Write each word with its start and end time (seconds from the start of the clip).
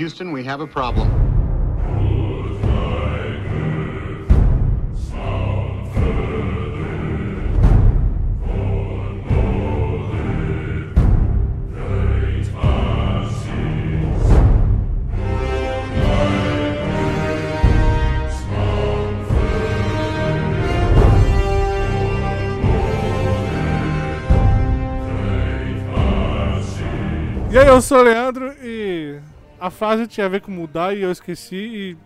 Houston, 0.00 0.32
we 0.32 0.42
have 0.44 0.62
a 0.62 0.66
problem. 0.66 1.06
E 27.52 27.58
aí, 27.58 27.66
eu 27.66 27.82
sou 27.82 27.98
o 27.98 28.02
Leandro 28.02 28.54
e 28.62 29.18
a 29.60 29.70
frase 29.70 30.06
tinha 30.06 30.26
a 30.26 30.28
ver 30.28 30.40
com 30.40 30.50
mudar 30.50 30.94
e 30.96 31.02
eu 31.02 31.10
esqueci 31.12 31.56
e 31.56 31.96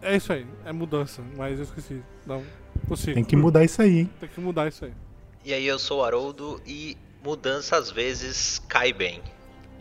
é 0.00 0.16
isso 0.16 0.32
aí, 0.32 0.46
é 0.64 0.72
mudança, 0.72 1.22
mas 1.36 1.58
eu 1.58 1.64
esqueci. 1.64 2.00
Não, 2.26 2.42
consigo. 2.88 3.14
Tem 3.14 3.24
que 3.24 3.36
mudar 3.36 3.64
isso 3.64 3.82
aí, 3.82 3.98
hein? 4.00 4.10
Tem 4.20 4.28
que 4.28 4.40
mudar 4.40 4.68
isso 4.68 4.84
aí. 4.84 4.92
E 5.44 5.52
aí, 5.52 5.66
eu 5.66 5.78
sou 5.78 6.00
o 6.00 6.04
Haroldo 6.04 6.60
e 6.66 6.96
mudança 7.24 7.76
às 7.76 7.90
vezes 7.90 8.60
cai 8.68 8.92
bem. 8.92 9.20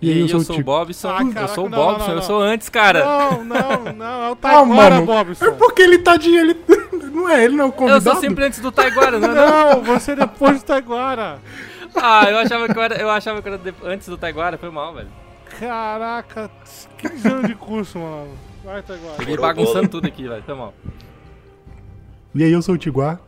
E 0.02 0.12
aí, 0.12 0.20
eu 0.20 0.28
sou 0.30 0.40
o 0.42 0.44
Tico. 0.46 0.64
Bobson. 0.64 1.10
Ah, 1.10 1.22
eu 1.42 1.48
sou 1.50 1.66
o 1.66 1.70
não, 1.70 1.78
Bobson, 1.78 1.98
não, 2.00 2.06
não, 2.06 2.14
eu 2.14 2.16
não. 2.18 2.22
sou 2.24 2.42
antes, 2.42 2.70
cara. 2.70 3.04
Não, 3.04 3.44
não, 3.44 3.94
não, 3.94 4.24
é 4.24 4.30
o 4.30 4.32
Ah, 4.34 4.36
Taiguara, 4.36 4.96
mano. 4.96 5.06
Bobson. 5.08 5.46
É 5.46 5.52
porque 5.52 5.82
ele 5.82 6.00
tadinho, 6.00 6.40
ele. 6.40 6.56
Não 7.18 7.28
é 7.28 7.44
ele, 7.44 7.56
não 7.56 7.66
é 7.66 7.68
o 7.68 7.70
eu 7.70 7.74
convidado. 7.74 8.04
sou 8.04 8.16
sempre 8.18 8.46
antes 8.46 8.60
do 8.60 8.72
Taiguara, 8.72 9.20
não, 9.20 9.32
é 9.32 9.74
não? 9.76 9.84
Você 9.84 10.16
depois 10.16 10.62
do 10.62 10.66
Taiguara. 10.68 11.40
Ah, 11.96 12.30
eu 12.30 12.38
achava 12.38 12.68
que 12.72 12.78
eu 12.78 12.82
era, 12.84 12.96
eu 13.02 13.10
achava 13.10 13.42
que 13.42 13.50
eu 13.50 13.54
era 13.56 13.62
de- 13.64 13.74
antes 13.84 14.08
do 14.08 14.18
Taiguara, 14.18 14.56
foi 14.58 14.70
mal, 14.70 14.94
velho. 14.94 15.08
Caraca, 15.60 16.52
15 16.98 17.28
anos 17.28 17.48
de 17.48 17.56
curso, 17.56 17.98
mano. 18.00 18.38
Vai, 18.64 18.82
Taiguara. 18.84 19.18
Peguei 19.18 19.38
bagunçando 19.38 19.88
tudo 19.88 20.08
aqui, 20.08 20.28
velho, 20.28 20.44
foi 20.44 20.56
mal. 20.56 20.74
E 22.36 22.44
aí, 22.44 22.52
eu 22.52 22.62
sou 22.62 22.76
o 22.76 22.78
Tiguar. 22.78 23.20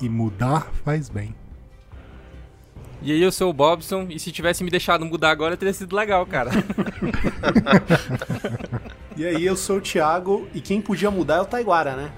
E 0.00 0.08
mudar 0.08 0.70
faz 0.84 1.08
bem. 1.08 1.34
E 3.02 3.10
aí, 3.10 3.22
eu 3.22 3.32
sou 3.32 3.50
o 3.50 3.52
Bobson, 3.52 4.06
e 4.10 4.18
se 4.18 4.30
tivesse 4.30 4.62
me 4.62 4.70
deixado 4.70 5.04
mudar 5.04 5.30
agora, 5.30 5.56
teria 5.56 5.72
sido 5.74 5.96
legal, 5.96 6.24
cara. 6.26 6.50
E 9.16 9.24
aí, 9.24 9.46
eu 9.46 9.56
sou 9.56 9.78
o 9.78 9.80
Thiago 9.80 10.46
e 10.52 10.60
quem 10.60 10.78
podia 10.78 11.10
mudar 11.10 11.36
é 11.36 11.40
o 11.40 11.46
Taiguara, 11.46 11.96
né? 11.96 12.12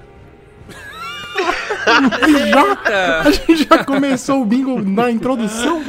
Já, 2.51 3.21
a 3.21 3.31
gente 3.31 3.69
já 3.69 3.85
começou 3.85 4.43
o 4.43 4.45
bingo 4.45 4.83
na 4.83 5.09
introdução, 5.09 5.85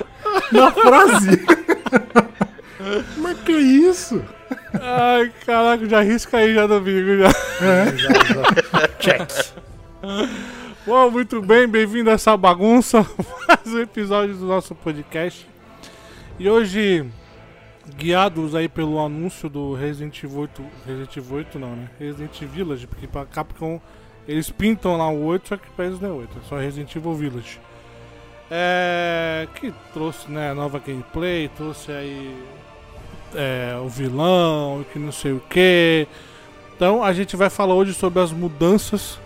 na 0.52 0.71
frase. 0.71 1.43
Mas 3.17 3.39
que 3.41 3.52
isso? 3.52 4.23
Ai, 4.73 5.31
caraca, 5.45 5.88
já 5.88 6.02
risca 6.02 6.38
aí 6.38 6.53
já 6.53 6.66
do 6.66 6.80
bingo 6.80 7.17
já. 7.17 7.30
Check. 8.99 9.53
Bom, 10.86 11.11
muito 11.11 11.41
bem, 11.41 11.67
bem-vindo 11.67 12.09
a 12.09 12.13
essa 12.13 12.38
bagunça, 12.38 13.05
mais 13.47 13.67
um 13.67 13.80
episódio 13.80 14.36
do 14.36 14.45
nosso 14.45 14.73
podcast. 14.73 15.45
E 16.39 16.49
hoje, 16.49 17.05
guiados 17.97 18.55
aí 18.55 18.69
pelo 18.69 18.97
anúncio 19.03 19.49
do 19.49 19.73
Resident 19.73 20.23
Evil 20.23 20.39
8, 20.39 20.66
Resident 20.88 21.17
Evil 21.17 21.38
8 21.38 21.59
não, 21.59 21.75
né? 21.75 21.89
Resident 21.99 22.41
Village, 22.43 22.88
porque 22.88 23.08
pra 23.08 23.25
Capcom 23.25 23.81
eles 24.25 24.49
pintam 24.49 24.95
lá 24.95 25.09
o 25.09 25.25
8, 25.25 25.49
só 25.49 25.58
que 25.58 25.69
pra 25.71 25.86
eles 25.86 25.99
não 25.99 26.09
é 26.09 26.14
8, 26.14 26.38
é 26.38 26.47
só 26.47 26.58
Resident 26.58 26.95
Evil 26.95 27.14
Village. 27.14 27.59
É, 28.49 29.47
que 29.55 29.73
trouxe 29.93 30.31
né, 30.31 30.53
nova 30.53 30.80
gameplay, 30.80 31.49
trouxe 31.49 31.91
aí 31.91 32.36
é, 33.35 33.77
o 33.83 33.88
vilão, 33.88 34.85
que 34.91 34.99
não 34.99 35.11
sei 35.11 35.33
o 35.33 35.39
que. 35.49 36.08
Então 36.75 37.03
a 37.03 37.11
gente 37.13 37.36
vai 37.36 37.49
falar 37.49 37.73
hoje 37.73 37.94
sobre 37.94 38.21
as 38.21 38.31
mudanças 38.31 39.19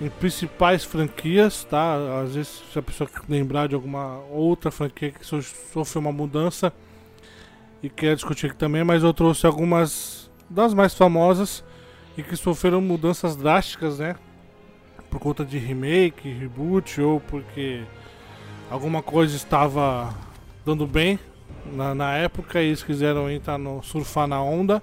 em 0.00 0.08
principais 0.08 0.84
franquias, 0.84 1.64
tá? 1.64 1.96
Às 2.22 2.34
vezes 2.34 2.62
se 2.72 2.78
a 2.78 2.82
pessoa 2.82 3.08
lembrar 3.28 3.68
de 3.68 3.74
alguma 3.74 4.18
outra 4.30 4.70
franquia 4.70 5.10
que 5.10 5.24
so- 5.26 5.42
sofreu 5.42 6.00
uma 6.00 6.12
mudança 6.12 6.72
e 7.82 7.88
quer 7.88 8.14
discutir 8.14 8.46
aqui 8.46 8.56
também, 8.56 8.84
mas 8.84 9.02
eu 9.02 9.12
trouxe 9.12 9.46
algumas 9.46 10.30
das 10.48 10.72
mais 10.74 10.94
famosas 10.94 11.64
e 12.16 12.22
que 12.22 12.36
sofreram 12.36 12.80
mudanças 12.80 13.36
drásticas, 13.36 13.98
né? 13.98 14.16
Por 15.10 15.20
conta 15.20 15.44
de 15.44 15.58
remake, 15.58 16.28
reboot 16.28 17.00
ou 17.00 17.20
porque 17.20 17.82
alguma 18.70 19.02
coisa 19.02 19.36
estava 19.36 20.14
dando 20.64 20.86
bem 20.86 21.18
na, 21.72 21.94
na 21.94 22.16
época 22.16 22.60
eles 22.60 22.82
quiseram 22.82 23.30
entrar 23.30 23.58
no 23.58 23.82
surfar 23.82 24.26
na 24.26 24.42
onda, 24.42 24.82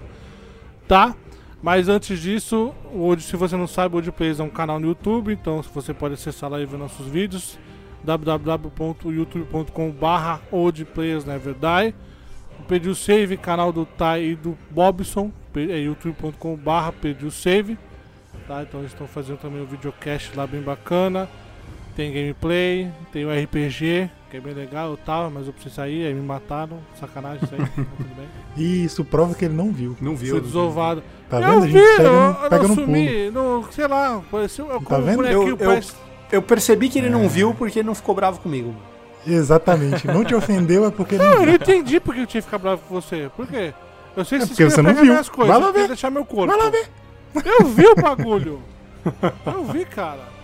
tá? 0.86 1.14
Mas 1.62 1.88
antes 1.88 2.20
disso, 2.20 2.74
hoje, 2.92 3.22
se 3.22 3.36
você 3.36 3.56
não 3.56 3.66
sabe, 3.66 3.96
Old 3.96 4.12
Plays 4.12 4.38
é 4.38 4.42
um 4.42 4.50
canal 4.50 4.78
no 4.78 4.86
YouTube, 4.86 5.32
então 5.32 5.62
você 5.62 5.92
pode 5.92 6.14
acessar 6.14 6.48
lá 6.50 6.60
e 6.60 6.66
ver 6.66 6.76
nossos 6.76 7.06
vídeos 7.06 7.58
www.youtube.com/barra 8.04 10.40
na 11.26 11.38
verdade. 11.38 11.94
Pediu 12.68 12.94
save, 12.94 13.36
canal 13.36 13.72
do 13.72 13.84
Tai 13.84 14.22
e 14.22 14.36
do 14.36 14.56
Bobson, 14.70 15.32
é 15.54 15.78
youtube.com/barra 15.78 16.94
save. 17.30 17.76
Tá? 18.46 18.62
Então 18.62 18.80
eles 18.80 18.92
estão 18.92 19.08
fazendo 19.08 19.38
também 19.38 19.60
um 19.60 19.66
videocast 19.66 20.36
lá 20.36 20.46
bem 20.46 20.62
bacana. 20.62 21.28
Tem 21.96 22.12
gameplay, 22.12 22.90
tem 23.10 23.24
o 23.24 23.30
RPG, 23.30 24.10
que 24.30 24.36
é 24.36 24.40
bem 24.40 24.52
legal, 24.52 24.90
eu 24.90 24.98
tava, 24.98 25.30
mas 25.30 25.46
eu 25.46 25.52
preciso 25.54 25.74
sair, 25.76 26.06
aí 26.06 26.12
me 26.12 26.20
mataram, 26.20 26.78
sacanagem 27.00 27.40
isso 27.42 27.54
aí, 27.54 27.66
tudo 27.74 28.14
bem. 28.14 28.28
E 28.54 28.84
isso 28.84 29.02
prova 29.02 29.34
que 29.34 29.46
ele 29.46 29.54
não 29.54 29.72
viu. 29.72 29.96
Não 29.98 30.14
viu? 30.14 30.32
Fui 30.36 30.40
desovado. 30.42 31.02
Tá 31.30 31.40
eu 31.40 31.42
vendo? 31.60 31.62
A 31.62 31.66
vi, 31.66 31.72
gente 31.72 31.96
pega, 31.96 32.02
eu, 32.08 32.12
no, 32.12 32.26
eu 32.44 32.50
pega 32.50 32.62
não 32.62 32.68
no 32.68 32.74
pulo. 32.74 32.86
sumi, 32.86 33.30
não, 33.30 33.64
sei 33.72 33.86
lá, 33.88 34.22
pareceu 34.30 34.70
eu 34.70 34.80
como 34.82 35.00
um 35.00 35.04
vendo? 35.04 35.26
Eu- 35.26 35.48
eu- 35.48 35.56
parece- 35.56 35.94
Eu 36.30 36.42
percebi 36.42 36.88
que 36.90 36.98
ele 36.98 37.08
não 37.08 37.26
viu 37.28 37.54
porque 37.54 37.78
ele 37.78 37.86
não 37.86 37.94
ficou 37.94 38.14
bravo 38.14 38.40
comigo. 38.40 38.74
Exatamente. 39.26 40.06
Não 40.06 40.22
te 40.24 40.34
ofendeu 40.34 40.84
é 40.84 40.90
porque 40.90 41.16
Não, 41.18 41.24
não 41.24 41.32
eu 41.40 41.46
não 41.46 41.54
entendi 41.54 41.98
porque 41.98 42.20
eu 42.20 42.26
tinha 42.26 42.40
que 42.42 42.46
ficar 42.46 42.58
bravo 42.58 42.82
com 42.88 42.94
você. 42.94 43.30
Por 43.36 43.46
quê? 43.46 43.72
Eu 44.16 44.24
sei 44.24 44.38
que 44.40 44.62
É 44.62 44.68
você 44.68 44.82
não 44.82 44.92
viu. 44.94 45.04
minhas 45.04 45.28
coisas, 45.28 45.54
Vai 45.54 45.64
lá 45.64 45.72
ver. 45.72 45.88
deixar 45.88 46.10
meu 46.10 46.24
corpo. 46.24 46.46
Vai 46.54 46.58
lá 46.62 46.68
ver. 46.70 46.88
Eu 47.44 47.66
vi 47.66 47.86
o 47.86 47.94
bagulho. 47.94 48.60
Eu 49.46 49.64
vi, 49.64 49.84
cara. 49.84 50.35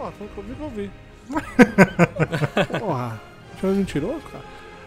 Pô, 0.00 0.10
foi 0.12 0.28
comigo 0.28 0.54
que 0.54 0.62
eu 0.62 0.70
vi. 0.70 0.90
Porra, 2.80 3.20
tinha 3.58 3.70
uns 3.70 3.76
mentiroso, 3.76 4.22
cara. 4.32 4.44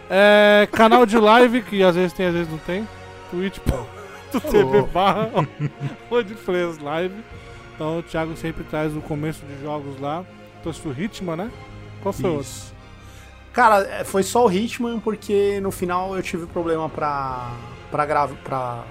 É, 0.10 0.68
canal 0.72 1.06
de 1.06 1.20
live, 1.20 1.62
que 1.62 1.84
às 1.84 1.96
vezes 1.96 2.14
tem, 2.14 2.26
às 2.26 2.34
vezes 2.34 2.52
não 2.52 2.58
tem. 2.58 2.88
Twitch.tv 3.30 4.82
barra 4.92 5.30
Players 6.44 6.80
Live. 6.82 7.14
Então 7.76 8.00
o 8.00 8.04
Thiago 8.04 8.36
sempre 8.36 8.64
traz 8.64 8.96
o 8.98 9.02
começo 9.02 9.46
de 9.46 9.62
jogos 9.62 10.00
lá. 10.00 10.26
Trouxe 10.64 10.88
o 10.88 10.92
Hitman, 10.92 11.36
né? 11.36 11.52
Qual 12.02 12.12
foi 12.12 12.30
o 12.32 12.34
outro? 12.34 12.48
Isso. 12.48 12.74
Cara, 13.54 13.82
é, 13.84 14.04
foi 14.04 14.24
só 14.24 14.48
o 14.48 14.52
Hitman 14.52 15.00
porque 15.00 15.60
no 15.62 15.70
final 15.70 16.16
eu 16.16 16.24
tive 16.24 16.48
problema 16.48 16.90
pra. 16.90 17.52
pra 17.92 18.04
gravar. 18.04 18.36
pra. 18.44 18.84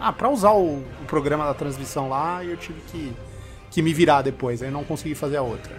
Ah, 0.00 0.12
pra 0.12 0.30
usar 0.30 0.52
o, 0.52 0.78
o 0.78 1.04
programa 1.06 1.44
da 1.44 1.52
transmissão 1.52 2.08
lá 2.08 2.42
e 2.42 2.50
eu 2.50 2.56
tive 2.56 2.80
que, 2.82 3.12
que 3.76 3.82
me 3.82 3.92
virar 3.92 4.22
depois. 4.22 4.62
Aí 4.62 4.68
eu 4.68 4.72
não 4.72 4.82
consegui 4.82 5.14
fazer 5.14 5.36
a 5.36 5.42
outra. 5.42 5.70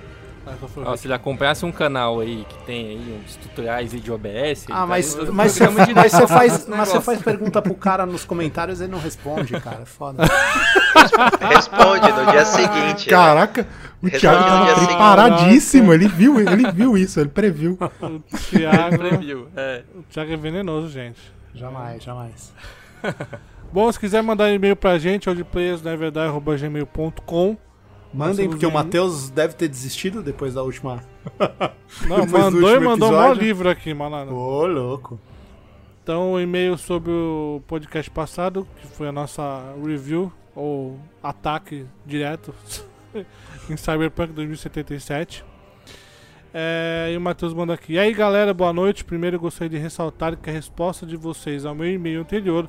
Ah, 0.85 0.91
o 0.91 0.97
se 0.97 1.07
ele 1.07 1.15
acompanhasse 1.15 1.65
um 1.65 1.71
canal 1.71 2.19
aí 2.19 2.45
que 2.47 2.59
tem 2.59 2.89
aí 2.89 3.19
uns 3.25 3.35
tutoriais 3.37 3.89
de 3.91 4.11
OBS. 4.11 4.67
Ah, 4.69 4.85
mas, 4.85 5.15
tá 5.15 5.31
mas, 5.31 5.53
você, 5.53 5.67
mas 5.67 6.11
você 6.11 6.27
faz, 6.27 6.67
mas 6.67 6.89
você 6.89 7.01
faz 7.01 7.19
pergunta 7.23 7.59
pro 7.59 7.73
cara 7.73 8.05
nos 8.05 8.23
comentários 8.23 8.79
e 8.79 8.83
ele 8.83 8.91
não 8.91 8.99
responde, 8.99 9.59
cara. 9.59 9.79
É 9.81 9.85
foda. 9.85 10.23
Responde 11.49 12.11
no 12.11 12.31
dia 12.31 12.45
seguinte. 12.45 13.09
né? 13.09 13.17
Caraca, 13.17 13.67
o 14.01 14.05
Responde 14.05 14.19
Thiago 14.19 14.67
seguinte. 14.67 14.85
preparadíssimo. 14.85 15.91
Ele 15.91 16.07
viu, 16.07 16.39
ele 16.47 16.71
viu 16.71 16.95
isso, 16.95 17.19
ele 17.19 17.29
previu. 17.29 17.79
O 17.99 18.19
Thiago, 18.51 18.99
Preview, 18.99 19.47
é. 19.55 19.81
o 19.95 20.03
Thiago 20.03 20.31
é 20.31 20.37
venenoso, 20.37 20.87
gente. 20.89 21.19
jamais, 21.55 22.03
jamais. 22.03 22.53
Bom, 23.73 23.91
se 23.91 23.99
quiser 23.99 24.21
mandar 24.21 24.51
e-mail 24.51 24.75
pra 24.75 24.99
gente, 24.99 25.27
audiplayers.gmail.com 25.27 27.57
Mandem, 28.17 28.49
porque 28.49 28.65
o 28.65 28.71
Matheus 28.71 29.29
deve 29.29 29.53
ter 29.53 29.67
desistido 29.67 30.23
depois 30.23 30.55
da 30.55 30.63
última. 30.63 31.03
Não, 32.07 32.25
Depois 32.25 32.31
do 32.31 32.39
mandou 32.39 32.75
e 32.75 32.79
mandou 32.79 33.13
um 33.13 33.33
livro 33.33 33.69
aqui, 33.69 33.93
malandro. 33.93 34.35
Ô, 34.35 34.65
louco. 34.65 35.19
Então, 36.01 36.33
o 36.33 36.39
e-mail 36.39 36.77
sobre 36.77 37.11
o 37.11 37.61
podcast 37.67 38.09
passado, 38.09 38.67
que 38.81 38.87
foi 38.87 39.09
a 39.09 39.11
nossa 39.11 39.61
review, 39.85 40.31
ou 40.55 40.97
ataque 41.21 41.85
direto, 42.05 42.53
em 43.69 43.77
Cyberpunk 43.77 44.33
2077. 44.33 45.45
É, 46.53 47.11
e 47.13 47.17
o 47.17 47.21
Matheus 47.21 47.53
manda 47.53 47.73
aqui. 47.73 47.93
E 47.93 47.99
aí, 47.99 48.13
galera, 48.13 48.53
boa 48.53 48.73
noite. 48.73 49.05
Primeiro, 49.05 49.39
gostaria 49.39 49.69
de 49.69 49.77
ressaltar 49.77 50.35
que 50.37 50.49
a 50.49 50.53
resposta 50.53 51.05
de 51.05 51.15
vocês 51.15 51.65
ao 51.65 51.75
meu 51.75 51.91
e-mail 51.91 52.21
anterior 52.21 52.67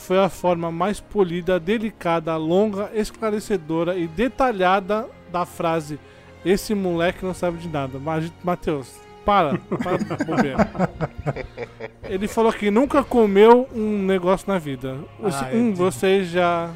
foi 0.00 0.18
a 0.18 0.28
forma 0.28 0.72
mais 0.72 0.98
polida, 0.98 1.60
delicada, 1.60 2.36
longa, 2.36 2.90
esclarecedora 2.94 3.96
e 3.96 4.06
detalhada 4.08 5.06
da 5.30 5.44
frase 5.46 5.98
Esse 6.44 6.74
moleque 6.74 7.24
não 7.24 7.34
sabe 7.34 7.58
de 7.58 7.68
nada. 7.68 7.98
Mas, 7.98 8.32
Matheus, 8.42 8.88
Para, 9.24 9.58
para 9.58 10.24
bobeira. 10.24 10.70
Ele 12.08 12.26
falou 12.26 12.52
que 12.52 12.70
nunca 12.70 13.04
comeu 13.04 13.68
um 13.74 14.02
negócio 14.02 14.48
na 14.48 14.58
vida. 14.58 14.96
Ah, 15.22 15.50
um, 15.52 15.68
entendi. 15.68 15.78
vocês 15.78 16.28
já 16.28 16.70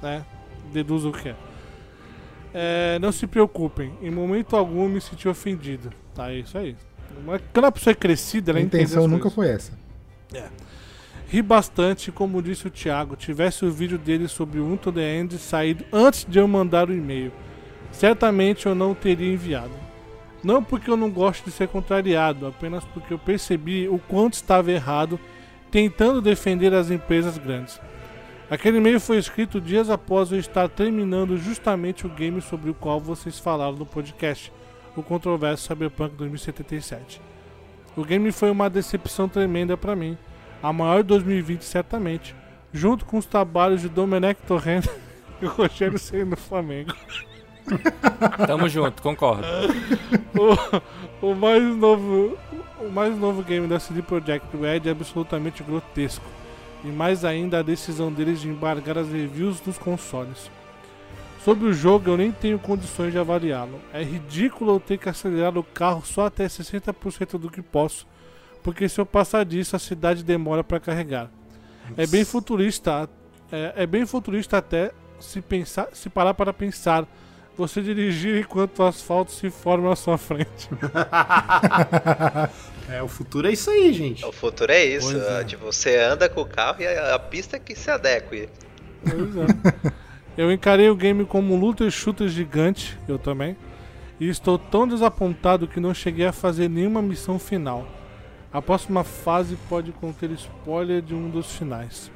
né, 0.00 0.24
deduz 0.72 1.04
o 1.04 1.10
que 1.12 1.30
é. 1.30 1.34
É, 2.54 2.98
Não 3.00 3.10
se 3.12 3.26
preocupem, 3.26 3.92
em 4.00 4.10
momento 4.10 4.54
algum 4.56 4.88
me 4.88 5.00
senti 5.00 5.28
ofendido. 5.28 5.92
Tá, 6.14 6.30
é 6.30 6.36
isso 6.36 6.56
aí. 6.56 6.76
Mas 7.24 7.42
Quando 7.52 7.64
a 7.66 7.72
pessoa 7.72 7.92
é 7.92 7.94
crescida, 7.94 8.52
ela 8.52 8.60
A 8.60 8.62
intenção 8.62 9.08
nunca 9.08 9.28
coisas. 9.30 9.34
foi 9.34 9.48
essa. 9.48 10.52
Ri 11.28 11.42
bastante, 11.42 12.12
como 12.12 12.40
disse 12.40 12.68
o 12.68 12.70
Thiago, 12.70 13.16
tivesse 13.16 13.64
o 13.64 13.70
vídeo 13.70 13.98
dele 13.98 14.28
sobre 14.28 14.60
o 14.60 14.66
Unto 14.66 14.92
the 14.92 15.18
End 15.18 15.36
saído 15.38 15.84
antes 15.92 16.24
de 16.24 16.38
eu 16.38 16.46
mandar 16.46 16.88
o 16.88 16.94
e-mail. 16.94 17.32
Certamente 17.90 18.66
eu 18.66 18.74
não 18.74 18.94
teria 18.94 19.32
enviado. 19.32 19.72
Não 20.44 20.62
porque 20.62 20.88
eu 20.88 20.96
não 20.96 21.10
gosto 21.10 21.44
de 21.44 21.50
ser 21.50 21.66
contrariado, 21.66 22.46
apenas 22.46 22.84
porque 22.84 23.12
eu 23.12 23.18
percebi 23.18 23.88
o 23.88 23.98
quanto 23.98 24.34
estava 24.34 24.70
errado 24.70 25.18
tentando 25.70 26.22
defender 26.22 26.72
as 26.72 26.90
empresas 26.90 27.36
grandes. 27.36 27.80
Aquele 28.48 28.78
e-mail 28.78 29.00
foi 29.00 29.18
escrito 29.18 29.60
dias 29.60 29.90
após 29.90 30.30
eu 30.30 30.38
estar 30.38 30.68
terminando 30.68 31.36
justamente 31.36 32.06
o 32.06 32.10
game 32.10 32.40
sobre 32.40 32.70
o 32.70 32.74
qual 32.74 33.00
vocês 33.00 33.40
falaram 33.40 33.72
no 33.72 33.84
podcast, 33.84 34.52
o 34.94 35.02
controverso 35.02 35.66
Cyberpunk 35.66 36.14
2077. 36.14 37.20
O 37.96 38.04
game 38.04 38.30
foi 38.30 38.50
uma 38.50 38.70
decepção 38.70 39.28
tremenda 39.28 39.76
pra 39.76 39.96
mim, 39.96 40.16
a 40.62 40.72
maior 40.72 41.02
de 41.02 41.08
2020 41.08 41.62
certamente, 41.62 42.34
junto 42.72 43.04
com 43.04 43.18
os 43.18 43.26
trabalhos 43.26 43.82
de 43.82 43.88
Domenech 43.88 44.40
Torrent 44.46 44.86
e 45.40 45.46
o 45.46 45.48
Rogério 45.48 45.98
Ceni 45.98 46.30
do 46.30 46.36
Flamengo. 46.36 46.94
Tamo 48.46 48.68
junto, 48.68 49.02
concordo. 49.02 49.46
O, 51.22 51.30
o 51.30 51.34
mais 51.34 51.62
novo, 51.62 52.36
o 52.78 52.90
mais 52.90 53.16
novo 53.18 53.42
game 53.42 53.66
da 53.66 53.80
CD 53.80 54.02
Projekt 54.02 54.54
Red 54.54 54.82
é 54.84 54.90
absolutamente 54.90 55.62
grotesco. 55.62 56.26
E 56.84 56.88
mais 56.88 57.24
ainda 57.24 57.58
a 57.58 57.62
decisão 57.62 58.12
deles 58.12 58.42
de 58.42 58.48
embargar 58.48 58.98
as 58.98 59.08
reviews 59.08 59.58
dos 59.60 59.78
consoles. 59.78 60.50
Sobre 61.42 61.68
o 61.68 61.72
jogo, 61.72 62.10
eu 62.10 62.16
nem 62.16 62.32
tenho 62.32 62.58
condições 62.58 63.12
de 63.12 63.18
avaliá-lo. 63.18 63.80
É 63.92 64.02
ridículo 64.02 64.74
eu 64.74 64.80
ter 64.80 64.98
que 64.98 65.08
acelerar 65.08 65.56
o 65.56 65.64
carro 65.64 66.04
só 66.04 66.26
até 66.26 66.44
60% 66.46 67.38
do 67.38 67.50
que 67.50 67.62
posso, 67.62 68.06
porque 68.66 68.88
se 68.88 69.00
eu 69.00 69.06
passar 69.06 69.44
disso, 69.44 69.76
a 69.76 69.78
cidade 69.78 70.24
demora 70.24 70.64
para 70.64 70.80
carregar. 70.80 71.30
É 71.96 72.04
bem 72.04 72.24
futurista, 72.24 73.08
é, 73.52 73.74
é 73.76 73.86
bem 73.86 74.04
futurista 74.04 74.58
até 74.58 74.90
se 75.20 75.40
pensar, 75.40 75.86
se 75.92 76.10
parar 76.10 76.34
para 76.34 76.52
pensar. 76.52 77.06
Você 77.56 77.80
dirigir 77.80 78.40
enquanto 78.40 78.80
o 78.80 78.82
asfalto 78.82 79.30
se 79.30 79.50
forma 79.50 79.92
à 79.92 79.94
sua 79.94 80.18
frente. 80.18 80.68
É, 82.88 83.02
o 83.02 83.08
futuro 83.08 83.48
é 83.48 83.52
isso 83.52 83.68
aí, 83.68 83.92
gente. 83.92 84.24
O 84.24 84.30
futuro 84.30 84.70
é 84.70 84.84
isso. 84.84 85.10
Pois 85.10 85.26
é. 85.26 85.44
Tipo, 85.44 85.64
você 85.64 85.98
anda 85.98 86.28
com 86.28 86.42
o 86.42 86.46
carro 86.46 86.80
e 86.80 86.86
a, 86.86 87.16
a 87.16 87.18
pista 87.18 87.58
que 87.58 87.74
se 87.74 87.90
adeque. 87.90 88.48
Pois 89.02 89.36
é. 89.36 89.92
Eu 90.38 90.52
encarei 90.52 90.88
o 90.88 90.94
game 90.94 91.24
como 91.24 91.54
um 91.54 91.58
luta 91.58 91.84
e 91.84 91.90
shooter 91.90 92.28
gigante, 92.28 92.96
eu 93.08 93.18
também, 93.18 93.56
e 94.20 94.28
estou 94.28 94.56
tão 94.56 94.86
desapontado 94.86 95.66
que 95.66 95.80
não 95.80 95.92
cheguei 95.92 96.26
a 96.26 96.32
fazer 96.32 96.68
nenhuma 96.68 97.02
missão 97.02 97.40
final. 97.40 98.05
A 98.56 98.62
próxima 98.62 99.04
fase 99.04 99.54
pode 99.68 99.92
conter 99.92 100.30
spoiler 100.30 101.02
de 101.02 101.14
um 101.14 101.28
dos 101.28 101.54
finais. 101.54 102.10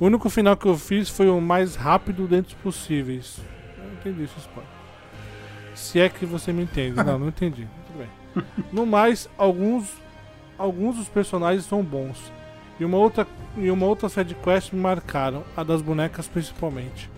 O 0.00 0.06
único 0.06 0.30
final 0.30 0.56
que 0.56 0.64
eu 0.64 0.78
fiz 0.78 1.10
foi 1.10 1.28
o 1.28 1.42
mais 1.42 1.76
rápido 1.76 2.26
dentre 2.26 2.54
os 2.54 2.62
possíveis. 2.62 3.38
Eu 3.76 3.84
não 3.84 3.92
entendi 3.92 4.22
esse 4.22 4.38
spoiler. 4.38 4.72
Se 5.74 6.00
é 6.00 6.08
que 6.08 6.24
você 6.24 6.54
me 6.54 6.62
entende. 6.62 6.96
Não, 6.96 7.18
não 7.18 7.28
entendi. 7.28 7.68
Tudo 7.86 7.98
bem. 7.98 8.64
No 8.72 8.86
mais, 8.86 9.28
alguns, 9.36 9.92
alguns 10.56 10.96
dos 10.96 11.08
personagens 11.10 11.66
são 11.66 11.84
bons. 11.84 12.32
E 12.80 12.84
uma 12.86 12.96
outra, 12.96 13.26
e 13.54 13.70
uma 13.70 13.84
outra 13.84 14.08
side 14.08 14.34
quest 14.36 14.72
me 14.72 14.80
marcaram, 14.80 15.44
a 15.54 15.62
das 15.62 15.82
bonecas 15.82 16.26
principalmente. 16.26 17.10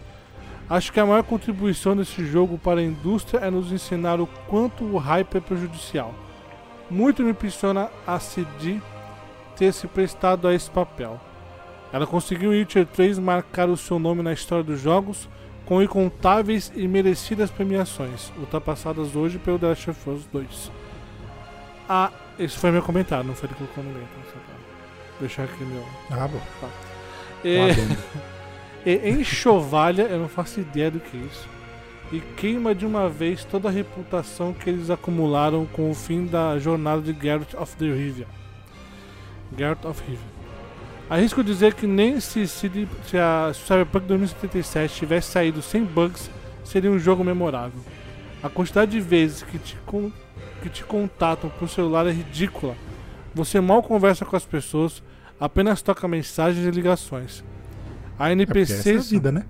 Acho 0.68 0.92
que 0.92 0.98
a 0.98 1.06
maior 1.06 1.22
contribuição 1.22 1.96
desse 1.96 2.26
jogo 2.26 2.58
para 2.58 2.80
a 2.80 2.84
indústria 2.84 3.38
é 3.38 3.48
nos 3.48 3.70
ensinar 3.70 4.20
o 4.20 4.26
quanto 4.48 4.82
o 4.82 4.98
hype 4.98 5.36
é 5.36 5.40
prejudicial. 5.40 6.25
Muito 6.90 7.22
me 7.22 7.30
impressiona 7.30 7.90
a 8.06 8.18
CD 8.18 8.80
ter 9.56 9.72
se 9.72 9.86
prestado 9.86 10.46
a 10.46 10.54
esse 10.54 10.70
papel. 10.70 11.20
Ela 11.92 12.06
conseguiu 12.06 12.52
em 12.52 12.60
Witcher 12.60 12.86
3 12.86 13.18
marcar 13.18 13.68
o 13.68 13.76
seu 13.76 13.98
nome 13.98 14.22
na 14.22 14.32
história 14.32 14.62
dos 14.62 14.80
jogos 14.80 15.28
com 15.64 15.82
incontáveis 15.82 16.72
e 16.76 16.86
merecidas 16.86 17.50
premiações, 17.50 18.32
ultrapassadas 18.38 19.16
hoje 19.16 19.38
pelo 19.38 19.58
The 19.58 19.66
Last 19.66 19.90
of 19.90 20.10
Us 20.10 20.26
2. 20.32 20.70
Ah, 21.88 22.10
esse 22.38 22.56
foi 22.56 22.70
meu 22.70 22.82
comentário, 22.82 23.24
não 23.24 23.34
foi 23.34 23.48
ele 23.48 23.54
que 23.54 23.64
colocou 23.64 23.82
no 23.82 23.90
meio, 23.90 24.06
tá? 24.06 24.30
Só 24.32 24.38
pra 24.38 24.54
deixar 25.20 25.44
aqui 25.44 25.64
meu. 25.64 25.84
Ah, 26.10 26.28
bom. 26.28 26.40
Adendo. 27.42 27.98
e 28.86 29.10
enxovalha, 29.10 30.02
eu 30.02 30.20
não 30.20 30.28
faço 30.28 30.60
ideia 30.60 30.90
do 30.90 31.00
que 31.00 31.16
é 31.16 31.20
isso. 31.20 31.55
E 32.12 32.20
queima 32.20 32.74
de 32.74 32.86
uma 32.86 33.08
vez 33.08 33.44
toda 33.44 33.68
a 33.68 33.72
reputação 33.72 34.52
que 34.52 34.70
eles 34.70 34.90
acumularam 34.90 35.66
com 35.66 35.90
o 35.90 35.94
fim 35.94 36.24
da 36.26 36.58
jornada 36.58 37.02
de 37.02 37.18
Geralt 37.20 37.54
of 37.54 37.76
the 37.76 37.86
Rivia. 37.86 38.26
Geralt 39.56 39.84
of 39.84 40.00
Rivia. 40.02 40.36
Arrisco 41.08 41.42
dizer 41.42 41.74
que 41.74 41.86
nem 41.86 42.18
se, 42.20 42.46
se, 42.48 42.88
se 43.06 43.16
a 43.16 43.52
Cyberpunk 43.54 44.06
2077 44.06 44.94
tivesse 44.94 45.30
saído 45.30 45.62
sem 45.62 45.84
bugs, 45.84 46.30
seria 46.64 46.90
um 46.90 46.98
jogo 46.98 47.22
memorável. 47.22 47.80
A 48.42 48.48
quantidade 48.48 48.90
de 48.92 49.00
vezes 49.00 49.42
que 49.42 49.58
te, 49.58 49.76
que 50.62 50.68
te 50.68 50.84
contatam 50.84 51.48
por 51.50 51.68
celular 51.68 52.06
é 52.06 52.10
ridícula. 52.10 52.76
Você 53.34 53.60
mal 53.60 53.82
conversa 53.82 54.24
com 54.24 54.34
as 54.34 54.44
pessoas, 54.44 55.02
apenas 55.38 55.80
toca 55.80 56.08
mensagens 56.08 56.66
e 56.66 56.70
ligações. 56.70 57.44
A 58.18 58.30
É 58.30 58.46
porque 58.46 58.60
essa 58.60 58.90
é 58.90 58.96
a 58.96 59.00
vida, 59.00 59.32
né? 59.32 59.44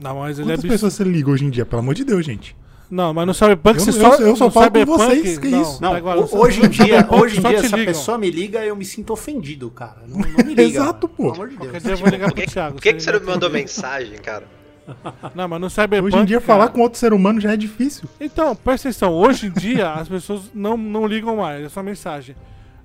Não, 0.00 0.20
mas 0.20 0.38
ele 0.38 0.48
é 0.48 0.52
Quantas 0.52 0.64
absurdo. 0.64 0.72
pessoas 0.72 0.92
você 0.94 1.04
liga 1.04 1.30
hoje 1.30 1.44
em 1.44 1.50
dia? 1.50 1.64
Pelo 1.66 1.80
amor 1.80 1.94
de 1.94 2.04
Deus, 2.04 2.24
gente. 2.24 2.56
Não, 2.90 3.14
mas 3.14 3.26
no 3.26 3.32
Cyberpunk 3.34 3.78
Eu- 3.78 3.84
você 3.84 3.90
eu- 3.90 3.94
só. 3.94 4.14
eu 4.16 4.36
só 4.36 4.50
falo 4.50 4.70
com 4.70 4.84
vocês, 4.86 5.38
que 5.38 5.48
isso? 5.48 5.78
Não, 5.82 5.94
agora, 5.94 6.20
hoje 6.20 6.64
em 6.64 6.68
dia, 6.68 7.06
hoje 7.10 7.38
em 7.38 7.42
dia, 7.42 7.66
se 7.66 7.74
a 7.74 7.78
pessoa 7.78 8.18
me 8.18 8.30
liga, 8.30 8.64
eu 8.64 8.76
me 8.76 8.84
sinto 8.84 9.12
ofendido, 9.12 9.70
cara. 9.70 10.02
Não, 10.06 10.18
não 10.18 10.28
me 10.44 10.44
liga. 10.54 10.62
Exato, 10.62 11.08
pô. 11.08 11.24
Pelo 11.32 11.34
amor 11.34 11.48
de 11.48 11.56
Qualquer 11.56 11.80
Deus. 11.80 11.82
dia 11.82 11.92
eu 11.92 11.96
vou 11.96 12.08
ligar 12.08 12.26
Por 12.28 12.34
pro 12.34 12.44
que, 12.44 12.50
Thiago. 12.50 12.74
por 12.76 12.82
que, 12.82 12.92
que 12.92 13.00
você 13.02 13.10
não 13.12 13.20
me 13.20 13.26
mandou 13.26 13.50
mensagem, 13.50 14.18
cara? 14.18 14.44
Não, 15.34 15.48
mas 15.48 15.60
no 15.62 15.70
Cyberpunk. 15.70 16.14
Hoje 16.14 16.18
em 16.22 16.24
dia, 16.26 16.40
cara- 16.42 16.46
falar 16.46 16.68
com 16.68 16.82
outro 16.82 16.98
ser 16.98 17.14
humano 17.14 17.40
já 17.40 17.54
é 17.54 17.56
difícil. 17.56 18.06
Então, 18.20 18.54
presta 18.54 18.88
atenção. 18.90 19.12
Hoje 19.14 19.46
em 19.46 19.50
dia, 19.50 19.92
as 19.92 20.06
pessoas 20.06 20.42
não, 20.54 20.76
não 20.76 21.06
ligam 21.06 21.36
mais. 21.36 21.64
É 21.64 21.68
só 21.70 21.82
mensagem. 21.82 22.36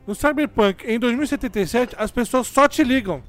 No 0.08 0.16
Cyberpunk, 0.16 0.86
em 0.88 0.98
2077, 0.98 1.96
as 2.00 2.10
pessoas 2.10 2.48
só 2.48 2.70
te 2.70 2.86
ligam. 2.86 3.22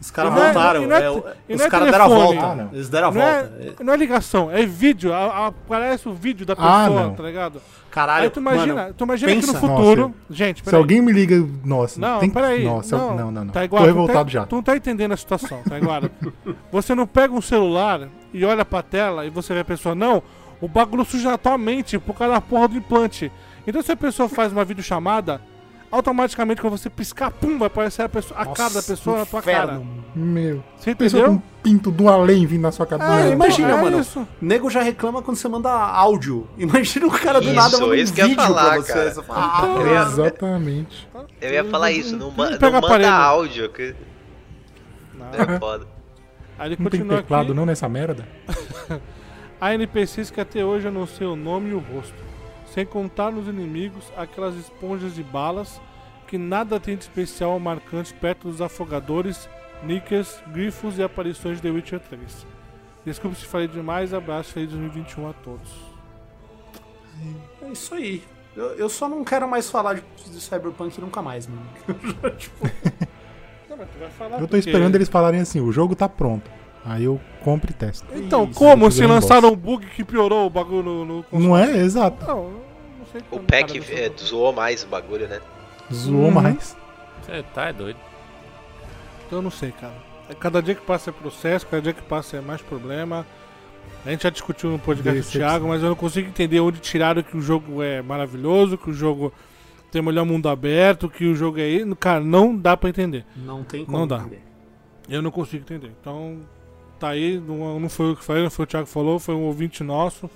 Os 0.00 0.10
caras 0.10 0.36
é- 0.36 0.44
voltaram. 0.44 0.86
não 0.86 0.96
é- 0.96 1.00
é, 1.06 1.34
e 1.48 1.54
os 1.54 1.60
é 1.62 1.70
caras 1.70 1.90
deram 1.90 2.04
a 2.04 2.08
volta. 2.08 2.40
Ah, 2.46 2.54
não. 2.54 2.68
Eles 2.72 2.88
deram 2.90 3.08
a 3.08 3.10
Não 3.10 3.20
volta. 3.20 3.52
é, 3.80 3.84
não 3.84 3.92
é 3.94 3.96
ligação, 3.96 4.50
é 4.50 4.66
vídeo. 4.66 5.12
A- 5.12 5.16
a- 5.16 5.46
Aparece 5.46 6.08
o 6.08 6.12
vídeo 6.12 6.44
da 6.44 6.54
pessoa, 6.54 6.72
Ah, 6.74 6.90
não. 6.90 7.14
tá 7.14 7.22
ligado? 7.22 7.60
Caralho, 7.90 8.24
Aí 8.24 8.30
tu 8.30 8.40
imagina, 8.40 8.74
mano, 8.74 8.94
tu 8.94 9.04
imagina 9.04 9.30
que 9.32 9.36
no 9.46 9.52
pensa. 9.54 9.60
futuro. 9.60 10.02
Nossa, 10.02 10.14
gente, 10.30 10.58
Se 10.58 10.64
peraí. 10.64 10.80
alguém 10.80 11.00
me 11.00 11.12
liga, 11.12 11.48
nossa, 11.64 12.00
Não, 12.00 12.18
tem 12.18 12.28
peraí. 12.28 12.64
Nossa, 12.64 12.96
não, 12.98 13.16
não, 13.16 13.30
não, 13.30 13.44
não. 13.44 13.52
Tá 13.52 13.64
igual, 13.64 13.82
Tô 13.82 13.86
tu 13.88 13.92
revoltado 13.92 14.24
tá, 14.24 14.30
já. 14.30 14.44
Tu 14.46 14.56
não 14.56 14.62
tá 14.62 14.76
entendendo 14.76 15.12
a 15.12 15.16
situação, 15.16 15.62
tá 15.68 15.78
igual? 15.78 16.02
você 16.72 16.94
não 16.94 17.06
pega 17.06 17.32
um 17.32 17.40
celular 17.40 18.08
e 18.32 18.44
olha 18.44 18.64
pra 18.64 18.82
tela 18.82 19.24
e 19.24 19.30
você 19.30 19.54
vê 19.54 19.60
a 19.60 19.64
pessoa, 19.64 19.94
não, 19.94 20.22
o 20.60 20.68
bagulho 20.68 21.04
suja 21.04 21.30
na 21.30 21.38
tua 21.38 21.56
mente 21.56 21.98
por 21.98 22.14
causa 22.14 22.34
da 22.34 22.40
porra 22.40 22.68
do 22.68 22.76
implante. 22.76 23.30
Então 23.66 23.80
se 23.80 23.92
a 23.92 23.96
pessoa 23.96 24.28
faz 24.28 24.52
uma 24.52 24.64
videochamada, 24.64 25.40
automaticamente 25.94 26.60
quando 26.60 26.76
você 26.76 26.90
piscar, 26.90 27.30
pum, 27.30 27.58
vai 27.58 27.66
aparecer 27.68 28.02
a, 28.02 28.08
pessoa, 28.08 28.38
a 28.40 28.44
cara 28.46 28.68
da 28.70 28.74
Nossa, 28.76 28.92
pessoa 28.92 29.18
na 29.18 29.26
tua 29.26 29.40
inferno. 29.40 29.66
cara. 29.80 29.82
Meu. 30.16 30.62
Você 30.76 30.90
entendeu? 30.90 31.30
um 31.30 31.42
pinto 31.62 31.90
do 31.90 32.08
além 32.08 32.44
vindo 32.46 32.62
na 32.62 32.72
sua 32.72 32.84
cabeça. 32.86 33.10
Ah, 33.10 33.28
imagina, 33.30 33.70
é 33.72 33.80
mano. 33.82 34.00
isso. 34.00 34.26
Nego 34.40 34.68
já 34.68 34.82
reclama 34.82 35.22
quando 35.22 35.36
você 35.36 35.48
manda 35.48 35.70
áudio. 35.70 36.48
Imagina 36.58 37.06
o 37.06 37.10
cara 37.10 37.40
do 37.40 37.46
Isso, 37.46 37.54
nada 37.54 37.70
mandando 37.72 37.92
um 37.92 37.94
isso 37.94 38.12
que 38.12 38.20
eu 38.20 38.24
ia 38.26 38.30
vídeo 38.30 38.44
falar, 38.46 38.70
pra 38.70 38.80
você. 38.82 38.92
cara. 38.92 39.12
Você 39.14 39.22
fala, 39.22 39.40
ah, 39.40 39.58
Então, 39.58 39.80
Eu 39.86 40.02
Exatamente. 40.02 41.08
Eu 41.40 41.50
ia 41.52 41.64
falar 41.64 41.90
isso, 41.92 42.16
não, 42.16 42.30
ma- 42.30 42.50
Não 42.50 42.58
manda 42.72 42.78
aparelho. 42.78 43.10
áudio, 43.12 43.68
que 43.70 43.94
Não. 45.14 45.26
é 45.54 45.58
foda. 45.58 45.86
Aí 46.58 46.68
ele 46.68 46.76
Não 46.78 46.90
tem 46.90 47.00
continua 47.00 47.22
teclado 47.22 47.46
aqui. 47.46 47.54
não 47.54 47.66
nessa 47.66 47.88
merda? 47.88 48.26
Há 49.60 49.72
NPCs 49.74 50.30
que 50.30 50.40
até 50.40 50.64
hoje 50.64 50.86
eu 50.86 50.92
não 50.92 51.06
sei 51.06 51.26
o 51.26 51.34
nome 51.34 51.70
e 51.70 51.74
o 51.74 51.78
rosto. 51.78 52.14
Sem 52.74 52.84
contar 52.84 53.30
nos 53.30 53.46
inimigos, 53.46 54.12
aquelas 54.16 54.56
esponjas 54.56 55.14
de 55.14 55.22
balas 55.22 55.80
que 56.26 56.36
nada 56.36 56.80
tem 56.80 56.96
de 56.96 57.02
especial 57.04 57.52
ou 57.52 57.60
marcante 57.60 58.12
perto 58.12 58.48
dos 58.48 58.60
afogadores, 58.60 59.48
nickers, 59.84 60.42
grifos 60.48 60.98
e 60.98 61.02
aparições 61.04 61.58
de 61.58 61.62
The 61.62 61.70
Witcher 61.70 62.00
3. 62.00 62.44
Desculpe 63.06 63.36
se 63.36 63.44
falei 63.44 63.68
demais, 63.68 64.12
abraço 64.12 64.52
feliz 64.52 64.70
2021 64.70 65.28
a 65.28 65.32
todos. 65.34 65.70
É 67.62 67.68
isso 67.70 67.94
aí. 67.94 68.24
Eu, 68.56 68.70
eu 68.74 68.88
só 68.88 69.08
não 69.08 69.22
quero 69.22 69.48
mais 69.48 69.70
falar 69.70 69.94
de, 69.94 70.02
de 70.28 70.40
Cyberpunk 70.40 71.00
nunca 71.00 71.22
mais, 71.22 71.46
mano. 71.46 71.62
tipo, 72.36 72.66
Não, 73.70 73.76
mas 73.76 73.88
tu 73.88 73.98
vai 74.00 74.10
falar 74.10 74.36
Eu 74.36 74.40
tô 74.40 74.48
porque- 74.48 74.56
esperando 74.68 74.94
eles 74.96 75.08
falarem 75.08 75.38
assim, 75.40 75.60
o 75.60 75.70
jogo 75.70 75.94
tá 75.94 76.08
pronto. 76.08 76.50
Aí 76.84 77.04
eu 77.04 77.20
compro 77.42 77.70
e 77.70 77.74
testo. 77.74 78.06
Então, 78.14 78.44
Isso, 78.44 78.58
como 78.58 78.90
se 78.90 79.06
lançaram 79.06 79.50
um 79.52 79.56
bug 79.56 79.86
que 79.86 80.04
piorou 80.04 80.46
o 80.46 80.50
bagulho 80.50 80.82
no, 80.82 81.04
no 81.04 81.22
console? 81.22 81.44
Não 81.46 81.56
é? 81.56 81.78
Exato. 81.78 82.26
Não, 82.26 82.50
não 82.98 83.06
sei 83.10 83.22
O 83.30 83.40
cara 83.40 83.66
é, 83.92 84.12
zoou 84.22 84.52
mais 84.52 84.84
o 84.84 84.86
bagulho, 84.88 85.26
né? 85.26 85.40
Zoou 85.92 86.24
Uhum. 86.26 86.30
mais. 86.30 86.76
Você 87.22 87.42
tá 87.54 87.66
é 87.68 87.72
doido. 87.72 87.98
Então 89.26 89.38
eu 89.38 89.42
não 89.42 89.50
sei, 89.50 89.72
cara. 89.72 89.94
É 90.28 90.34
Cada 90.34 90.62
dia 90.62 90.74
que 90.74 90.82
passa 90.82 91.10
é 91.10 91.12
processo, 91.12 91.66
cada 91.66 91.82
dia 91.82 91.92
que 91.92 92.02
passa 92.02 92.36
é 92.36 92.40
mais 92.40 92.60
problema. 92.60 93.26
A 94.04 94.10
gente 94.10 94.22
já 94.24 94.30
discutiu 94.30 94.70
no 94.70 94.78
podcast 94.78 95.22
do. 95.22 95.38
Thiago, 95.38 95.68
mas 95.68 95.82
eu 95.82 95.88
não 95.88 95.96
consigo 95.96 96.28
entender 96.28 96.60
onde 96.60 96.78
tiraram 96.80 97.22
que 97.22 97.36
o 97.36 97.40
jogo 97.40 97.82
é 97.82 98.02
maravilhoso, 98.02 98.76
que 98.76 98.90
o 98.90 98.92
jogo 98.94 99.32
tem 99.90 100.02
o 100.02 100.04
melhor 100.04 100.26
mundo 100.26 100.48
aberto, 100.48 101.08
que 101.08 101.24
o 101.26 101.34
jogo 101.34 101.58
é. 101.58 101.78
Cara, 101.98 102.20
não 102.20 102.54
dá 102.54 102.76
pra 102.76 102.90
entender. 102.90 103.24
Não 103.34 103.64
tem 103.64 103.84
como 103.86 103.96
Não 103.98 104.06
dá. 104.06 104.18
entender. 104.18 104.42
Eu 105.08 105.22
não 105.22 105.30
consigo 105.30 105.62
entender. 105.62 105.92
Então, 106.00 106.40
tá 107.06 107.10
aí, 107.10 107.40
não, 107.40 107.80
não 107.80 107.88
foi 107.88 108.10
eu 108.10 108.16
que 108.16 108.24
falei, 108.24 108.42
não 108.42 108.50
foi 108.50 108.64
o 108.64 108.66
Thiago 108.66 108.86
que 108.86 108.92
falou, 108.92 109.18
foi 109.18 109.34
um 109.34 109.42
ouvinte 109.42 109.82
nosso 109.82 110.30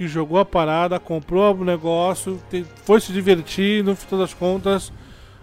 que 0.00 0.08
jogou 0.08 0.38
a 0.38 0.46
parada, 0.46 0.98
comprou 0.98 1.54
o 1.54 1.62
negócio, 1.62 2.40
foi 2.86 3.02
se 3.02 3.12
divertir, 3.12 3.84
no 3.84 3.94
final 3.94 4.20
das 4.22 4.32
contas, 4.32 4.90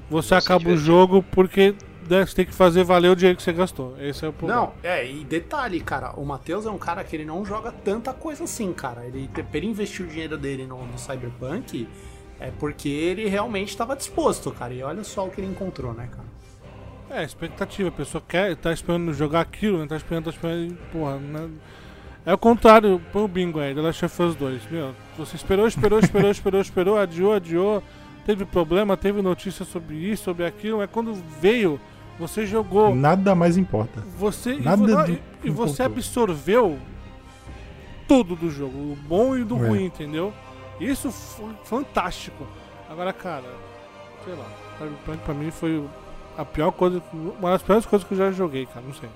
você 0.10 0.30
se 0.30 0.34
acaba 0.34 0.72
o 0.72 0.76
jogo 0.76 1.24
porque 1.32 1.76
né, 2.10 2.26
você 2.26 2.38
tem 2.38 2.46
que 2.46 2.54
fazer 2.54 2.84
valer 2.84 3.12
o 3.12 3.16
dinheiro 3.16 3.38
que 3.38 3.44
você 3.44 3.54
gastou. 3.54 3.96
Esse 4.00 4.26
é 4.26 4.30
o 4.30 4.34
problema. 4.34 4.62
Não, 4.62 4.74
é, 4.82 5.08
e 5.08 5.24
detalhe, 5.24 5.80
cara, 5.80 6.14
o 6.20 6.26
Matheus 6.26 6.66
é 6.66 6.72
um 6.72 6.78
cara 6.80 7.04
que 7.04 7.16
ele 7.16 7.24
não 7.24 7.46
joga 7.46 7.72
tanta 7.72 8.14
coisa 8.14 8.46
assim, 8.46 8.74
cara. 8.74 9.06
Ele, 9.06 9.30
ele 9.54 9.68
investir 9.68 10.04
o 10.04 10.10
dinheiro 10.10 10.38
dele 10.38 10.66
no, 10.66 10.84
no 10.88 10.98
Cyberpunk, 10.98 11.88
é 12.40 12.50
porque 12.50 12.90
ele 12.90 13.28
realmente 13.28 13.70
estava 13.70 13.96
disposto, 13.96 14.50
cara. 14.52 14.74
E 14.74 14.82
olha 14.82 15.04
só 15.04 15.28
o 15.28 15.30
que 15.30 15.40
ele 15.40 15.52
encontrou, 15.52 15.94
né, 15.94 16.10
cara? 16.12 16.27
É, 17.10 17.24
expectativa. 17.24 17.90
A 17.90 17.92
pessoa 17.92 18.24
quer, 18.28 18.56
tá 18.56 18.72
esperando 18.72 19.14
jogar 19.14 19.42
aquilo, 19.42 19.80
né? 19.80 19.88
Tá 19.88 19.96
esperando, 19.96 20.26
tá 20.26 20.30
esperando. 20.32 20.78
Porra, 20.92 21.18
né? 21.18 21.50
É 22.26 22.34
o 22.34 22.38
contrário, 22.38 23.02
põe 23.14 23.24
o 23.24 23.28
bingo 23.28 23.60
aí, 23.60 23.74
The 23.74 23.82
Last 23.82 24.04
of 24.06 24.22
Us 24.22 24.36
2. 24.36 24.70
Meu, 24.70 24.94
você 25.18 25.38
esperou, 25.38 25.66
esperou, 25.66 26.00
esperou, 26.00 26.30
esperou, 26.30 26.62
esperou, 26.62 26.98
adiou, 26.98 27.34
adiou. 27.34 27.82
Teve 28.26 28.44
problema, 28.44 28.98
teve 28.98 29.22
notícia 29.22 29.64
sobre 29.64 29.96
isso, 29.96 30.26
sobre 30.26 30.46
aquilo, 30.46 30.80
mas 30.80 30.90
quando 30.92 31.14
veio, 31.40 31.80
você 32.20 32.46
jogou. 32.46 32.94
Nada 32.94 33.34
mais 33.34 33.56
importa. 33.56 34.02
Você, 34.18 34.56
e 34.56 34.62
Nada 34.62 35.10
e, 35.10 35.22
e 35.46 35.50
você 35.50 35.84
absorveu 35.84 36.78
tudo 38.10 38.36
do 38.36 38.52
jogo, 38.52 38.78
o 38.78 38.98
bom 39.08 39.34
e 39.38 39.46
do 39.46 39.56
É. 39.64 39.70
ruim, 39.70 39.86
entendeu? 39.86 40.34
Isso 40.82 41.10
foi 41.10 41.54
fantástico. 41.64 42.46
Agora, 42.90 43.14
cara, 43.14 43.48
sei 44.26 44.34
lá, 44.34 44.46
Cyberpunk 44.78 45.18
pra 45.24 45.34
mim 45.34 45.50
foi 45.50 45.82
a 46.38 46.46
pior 46.46 46.72
coisa, 46.72 47.02
uma 47.14 47.52
das 47.52 47.64
piores 47.64 47.86
coisas 47.86 48.08
que 48.08 48.14
eu 48.14 48.18
já 48.18 48.32
joguei, 48.32 48.66
cara, 48.68 48.86
não 48.86 48.94
sei. 48.94 49.10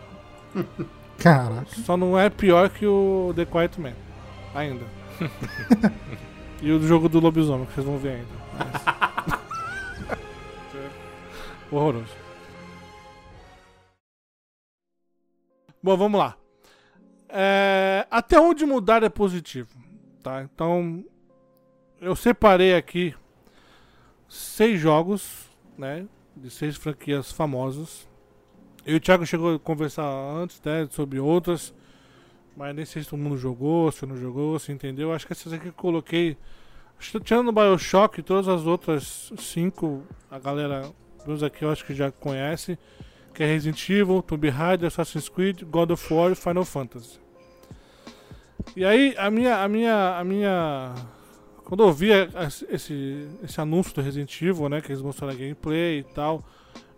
Caraca. 1.19 1.67
Só 1.85 1.95
não 1.95 2.17
é 2.17 2.29
pior 2.29 2.69
que 2.69 2.85
o 2.85 3.31
The 3.35 3.45
Quiet 3.45 3.79
Man, 3.79 3.93
ainda. 4.55 4.85
e 6.61 6.71
o 6.71 6.81
jogo 6.81 7.07
do 7.07 7.19
lobisomem, 7.19 7.67
que 7.67 7.73
vocês 7.73 7.85
vão 7.85 7.97
ver 7.97 8.13
ainda. 8.15 8.27
Mas- 8.57 8.81
Horroroso. 11.71 12.13
Bom, 15.81 15.95
vamos 15.97 16.19
lá. 16.19 16.35
É, 17.29 18.05
até 18.11 18.39
onde 18.39 18.65
mudar 18.65 19.03
é 19.03 19.09
positivo, 19.09 19.69
tá? 20.21 20.43
Então, 20.43 21.03
eu 22.01 22.15
separei 22.15 22.75
aqui 22.75 23.15
seis 24.27 24.79
jogos, 24.79 25.49
né? 25.77 26.05
De 26.41 26.49
seis 26.49 26.75
franquias 26.75 27.31
famosas. 27.31 28.07
Eu 28.85 28.95
e 28.95 28.97
o 28.97 28.99
Thiago 28.99 29.25
chegou 29.25 29.55
a 29.55 29.59
conversar 29.59 30.03
antes, 30.03 30.59
né? 30.63 30.87
Sobre 30.89 31.19
outras. 31.19 31.73
Mas 32.57 32.75
nem 32.75 32.83
sei 32.83 33.03
se 33.03 33.09
todo 33.09 33.19
mundo 33.19 33.37
jogou, 33.37 33.91
se 33.91 34.05
não 34.05 34.17
jogou, 34.17 34.57
se 34.57 34.71
entendeu. 34.71 35.13
Acho 35.13 35.25
que 35.27 35.33
essas 35.33 35.53
aqui 35.53 35.63
que 35.63 35.69
eu 35.69 35.73
coloquei. 35.73 36.37
Tirando 37.23 37.49
o 37.49 37.51
Bioshock 37.51 38.19
e 38.19 38.23
todas 38.23 38.47
as 38.47 38.65
outras 38.65 39.31
cinco, 39.37 40.03
a 40.29 40.37
galera 40.37 40.91
dos 41.25 41.41
aqui 41.41 41.63
eu 41.63 41.71
acho 41.71 41.85
que 41.85 41.93
já 41.93 42.11
conhece. 42.11 42.77
Que 43.33 43.43
é 43.43 43.45
Resident 43.45 43.89
Evil, 43.89 44.21
Tomb 44.21 44.49
Raider, 44.49 44.87
Assassin's 44.87 45.29
Creed, 45.29 45.63
God 45.63 45.91
of 45.91 46.13
War 46.13 46.31
e 46.31 46.35
Final 46.35 46.65
Fantasy. 46.65 47.19
E 48.75 48.83
aí, 48.83 49.15
a 49.17 49.29
minha. 49.29 49.63
A 49.63 49.67
minha, 49.67 50.17
a 50.17 50.23
minha 50.23 50.95
quando 51.71 51.83
eu 51.83 51.93
vi 51.93 52.09
esse, 52.69 53.29
esse 53.41 53.61
anúncio 53.61 53.95
do 53.95 54.01
Resident 54.01 54.41
Evil, 54.41 54.67
né? 54.67 54.81
Que 54.81 54.91
eles 54.91 55.01
mostraram 55.01 55.33
a 55.33 55.37
gameplay 55.37 55.99
e 55.99 56.03
tal. 56.03 56.43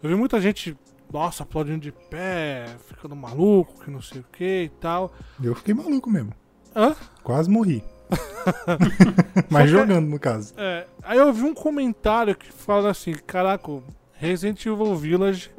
Eu 0.01 0.09
vi 0.09 0.15
muita 0.15 0.41
gente, 0.41 0.75
nossa, 1.11 1.43
aplaudindo 1.43 1.77
de 1.77 1.91
pé, 1.91 2.65
ficando 2.87 3.15
maluco, 3.15 3.83
que 3.83 3.91
não 3.91 4.01
sei 4.01 4.21
o 4.21 4.25
que 4.31 4.63
e 4.63 4.69
tal. 4.69 5.13
Eu 5.43 5.53
fiquei 5.53 5.75
maluco 5.75 6.09
mesmo. 6.09 6.33
Hã? 6.75 6.95
Quase 7.21 7.51
morri. 7.51 7.83
Mas 9.47 9.69
jogando, 9.69 10.07
no 10.07 10.17
caso. 10.17 10.55
É, 10.57 10.87
aí 11.03 11.19
eu 11.19 11.31
vi 11.31 11.43
um 11.43 11.53
comentário 11.53 12.35
que 12.35 12.51
fala 12.51 12.89
assim, 12.89 13.13
caraca, 13.13 13.71
Resident 14.13 14.65
Evil 14.65 14.95
Village 14.95 15.51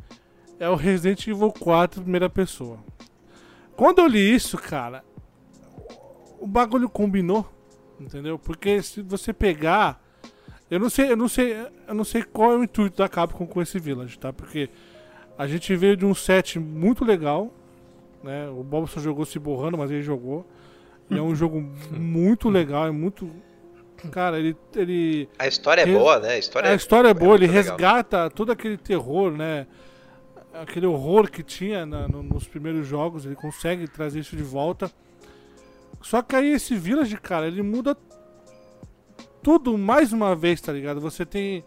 é 0.59 0.68
o 0.68 0.75
Resident 0.75 1.25
Evil 1.28 1.52
4 1.52 2.02
primeira 2.02 2.28
pessoa. 2.28 2.80
Quando 3.76 4.00
eu 4.00 4.09
li 4.09 4.35
isso, 4.35 4.59
cara, 4.59 5.04
o 6.40 6.49
bagulho 6.49 6.88
combinou, 6.88 7.54
entendeu? 8.05 8.39
Porque 8.39 8.83
se 8.83 9.03
você 9.03 9.33
pegar, 9.33 10.03
eu 10.71 10.79
não 10.79 10.89
sei, 10.91 11.11
eu 11.13 11.17
não 11.17 11.29
sei, 11.29 11.57
eu 11.89 11.95
não 11.95 12.05
sei 12.05 12.23
qual 12.23 12.53
é 12.53 12.57
o 12.57 12.65
intuito 12.65 12.97
da 12.99 13.09
Capcom 13.09 13.47
com 13.47 13.61
esse 13.63 13.79
Village, 13.79 14.19
tá? 14.19 14.33
Porque 14.33 14.69
a 15.39 15.47
gente 15.47 15.75
veio 15.77 15.97
de 15.97 16.05
um 16.07 16.15
set 16.15 16.59
muito 16.59 17.05
legal, 17.05 17.53
né? 18.23 18.49
O 18.49 18.63
Bob 18.63 18.89
só 18.89 19.01
jogou 19.01 19.25
se 19.25 19.39
borrando, 19.39 19.77
mas 19.79 19.91
ele 19.91 20.03
jogou. 20.03 20.47
E 21.11 21.19
é 21.19 21.23
um 21.23 21.35
jogo 21.35 21.61
muito 21.91 22.49
legal, 22.49 22.87
é 22.87 22.91
muito 22.91 23.29
Cara, 24.11 24.39
ele, 24.39 24.55
ele 24.77 25.29
A 25.39 25.47
história 25.47 25.81
é 25.81 25.85
Res- 25.87 25.97
boa, 25.99 26.19
né? 26.21 26.29
A 26.35 26.39
história, 26.39 26.71
a 26.71 26.75
história 26.75 27.09
é 27.09 27.15
boa, 27.15 27.37
ele 27.37 27.47
legal. 27.47 27.63
resgata 27.63 28.29
todo 28.29 28.53
aquele 28.53 28.77
terror, 28.77 29.31
né? 29.33 29.67
Aquele 30.53 30.85
horror 30.87 31.31
que 31.31 31.43
tinha 31.43 31.87
na- 31.87 32.07
no- 32.07 32.23
nos 32.23 32.47
primeiros 32.47 32.87
jogos, 32.87 33.25
ele 33.25 33.35
consegue 33.35 33.89
trazer 33.89 34.21
isso 34.21 34.37
de 34.37 34.43
volta. 34.43 34.93
Só 36.05 36.23
que 36.23 36.37
aí 36.37 36.53
esse 36.53 36.75
Village, 36.77 37.17
cara, 37.17 37.47
ele 37.47 37.63
muda 37.63 37.97
tudo 39.43 39.77
mais 39.77 40.13
uma 40.13 40.35
vez, 40.35 40.61
tá 40.61 40.73
ligado? 40.73 41.01
Você 41.01 41.25
tem. 41.27 41.65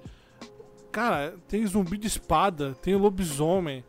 Cara, 0.91 1.36
tem 1.48 1.65
zumbi 1.65 1.98
de 1.98 2.08
espada, 2.08 2.75
tem 2.82 2.96
lobisomem, 2.96 3.84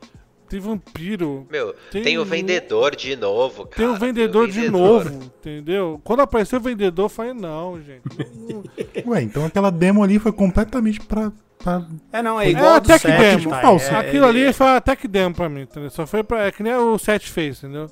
tem 0.48 0.60
vampiro, 0.60 1.46
Meu, 1.50 1.74
Tem 1.90 2.02
tem, 2.02 2.18
o 2.18 2.24
vendedor 2.24 2.94
de 2.94 3.16
novo, 3.16 3.64
cara. 3.66 3.76
tem 3.76 3.86
o 3.86 3.94
vendedor 3.98 4.46
de 4.46 4.60
vendedor. 4.60 5.04
novo, 5.04 5.24
entendeu? 5.24 6.00
Quando 6.04 6.20
apareceu 6.20 6.58
o 6.58 6.62
vendedor, 6.62 7.04
eu 7.06 7.08
falei, 7.08 7.32
não, 7.32 7.80
gente. 7.80 8.02
não- 8.36 8.62
Ué, 9.12 9.22
então 9.22 9.46
aquela 9.46 9.70
demo 9.70 10.02
ali 10.02 10.18
foi 10.18 10.32
completamente 10.32 11.00
pra. 11.00 11.32
pra... 11.58 11.86
É, 12.12 12.20
não, 12.22 12.38
é 12.38 12.46
É, 12.46 12.50
igual 12.50 12.74
a 12.74 12.78
do 12.78 12.92
até 12.92 12.98
que 12.98 13.06
set, 13.08 13.18
demo, 13.38 13.50
tá? 13.50 13.60
falso. 13.62 13.86
É, 13.90 13.96
Aquilo 13.96 14.26
ele- 14.28 14.44
ali 14.44 14.52
foi 14.52 14.66
até 14.68 14.94
que 14.96 15.08
demo 15.08 15.34
pra 15.34 15.48
mim, 15.48 15.62
entendeu? 15.62 15.88
Só 15.90 16.06
foi 16.06 16.22
pra. 16.22 16.46
É 16.46 16.52
que 16.52 16.62
nem 16.62 16.74
o 16.74 16.98
set 16.98 17.30
fez, 17.30 17.58
entendeu? 17.62 17.86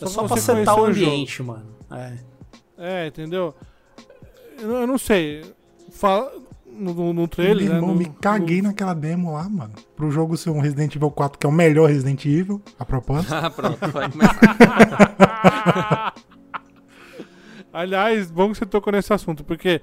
É 0.00 0.06
só 0.06 0.26
pra 0.26 0.36
setar 0.38 0.74
o 0.74 0.82
conhecer 0.82 1.02
o 1.02 1.06
ambiente, 1.06 1.42
mano. 1.42 1.76
É. 1.90 2.12
É, 2.76 3.06
entendeu? 3.06 3.54
Eu, 4.60 4.70
eu 4.70 4.86
não 4.86 4.98
sei. 4.98 5.44
Fala, 5.90 6.30
no, 6.66 6.94
no, 6.94 7.12
no 7.12 7.28
trailer, 7.28 7.64
Meu 7.64 7.72
né? 7.72 7.76
irmão, 7.78 7.92
no- 7.94 7.98
me 7.98 8.06
caguei 8.20 8.62
no- 8.62 8.68
naquela 8.68 8.94
demo 8.94 9.32
lá, 9.32 9.48
mano. 9.48 9.72
Pro 9.96 10.10
jogo 10.10 10.36
ser 10.36 10.50
um 10.50 10.60
Resident 10.60 10.94
Evil 10.94 11.10
4, 11.10 11.38
que 11.38 11.46
é 11.46 11.48
o 11.48 11.52
melhor 11.52 11.88
Resident 11.88 12.24
Evil, 12.24 12.62
a 12.78 12.84
propósito. 12.84 13.34
Ah, 13.34 13.50
pronto, 13.50 13.78
vai 13.90 14.10
começar. 14.10 16.14
Aliás, 17.72 18.30
bom 18.30 18.50
que 18.52 18.58
você 18.58 18.66
tocou 18.66 18.92
nesse 18.92 19.12
assunto, 19.12 19.44
porque 19.44 19.80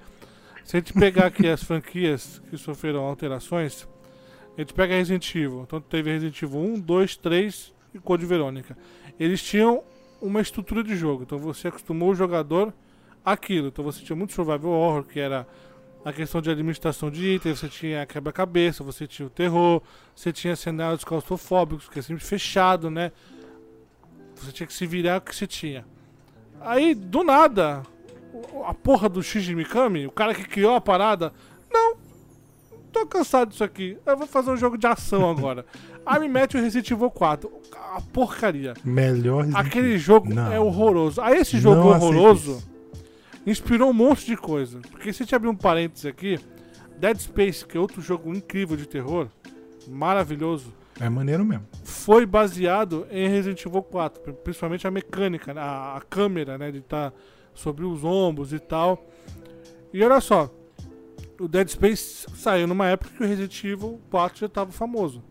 se 0.63 0.75
a 0.75 0.79
gente 0.79 0.93
pegar 0.93 1.27
aqui 1.27 1.47
as 1.47 1.63
franquias 1.63 2.41
que 2.49 2.57
sofreram 2.57 3.01
alterações, 3.03 3.87
a 4.57 4.61
gente 4.61 4.73
pega 4.73 4.95
Resident 4.95 5.29
Evil. 5.35 5.61
Então 5.63 5.79
teve 5.79 6.11
Resident 6.11 6.41
Evil 6.41 6.59
1, 6.59 6.79
2, 6.79 7.17
3 7.17 7.73
e 7.93 7.99
Code 7.99 8.25
Verônica. 8.25 8.75
Eles 9.19 9.41
tinham 9.41 9.83
uma 10.25 10.41
estrutura 10.41 10.83
de 10.83 10.95
jogo, 10.95 11.23
então 11.23 11.37
você 11.37 11.67
acostumou 11.67 12.09
o 12.09 12.15
jogador 12.15 12.73
àquilo. 13.23 13.67
Então 13.67 13.83
você 13.83 14.03
tinha 14.03 14.15
muito 14.15 14.33
survival 14.33 14.71
horror, 14.71 15.03
que 15.03 15.19
era 15.19 15.47
a 16.03 16.11
questão 16.11 16.41
de 16.41 16.49
administração 16.49 17.09
de 17.09 17.25
itens, 17.25 17.59
você 17.59 17.67
tinha 17.67 18.05
quebra-cabeça, 18.05 18.83
você 18.83 19.07
tinha 19.07 19.25
o 19.25 19.29
terror, 19.29 19.81
você 20.15 20.31
tinha 20.31 20.55
cenários 20.55 21.03
claustrofóbicos, 21.03 21.89
que 21.89 21.99
é 21.99 22.01
sempre 22.01 22.23
fechado, 22.23 22.89
né? 22.89 23.11
Você 24.35 24.51
tinha 24.51 24.67
que 24.67 24.73
se 24.73 24.85
virar 24.85 25.17
o 25.17 25.21
que 25.21 25.35
você 25.35 25.47
tinha. 25.47 25.85
Aí, 26.61 26.93
do 26.93 27.23
nada, 27.23 27.83
a 28.65 28.73
porra 28.73 29.07
do 29.07 29.23
Shinji 29.23 29.55
Mikami, 29.55 30.05
o 30.07 30.11
cara 30.11 30.33
que 30.33 30.43
criou 30.43 30.75
a 30.75 30.81
parada, 30.81 31.33
não, 31.71 31.97
tô 32.91 33.05
cansado 33.05 33.49
disso 33.49 33.63
aqui, 33.63 33.97
eu 34.05 34.17
vou 34.17 34.27
fazer 34.27 34.51
um 34.51 34.57
jogo 34.57 34.77
de 34.77 34.87
ação 34.87 35.29
agora. 35.29 35.65
Aí 36.05 36.19
me 36.19 36.27
mete 36.29 36.55
o 36.55 36.61
Resident 36.61 36.89
Evil 36.91 37.09
4, 37.09 37.51
a 37.95 38.01
porcaria. 38.13 38.73
Melhor 38.83 39.43
Resident 39.45 39.65
Aquele 39.67 39.97
jogo 39.97 40.33
Não. 40.33 40.51
é 40.51 40.59
horroroso. 40.59 41.19
Aí 41.21 41.37
esse 41.39 41.57
jogo 41.59 41.77
Não 41.81 41.87
horroroso 41.89 42.61
inspirou 43.45 43.89
um 43.89 43.93
monte 43.93 44.25
de 44.25 44.37
coisa. 44.37 44.79
Porque 44.91 45.11
se 45.11 45.23
a 45.23 45.25
gente 45.25 45.35
abrir 45.35 45.49
um 45.49 45.55
parênteses 45.55 46.05
aqui, 46.05 46.39
Dead 46.99 47.17
Space, 47.17 47.65
que 47.65 47.77
é 47.77 47.79
outro 47.79 48.01
jogo 48.01 48.33
incrível 48.33 48.77
de 48.77 48.87
terror, 48.87 49.27
maravilhoso, 49.87 50.73
É 50.99 51.09
maneiro 51.09 51.43
mesmo. 51.43 51.65
foi 51.83 52.25
baseado 52.25 53.05
em 53.11 53.27
Resident 53.27 53.65
Evil 53.65 53.83
4, 53.83 54.21
pri- 54.21 54.33
principalmente 54.33 54.87
a 54.87 54.91
mecânica, 54.91 55.53
a, 55.53 55.97
a 55.97 56.01
câmera, 56.01 56.57
né, 56.57 56.71
de 56.71 56.79
estar 56.79 57.13
sobre 57.53 57.83
os 57.85 58.03
ombros 58.03 58.53
e 58.53 58.59
tal. 58.59 59.05
E 59.93 60.03
olha 60.03 60.19
só, 60.21 60.49
o 61.39 61.47
Dead 61.47 61.67
Space 61.69 62.25
saiu 62.35 62.67
numa 62.67 62.87
época 62.87 63.11
que 63.17 63.23
o 63.23 63.27
Resident 63.27 63.63
Evil 63.63 63.99
4 64.09 64.39
já 64.39 64.45
estava 64.47 64.71
famoso. 64.71 65.23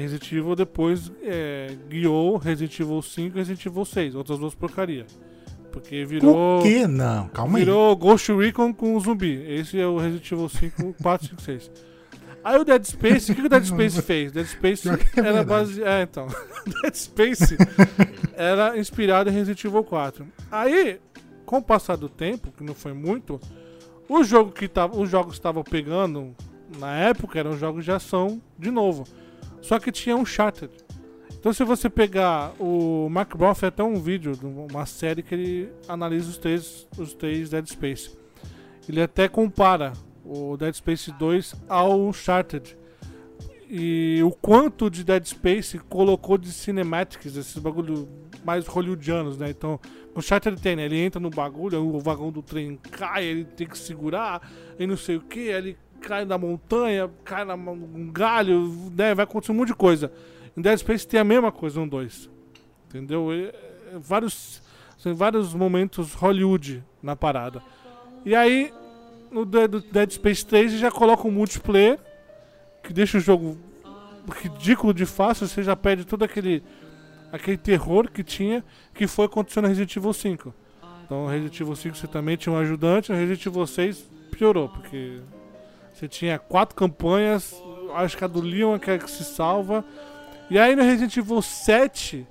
Resident 0.00 0.32
Evil 0.32 0.56
depois 0.56 1.10
é, 1.22 1.76
guiou 1.88 2.36
Resident 2.36 2.78
Evil 2.78 3.02
5 3.02 3.36
e 3.36 3.38
Resident 3.38 3.66
Evil 3.66 3.84
6, 3.84 4.14
outras 4.14 4.38
duas 4.38 4.54
porcaria. 4.54 5.06
Porque 5.72 6.04
virou. 6.04 6.58
O 6.58 6.62
quê? 6.62 6.86
Não, 6.86 7.28
calma 7.28 7.58
aí. 7.58 7.64
Virou 7.64 7.94
Ghost 7.96 8.32
Recon 8.32 8.72
com 8.72 8.98
zumbi. 8.98 9.42
Esse 9.46 9.78
é 9.78 9.86
o 9.86 9.98
Resident 9.98 10.32
Evil 10.32 10.48
5, 10.48 10.94
4, 11.02 11.28
5, 11.28 11.42
6. 11.42 11.70
Aí 12.42 12.58
o 12.58 12.64
Dead 12.64 12.84
Space, 12.84 13.30
o 13.30 13.34
que, 13.34 13.40
que 13.42 13.46
o 13.46 13.50
Dead 13.50 13.64
Space 13.64 14.00
fez? 14.02 14.32
Dead 14.32 14.46
Space 14.46 14.82
que 14.82 15.20
é 15.20 15.24
era 15.24 15.44
verdade. 15.44 15.46
base... 15.46 15.82
É, 15.82 16.02
então. 16.02 16.26
Dead 16.82 16.94
Space 16.94 17.56
era 18.34 18.78
inspirado 18.78 19.28
em 19.28 19.32
Resident 19.32 19.62
Evil 19.64 19.84
4. 19.84 20.26
Aí, 20.50 20.98
com 21.44 21.58
o 21.58 21.62
passar 21.62 21.96
do 21.96 22.08
tempo, 22.08 22.52
que 22.56 22.64
não 22.64 22.74
foi 22.74 22.92
muito, 22.92 23.40
o 24.08 24.24
jogo 24.24 24.52
que 24.52 24.66
tava, 24.66 24.98
os 24.98 25.10
jogos 25.10 25.32
que 25.32 25.38
estavam 25.38 25.62
pegando 25.62 26.34
na 26.78 26.96
época 26.96 27.38
eram 27.38 27.56
jogos 27.56 27.84
de 27.84 27.92
ação 27.92 28.40
de 28.58 28.70
novo. 28.70 29.04
Só 29.60 29.78
que 29.78 29.92
tinha 29.92 30.16
um 30.16 30.20
Uncharted. 30.20 30.72
Então 31.38 31.52
se 31.52 31.62
você 31.62 31.88
pegar 31.88 32.52
o 32.58 33.08
Mark 33.08 33.36
Brown 33.36 33.54
fez 33.54 33.68
até 33.68 33.82
um 33.82 34.00
vídeo, 34.00 34.32
de 34.32 34.44
uma 34.44 34.86
série 34.86 35.22
que 35.22 35.34
ele 35.34 35.72
analisa 35.88 36.28
os 36.28 36.38
três, 36.38 36.88
os 36.98 37.14
três 37.14 37.50
Dead 37.50 37.66
Space. 37.66 38.16
Ele 38.88 39.00
até 39.00 39.28
compara 39.28 39.92
o 40.24 40.56
Dead 40.56 40.74
Space 40.74 41.12
2 41.12 41.54
ao 41.68 42.00
Uncharted. 42.00 42.76
E 43.70 44.20
o 44.24 44.30
quanto 44.30 44.90
de 44.90 45.04
Dead 45.04 45.24
Space 45.26 45.78
colocou 45.78 46.38
de 46.38 46.50
cinematics, 46.50 47.36
esses 47.36 47.58
bagulho 47.58 48.08
mais 48.44 48.66
hollywoodianos, 48.66 49.36
né? 49.36 49.50
Então, 49.50 49.78
o 50.14 50.18
Uncharted 50.18 50.60
tem, 50.60 50.74
né? 50.74 50.86
Ele 50.86 50.98
entra 50.98 51.20
no 51.20 51.28
bagulho, 51.28 51.84
o 51.84 52.00
vagão 52.00 52.32
do 52.32 52.42
trem 52.42 52.78
cai, 52.90 53.24
ele 53.24 53.44
tem 53.44 53.66
que 53.66 53.76
segurar, 53.76 54.50
e 54.78 54.86
não 54.86 54.96
sei 54.96 55.16
o 55.16 55.20
que, 55.20 55.40
ele 55.40 55.76
cai 56.00 56.24
da 56.24 56.38
montanha, 56.38 57.10
cai 57.24 57.44
num 57.44 58.10
galho, 58.10 58.90
né? 58.96 59.14
Vai 59.14 59.24
acontecer 59.24 59.52
um 59.52 59.56
monte 59.56 59.68
de 59.68 59.74
coisa. 59.74 60.12
Em 60.56 60.60
Dead 60.60 60.78
Space 60.78 61.06
tem 61.06 61.20
a 61.20 61.24
mesma 61.24 61.52
coisa 61.52 61.80
no 61.80 61.88
2. 61.88 62.30
Entendeu? 62.88 63.32
E, 63.32 63.46
é, 63.46 63.54
vários, 63.98 64.62
são 64.96 65.14
vários 65.14 65.54
momentos 65.54 66.14
Hollywood 66.14 66.82
na 67.02 67.14
parada. 67.14 67.62
E 68.24 68.34
aí, 68.34 68.72
no 69.30 69.44
Dead 69.44 70.10
Space 70.10 70.44
3 70.44 70.72
já 70.72 70.90
coloca 70.90 71.26
um 71.26 71.30
multiplayer 71.30 71.98
que 72.82 72.92
deixa 72.92 73.18
o 73.18 73.20
jogo 73.20 73.58
ridículo 74.42 74.92
de 74.92 75.06
fácil, 75.06 75.46
você 75.46 75.62
já 75.62 75.74
perde 75.74 76.04
todo 76.04 76.22
aquele 76.22 76.62
aquele 77.32 77.56
terror 77.56 78.10
que 78.10 78.24
tinha, 78.24 78.64
que 78.94 79.06
foi 79.06 79.26
acontecendo 79.26 79.64
no 79.64 79.68
Resident 79.68 79.94
Evil 79.96 80.12
5. 80.12 80.54
Então, 81.04 81.26
Resident 81.26 81.60
Evil 81.60 81.76
5 81.76 81.96
você 81.96 82.06
também 82.06 82.36
tinha 82.36 82.54
um 82.54 82.58
ajudante, 82.58 83.12
no 83.12 83.18
Resident 83.18 83.44
Evil 83.46 83.66
6 83.66 84.10
piorou, 84.30 84.68
porque 84.68 85.20
você 85.98 86.06
tinha 86.06 86.38
quatro 86.38 86.76
campanhas, 86.76 87.60
acho 87.96 88.16
que 88.16 88.22
a 88.22 88.28
do 88.28 88.40
Leon 88.40 88.76
é 88.76 88.78
que 88.78 88.90
é 88.92 88.98
que 88.98 89.10
se 89.10 89.24
salva. 89.24 89.84
E 90.48 90.56
aí 90.56 90.76
no 90.76 90.82
Resident 90.82 91.16
Evil 91.16 91.42
7, 91.42 92.24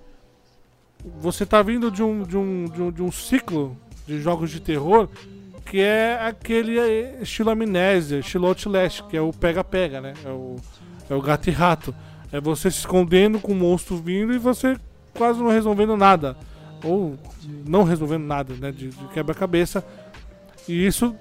você 1.20 1.46
tá 1.46 1.62
vindo 1.62 1.92
de 1.92 2.02
um, 2.02 2.24
de 2.24 2.38
um, 2.38 2.66
de 2.66 2.82
um, 2.82 2.92
de 2.92 3.04
um 3.04 3.12
ciclo 3.12 3.76
de 4.06 4.22
jogos 4.22 4.52
de 4.52 4.62
terror 4.62 5.10
que 5.66 5.82
é 5.82 6.18
aquele 6.26 6.80
estilo 7.22 7.50
amnésia, 7.50 8.20
estilo 8.20 8.48
Outlast, 8.48 9.04
que 9.04 9.18
é 9.18 9.22
o 9.22 9.34
pega-pega, 9.34 10.00
né? 10.00 10.14
É 10.24 10.30
o, 10.30 10.56
é 11.10 11.14
o 11.14 11.22
gato 11.22 11.50
e 11.50 11.52
rato. 11.52 11.94
É 12.32 12.40
você 12.40 12.72
se 12.72 12.78
escondendo 12.78 13.38
com 13.38 13.52
o 13.52 13.56
monstro 13.56 13.98
vindo 13.98 14.34
e 14.34 14.38
você 14.38 14.78
quase 15.14 15.42
não 15.42 15.50
resolvendo 15.50 15.98
nada. 15.98 16.38
Ou 16.86 17.18
não 17.68 17.84
resolvendo 17.84 18.24
nada, 18.24 18.54
né? 18.54 18.72
De, 18.72 18.88
de 18.88 19.08
quebra-cabeça. 19.10 19.84
E 20.70 20.86
isso 20.86 21.14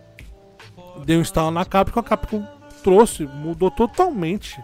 deu 1.05 1.19
um 1.19 1.23
estalo 1.23 1.51
na 1.51 1.65
Capcom. 1.65 2.01
A 2.01 2.03
Capcom 2.03 2.47
trouxe, 2.83 3.25
mudou 3.25 3.71
totalmente 3.71 4.61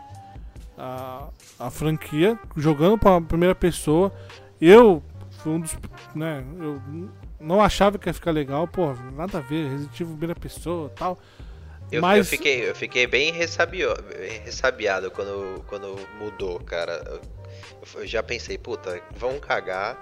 a, 0.76 1.28
a 1.58 1.70
franquia, 1.70 2.38
jogando 2.56 2.98
para 2.98 3.20
primeira 3.20 3.54
pessoa. 3.54 4.12
Eu 4.60 5.02
fui 5.42 5.52
um 5.52 5.60
dos. 5.60 5.76
Né, 6.14 6.44
eu 6.58 6.80
não 7.40 7.60
achava 7.60 7.98
que 7.98 8.08
ia 8.08 8.14
ficar 8.14 8.30
legal, 8.30 8.68
pô, 8.68 8.92
nada 9.16 9.38
a 9.38 9.40
ver, 9.40 9.68
Resident 9.68 9.94
Evil 10.00 10.16
primeira 10.16 10.34
pessoa 10.38 10.90
tal. 10.94 11.18
Eu, 11.90 12.00
Mas- 12.00 12.18
eu 12.18 12.24
fiquei, 12.24 12.70
eu 12.70 12.74
fiquei 12.74 13.06
bem 13.06 13.32
ressabio, 13.32 13.90
ressabiado 14.44 15.10
quando, 15.10 15.62
quando 15.66 15.98
mudou, 16.18 16.58
cara. 16.60 17.02
Eu, 17.06 17.20
eu 18.00 18.06
já 18.06 18.22
pensei, 18.22 18.56
puta, 18.56 19.02
vão 19.16 19.38
cagar. 19.38 19.98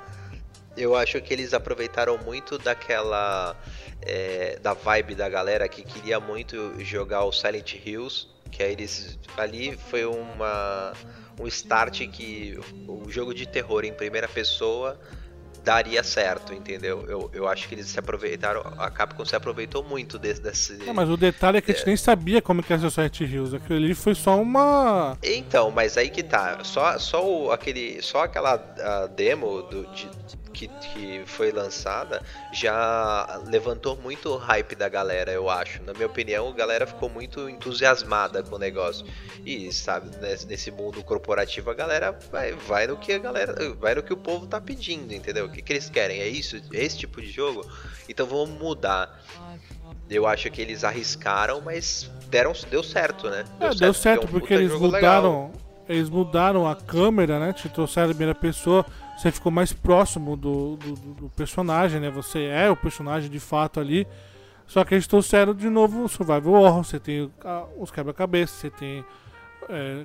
Eu 0.81 0.97
acho 0.97 1.21
que 1.21 1.33
eles 1.33 1.53
aproveitaram 1.55 2.19
muito 2.19 2.59
daquela. 2.59 3.57
é, 4.03 4.59
da 4.63 4.73
vibe 4.73 5.15
da 5.15 5.29
galera 5.29 5.69
que 5.69 5.83
queria 5.83 6.19
muito 6.19 6.75
jogar 6.83 7.25
o 7.25 7.33
Silent 7.33 7.75
Hills. 7.85 8.27
Que 8.51 8.63
aí 8.63 8.73
eles. 8.73 9.19
Ali 9.37 9.77
foi 9.91 10.05
uma. 10.05 10.93
Um 11.39 11.47
start 11.47 12.01
que 12.11 12.59
o 12.87 13.11
jogo 13.11 13.33
de 13.33 13.47
terror 13.47 13.85
em 13.85 13.93
primeira 13.95 14.29
pessoa 14.29 14.99
daria 15.65 16.03
certo, 16.03 16.53
entendeu? 16.55 17.05
Eu, 17.07 17.31
eu 17.35 17.47
acho 17.49 17.69
que 17.69 17.75
eles 17.75 17.87
se 17.87 17.99
aproveitaram. 17.99 18.61
A 18.79 18.91
Capcom 18.91 19.25
se 19.25 19.37
aproveitou 19.37 19.83
muito 19.83 20.19
desse. 20.19 20.41
desse 20.43 20.73
Não, 20.79 20.93
mas 20.95 21.09
o 21.09 21.17
detalhe 21.17 21.59
é 21.59 21.61
que 21.61 21.71
a 21.71 21.75
gente 21.75 21.87
nem 21.87 21.97
sabia 21.97 22.43
como 22.43 22.63
que 22.63 22.77
ser 22.79 22.85
o 22.87 22.91
Silent 22.91 23.21
Hills. 23.21 23.55
Aquilo 23.57 23.79
ali 23.79 23.95
foi 23.95 24.15
só 24.15 24.41
uma. 24.41 25.17
Então, 25.23 25.71
mas 25.71 25.97
aí 25.97 26.11
que 26.11 26.23
tá. 26.23 26.63
Só, 26.65 26.99
só 26.99 27.27
o, 27.27 27.53
aquele, 27.53 28.03
só 28.03 28.25
aquela 28.25 28.57
demo 29.15 29.63
do, 29.63 29.87
de- 29.95 30.09
que, 30.51 30.69
que 30.69 31.23
foi 31.27 31.51
lançada 31.51 32.23
já 32.53 33.41
levantou 33.47 33.97
muito 33.97 34.31
o 34.31 34.37
hype 34.37 34.75
da 34.75 34.89
galera, 34.89 35.33
eu 35.33 35.49
acho. 35.49 35.83
Na 35.83 35.93
minha 35.93 36.07
opinião, 36.07 36.49
a 36.49 36.53
galera 36.53 36.87
ficou 36.87 37.09
muito 37.09 37.49
entusiasmada 37.49 38.43
com 38.43 38.57
o 38.57 38.59
negócio. 38.59 39.07
E 39.45 39.73
sabe, 39.73 40.11
nesse, 40.21 40.71
mundo 40.71 41.03
corporativo, 41.03 41.71
a 41.71 41.75
galera 41.75 42.19
vai, 42.31 42.53
vai 42.53 42.87
no 42.87 42.97
que 42.97 43.13
a 43.13 43.19
galera, 43.19 43.55
vai 43.75 43.95
no 43.95 44.03
que 44.03 44.13
o 44.13 44.17
povo 44.17 44.47
tá 44.47 44.61
pedindo, 44.61 45.15
entendeu? 45.15 45.47
O 45.47 45.51
que, 45.51 45.63
que 45.63 45.73
eles 45.73 45.89
querem? 45.89 46.21
É 46.21 46.29
isso? 46.29 46.57
É 46.73 46.85
esse 46.85 46.99
tipo 46.99 47.21
de 47.21 47.31
jogo? 47.31 47.65
Então 48.09 48.27
vamos 48.27 48.51
mudar. 48.51 49.21
Eu 50.09 50.27
acho 50.27 50.51
que 50.51 50.61
eles 50.61 50.83
arriscaram, 50.83 51.61
mas 51.61 52.11
deram, 52.29 52.53
deu 52.69 52.83
certo, 52.83 53.31
né? 53.31 53.45
É, 53.61 53.75
deu 53.75 53.95
certo, 53.95 54.25
é 54.25 54.27
um 54.27 54.31
porque 54.31 54.49
puta 54.49 54.61
eles 54.61 54.73
jogo 54.73 54.89
legal. 54.89 55.23
mudaram. 55.23 55.71
Eles 55.89 56.09
mudaram 56.09 56.69
a 56.69 56.77
câmera, 56.77 57.41
né? 57.41 57.53
Te 57.53 57.69
trouxeram 57.69 58.07
a 58.07 58.11
primeira 58.11 58.35
pessoa. 58.35 58.87
Você 59.21 59.31
ficou 59.31 59.53
mais 59.53 59.73
próximo 59.73 60.37
do, 60.37 60.77
do, 60.77 60.93
do- 60.95 61.29
personagem, 61.37 62.01
né? 62.01 62.11
Você 62.11 62.45
é 62.45 62.71
o 62.71 62.77
personagem 62.77 63.29
de 63.31 63.39
fato 63.41 63.79
ali. 63.79 64.07
Só 64.67 64.85
que 64.85 64.95
eles 64.95 65.07
trouxeram 65.07 65.53
de 65.55 65.69
novo 65.69 66.05
o 66.05 66.09
Survival 66.09 66.55
Horror. 66.55 66.85
Você 66.85 66.99
tem 66.99 67.31
os 67.79 67.91
quebra-cabeças, 67.91 68.57
você 68.57 68.71
tem 68.71 69.05
é, 69.69 70.05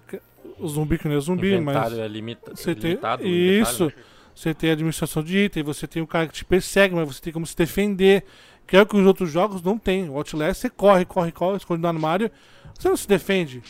o 0.59 0.67
zumbi 0.67 0.97
que 0.97 1.07
não 1.07 1.15
é 1.15 1.19
zumbi, 1.19 1.59
mas. 1.61 1.93
É 1.93 2.07
limita 2.07 2.51
Você 2.55 2.75
tem 2.75 2.89
limitado. 2.91 3.23
o 3.23 3.27
isso. 3.27 3.83
inventário. 3.85 4.05
Você 4.35 4.53
tem 4.53 4.69
a 4.69 4.73
administração 4.73 5.23
de 5.23 5.37
item, 5.37 5.63
você 5.63 5.87
tem 5.87 6.01
o 6.01 6.07
cara 6.07 6.27
que 6.27 6.33
te 6.33 6.43
persegue, 6.43 6.93
mas 6.93 7.07
você 7.07 7.21
tem 7.21 7.31
como 7.31 7.45
se 7.45 7.55
defender. 7.55 8.25
Que 8.67 8.75
é 8.75 8.81
o 8.81 8.85
que 8.85 8.97
os 8.97 9.05
outros 9.05 9.31
jogos 9.31 9.61
não 9.61 9.77
tem. 9.77 10.09
O 10.09 10.17
Outlast 10.17 10.59
você 10.59 10.69
corre, 10.69 11.05
corre, 11.05 11.31
corre, 11.31 11.57
esconde 11.57 11.81
no 11.81 11.87
armário, 11.87 12.29
você 12.77 12.89
não 12.89 12.97
se 12.97 13.07
defende. 13.07 13.61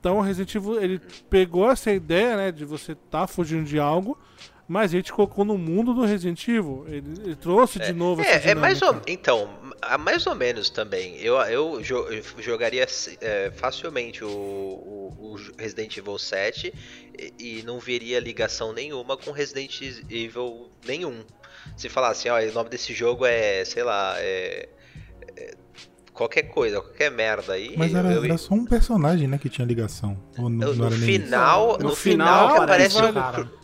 Então 0.00 0.16
o 0.18 0.20
Resident 0.22 0.54
Evil 0.54 0.82
ele 0.82 1.00
pegou 1.28 1.70
essa 1.70 1.92
ideia, 1.92 2.36
né, 2.36 2.50
de 2.50 2.64
você 2.64 2.94
tá 2.94 3.26
fugindo 3.26 3.64
de 3.64 3.78
algo, 3.78 4.16
mas 4.68 4.92
ele 4.92 5.02
te 5.02 5.12
colocou 5.12 5.44
no 5.44 5.56
mundo 5.56 5.94
do 5.94 6.04
Resident 6.04 6.46
Evil. 6.46 6.84
Ele, 6.86 7.04
ele 7.24 7.34
trouxe 7.36 7.78
de 7.78 7.92
novo 7.92 8.20
essa 8.20 8.48
É, 8.48 8.50
é 8.52 8.54
mais 8.54 8.82
ou, 8.82 9.00
então, 9.06 9.48
a- 9.80 9.96
mais 9.96 10.26
ou 10.26 10.34
menos 10.34 10.68
também. 10.68 11.16
Eu, 11.20 11.36
eu, 11.36 11.80
jo- 11.80 12.06
eu 12.08 12.22
jogaria 12.38 12.86
é, 13.22 13.50
facilmente 13.56 14.22
o, 14.22 14.28
o- 14.28 15.16
o 15.18 15.36
Resident 15.58 15.96
Evil 15.96 16.18
7 16.18 16.72
e, 17.18 17.58
e 17.60 17.62
não 17.64 17.78
veria 17.80 18.20
ligação 18.20 18.72
nenhuma 18.74 19.16
com 19.16 19.30
Resident 19.30 19.80
Evil 20.10 20.68
nenhum. 20.86 21.24
Se 21.76 21.88
falasse, 21.88 22.28
ó, 22.28 22.38
o 22.38 22.52
nome 22.52 22.68
desse 22.70 22.92
jogo 22.92 23.24
é, 23.26 23.64
sei 23.64 23.82
lá, 23.82 24.14
é, 24.18 24.68
é 25.36 25.54
qualquer 26.12 26.42
coisa, 26.44 26.80
qualquer 26.80 27.10
merda 27.10 27.52
aí. 27.54 27.74
Mas 27.76 27.94
era, 27.94 28.12
eu- 28.12 28.24
era 28.24 28.36
só 28.38 28.54
um 28.54 28.64
personagem, 28.64 29.28
né, 29.28 29.38
que 29.38 29.48
tinha 29.48 29.66
ligação. 29.66 30.18
Ou 30.38 30.48
não, 30.48 30.68
no, 30.68 30.74
não 30.74 30.90
no 30.90 30.96
final, 30.96 31.78
No 31.78 31.88
no, 31.90 31.96
final 31.96 32.48
final, 32.48 32.48
que 32.56 32.62
aparece 32.64 32.96
aparece 32.98 33.06
o 33.06 33.10
o 33.10 33.12
cara. 33.14 33.57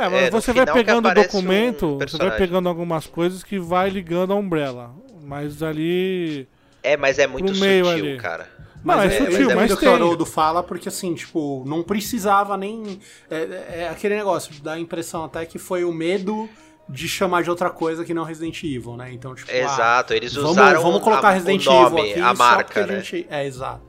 É, 0.00 0.08
mas 0.08 0.22
é, 0.24 0.30
você 0.30 0.52
vai 0.52 0.66
pegando 0.66 1.06
o 1.06 1.08
aparece 1.08 1.36
um 1.36 1.40
documento, 1.40 1.98
você 1.98 2.16
vai 2.16 2.36
pegando 2.36 2.68
algumas 2.68 3.06
coisas 3.06 3.42
que 3.42 3.58
vai 3.58 3.90
ligando 3.90 4.32
a 4.32 4.36
Umbrella. 4.36 4.94
Mas 5.22 5.62
ali. 5.62 6.48
É, 6.82 6.96
mas 6.96 7.18
é 7.18 7.26
muito 7.26 7.54
meio 7.56 7.84
sutil, 7.84 8.04
ali. 8.04 8.16
cara. 8.16 8.48
Não, 8.82 8.96
Mas 8.96 9.12
é, 9.12 9.16
é, 9.16 9.18
sutil, 9.18 9.32
mas 9.32 9.40
é 9.40 9.54
mas 9.54 9.56
muito 9.56 9.74
o 9.74 9.76
que 9.76 9.86
o 9.86 9.94
Haroldo 9.94 10.24
fala, 10.24 10.62
porque 10.62 10.88
assim, 10.88 11.14
tipo, 11.14 11.62
não 11.66 11.82
precisava 11.82 12.56
nem. 12.56 12.98
É, 13.30 13.82
é 13.82 13.88
aquele 13.90 14.16
negócio, 14.16 14.54
dá 14.62 14.72
a 14.72 14.80
impressão 14.80 15.24
até 15.24 15.44
que 15.44 15.58
foi 15.58 15.84
o 15.84 15.92
medo 15.92 16.48
de 16.88 17.06
chamar 17.06 17.42
de 17.42 17.50
outra 17.50 17.68
coisa 17.68 18.04
que 18.04 18.14
não 18.14 18.24
Resident 18.24 18.62
Evil, 18.64 18.96
né? 18.96 19.12
Então, 19.12 19.34
tipo. 19.34 19.50
ah, 19.50 19.54
Exato, 19.54 20.14
eles 20.14 20.34
vamos, 20.34 20.52
usaram 20.52 20.82
vamos 20.82 21.02
colocar 21.02 21.28
a- 21.28 21.32
Resident 21.32 21.66
o 21.66 21.70
nome, 21.70 22.00
Evil 22.00 22.10
aqui 22.12 22.20
a 22.22 22.28
só 22.28 22.34
marca, 22.34 22.86
né? 22.86 22.96
gente. 23.00 23.26
É, 23.30 23.46
exato. 23.46 23.82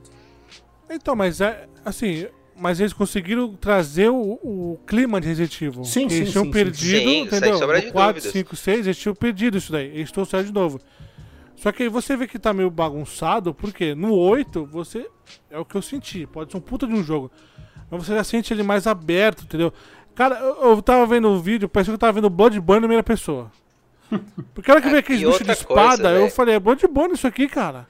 Então, 0.90 1.16
mas 1.16 1.40
é. 1.40 1.66
Assim. 1.84 2.26
Mas 2.62 2.78
eles 2.78 2.92
conseguiram 2.92 3.56
trazer 3.56 4.08
o, 4.08 4.38
o 4.40 4.78
clima 4.86 5.20
de 5.20 5.26
Resident 5.26 5.60
Evil. 5.60 5.82
Sim, 5.82 6.02
eles 6.02 6.12
sim, 6.12 6.24
tinham 6.26 6.44
sim, 6.44 6.50
perdido, 6.52 6.98
sim. 6.98 7.04
Sim, 7.04 7.20
entendeu? 7.22 7.58
de 7.58 7.90
4, 7.90 8.14
dúvidas. 8.14 8.32
5, 8.32 8.54
6, 8.54 8.86
eles 8.86 8.98
tinham 8.98 9.14
perdido 9.16 9.58
isso 9.58 9.72
daí. 9.72 9.88
Eles 9.88 10.12
trouxeram 10.12 10.44
de 10.44 10.52
novo. 10.52 10.80
Só 11.56 11.72
que 11.72 11.82
aí 11.82 11.88
você 11.88 12.16
vê 12.16 12.28
que 12.28 12.38
tá 12.38 12.52
meio 12.52 12.70
bagunçado, 12.70 13.52
porque 13.52 13.96
no 13.96 14.14
8 14.14 14.64
você. 14.64 15.08
É 15.50 15.58
o 15.58 15.64
que 15.64 15.74
eu 15.74 15.82
senti, 15.82 16.24
pode 16.24 16.52
ser 16.52 16.56
um 16.56 16.60
puta 16.60 16.86
de 16.86 16.92
um 16.92 17.02
jogo. 17.02 17.32
Mas 17.90 18.06
você 18.06 18.14
já 18.14 18.22
sente 18.22 18.54
ele 18.54 18.62
mais 18.62 18.86
aberto, 18.86 19.42
entendeu? 19.42 19.72
Cara, 20.14 20.38
eu, 20.38 20.70
eu 20.70 20.82
tava 20.82 21.04
vendo 21.04 21.30
o 21.30 21.40
vídeo, 21.40 21.68
parecia 21.68 21.90
que 21.90 21.96
eu 21.96 21.98
tava 21.98 22.12
vendo 22.12 22.30
Bloodborne 22.30 22.78
em 22.78 22.82
primeira 22.82 23.02
pessoa. 23.02 23.50
Porque 24.54 24.70
a 24.70 24.74
hora 24.74 24.82
que 24.82 24.88
veio 24.88 25.00
aqueles 25.00 25.20
bichos 25.20 25.38
de 25.38 25.50
outra 25.50 25.66
coisa, 25.66 25.82
espada, 25.82 26.10
eu 26.10 26.20
velho. 26.20 26.30
falei, 26.30 26.54
é 26.54 26.60
Bloodborne 26.60 27.14
isso 27.14 27.26
aqui, 27.26 27.48
cara. 27.48 27.88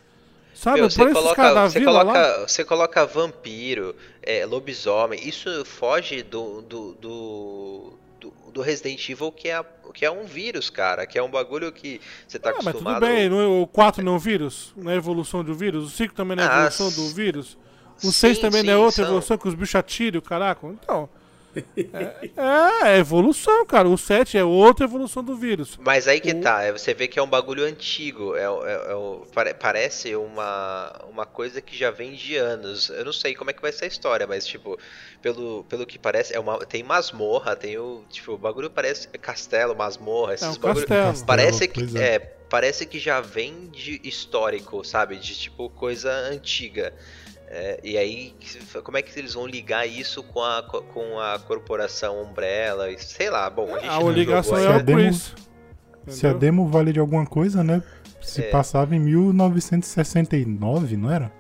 Sabe? 0.62 0.80
Meu, 0.80 0.90
você 0.90 1.06
coloca, 1.06 1.54
você, 1.68 1.80
vila 1.80 2.02
lá. 2.02 2.12
coloca, 2.14 2.48
você 2.48 2.64
coloca 2.64 3.06
vampiro, 3.06 3.94
é, 4.22 4.46
lobisomem, 4.46 5.20
isso 5.26 5.64
foge 5.64 6.22
do, 6.22 6.62
do, 6.62 6.94
do, 6.94 7.98
do- 8.20 8.30
do 8.52 8.60
Resident 8.62 9.06
Evil, 9.08 9.30
que 9.32 9.48
é, 9.48 9.62
que 9.94 10.04
é 10.04 10.10
um 10.10 10.24
vírus, 10.24 10.70
cara, 10.70 11.06
que 11.06 11.18
é 11.18 11.22
um 11.22 11.30
bagulho 11.30 11.70
que 11.72 12.00
você 12.26 12.38
tá 12.38 12.50
Ah, 12.50 12.60
mas 12.62 12.74
acostumado... 12.74 12.76
tudo 12.76 12.98
bem, 13.00 13.28
no, 13.28 13.62
o 13.62 13.66
4 13.66 14.02
não 14.02 14.12
é 14.14 14.16
um 14.16 14.18
vírus? 14.18 14.72
Não 14.76 14.90
é 14.90 14.96
evolução 14.96 15.44
do 15.44 15.54
vírus? 15.54 15.84
O 15.86 15.90
5 15.90 16.14
também 16.14 16.36
não 16.36 16.44
é 16.44 16.46
Ah, 16.46 16.46
evolução 16.46 16.90
do 16.92 17.08
s- 17.08 17.14
vírus? 17.14 17.56
O 18.02 18.10
6 18.12 18.38
sim, 18.38 18.40
também 18.40 18.62
não 18.64 18.72
é 18.72 18.76
sim, 18.76 18.78
outra 18.78 19.02
são. 19.02 19.04
evolução 19.04 19.38
que 19.38 19.46
os 19.48 19.54
bichos 19.54 19.76
atiram, 19.76 20.20
caraca? 20.20 20.66
Então. 20.66 21.08
É, 22.36 22.88
é 22.94 22.98
evolução, 22.98 23.64
cara. 23.66 23.88
O 23.88 23.96
7 23.98 24.38
é 24.38 24.44
outra 24.44 24.84
evolução 24.86 25.22
do 25.22 25.36
vírus. 25.36 25.78
Mas 25.80 26.08
aí 26.08 26.20
que 26.20 26.32
O- 26.32 26.40
tá, 26.40 26.62
é, 26.62 26.72
você 26.72 26.94
vê 26.94 27.06
que 27.08 27.18
é 27.18 27.22
um 27.22 27.28
bagulho 27.28 27.64
antigo, 27.64 28.34
é, 28.36 28.44
é, 28.44 29.50
é 29.50 29.54
parece 29.54 30.14
uma, 30.16 30.92
uma 31.10 31.26
coisa 31.26 31.60
que 31.60 31.76
já 31.76 31.90
vem 31.90 32.12
de 32.14 32.36
anos. 32.36 32.88
Eu 32.90 33.04
não 33.04 33.12
sei 33.12 33.34
como 33.34 33.50
é 33.50 33.52
que 33.52 33.62
vai 33.62 33.72
ser 33.72 33.84
a 33.86 33.88
história, 33.88 34.26
mas 34.26 34.46
tipo, 34.46 34.78
pelo, 35.20 35.64
pelo 35.64 35.86
que 35.86 35.98
parece, 35.98 36.34
é 36.34 36.40
uma, 36.40 36.58
tem 36.64 36.82
masmorra, 36.82 37.54
tem 37.56 37.78
o. 37.78 38.04
Tipo, 38.08 38.32
o 38.32 38.38
bagulho 38.38 38.70
parece 38.70 39.08
castelo, 39.08 39.74
masmorra, 39.74 40.34
esses 40.34 40.56
um 40.56 40.60
bagulho. 40.60 40.86
castelo. 40.86 41.26
Parece 41.26 41.68
que. 41.68 41.98
é. 41.98 42.14
É, 42.14 42.18
parece 42.18 42.84
que 42.84 42.98
já 42.98 43.20
vem 43.20 43.68
de 43.70 44.00
histórico, 44.04 44.84
sabe? 44.84 45.16
De 45.16 45.34
tipo 45.34 45.70
coisa 45.70 46.12
antiga. 46.12 46.92
É, 47.54 47.78
e 47.84 47.98
aí, 47.98 48.34
como 48.82 48.96
é 48.96 49.02
que 49.02 49.18
eles 49.18 49.34
vão 49.34 49.46
ligar 49.46 49.86
isso 49.86 50.22
com 50.22 50.40
a, 50.42 50.62
com 50.62 51.20
a 51.20 51.38
corporação 51.38 52.22
Umbrella? 52.22 52.86
Sei 52.96 53.28
lá, 53.28 53.50
bom, 53.50 53.74
a 53.74 53.78
gente 53.78 53.90
A 53.90 54.00
não 54.00 54.10
ligação 54.10 54.56
jogou 54.56 54.72
é 54.72 54.74
a 54.74 54.78
demo- 54.82 54.98
Chris. 55.00 55.34
Se 56.06 56.26
a 56.26 56.30
Entendeu? 56.30 56.38
demo 56.38 56.66
vale 56.68 56.92
de 56.94 56.98
alguma 56.98 57.26
coisa, 57.26 57.62
né? 57.62 57.82
Se 58.22 58.40
É. 58.42 58.48
passava 58.50 58.96
em 58.96 58.98
1969, 58.98 60.96
não 60.96 61.10
era? 61.10 61.30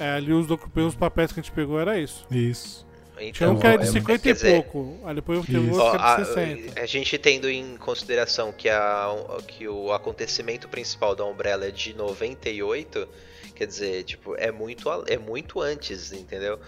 É, 0.00 0.12
ali 0.12 0.32
os, 0.32 0.46
pelos 0.72 0.94
papéis 0.94 1.32
que 1.32 1.40
a 1.40 1.42
gente 1.42 1.52
pegou 1.52 1.78
era 1.80 1.98
isso. 1.98 2.26
Isso. 2.30 2.85
Tinha 3.16 3.28
Então, 3.30 3.52
um 3.54 3.58
que 3.58 3.66
era 3.66 3.78
de 3.78 3.88
é, 3.88 3.92
50 3.92 4.18
quer 4.22 4.28
e 4.28 4.32
dizer, 4.34 4.62
pouco. 4.64 5.00
Aí 5.06 5.14
depois 5.14 5.46
teve 5.46 5.58
Isso. 5.70 5.80
outro 5.80 5.98
que 5.98 6.04
a, 6.04 6.12
era 6.12 6.22
de 6.22 6.28
60. 6.34 6.80
a 6.80 6.86
gente 6.86 7.18
tendo 7.18 7.48
em 7.48 7.76
consideração 7.78 8.52
que, 8.52 8.68
a, 8.68 9.08
que 9.48 9.66
o 9.66 9.90
acontecimento 9.92 10.68
principal 10.68 11.16
da 11.16 11.24
Umbrella 11.24 11.66
é 11.66 11.70
de 11.70 11.94
98, 11.94 13.08
quer 13.54 13.66
dizer, 13.66 14.04
tipo, 14.04 14.34
é 14.36 14.52
muito, 14.52 14.90
a- 14.90 15.04
é 15.08 15.16
muito 15.16 15.60
antes, 15.62 16.12
entendeu? 16.12 16.58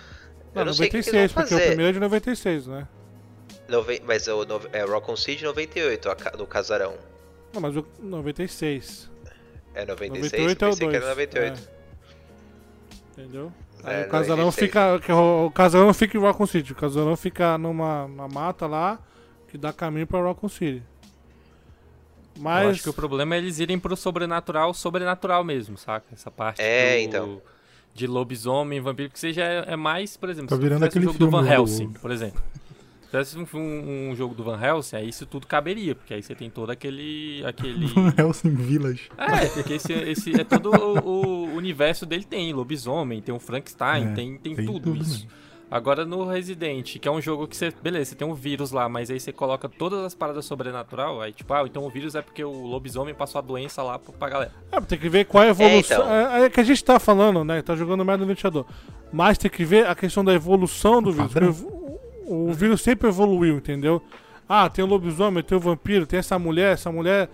Não, 0.55 0.63
Eu 0.63 0.67
não 0.67 0.73
sei 0.73 0.89
o 0.89 0.91
que, 0.91 1.03
que 1.03 1.11
96, 1.13 1.15
eles 1.15 1.33
vão 1.33 1.43
porque 1.43 1.55
o 1.55 1.59
fazer. 1.59 1.69
primeiro 1.69 1.91
é 1.91 1.93
de 1.93 2.01
96, 2.01 2.67
né? 2.67 2.89
Nove- 3.69 4.03
mas 4.07 4.27
é, 4.27 4.33
o, 4.33 4.43
é 4.73 4.83
Rockon 4.85 5.17
City 5.17 5.45
98, 5.45 6.09
a 6.11 6.17
no 6.39 6.47
casarão. 6.47 6.95
Não, 7.53 7.61
mas 7.61 7.77
o 7.77 7.85
96. 8.01 9.11
É 9.75 9.85
96, 9.85 10.33
98 10.33 10.65
é 10.65 10.67
o 10.67 10.71
pensei 10.71 10.87
2. 10.87 10.91
que 10.91 10.97
era 11.05 11.09
98. 11.11 11.71
Entendeu? 13.13 13.53
É, 13.85 13.97
Aí 14.03 14.05
o 14.07 14.09
casarão 14.09 14.45
96. 14.47 14.67
fica. 14.71 14.99
que 15.01 15.13
o, 15.13 15.51
casarão 15.55 15.87
não 15.87 15.95
fica 15.95 16.17
em 16.17 16.21
Raccoon 16.21 16.47
City. 16.47 16.73
O 16.73 16.77
casarão 16.77 17.17
fica 17.17 17.57
numa, 17.59 18.07
numa 18.09 18.29
mata 18.29 18.67
lá 18.67 18.99
que 19.49 19.57
dá 19.57 19.73
caminho 19.73 20.07
pra 20.07 20.21
Raccoon 20.23 20.49
City. 20.49 20.83
Eu 22.37 22.43
Mas. 22.43 22.71
acho 22.71 22.83
que 22.83 22.91
o 22.91 22.93
problema 22.93 23.35
é 23.35 23.39
eles 23.39 23.59
irem 23.59 23.79
pro 23.79 23.97
sobrenatural, 23.97 24.73
sobrenatural 24.75 25.43
mesmo, 25.43 25.77
saca? 25.77 26.07
Essa 26.13 26.31
parte 26.31 26.61
É, 26.63 26.97
do- 26.99 27.03
então. 27.03 27.43
de 27.95 28.07
lobisomem, 28.07 28.81
vampiro, 28.81 29.11
você 29.13 29.33
já 29.33 29.45
é, 29.45 29.65
é 29.73 29.77
mais, 29.77 30.17
por 30.17 30.29
exemplo, 30.29 30.49
Tá 30.51 30.57
virando 30.57 30.83
um 30.83 30.87
aquele 30.87 31.05
jogo 31.07 31.19
do 31.19 31.25
filme 31.29 31.33
Van 31.33 31.43
do- 31.45 31.53
Helsing, 31.53 31.89
por 31.95 32.11
exemplo. 32.13 32.41
Se 33.11 33.11
tivesse 33.11 33.39
um, 33.39 33.47
um- 33.59 34.11
um 34.11 34.15
jogo 34.17 34.35
do 34.35 34.45
Van 34.45 34.61
Helsing, 34.63 34.97
aí 34.97 35.09
isso 35.09 35.25
tudo 35.25 35.47
caberia, 35.47 35.95
porque 35.95 36.13
aí 36.13 36.23
você 36.23 36.35
tem 36.35 36.51
todo 36.51 36.71
aquele... 36.71 37.43
aquele... 37.47 37.87
Helsing 38.17 38.55
Village. 38.55 39.11
É, 39.17 39.47
porque 39.47 39.75
esse, 39.75 39.93
esse 39.93 40.39
é 40.41 40.45
todo 40.45 40.71
o, 40.71 40.99
o 41.09 41.55
universo 41.57 42.05
dele 42.05 42.25
tem 42.25 42.53
lobisomem, 42.53 43.23
tem 43.23 43.35
o 43.35 43.39
Frankenstein, 43.41 44.09
É, 44.13 44.15
tem, 44.15 44.37
tem, 44.37 44.55
tem 44.55 44.67
tudo, 44.67 44.81
tudo 44.81 45.01
isso. 45.03 45.13
mesmo. 45.25 45.31
Agora 45.71 46.07
no 46.07 46.25
Resident, 46.27 46.99
que 46.99 47.07
é 47.07 47.11
um 47.11 47.21
jogo 47.21 47.47
que 47.47 47.55
você, 47.55 47.71
beleza, 47.83 48.07
você 48.11 48.15
tem 48.17 48.27
um 48.27 48.33
vírus 48.33 48.73
lá, 48.73 48.89
mas 48.89 49.11
aí 49.11 49.21
você 49.21 49.31
coloca 49.33 49.69
todas 49.69 50.03
as 50.03 50.15
paradas 50.15 50.47
sobrenatural, 50.47 51.21
aí 51.21 51.31
tipo, 51.31 51.53
ah, 51.53 51.63
então 51.67 51.85
o 51.85 51.91
vírus 51.91 52.15
é 52.15 52.23
porque 52.23 52.43
o 52.43 52.67
lobisomem 52.67 53.15
passou 53.15 53.39
a 53.39 53.43
doença 53.43 53.83
lá 53.83 53.99
pra, 53.99 54.29
galera. 54.31 54.53
É, 54.73 54.81
tem 54.81 54.99
que 54.99 55.11
ver 55.11 55.27
qual 55.27 55.45
é 55.45 55.49
a 55.49 55.51
evolução. 55.51 55.99
então. 55.99 56.11
É, 56.11 56.45
é 56.45 56.51
que 56.51 56.61
a 56.61 56.65
gente 56.65 56.83
tá 56.83 56.99
falando, 56.99 57.45
né? 57.45 57.61
Tá 57.61 57.77
jogando 57.77 58.03
mais 58.03 58.19
no 58.19 58.25
ventilador. 58.25 58.65
Mas 59.13 59.37
tem 59.37 59.51
que 59.51 59.63
ver 59.63 59.87
a 59.87 59.95
questão 59.95 60.25
da 60.25 60.33
evolução 60.33 61.03
do 61.03 61.13
vírus. 61.13 61.63
Porque 62.29 62.51
O, 62.51 62.53
vírus 62.53 62.81
sempre 62.83 63.09
evoluiu, 63.09 63.57
entendeu? 63.57 64.03
Ah, 64.49 64.69
tem 64.69 64.85
o 64.85 64.89
lobisomem, 64.89 65.43
tem 65.43 65.57
o 65.57 65.61
vampiro, 65.61 66.07
tem 66.07 66.19
essa 66.19 66.39
mulher, 66.39 66.73
essa 66.75 66.91
mulher 66.91 67.29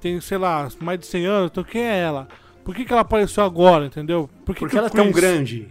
tem, 0.00 0.20
sei 0.20 0.38
lá, 0.38 0.68
mais 0.80 0.98
de 1.00 1.06
100 1.06 1.26
anos, 1.26 1.50
então 1.50 1.64
quem 1.64 1.82
é 1.82 1.98
ela? 1.98 2.28
Por 2.64 2.74
que, 2.74 2.84
que 2.84 2.92
ela 2.92 3.00
apareceu 3.02 3.42
agora, 3.42 3.86
entendeu? 3.86 4.28
Por 4.44 4.54
que 4.54 4.60
Porque 4.60 4.72
que 4.72 4.78
ela 4.78 4.86
é 4.88 4.90
tão 4.90 5.10
grande. 5.10 5.68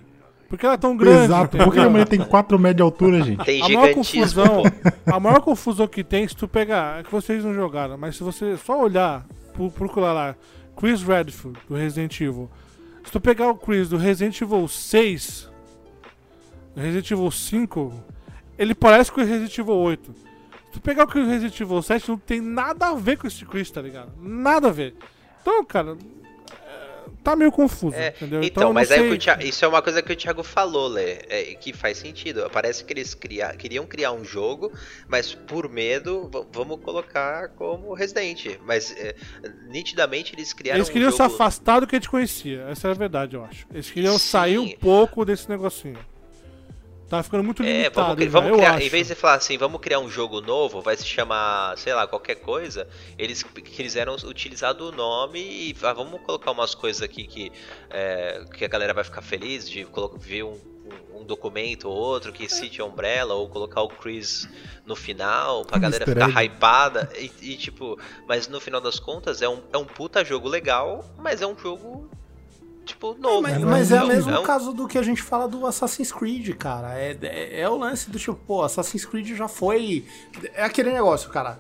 Por 0.50 0.58
que 0.58 0.66
ela 0.66 0.76
é 0.76 0.78
tão 0.78 0.96
grande? 0.98 1.26
Exato. 1.26 1.58
Por 1.58 1.74
que 1.74 1.80
a 1.80 1.90
mulher 1.90 2.08
tem 2.08 2.20
4 2.20 2.58
metros 2.58 2.78
de 2.78 2.82
altura, 2.82 3.22
gente? 3.22 3.44
Tem 3.44 3.62
A 3.62 3.70
maior 3.70 3.94
confusão, 3.94 4.64
a 5.06 5.20
maior 5.20 5.42
confusão 5.42 5.88
que 5.88 6.04
tem, 6.04 6.28
se 6.28 6.36
tu 6.36 6.48
pegar, 6.48 7.02
é 7.02 7.04
que 7.04 7.12
vocês 7.12 7.44
não 7.44 7.54
jogaram, 7.54 7.98
mas 7.98 8.16
se 8.16 8.24
você 8.24 8.58
só 8.58 8.82
olhar, 8.82 9.26
pro- 9.54 9.70
procurar 9.70 10.14
lá, 10.14 10.36
Chris 10.76 11.04
Redfield, 11.04 11.60
do 11.70 11.76
Resident 11.76 12.20
Evil, 12.22 12.50
se 13.04 13.12
tu 13.12 13.20
pegar 13.20 13.50
o 13.50 13.56
Chris 13.56 13.90
do 13.90 13.98
Resident 13.98 14.40
Evil 14.42 14.68
6, 14.68 15.50
do 16.76 16.82
Resident 16.82 17.12
Evil 17.12 17.30
5, 17.32 17.94
ele 18.58 18.74
parece 18.76 19.12
com 19.12 19.22
o 19.22 19.24
Resident 19.26 19.58
Evil 19.58 19.76
8. 19.76 20.14
Se 20.14 20.72
tu 20.74 20.82
pegar 20.82 21.04
o 21.06 21.08
Chris 21.08 21.26
do 21.26 21.32
Resident 21.32 21.60
Evil 21.60 21.82
7, 21.82 22.10
não 22.10 22.18
tem 22.18 22.42
nada 22.42 22.88
a 22.88 22.96
ver 22.96 23.18
com 23.18 23.28
esse 23.28 23.46
Chris, 23.46 23.72
tá 23.72 23.82
ligado? 23.82 24.12
Nada 24.22 24.68
a 24.68 24.72
ver. 24.72 24.96
Então, 25.42 25.64
cara, 25.64 25.98
é, 26.52 27.10
tá 27.24 27.36
meio 27.36 27.52
confuso, 27.54 27.96
É, 27.96 28.10
entendeu? 28.10 28.44
Então, 28.44 28.64
eu 28.64 28.68
não 28.68 28.74
mas 28.74 28.92
é 28.92 29.00
o 29.00 29.04
que 29.10 29.14
o 29.14 29.18
Thiago- 29.18 29.44
isso 29.44 29.64
é 29.64 29.68
uma 29.68 29.82
coisa 29.82 30.02
que 30.02 30.12
o 30.12 30.16
Thiago 30.16 30.44
falou, 30.44 30.88
Lê, 30.90 31.20
é, 31.30 31.56
que 31.60 31.72
faz 31.72 31.98
sentido. 32.00 32.50
Parece 32.52 32.84
que 32.84 32.92
eles 32.94 33.14
cria- 33.16 33.56
queriam 33.56 33.86
criar 33.86 34.12
um 34.12 34.26
jogo, 34.26 34.72
mas 35.08 35.34
por 35.34 35.70
medo, 35.70 36.30
vamos 36.52 36.80
colocar 36.82 37.48
como 37.50 37.94
Resident. 37.94 38.58
Mas 38.66 38.92
é, 38.98 39.16
nitidamente 39.70 40.34
eles 40.36 40.52
criaram 40.54 40.80
Eles 40.80 40.90
queriam 40.90 41.10
um 41.10 41.12
se 41.12 41.18
jogo... 41.18 41.34
afastar 41.34 41.80
do 41.80 41.88
que 41.88 41.96
a 41.96 42.00
gente 42.00 42.10
conhecia. 42.10 42.64
Essa 42.70 42.90
é 42.90 42.92
a 42.92 42.94
verdade, 42.94 43.36
eu 43.36 43.44
acho. 43.44 43.66
Eles 43.74 43.90
queriam 43.90 44.20
Sim. 44.20 44.28
sair 44.28 44.58
um 44.60 44.70
pouco 44.78 45.24
desse 45.24 45.50
negocinho. 45.50 45.98
Tá 47.10 47.24
ficando 47.24 47.44
muito 47.44 47.64
É, 47.64 47.66
limitado, 47.66 47.94
vamos, 47.94 48.16
cri- 48.16 48.26
já, 48.26 48.32
vamos 48.32 48.58
criar, 48.58 48.82
em 48.82 48.90
vez 48.90 49.08
de 49.08 49.16
falar 49.16 49.36
assim, 49.36 49.58
vamos 49.58 49.80
criar 49.80 50.00
um 50.00 50.10
jogo 50.10 50.42
novo, 50.42 50.82
vai 50.82 50.98
se 50.98 51.06
chamar, 51.06 51.78
sei 51.78 51.94
lá, 51.94 52.06
qualquer 52.06 52.36
coisa, 52.36 52.86
eles 53.18 53.44
quiseram 53.44 54.16
utilizar 54.26 54.74
do 54.74 54.92
nome 54.92 55.40
e 55.40 55.76
ah, 55.84 55.94
vamos 55.94 56.20
colocar 56.22 56.52
umas 56.52 56.76
coisas 56.76 57.02
aqui 57.02 57.26
que, 57.26 57.52
é, 57.90 58.44
que 58.54 58.66
a 58.66 58.68
galera 58.68 58.94
vai 58.94 59.06
ficar 59.06 59.22
feliz 59.22 59.70
de 59.70 59.88
ver 60.20 60.44
um, 60.44 60.50
um- 60.54 61.22
um 61.22 61.24
documento 61.26 61.90
ou 61.90 61.96
outro 61.96 62.32
que 62.34 62.48
cite 62.50 62.82
a 62.82 62.86
Umbrella, 62.86 63.34
ou 63.36 63.48
colocar 63.50 63.82
o 63.82 63.88
Chris 63.90 64.48
no 64.86 64.96
final, 64.96 65.64
pra 65.66 65.78
Um 65.78 65.82
galera 65.82 66.06
ficar 66.06 66.30
egg. 66.30 66.46
hypada, 66.46 67.10
e, 67.18 67.32
e, 67.42 67.58
tipo, 67.58 67.98
mas 68.28 68.48
no 68.50 68.60
final 68.60 68.80
das 68.82 69.00
contas 69.00 69.42
é 69.42 69.48
um, 69.50 69.62
é 69.74 69.78
um 69.78 69.86
puta 69.86 70.24
jogo 70.26 70.48
legal, 70.50 71.06
mas 71.18 71.42
é 71.42 71.48
um 71.48 71.58
jogo, 71.58 72.10
tipo, 72.88 73.14
novo. 73.20 73.42
Mas, 73.44 73.60
não 73.62 73.70
mas 73.70 73.92
é 73.92 73.98
é 73.98 74.04
o 74.04 74.08
mesmo 74.08 74.32
é 74.32 74.40
um- 74.40 74.44
caso 74.44 74.74
do 74.74 74.88
que 74.88 74.98
a 74.98 75.04
gente 75.04 75.22
fala 75.22 75.48
do 75.48 75.66
Assassin's 75.68 76.12
Creed, 76.12 76.56
cara. 76.56 76.98
É, 76.98 77.18
é, 77.22 77.62
é 77.62 77.70
o 77.70 77.78
lance 77.78 78.10
do 78.10 78.18
tipo, 78.18 78.36
pô, 78.36 78.64
Assassin's 78.64 79.06
Creed 79.06 79.36
já 79.36 79.48
foi. 79.48 80.06
É 80.54 80.64
aquele 80.64 80.92
negócio, 80.92 81.30
cara. 81.30 81.60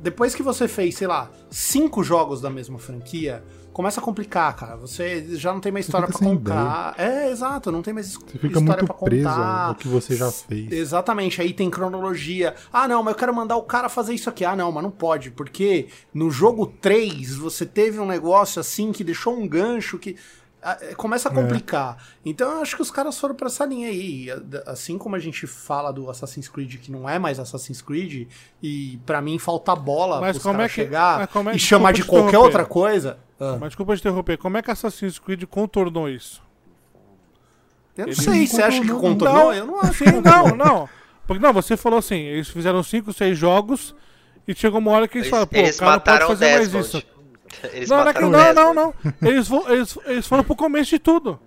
Depois 0.00 0.34
que 0.34 0.42
você 0.42 0.66
fez, 0.68 0.94
sei 0.96 1.06
lá, 1.06 1.30
cinco 1.50 2.02
jogos 2.04 2.40
da 2.40 2.48
mesma 2.50 2.78
franquia, 2.78 3.42
começa 3.78 4.00
a 4.00 4.02
complicar, 4.02 4.56
cara. 4.56 4.76
Você 4.78 5.36
já 5.36 5.52
não 5.52 5.60
tem 5.60 5.70
mais 5.70 5.86
história 5.86 6.08
sem 6.10 6.36
contar. 6.36 6.96
É, 6.98 7.30
exato, 7.30 7.70
não 7.70 7.80
tem 7.80 7.94
mais 7.94 8.12
Você 8.12 8.36
fica 8.36 8.58
história 8.58 8.84
preso 8.84 9.22
contar. 9.22 9.68
ao 9.68 9.74
que 9.76 9.86
você 9.86 10.16
já 10.16 10.32
fez. 10.32 10.72
Exatamente, 10.72 11.40
aí 11.40 11.52
tem 11.52 11.70
cronologia. 11.70 12.56
Ah, 12.72 12.88
não, 12.88 13.04
mas 13.04 13.12
eu 13.14 13.18
quero 13.20 13.32
mandar 13.32 13.54
o 13.54 13.62
cara 13.62 13.88
fazer 13.88 14.14
isso 14.14 14.28
aqui. 14.28 14.44
Ah, 14.44 14.56
não, 14.56 14.72
mas 14.72 14.82
não 14.82 14.90
pode, 14.90 15.30
porque 15.30 15.86
no 16.12 16.28
jogo 16.28 16.66
3 16.66 17.36
você 17.36 17.64
teve 17.64 18.00
um 18.00 18.06
negócio 18.06 18.58
assim 18.58 18.90
que 18.90 19.04
deixou 19.04 19.38
um 19.38 19.46
gancho 19.46 19.96
que 19.96 20.16
começa 20.96 21.28
a 21.28 21.32
complicar. 21.32 21.96
Então 22.24 22.50
eu 22.52 22.62
acho 22.62 22.76
que 22.76 22.82
os 22.82 22.90
caras 22.90 23.18
foram 23.18 23.34
pra 23.34 23.46
essa 23.48 23.64
linha 23.64 23.88
aí. 23.88 24.28
Assim 24.66 24.96
como 24.98 25.16
a 25.16 25.18
gente 25.18 25.46
fala 25.46 25.92
do 25.92 26.08
Assassin's 26.10 26.48
Creed 26.48 26.76
que 26.80 26.90
não 26.90 27.08
é 27.08 27.18
mais 27.18 27.38
Assassin's 27.38 27.80
Creed 27.82 28.28
e 28.62 28.98
pra 29.06 29.20
mim 29.20 29.38
falta 29.38 29.74
bola 29.76 30.20
Mas 30.20 30.32
pros 30.32 30.42
como 30.42 30.56
caras 30.58 30.70
é 30.72 30.74
que- 30.74 30.80
chegar 30.82 31.18
mas 31.20 31.30
como 31.30 31.50
é- 31.50 31.56
e 31.56 31.58
chamar 31.58 31.92
de 31.92 32.04
qualquer 32.04 32.38
outra 32.38 32.64
coisa. 32.64 33.18
Ah, 33.40 33.56
Mas 33.60 33.68
desculpa 33.70 33.94
te 33.96 34.00
interromper, 34.00 34.36
como 34.38 34.56
é 34.56 34.62
que 34.62 34.70
Assassin's 34.70 35.18
Creed 35.18 35.44
contornou 35.44 36.08
isso? 36.08 36.42
eu 37.96 38.06
não 38.06 38.12
Ele 38.12 38.20
sei, 38.22 38.40
não 38.40 38.46
você 38.46 38.62
acha 38.62 38.80
que 38.80 38.88
contornou? 38.92 39.34
Não, 39.44 39.54
eu 39.54 39.66
não 39.66 39.80
acho. 39.80 39.94
Sim, 40.04 40.20
não, 40.24 40.56
não. 40.56 40.88
Porque 41.26 41.42
não, 41.42 41.52
você 41.52 41.76
falou 41.76 41.98
assim, 41.98 42.16
eles 42.16 42.48
fizeram 42.48 42.82
5, 42.82 43.12
6 43.12 43.36
jogos 43.36 43.94
e 44.46 44.54
chegou 44.54 44.78
uma 44.78 44.92
hora 44.92 45.06
que 45.08 45.18
eles, 45.18 45.26
Eles, 45.26 45.30
falaram, 45.30 45.48
pô, 45.48 45.56
eles 45.56 45.76
o 45.76 45.78
cara 45.80 45.90
não 45.92 45.98
pode 46.00 46.10
mataram 46.10 46.26
fazer 46.28 46.54
mais 46.56 46.74
isso. 46.74 47.02
Eles 47.72 47.88
Não, 47.88 47.96
não, 47.96 48.02
é 48.02 48.06
mataram 48.06 48.30
não, 48.30 48.70
o 48.70 48.74
não, 48.74 48.94
não. 49.20 49.28
Eles, 49.28 49.48
vo- 49.48 49.64
eles, 49.68 49.98
eles 50.06 50.26
foram 50.26 50.44
pro 50.44 50.54
começo 50.56 50.90
de 50.90 50.98
tudo. 50.98 51.38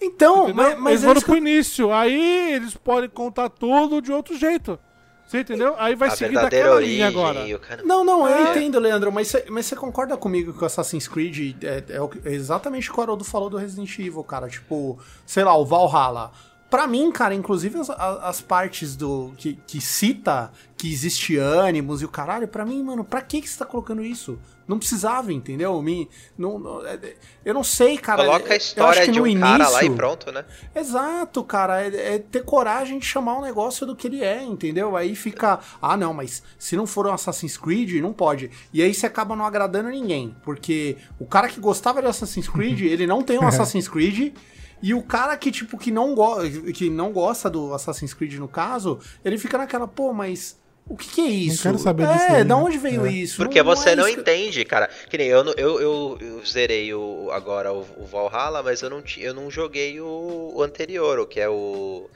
Então, 0.00 0.52
mas, 0.52 0.78
mas 0.78 0.92
eles 0.92 1.02
é 1.04 1.06
foram 1.06 1.20
que 1.20 1.26
pro 1.26 1.36
início. 1.36 1.92
Aí 1.92 2.52
eles 2.54 2.74
podem 2.74 3.08
contar 3.08 3.48
tudo 3.48 4.02
de 4.02 4.12
outro 4.12 4.36
jeito. 4.36 4.78
Você 5.26 5.40
entendeu? 5.40 5.74
Aí 5.76 5.96
vai 5.96 6.08
A 6.08 6.12
seguir 6.12 6.34
daquela 6.34 6.76
origem 6.76 6.94
linha 6.96 7.08
agora. 7.08 7.44
Não, 7.82 8.04
não, 8.04 8.28
eu 8.28 8.46
É. 8.46 8.50
entendo, 8.50 8.78
Leandro, 8.78 9.10
mas 9.10 9.26
você 9.26 9.44
mas 9.48 9.66
você 9.66 9.74
concorda 9.74 10.16
comigo 10.16 10.52
que 10.52 10.62
o 10.62 10.66
Assassin's 10.66 11.08
Creed 11.08 11.64
é, 11.64 11.78
é 11.88 12.30
é 12.30 12.32
exatamente 12.32 12.88
o 12.90 12.94
que 12.94 13.00
o 13.00 13.02
Haroldo 13.02 13.24
falou 13.24 13.50
do 13.50 13.56
Resident 13.56 13.98
Evil, 13.98 14.22
cara. 14.22 14.48
Tipo, 14.48 15.00
sei 15.24 15.42
lá, 15.42 15.56
o 15.56 15.64
Valhalla. 15.64 16.30
Pra 16.68 16.86
mim, 16.86 17.12
cara, 17.12 17.32
inclusive 17.34 17.78
as, 17.78 17.88
as 17.90 18.40
partes 18.40 18.96
do 18.96 19.32
que, 19.36 19.56
que 19.66 19.80
cita 19.80 20.50
que 20.76 20.92
existe 20.92 21.36
ânimos 21.38 22.02
e 22.02 22.04
o 22.04 22.08
caralho, 22.08 22.48
pra 22.48 22.64
mim, 22.66 22.82
mano, 22.82 23.04
pra 23.04 23.20
que, 23.22 23.40
que 23.40 23.48
você 23.48 23.56
tá 23.58 23.64
colocando 23.64 24.04
isso? 24.04 24.36
Não 24.66 24.78
precisava, 24.80 25.32
entendeu? 25.32 25.80
Me, 25.80 26.08
não, 26.36 26.58
não- 26.58 26.84
é- 26.84 26.94
é- 26.94 27.16
eu 27.44 27.54
não 27.54 27.62
sei, 27.62 27.96
cara. 27.96 28.24
Coloca 28.24 28.52
a 28.52 28.56
história 28.56 29.06
de 29.12 29.20
no 29.20 29.26
um 29.28 29.40
cara 29.40 29.68
lá 29.68 29.80
e 29.82 29.86
início- 29.86 29.96
pronto, 29.96 30.32
né? 30.32 30.44
Exato, 30.74 31.44
cara. 31.44 31.82
É, 31.82 32.14
é 32.14 32.18
ter 32.18 32.42
coragem 32.44 32.98
de 32.98 33.06
chamar 33.06 33.38
o 33.38 33.42
negócio 33.42 33.86
do 33.86 33.94
que 33.94 34.08
ele 34.08 34.24
é, 34.24 34.42
entendeu? 34.42 34.96
Aí 34.96 35.14
fica, 35.14 35.60
ah, 35.80 35.96
não, 35.96 36.12
mas 36.12 36.42
se 36.58 36.76
não 36.76 36.84
for 36.86 37.06
um 37.06 37.12
Assassin's 37.12 37.56
Creed, 37.56 38.02
não 38.02 38.12
pode. 38.12 38.50
E 38.72 38.82
aí 38.82 38.92
você 38.92 39.06
acaba 39.06 39.36
não 39.36 39.46
agradando 39.46 39.88
ninguém. 39.88 40.34
Porque 40.42 40.96
o 41.18 41.26
cara 41.26 41.48
que 41.48 41.60
gostava 41.60 42.02
de 42.02 42.08
Assassin's 42.08 42.48
Creed, 42.48 42.80
ele 42.90 43.06
não 43.06 43.22
tem 43.22 43.38
um 43.38 43.46
Assassin's 43.46 43.86
Creed. 43.88 44.34
E 44.82 44.92
o 44.94 45.02
cara 45.02 45.36
que, 45.36 45.50
tipo, 45.50 45.78
que 45.78 45.90
não, 45.90 46.14
go 46.14 46.36
que 46.74 46.90
não 46.90 47.12
gosta 47.12 47.48
do 47.48 47.72
Assassin's 47.72 48.12
Creed, 48.14 48.34
no 48.34 48.46
caso, 48.48 48.98
ele 49.24 49.38
fica 49.38 49.56
naquela, 49.58 49.88
pô, 49.88 50.12
mas. 50.12 50.58
O 50.88 50.96
que, 50.96 51.08
que 51.08 51.20
é 51.20 51.24
isso? 51.28 51.64
quero 51.64 51.78
saber 51.78 52.04
é, 52.04 52.12
disso 52.12 52.24
aí, 52.26 52.44
da 52.44 52.54
né? 52.56 52.62
onde 52.62 52.78
veio 52.78 53.04
É. 53.06 53.10
isso? 53.10 53.38
Porque 53.38 53.60
você 53.60 53.90
é 53.90 53.96
não 53.96 54.06
isso 54.06 54.14
que- 54.14 54.20
entende, 54.20 54.64
cara. 54.64 54.88
Que 55.10 55.18
nem 55.18 55.26
eu, 55.26 55.42
não- 55.42 55.52
eu, 55.54 55.80
eu, 55.80 56.18
eu 56.20 56.46
zerei 56.46 56.94
o, 56.94 57.28
agora 57.32 57.72
o, 57.72 57.80
o 57.98 58.04
Valhalla, 58.06 58.62
mas 58.62 58.82
eu 58.82 58.90
não, 58.90 59.02
eu 59.18 59.34
não 59.34 59.50
joguei 59.50 60.00
o, 60.00 60.52
o 60.54 60.62
anterior, 60.62 61.18
o 61.18 61.26
que 61.26 61.40
é 61.40 61.48
o. 61.48 62.08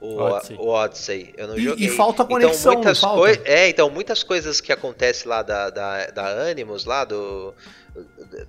O 0.00 0.16
Odyssey. 0.18 0.56
o 0.58 0.66
Odyssey. 0.68 1.34
Eu 1.36 1.48
não 1.48 1.56
E- 1.58 1.62
joguei. 1.64 1.86
e 1.86 1.90
falta 1.90 2.24
conexão, 2.24 2.72
então, 2.74 2.82
muitas 2.82 3.02
não 3.02 3.08
falta? 3.16 3.40
É, 3.46 3.68
então 3.70 3.90
muitas 3.90 4.22
coisas 4.22 4.60
que 4.60 4.70
acontecem 4.70 5.26
lá 5.26 5.42
da, 5.42 5.70
da, 5.70 6.06
da 6.08 6.26
Animus, 6.50 6.84
lá 6.84 7.04
do, 7.04 7.52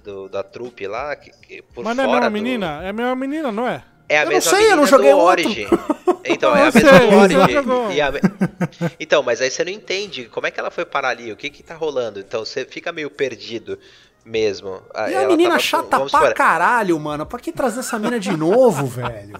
do- 0.04 0.30
da 0.30 0.44
trupe 0.44 0.88
lá, 0.88 1.16
que, 1.16 1.30
que 1.32 1.62
por 1.62 1.84
Mas 1.84 1.96
não 1.96 2.04
é 2.04 2.08
a 2.08 2.10
fora 2.10 2.22
mesma 2.22 2.30
do- 2.30 2.34
menina? 2.44 2.84
É 2.84 2.90
a 2.90 2.94
mesma 2.94 3.16
menina, 3.16 3.52
não 3.52 3.68
é? 3.68 3.84
É 4.08 4.18
a 4.20 4.22
Eu 4.22 4.26
não 4.26 4.32
mesma 4.34 4.52
sei, 4.52 4.60
eu 4.60 4.70
não 4.70 4.84
menina 4.84 4.88
joguei 4.88 5.12
do. 5.12 5.18
Origin. 5.20 5.68
Então, 6.28 6.56
é 6.56 6.62
a 6.62 6.72
mesma 6.72 6.82
sei, 6.82 6.90
você 7.10 7.16
Origin. 7.38 7.94
e 7.94 8.02
a 8.02 8.12
me- 8.12 8.20
Então, 9.00 9.22
mas 9.22 9.42
aí 9.42 9.52
você 9.52 9.64
não 9.64 9.72
entende 9.72 10.26
como 10.26 10.48
é 10.48 10.52
que 10.52 10.60
ela 10.60 10.72
foi 10.72 10.84
parar 10.84 11.10
ali, 11.10 11.32
o 11.32 11.36
que 11.38 11.52
que 11.52 11.62
tá 11.62 11.76
rolando. 11.76 12.20
Então 12.20 12.44
você 12.44 12.66
fica 12.66 12.92
meio 12.92 13.12
perdido 13.12 13.78
mesmo. 14.26 14.82
E 15.08 15.14
Ela 15.14 15.26
a 15.26 15.28
menina 15.28 15.50
tava- 15.52 15.60
chata 15.62 15.98
vamos 15.98 16.12
pra 16.12 16.34
caralho, 16.34 17.00
mano. 17.00 17.28
Pra 17.28 17.38
que 17.38 17.52
trazer 17.52 17.82
essa 17.82 18.00
mina 18.00 18.20
de 18.20 18.36
novo, 18.36 18.88
velho? 18.90 19.40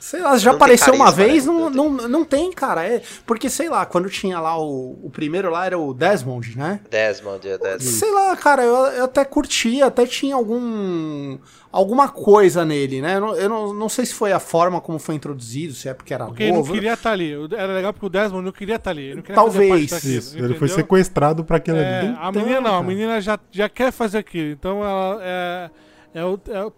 Sei 0.00 0.20
lá, 0.20 0.36
já 0.36 0.50
Não 0.50 0.56
apareceu 0.56 0.94
uma 0.94 1.12
carisma, 1.12 1.24
vez, 1.24 1.46
né? 1.46 1.52
não, 1.52 1.70
Não 1.70 2.08
não, 2.08 2.24
tem, 2.24 2.52
cara. 2.52 2.84
É, 2.84 3.02
porque, 3.26 3.48
sei 3.48 3.68
lá, 3.68 3.84
quando 3.86 4.08
tinha 4.10 4.40
lá 4.40 4.58
o, 4.58 4.98
o 5.02 5.10
primeiro 5.10 5.50
lá 5.50 5.66
era 5.66 5.78
o 5.78 5.92
Desmond, 5.94 6.56
né? 6.56 6.80
Desmond, 6.90 7.46
é 7.48 7.56
Desmond. 7.58 7.84
Sei 7.84 8.10
lá, 8.12 8.36
cara, 8.36 8.62
eu, 8.64 8.74
eu 8.74 9.04
até 9.04 9.24
curtia, 9.24 9.86
até 9.86 10.06
tinha 10.06 10.34
algum. 10.34 11.38
alguma 11.70 12.08
coisa 12.08 12.64
nele, 12.64 13.00
né? 13.00 13.16
Eu, 13.16 13.20
não, 13.20 13.36
eu 13.36 13.48
não, 13.48 13.72
não 13.74 13.88
sei 13.88 14.06
se 14.06 14.14
foi 14.14 14.32
a 14.32 14.40
forma 14.40 14.80
como 14.80 14.98
foi 14.98 15.14
introduzido, 15.14 15.72
se 15.74 15.88
é 15.88 15.94
porque 15.94 16.14
era 16.14 16.26
Porque 16.26 16.42
ele 16.44 16.52
não 16.52 16.58
novo. 16.58 16.72
queria 16.72 16.94
estar 16.94 17.12
ali. 17.12 17.32
Era 17.56 17.72
legal 17.74 17.92
porque 17.92 18.06
o 18.06 18.10
Desmond 18.10 18.44
não 18.44 18.52
queria 18.52 18.76
estar 18.76 18.90
ali. 18.90 19.02
Ele 19.04 19.14
não 19.16 19.22
queria 19.22 19.34
Talvez. 19.36 19.68
fazer 19.68 19.88
parte 19.88 19.90
daquilo, 19.94 20.18
Isso, 20.18 20.38
ele 20.38 20.54
foi 20.54 20.68
sequestrado 20.68 21.44
pra 21.44 21.56
aquilo 21.58 21.78
É, 21.78 21.98
ali. 22.00 22.08
a 22.08 22.28
Então, 22.28 22.32
menina 22.32 22.60
não, 22.60 22.78
a 22.78 22.82
menina 22.82 23.20
já, 23.20 23.38
já 23.50 23.68
quer 23.68 23.92
fazer 23.92 24.18
aquilo. 24.18 24.50
Então 24.52 24.82
ela 24.84 25.18
é. 25.22 25.70
É, 26.14 26.24
o- 26.24 26.40
é 26.48 26.64
o- 26.64 26.72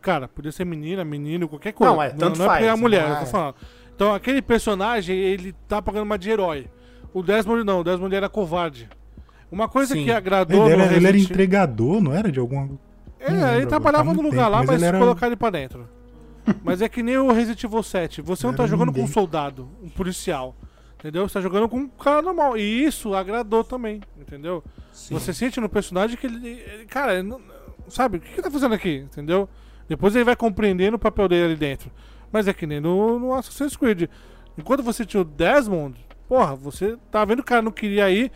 cara, 0.00 0.28
podia 0.28 0.52
ser 0.52 0.64
menina, 0.64 1.04
menino, 1.04 1.48
qualquer 1.48 1.72
coisa. 1.72 1.92
Não, 1.92 2.02
é, 2.02 2.10
tanto 2.10 2.38
não, 2.38 2.46
é 2.46 2.48
porque 2.48 2.64
é 2.64 2.68
a 2.68 2.70
faz, 2.72 2.80
mulher, 2.80 3.02
não 3.02 3.08
eu 3.10 3.16
é. 3.16 3.20
tô 3.20 3.26
falando. 3.26 3.54
Então 3.94 4.14
aquele 4.14 4.42
personagem, 4.42 5.16
ele 5.16 5.52
tá 5.68 5.80
pagando 5.80 6.02
uma 6.04 6.18
de 6.18 6.30
herói. 6.30 6.68
O 7.12 7.22
Desmond 7.22 7.64
não, 7.64 7.80
o 7.80 7.84
Desmond 7.84 8.14
era 8.14 8.28
covarde. 8.28 8.88
Uma 9.50 9.68
coisa 9.68 9.94
Sim. 9.94 10.04
que 10.04 10.10
agradou 10.10 10.64
Ele 10.64 10.72
era, 10.74 10.86
no 10.90 10.96
ele 10.96 11.06
era 11.06 11.16
entregador, 11.18 12.00
não 12.02 12.12
era? 12.12 12.30
De 12.32 12.40
alguma. 12.40 12.70
É, 13.20 13.30
Não 13.30 13.54
ele 13.54 13.66
trabalhava 13.66 14.10
agora, 14.10 14.16
no 14.16 14.22
faz 14.22 14.22
muito 14.22 14.34
lugar 14.34 14.48
lá, 14.48 14.58
tempo, 14.60 14.72
mas, 14.72 14.80
mas 14.80 14.82
ele 14.82 14.88
era- 14.88 14.98
colocar 14.98 15.26
ele 15.28 15.36
pra 15.36 15.50
dentro. 15.50 15.88
mas 16.64 16.82
é 16.82 16.88
que 16.88 17.02
nem 17.02 17.16
o 17.16 17.30
Resident 17.32 17.62
Evil 17.62 17.82
7. 17.82 18.20
Você 18.20 18.44
não 18.44 18.50
Não 18.52 18.56
tá 18.56 18.62
era 18.64 18.70
jogando 18.70 18.88
com 18.92 18.98
um 18.98 19.02
ninguém. 19.02 19.12
soldado, 19.14 19.68
um 19.82 19.88
policial. 19.88 20.54
Entendeu? 20.98 21.28
Você 21.28 21.34
tá 21.34 21.40
jogando 21.40 21.68
com 21.68 21.76
um 21.78 21.88
cara 21.88 22.20
normal. 22.22 22.56
E 22.56 22.84
isso 22.84 23.14
agradou 23.14 23.62
também, 23.62 24.00
entendeu? 24.18 24.64
Você 24.92 25.32
sente 25.32 25.60
no 25.60 25.68
personagem 25.68 26.16
que 26.16 26.26
ele. 26.26 26.48
ele- 26.48 26.86
cara, 26.86 27.14
ele 27.14 27.22
não- 27.22 27.40
sabe, 27.88 28.18
o 28.18 28.20
que 28.20 28.32
ele 28.34 28.42
tá 28.42 28.50
fazendo 28.50 28.74
aqui? 28.74 28.96
Entendeu? 29.10 29.48
Depois 29.88 30.14
ele 30.14 30.24
vai 30.24 30.36
compreendendo 30.36 30.96
o 30.96 30.98
papel 30.98 31.28
dele 31.28 31.44
ali 31.44 31.56
dentro. 31.56 31.90
Mas 32.32 32.48
é 32.48 32.52
que 32.52 32.66
nem 32.66 32.80
no, 32.80 33.18
no 33.18 33.34
Assassin's 33.34 33.76
Creed. 33.76 34.08
Enquanto 34.58 34.82
você 34.82 35.04
tinha 35.04 35.20
o 35.20 35.24
Desmond, 35.24 35.94
porra, 36.28 36.54
você 36.54 36.96
tá 37.10 37.24
vendo 37.24 37.38
que 37.38 37.42
o 37.42 37.44
cara 37.46 37.62
não 37.62 37.72
queria 37.72 38.10
ir. 38.10 38.30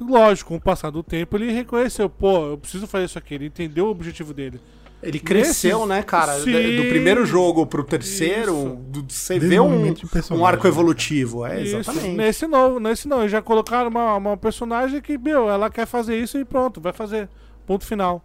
Lógico, 0.00 0.48
com 0.50 0.56
o 0.56 0.60
passar 0.60 0.90
do 0.90 1.02
tempo, 1.02 1.36
ele 1.36 1.52
reconheceu, 1.52 2.08
pô, 2.10 2.46
eu 2.46 2.58
preciso 2.58 2.86
fazer 2.86 3.04
isso 3.04 3.18
aqui. 3.18 3.34
Ele 3.34 3.46
entendeu 3.46 3.86
o 3.86 3.90
objetivo 3.90 4.34
dele. 4.34 4.60
Ele 5.02 5.20
cresceu, 5.20 5.80
Nesses- 5.80 5.88
né, 5.88 6.02
cara? 6.02 6.32
Sim. 6.40 6.76
Do 6.76 6.88
primeiro 6.88 7.26
jogo 7.26 7.66
pro 7.66 7.84
terceiro, 7.84 8.76
do- 8.88 9.04
você 9.06 9.38
vê 9.38 9.60
um, 9.60 9.94
um 10.32 10.46
arco 10.46 10.66
evolutivo. 10.66 11.44
É, 11.44 11.60
Isso. 11.62 11.76
exatamente. 11.76 12.16
Nesse 12.16 12.46
não, 12.46 12.80
nesse 12.80 13.06
não. 13.06 13.20
Eles 13.20 13.30
já 13.30 13.42
colocaram 13.42 13.90
uma, 13.90 14.16
uma 14.16 14.36
personagem 14.36 15.00
que, 15.02 15.18
meu, 15.18 15.48
ela 15.50 15.68
quer 15.68 15.86
fazer 15.86 16.18
isso 16.18 16.38
e 16.38 16.44
pronto, 16.44 16.80
vai 16.80 16.92
fazer. 16.94 17.28
Ponto 17.66 17.84
final. 17.84 18.24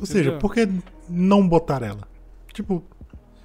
Ou 0.00 0.06
seja, 0.06 0.32
por 0.32 0.52
que 0.54 0.68
não 1.08 1.46
botar 1.46 1.82
ela? 1.82 2.08
Tipo, 2.52 2.82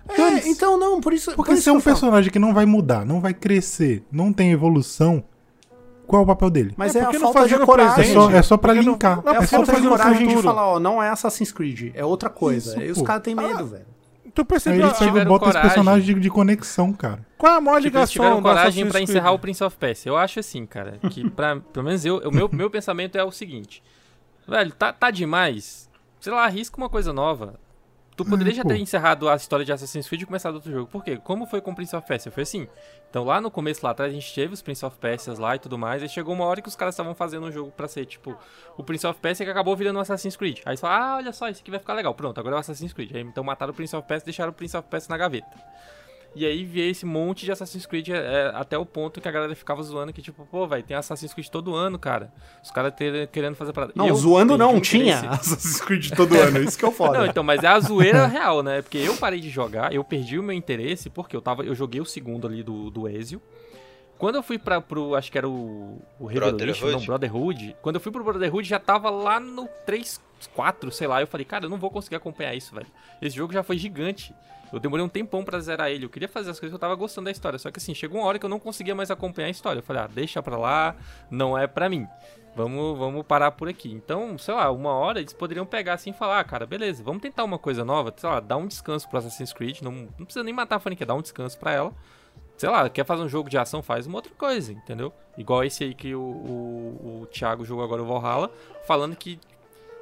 É, 0.07 0.47
então 0.47 0.77
não, 0.77 0.99
por 1.01 1.13
isso. 1.13 1.31
porque 1.35 1.51
por 1.51 1.53
isso 1.53 1.63
se 1.63 1.69
é 1.69 1.73
um 1.73 1.81
personagem 1.81 2.31
que 2.31 2.39
não 2.39 2.53
vai 2.53 2.65
mudar, 2.65 3.05
não 3.05 3.19
vai 3.21 3.33
crescer, 3.33 4.03
não 4.11 4.33
tem 4.33 4.51
evolução, 4.51 5.23
qual 6.07 6.21
é 6.21 6.23
o 6.23 6.27
papel 6.27 6.49
dele? 6.49 6.73
Mas 6.77 6.95
É, 6.95 6.99
é, 6.99 7.01
porque 7.03 7.17
a 7.17 7.19
não 7.19 7.27
falta 7.27 7.39
fazer 7.41 7.55
de 7.57 7.61
É 7.61 7.65
coragem. 7.65 7.93
presente. 7.95 8.13
só, 8.15 8.31
é 8.31 8.41
só 8.41 8.57
pra 8.57 8.73
Porque 8.73 8.85
não- 8.85 8.93
linkar. 8.93 9.23
não, 9.23 9.33
É 9.33 9.37
a 9.37 9.41
é 9.41 9.45
só 9.45 9.57
falta 9.57 9.71
pra 9.73 9.81
de 9.81 9.87
coragem 9.87 10.27
de 10.27 10.41
falar, 10.41 10.65
ó, 10.67 10.79
não 10.79 11.01
é 11.03 11.09
Assassin's 11.09 11.51
Creed, 11.51 11.91
é 11.95 12.03
outra 12.03 12.29
coisa. 12.29 12.71
Isso, 12.71 12.79
Aí 12.79 12.91
os 12.91 13.01
caras 13.01 13.21
têm 13.23 13.35
medo, 13.35 13.65
velho. 13.67 13.85
Tu 14.33 14.41
Aí 14.41 14.45
percebeu 14.45 14.79
ele 14.81 14.89
a- 14.89 14.93
só 14.93 15.05
tiveram 15.05 15.27
bota 15.29 15.45
os 15.45 15.51
coragem. 15.51 15.69
personagens 15.69 16.05
de, 16.05 16.13
de 16.13 16.29
conexão, 16.29 16.93
cara. 16.93 17.25
qual 17.37 17.53
é 17.53 17.57
a 17.57 17.61
maior 17.61 17.77
Tipo, 17.81 17.87
eles 17.87 17.93
ligação 17.93 18.11
tiveram 18.13 18.35
do 18.37 18.41
coragem 18.43 18.63
Assassin's 18.67 18.87
pra 18.91 18.99
Creed? 18.99 19.09
encerrar 19.09 19.31
o 19.31 19.39
Prince 19.39 19.63
of 19.63 19.75
Persia. 19.77 20.09
Eu 20.11 20.17
acho 20.17 20.39
assim, 20.39 20.65
cara, 20.65 20.97
que 21.09 21.29
pra, 21.29 21.57
pelo 21.73 21.85
menos 21.85 22.05
eu, 22.05 22.17
o 22.17 22.31
meu, 22.31 22.49
meu 22.51 22.69
pensamento 22.69 23.17
é 23.17 23.23
o 23.23 23.31
seguinte. 23.31 23.81
Velho, 24.47 24.71
tá, 24.71 24.93
tá 24.93 25.11
demais. 25.11 25.88
Sei 26.19 26.31
lá, 26.31 26.45
arrisca 26.45 26.77
uma 26.77 26.89
coisa 26.89 27.13
nova. 27.13 27.59
Tu 28.19 28.25
poderia 28.25 28.53
já 28.53 28.63
pô. 28.63 28.67
ter 28.67 28.77
encerrado 28.77 29.29
a 29.29 29.35
história 29.37 29.63
de 29.63 29.71
Assassin's 29.71 30.05
Creed 30.05 30.23
e 30.23 30.25
começado 30.25 30.55
outro 30.55 30.69
jogo. 30.69 30.91
Por 30.91 31.01
quê? 31.01 31.15
Como 31.15 31.45
foi 31.45 31.61
com 31.61 31.71
o 31.71 31.75
Prince 31.75 31.95
of 31.95 32.05
Persia? 32.05 32.29
Foi 32.29 32.43
assim. 32.43 32.67
Então 33.09 33.23
lá 33.23 33.39
no 33.39 33.49
começo, 33.49 33.79
lá 33.81 33.91
atrás, 33.91 34.11
a 34.11 34.13
gente 34.13 34.35
teve 34.35 34.53
os 34.53 34.61
Prince 34.61 34.85
of 34.85 34.97
Persias 34.97 35.39
lá 35.39 35.55
e 35.55 35.59
tudo 35.59 35.77
mais. 35.77 36.03
Aí 36.03 36.09
chegou 36.09 36.35
uma 36.35 36.43
hora 36.43 36.61
que 36.61 36.67
os 36.67 36.75
caras 36.75 36.95
estavam 36.95 37.15
fazendo 37.15 37.45
um 37.45 37.51
jogo 37.51 37.71
pra 37.71 37.87
ser, 37.87 38.05
tipo, 38.05 38.37
o 38.75 38.83
Prince 38.83 39.07
of 39.07 39.17
Persia 39.21 39.45
que 39.45 39.51
acabou 39.51 39.73
virando 39.73 39.95
o 39.95 39.99
Assassin's 40.01 40.35
Creed. 40.35 40.59
Aí 40.65 40.75
fala, 40.75 40.97
ah, 40.97 41.15
olha 41.15 41.31
só, 41.31 41.47
isso 41.47 41.61
aqui 41.61 41.71
vai 41.71 41.79
ficar 41.79 41.93
legal. 41.93 42.13
Pronto, 42.13 42.37
agora 42.37 42.55
é 42.55 42.57
o 42.57 42.59
Assassin's 42.59 42.91
Creed. 42.91 43.15
Aí 43.15 43.21
então 43.21 43.41
mataram 43.41 43.71
o 43.71 43.75
Prince 43.75 43.95
of 43.95 44.05
Persia 44.05 44.25
e 44.25 44.25
deixaram 44.25 44.51
o 44.51 44.53
Prince 44.53 44.75
of 44.75 44.85
Persia 44.89 45.09
na 45.09 45.17
gaveta. 45.17 45.57
E 46.35 46.45
aí 46.45 46.63
veio 46.63 46.91
esse 46.91 47.05
monte 47.05 47.43
de 47.43 47.51
Assassin's 47.51 47.85
Creed 47.85 48.09
é, 48.09 48.51
até 48.53 48.77
o 48.77 48.85
ponto 48.85 49.19
que 49.19 49.27
a 49.27 49.31
galera 49.31 49.55
ficava 49.55 49.81
zoando 49.81 50.13
que, 50.13 50.21
tipo, 50.21 50.45
pô, 50.45 50.67
vai 50.67 50.83
tem 50.83 50.95
Assassin's 50.95 51.33
Creed 51.33 51.47
todo 51.47 51.75
ano, 51.75 51.97
cara. 51.97 52.31
Os 52.63 52.69
caras 52.69 52.93
querendo 53.31 53.55
fazer 53.55 53.73
parada. 53.73 53.93
Não, 53.95 54.07
Eu 54.07 54.15
zoando 54.15 54.57
não, 54.57 54.77
o 54.77 54.81
tinha 54.81 55.15
interesse. 55.17 55.27
Assassin's 55.51 55.81
Creed 55.81 56.11
todo 56.11 56.39
ano, 56.39 56.61
isso 56.61 56.77
que 56.77 56.85
eu 56.85 56.91
foda. 56.91 57.17
Não, 57.17 57.25
então, 57.25 57.43
mas 57.43 57.63
é 57.63 57.67
a 57.67 57.79
zoeira 57.79 58.27
real, 58.27 58.61
né? 58.61 58.81
Porque 58.81 58.99
eu 58.99 59.15
parei 59.17 59.39
de 59.39 59.49
jogar, 59.49 59.93
eu 59.93 60.03
perdi 60.03 60.37
o 60.37 60.43
meu 60.43 60.55
interesse, 60.55 61.09
porque 61.09 61.35
eu 61.35 61.41
tava. 61.41 61.63
Eu 61.63 61.73
joguei 61.73 61.99
o 61.99 62.05
segundo 62.05 62.47
ali 62.47 62.61
do, 62.61 62.91
do 62.91 63.07
Ezio. 63.07 63.41
Quando 64.19 64.35
eu 64.35 64.43
fui 64.43 64.59
pra, 64.59 64.81
pro. 64.81 65.15
Acho 65.15 65.31
que 65.31 65.37
era 65.37 65.47
o. 65.47 66.01
O 66.19 66.27
Brotherhood? 66.27 66.91
não, 66.91 67.05
Brotherhood. 67.05 67.75
Quando 67.81 67.95
eu 67.95 68.01
fui 68.01 68.11
pro 68.11 68.23
Brotherhood 68.23 68.67
já 68.67 68.77
tava 68.77 69.09
lá 69.09 69.39
no 69.39 69.67
3, 69.85 70.19
4, 70.53 70.91
sei 70.91 71.07
lá. 71.07 71.21
Eu 71.21 71.27
falei, 71.27 71.45
cara, 71.45 71.65
eu 71.65 71.69
não 71.69 71.77
vou 71.77 71.89
conseguir 71.89 72.17
acompanhar 72.17 72.53
isso, 72.53 72.75
velho. 72.75 72.87
Esse 73.21 73.37
jogo 73.37 73.53
já 73.53 73.63
foi 73.63 73.77
gigante. 73.77 74.35
Eu 74.71 74.79
demorei 74.79 75.03
um 75.03 75.09
tempão 75.09 75.43
pra 75.43 75.59
zerar 75.59 75.89
ele. 75.89 76.05
Eu 76.05 76.09
queria 76.09 76.27
fazer 76.27 76.51
as 76.51 76.59
coisas 76.59 76.71
que 76.71 76.75
eu 76.75 76.79
tava 76.79 76.95
gostando 76.95 77.25
da 77.25 77.31
história. 77.31 77.57
Só 77.57 77.71
que 77.71 77.79
assim, 77.79 77.93
chegou 77.93 78.19
uma 78.19 78.27
hora 78.27 78.37
que 78.37 78.45
eu 78.45 78.49
não 78.49 78.59
conseguia 78.59 78.95
mais 78.95 79.09
acompanhar 79.09 79.47
a 79.47 79.51
história. 79.51 79.79
Eu 79.79 79.83
falei, 79.83 80.03
ah, 80.03 80.07
deixa 80.07 80.41
pra 80.41 80.57
lá, 80.57 80.95
não 81.29 81.57
é 81.57 81.67
pra 81.67 81.89
mim. 81.89 82.07
Vamos, 82.55 82.97
vamos 82.97 83.25
parar 83.25 83.51
por 83.51 83.69
aqui. 83.69 83.91
Então, 83.91 84.37
sei 84.37 84.53
lá, 84.53 84.71
uma 84.71 84.91
hora 84.91 85.19
eles 85.19 85.33
poderiam 85.33 85.65
pegar 85.65 85.93
assim 85.93 86.09
e 86.09 86.13
falar, 86.13 86.39
ah, 86.39 86.43
cara, 86.43 86.65
beleza, 86.65 87.03
vamos 87.03 87.21
tentar 87.21 87.43
uma 87.43 87.57
coisa 87.59 87.85
nova, 87.85 88.13
sei 88.15 88.29
lá, 88.29 88.39
dar 88.39 88.57
um 88.57 88.67
descanso 88.67 89.07
pro 89.07 89.17
Assassin's 89.17 89.53
Creed. 89.53 89.81
Não, 89.81 89.91
não 89.91 90.25
precisa 90.25 90.43
nem 90.43 90.53
matar 90.53 90.75
a 90.77 90.79
franquia, 90.79 91.05
dar 91.05 91.15
um 91.15 91.21
descanso 91.21 91.57
pra 91.57 91.71
ela. 91.71 91.93
Sei 92.57 92.67
lá, 92.67 92.89
quer 92.89 93.05
fazer 93.05 93.23
um 93.23 93.29
jogo 93.29 93.49
de 93.49 93.57
ação, 93.57 93.81
faz 93.81 94.05
uma 94.05 94.17
outra 94.17 94.33
coisa, 94.37 94.73
entendeu? 94.73 95.13
Igual 95.37 95.63
esse 95.63 95.85
aí 95.85 95.93
que 95.93 96.13
o, 96.13 96.19
o, 96.19 97.21
o 97.21 97.25
Thiago 97.27 97.63
jogou 97.63 97.85
agora, 97.85 98.03
o 98.03 98.05
Valhalla, 98.05 98.51
falando 98.85 99.15
que 99.15 99.39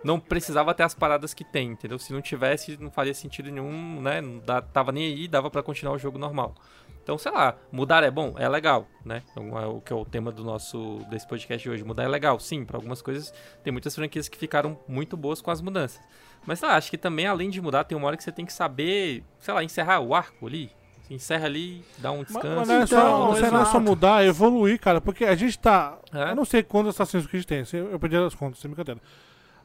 não 0.04 0.20
precisava 0.20 0.74
ter 0.74 0.84
as 0.84 0.94
paradas 0.94 1.34
que 1.34 1.44
tem, 1.44 1.72
entendeu? 1.72 1.98
Se 2.00 2.14
não 2.14 2.22
tivesse, 2.22 2.78
não 2.82 2.92
faria 2.92 3.14
sentido 3.14 3.50
nenhum, 3.52 4.02
né? 4.02 4.22
Não 4.22 4.42
tava 4.74 4.92
nem 4.92 5.06
aí, 5.06 5.28
dava 5.28 5.50
pra 5.50 5.64
continuar 5.64 5.94
o 5.94 5.98
jogo 5.98 6.18
normal. 6.18 6.56
Então, 7.04 7.18
sei 7.18 7.32
lá, 7.32 7.56
mudar 7.72 8.04
é 8.04 8.12
bom? 8.12 8.36
É 8.38 8.50
legal, 8.50 8.86
né? 9.06 9.24
Então, 9.32 9.58
é 9.58 9.66
o 9.66 9.80
que 9.80 9.94
é 9.94 9.96
o 9.96 10.04
tema 10.04 10.30
do 10.30 10.44
nosso 10.44 11.00
desse 11.10 11.26
podcast 11.26 11.64
de 11.64 11.70
hoje. 11.70 11.84
Mudar 11.84 12.04
é 12.04 12.08
legal, 12.08 12.38
sim, 12.38 12.66
para 12.66 12.78
algumas 12.78 13.02
coisas. 13.02 13.34
Tem 13.64 13.72
muitas 13.72 13.96
franquias 13.96 14.28
que 14.28 14.38
ficaram 14.38 14.78
muito 14.88 15.16
boas 15.16 15.42
com 15.42 15.50
as 15.50 15.62
mudanças. 15.62 16.02
Mas 16.46 16.60
sei 16.60 16.68
lá, 16.68 16.76
acho 16.76 16.90
que 16.92 16.98
também 16.98 17.26
além 17.26 17.50
de 17.50 17.62
mudar, 17.62 17.86
tem 17.86 17.98
uma 17.98 18.08
hora 18.08 18.18
que 18.18 18.24
você 18.24 18.32
tem 18.32 18.46
que 18.46 18.52
saber, 18.52 19.24
sei 19.40 19.54
lá, 19.54 19.64
encerrar 19.64 20.02
o 20.02 20.14
arco 20.14 20.48
ali. 20.48 20.70
Você 21.02 21.14
encerra 21.14 21.46
ali, 21.46 21.82
dá 22.00 22.12
um 22.12 22.18
Mas, 22.18 22.28
descanso. 22.28 22.56
mas 22.58 22.68
não 22.68 22.76
é 22.76 22.86
só, 22.86 22.98
Então, 23.38 23.52
não 23.52 23.62
é 23.62 23.66
só 23.66 23.80
mudar, 23.80 24.24
é 24.26 24.28
evoluir, 24.28 24.78
cara. 24.78 25.00
Porque 25.00 25.24
a 25.24 25.36
gente 25.36 25.58
tá. 25.58 25.98
É? 26.14 26.32
Eu 26.32 26.36
não 26.36 26.44
sei 26.44 26.62
quantos 26.62 26.90
Assassin's 26.90 27.26
Creed 27.26 27.46
tem, 27.46 27.64
eu 27.72 27.92
eu 27.92 28.00
perdi 28.00 28.18
as 28.18 28.36
contas, 28.36 28.60
sem 28.60 28.70
brincadeira. 28.70 29.00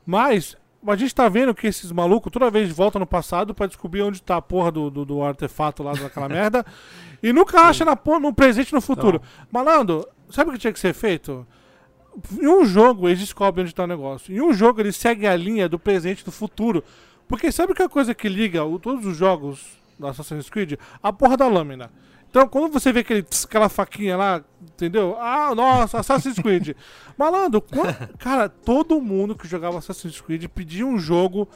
Mas 0.05 0.57
a 0.87 0.97
gente 0.97 1.15
tá 1.15 1.29
vendo 1.29 1.55
que 1.55 1.67
esses 1.67 1.93
malucos 1.93 2.33
toda 2.33 2.51
vez 2.51 2.71
voltam 2.73 2.99
no 3.01 3.07
passado 3.07 3.55
pra 3.55 3.67
descobrir 3.67 4.03
onde 4.03 4.21
tá 4.23 4.37
a 4.37 4.43
porra 4.43 4.71
do, 4.73 4.91
do, 4.91 5.05
do 5.05 5.23
artefato 5.23 5.83
lá 5.83 5.93
daquela 5.93 6.29
merda. 6.31 6.65
E 7.23 7.33
nunca 7.33 7.61
acha 7.61 7.85
na 7.85 7.95
porra, 7.97 8.19
no 8.21 8.35
presente 8.35 8.71
e 8.71 8.75
no 8.75 8.81
futuro. 8.81 9.23
Malandro, 9.51 10.07
sabe 10.29 10.51
o 10.51 10.53
que 10.55 10.59
tinha 10.59 10.73
que 10.73 10.81
ser 10.81 10.93
feito? 10.93 11.47
Em 12.39 12.47
um 12.49 12.65
jogo 12.65 13.09
eles 13.09 13.21
descobrem 13.21 13.65
onde 13.65 13.75
tá 13.75 13.85
o 13.85 13.87
negócio. 13.87 14.35
Em 14.35 14.41
um 14.41 14.53
jogo 14.53 14.81
eles 14.81 14.97
seguem 14.97 15.29
a 15.29 15.37
linha 15.37 15.69
do 15.69 15.79
presente 15.79 16.21
e 16.21 16.25
do 16.25 16.33
futuro. 16.33 16.83
Porque 17.29 17.51
sabe 17.53 17.75
que 17.75 17.83
a 17.83 17.89
coisa 17.89 18.15
que 18.15 18.29
liga 18.29 18.65
o- 18.65 18.79
todos 18.79 19.07
os 19.07 19.17
jogos 19.17 19.65
do 19.99 20.07
Assassin's 20.07 20.51
Creed? 20.51 20.75
A 21.03 21.13
porra 21.13 21.37
da 21.37 21.47
lâmina. 21.47 21.91
Então, 22.33 22.49
quando 22.49 22.73
você 22.73 22.91
vê 22.95 23.01
aquele, 23.01 23.23
tss, 23.23 23.45
aquela 23.45 23.69
faquinha 23.69 24.17
lá, 24.17 24.43
entendeu? 24.63 25.19
Ah, 25.21 25.55
nossa, 25.55 25.99
Assassin's 25.99 26.39
Creed. 26.39 26.71
Malandro, 27.19 27.61
quan- 27.61 27.93
cara, 28.19 28.49
todo 28.49 28.99
mundo 29.03 29.37
que 29.37 29.47
jogava 29.47 29.77
Assassin's 29.77 30.19
Creed 30.19 30.47
pedia 30.49 30.87
um 30.87 30.99
jogo 30.99 31.47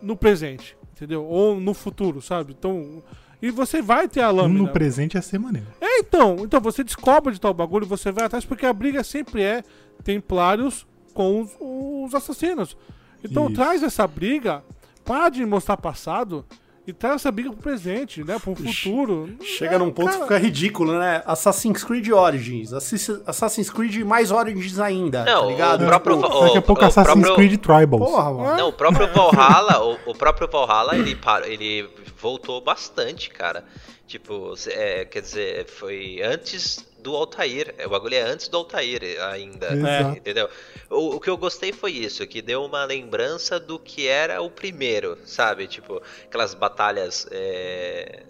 no 0.00 0.16
presente, 0.16 0.76
entendeu? 0.94 1.24
Ou 1.24 1.58
no 1.60 1.74
futuro, 1.74 2.22
sabe? 2.22 2.54
Então, 2.56 3.02
e 3.42 3.50
você 3.50 3.82
vai 3.82 4.06
ter 4.06 4.20
a 4.20 4.30
lâmina. 4.30 4.62
no 4.62 4.68
presente 4.72 5.14
ia 5.16 5.22
ser 5.22 5.40
maneiro. 5.40 5.66
É, 5.80 5.98
então, 5.98 6.36
então 6.42 6.60
você 6.60 6.84
descobre 6.84 7.32
de 7.34 7.40
tal 7.40 7.52
bagulho, 7.52 7.84
você 7.84 8.12
vai 8.12 8.26
atrás, 8.26 8.44
porque 8.44 8.64
a 8.64 8.72
briga 8.72 9.02
sempre 9.02 9.42
é 9.42 9.64
templários 10.04 10.86
com 11.12 11.40
os, 11.40 11.50
os 11.58 12.14
assassinos. 12.14 12.76
Então 13.24 13.46
Isso. 13.46 13.54
traz 13.56 13.82
essa 13.82 14.06
briga, 14.06 14.62
para 15.04 15.28
de 15.28 15.44
mostrar 15.44 15.76
passado 15.76 16.46
e 16.86 16.92
traz 16.92 17.16
essa 17.16 17.30
briga 17.30 17.50
pro 17.50 17.58
presente, 17.62 18.24
né? 18.24 18.38
Pro 18.38 18.54
futuro. 18.54 19.36
Chega 19.42 19.76
É, 19.76 19.78
num 19.78 19.90
ponto 19.92 20.08
que 20.08 20.14
cara, 20.14 20.22
fica 20.24 20.38
ridículo, 20.38 20.98
né? 20.98 21.22
Assassin's 21.26 21.84
Creed 21.84 22.08
Origins, 22.10 22.72
Assass- 22.72 23.20
Assassin's 23.26 23.70
Creed 23.70 23.96
mais 24.04 24.30
Origins 24.30 24.78
ainda, 24.78 25.24
Não, 25.24 25.42
tá 25.42 25.46
ligado? 25.46 25.82
o 25.84 25.86
próprio- 25.86 26.16
Tipo, 26.22 26.34
o- 26.36 26.40
Daqui 26.44 26.58
a 26.58 26.62
pouco 26.62 26.82
o 26.82 26.84
Assassin's 26.86 27.12
próprio- 27.26 27.34
Creed 27.34 27.60
Tribals. 27.60 28.10
porra, 28.10 28.32
mano. 28.32 28.56
Não, 28.56 28.68
o 28.68 28.72
próprio 28.72 29.08
Valhalla, 29.12 29.84
o, 29.84 30.10
o 30.10 30.14
próprio 30.14 30.48
Valhalla, 30.48 30.96
ele, 30.96 31.14
parou, 31.14 31.46
ele 31.46 31.88
voltou 32.20 32.60
bastante, 32.60 33.30
cara. 33.30 33.64
Tipo, 34.06 34.54
é, 34.68 35.04
quer 35.04 35.20
dizer, 35.20 35.66
foi 35.68 36.20
antes 36.24 36.84
do 37.00 37.16
Altair. 37.16 37.74
O 37.84 37.88
bagulho 37.88 38.14
é 38.14 38.22
antes 38.22 38.48
do 38.48 38.56
Altair 38.56 39.02
ainda. 39.30 39.72
Exato. 39.72 40.18
Entendeu? 40.18 40.48
O, 40.88 41.16
o 41.16 41.20
que 41.20 41.28
eu 41.28 41.36
gostei 41.36 41.72
foi 41.72 41.92
isso, 41.92 42.26
que 42.26 42.40
deu 42.42 42.64
uma 42.64 42.84
lembrança 42.84 43.58
do 43.58 43.78
que 43.78 44.06
era 44.06 44.40
o 44.40 44.50
primeiro, 44.50 45.18
sabe? 45.24 45.66
Tipo, 45.66 46.02
aquelas 46.24 46.54
batalhas. 46.54 47.26
é, 47.30 48.22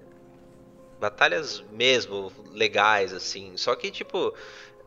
Batalhas 0.99 1.65
mesmo 1.73 2.31
legais, 2.53 3.13
assim. 3.13 3.57
Só 3.57 3.75
que, 3.75 3.91
tipo. 3.91 4.35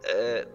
é, 0.03 0.47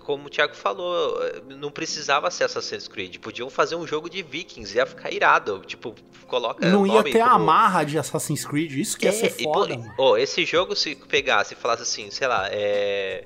como 0.00 0.26
o 0.26 0.30
Thiago 0.30 0.54
falou, 0.54 1.18
não 1.58 1.70
precisava 1.70 2.30
ser 2.30 2.44
Assassin's 2.44 2.88
Creed. 2.88 3.18
Podiam 3.18 3.48
fazer 3.50 3.76
um 3.76 3.86
jogo 3.86 4.08
de 4.10 4.22
Vikings, 4.22 4.76
ia 4.76 4.86
ficar 4.86 5.12
irado. 5.12 5.60
Tipo, 5.66 5.94
coloca. 6.26 6.66
Não 6.68 6.86
ia 6.86 7.02
ter 7.02 7.20
a 7.20 7.30
como- 7.30 7.34
amarra 7.36 7.84
de 7.84 7.98
Assassin's 7.98 8.44
Creed, 8.44 8.72
isso 8.72 8.96
que 8.98 9.04
ia 9.06 9.12
ser 9.12 9.26
é, 9.26 9.34
e, 9.38 9.44
pô, 9.44 9.52
foda, 9.54 9.74
e- 9.74 9.80
ó, 9.98 10.16
esse 10.16 10.44
jogo, 10.44 10.74
se 10.74 10.94
pegasse 10.94 11.54
e 11.54 11.56
falasse 11.56 11.82
assim, 11.82 12.10
sei 12.10 12.26
lá, 12.26 12.48
é. 12.50 13.24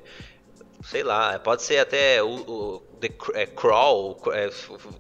Sei 0.83 1.03
lá, 1.03 1.39
pode 1.39 1.63
ser 1.63 1.77
até 1.79 2.23
o, 2.23 2.29
o 2.31 2.79
The 3.01 3.11
é, 3.35 3.45
Crawl, 3.47 4.19
é, 4.33 4.51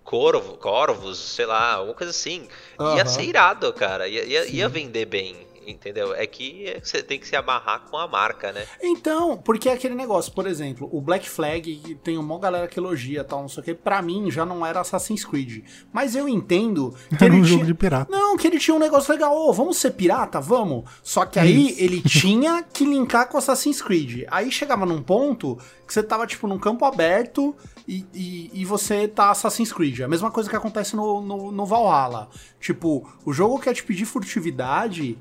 Corvo, 0.05 0.59
Corvos, 0.59 1.19
sei 1.19 1.47
lá, 1.47 1.73
alguma 1.77 1.95
coisa 1.95 2.11
assim. 2.11 2.49
Ia 2.79 2.87
Aham. 2.87 3.07
ser 3.07 3.23
irado, 3.23 3.73
cara. 3.73 4.07
Ia, 4.07 4.23
ia, 4.25 4.47
ia 4.47 4.69
vender 4.69 5.07
bem, 5.07 5.39
entendeu? 5.67 6.15
É 6.15 6.27
que 6.27 6.79
você 6.83 7.03
tem 7.03 7.19
que 7.19 7.27
se 7.27 7.37
amarrar 7.37 7.83
com 7.91 7.97
a 7.97 8.07
marca, 8.07 8.53
né? 8.53 8.67
Então, 8.83 9.37
porque 9.37 9.69
é 9.69 9.73
aquele 9.73 9.95
negócio, 9.95 10.33
por 10.33 10.47
exemplo, 10.47 10.89
o 10.93 11.01
Black 11.01 11.29
Flag, 11.29 11.77
que 11.77 11.95
tem 11.95 12.19
uma 12.19 12.39
galera 12.39 12.67
que 12.67 12.79
elogia 12.79 13.25
tal, 13.25 13.43
não 13.43 13.49
sei 13.49 13.61
o 13.61 13.65
que, 13.65 13.75
pra 13.75 14.01
mim 14.03 14.31
já 14.31 14.45
não 14.45 14.65
era 14.65 14.81
Assassin's 14.81 15.25
Creed. 15.25 15.65
Mas 15.93 16.15
eu 16.15 16.29
entendo 16.29 16.95
que 17.17 17.25
Era 17.25 17.27
ele 17.27 17.37
um 17.37 17.45
tinha... 17.45 17.55
jogo 17.55 17.67
de 17.67 17.75
pirata. 17.75 18.11
Não, 18.11 18.37
que 18.37 18.47
ele 18.47 18.59
tinha 18.59 18.75
um 18.75 18.81
negócio 18.81 19.13
legal, 19.13 19.37
ô, 19.37 19.53
vamos 19.53 19.77
ser 19.77 19.93
pirata? 19.93 20.41
Vamos. 20.41 20.85
Só 21.03 21.25
que 21.25 21.39
aí 21.39 21.75
ele 21.79 22.01
tinha 22.07 22.63
que 22.63 22.85
linkar 22.85 23.29
com 23.29 23.39
Assassin's 23.39 23.83
Creed. 23.83 24.25
Aí 24.31 24.51
chegava 24.51 24.87
num 24.87 25.03
ponto 25.03 25.59
que 25.87 25.95
você 25.95 26.03
tava, 26.03 26.27
tipo, 26.27 26.47
num 26.47 26.59
campo 26.59 26.85
aberto 26.85 27.55
e, 27.87 28.07
e, 28.15 28.51
e 28.55 28.65
você 28.65 29.09
tá 29.09 29.31
Assassin's 29.31 29.73
Creed. 29.73 30.01
É 30.01 30.05
a 30.05 30.09
mesma 30.09 30.31
coisa 30.31 30.49
que 30.49 30.55
acontece 30.55 30.95
no, 30.95 31.21
no, 31.21 31.51
no 31.51 31.67
Valhalla. 31.67 32.29
Tipo, 32.61 33.09
o 33.25 33.33
jogo 33.33 33.59
quer 33.59 33.75
te 33.75 33.83
pedir 33.83 34.05
furtividade 34.05 35.19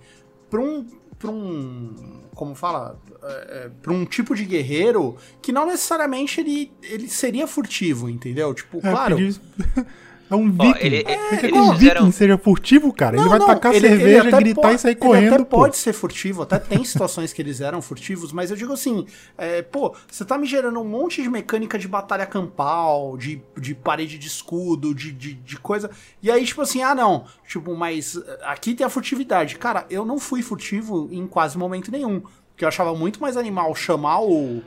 pra 0.50 0.60
um. 0.62 0.86
pra 1.18 1.30
um. 1.32 2.24
Como 2.34 2.56
fala? 2.56 2.98
É, 3.22 3.66
é, 3.66 3.72
pra 3.82 3.92
um 3.92 4.06
tipo 4.06 4.34
de 4.36 4.46
guerreiro 4.46 5.18
que 5.42 5.52
não 5.52 5.66
necessariamente 5.66 6.40
ele, 6.40 6.72
ele 6.82 7.10
seria 7.10 7.46
furtivo, 7.48 8.10
entendeu? 8.10 8.54
Tipo, 8.54 8.78
É, 8.78 8.92
claro. 8.92 9.18
é 10.30 10.36
um 10.36 10.52
viking. 10.52 10.74
ele- 10.80 10.98
Você 11.04 11.38
quer 11.38 11.44
eles 11.46 11.52
que 11.52 11.58
um 11.60 11.74
fizeram- 11.74 12.02
viking 12.02 12.12
seja 12.12 12.38
furtivo, 12.38 12.94
cara? 12.94 13.16
ele 13.16 13.24
Não, 13.24 13.30
vai 13.30 13.40
não, 13.40 13.48
tacar 13.48 13.74
ele- 13.74 13.88
ele 13.88 13.98
cerveja, 13.98 14.28
até 14.28 14.38
gritar 14.38 14.74
e 14.74 14.78
sair 14.78 14.92
Ele 14.92 15.00
correndo, 15.00 15.34
até 15.36 15.44
pô. 15.46 15.58
pode 15.58 15.78
ser 15.78 15.94
furtivo, 15.94 16.42
até 16.44 16.60
tem 16.60 16.84
situações 16.86 17.34
que 17.34 17.42
eles 17.42 17.62
eram 17.62 17.82
furtivos, 17.82 18.32
mas 18.32 18.52
eu 18.52 18.58
digo 18.58 18.74
assim, 18.74 19.06
é, 19.38 19.62
pô, 19.62 19.96
você 20.10 20.24
tá 20.24 20.38
me 20.38 20.46
gerando 20.48 20.80
um 20.80 20.86
monte 20.86 21.22
de 21.22 21.30
mecânica 21.30 21.78
de 21.80 21.88
batalha 21.88 22.26
campal, 22.26 23.18
de, 23.18 23.42
de 23.58 23.74
parede 23.76 24.18
de 24.18 24.28
escudo, 24.28 24.94
de, 24.94 25.12
de, 25.12 25.34
de 25.34 25.58
coisa, 25.58 25.90
e 26.22 26.30
aí 26.30 26.46
tipo 26.46 26.62
assim, 26.62 26.82
ah 26.82 26.94
não, 26.96 27.26
tipo, 27.48 27.76
mas 27.76 28.16
eh, 28.16 28.40
aqui 28.44 28.74
tem 28.74 28.86
a 28.86 28.90
furtividade. 28.90 29.56
Cara, 29.58 29.86
eu 29.90 30.06
não 30.06 30.20
fui 30.20 30.42
furtivo 30.42 31.10
em 31.12 31.26
quase 31.28 31.58
momento 31.58 31.92
nenhum, 31.92 32.22
porque 32.50 32.64
eu 32.64 32.68
achava 32.68 32.94
muito 32.96 33.22
mais 33.22 33.36
animal 33.38 33.74
chamar 33.76 34.22
o... 34.22 34.62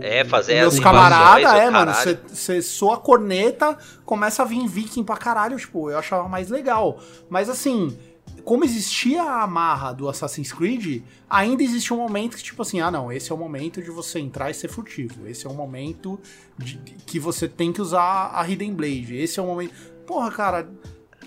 É, 0.00 0.24
fazer 0.24 0.54
meus 0.60 0.74
as 0.74 0.80
camaradas, 0.80 1.52
é, 1.54 1.70
mano, 1.70 1.92
você 2.28 2.62
soa 2.62 2.94
a 2.94 2.98
corneta, 2.98 3.76
começa 4.04 4.42
a 4.42 4.44
vir 4.44 4.66
viking 4.68 5.02
pra 5.02 5.16
caralho, 5.16 5.56
tipo, 5.56 5.90
eu 5.90 5.98
achava 5.98 6.28
mais 6.28 6.48
legal. 6.48 7.00
Mas 7.28 7.48
assim, 7.48 7.98
como 8.44 8.64
existia 8.64 9.22
a 9.22 9.42
amarra 9.42 9.92
do 9.92 10.08
Assassin's 10.08 10.52
Creed, 10.52 11.02
ainda 11.28 11.62
existia 11.62 11.96
um 11.96 11.98
momento 12.00 12.36
que, 12.36 12.42
tipo 12.42 12.62
assim, 12.62 12.80
ah 12.80 12.90
não, 12.90 13.10
esse 13.12 13.32
é 13.32 13.34
o 13.34 13.38
momento 13.38 13.82
de 13.82 13.90
você 13.90 14.20
entrar 14.20 14.48
e 14.50 14.54
ser 14.54 14.68
furtivo. 14.68 15.26
Esse 15.26 15.46
é 15.46 15.50
o 15.50 15.54
momento 15.54 16.20
de- 16.56 16.78
que 17.04 17.18
você 17.18 17.48
tem 17.48 17.72
que 17.72 17.80
usar 17.82 18.30
a 18.32 18.48
Hidden 18.48 18.72
Blade. 18.74 19.16
Esse 19.16 19.40
é 19.40 19.42
o 19.42 19.46
momento. 19.46 19.74
Porra, 20.06 20.30
cara. 20.30 20.68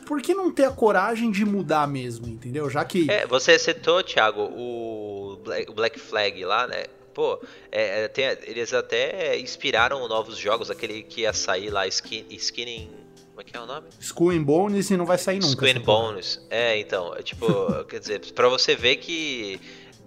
Por 0.05 0.21
que 0.21 0.33
não 0.33 0.51
ter 0.51 0.65
a 0.65 0.71
coragem 0.71 1.31
de 1.31 1.45
mudar 1.45 1.87
mesmo, 1.87 2.27
entendeu? 2.27 2.69
Já 2.69 2.83
que. 2.83 3.09
É, 3.09 3.25
você 3.25 3.57
citou, 3.57 4.03
Thiago, 4.03 4.41
o 4.41 5.37
Black 5.73 5.97
Flag 5.99 6.43
lá, 6.43 6.67
né? 6.67 6.83
Pô, 7.13 7.39
é, 7.71 8.03
é, 8.03 8.07
tem- 8.07 8.25
eles 8.43 8.73
até 8.73 9.37
inspiraram 9.39 10.07
novos 10.07 10.37
jogos, 10.37 10.69
aquele 10.71 11.03
que 11.03 11.21
ia 11.21 11.33
sair 11.33 11.69
lá, 11.69 11.85
skin, 11.87 12.25
Skinning. 12.31 12.89
Como 13.29 13.41
é 13.41 13.43
que 13.43 13.55
é 13.57 13.59
o 13.61 13.65
nome? 13.65 13.87
Skull 13.99 14.31
and 14.31 14.43
Bones 14.43 14.89
e 14.91 14.97
não 14.97 15.05
vai 15.05 15.17
sair 15.17 15.39
nunca. 15.39 15.67
Essa 15.67 15.79
porra. 15.79 16.03
Bones. 16.09 16.45
É, 16.49 16.77
então, 16.77 17.15
é 17.15 17.21
tipo, 17.23 17.45
quer 17.89 17.99
dizer, 17.99 18.19
pra 18.33 18.47
você 18.47 18.75
ver 18.75 18.97
que 18.97 19.59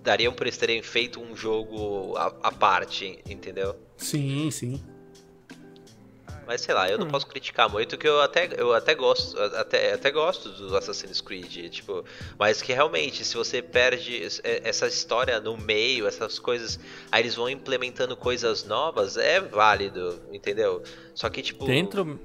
dariam 0.03 0.33
por 0.33 0.47
eles 0.47 0.57
terem 0.57 0.81
feito 0.83 1.21
um 1.21 1.37
jogo 1.37 2.15
à 2.17 2.53
parte, 2.53 3.19
entendeu? 3.29 3.75
Sim, 3.97 4.49
sim. 4.53 4.81
Mas 6.47 6.61
sei 6.61 6.75
lá, 6.75 6.89
eu 6.89 6.97
não 6.97 7.09
posso 7.09 7.27
criticar 7.27 7.69
muito, 7.69 7.99
que 7.99 8.07
eu 8.07 8.21
até, 8.21 8.49
eu 8.57 8.73
até 8.73 8.95
gosto, 8.95 9.39
até, 9.41 9.93
até 9.95 10.11
gosto 10.11 10.49
do 10.51 10.77
Assassin's 10.77 11.21
Creed, 11.21 11.69
tipo, 11.71 12.05
mas 12.39 12.63
que 12.63 12.73
realmente, 12.73 13.25
se 13.25 13.37
você 13.37 13.61
perde 13.61 14.23
é- 14.45 14.61
essa 14.65 14.87
história 14.87 15.41
no 15.41 15.57
meio, 15.57 16.07
essas 16.07 16.39
coisas, 16.39 16.79
aí 17.11 17.23
eles 17.23 17.35
vão 17.35 17.51
implementando 17.51 18.17
coisas 18.17 18.65
novas, 18.65 19.17
é 19.17 19.41
válido, 19.41 20.21
entendeu? 20.33 20.83
Só 21.15 21.29
que, 21.29 21.43
tipo. 21.43 21.65
Dentro. 21.65 22.19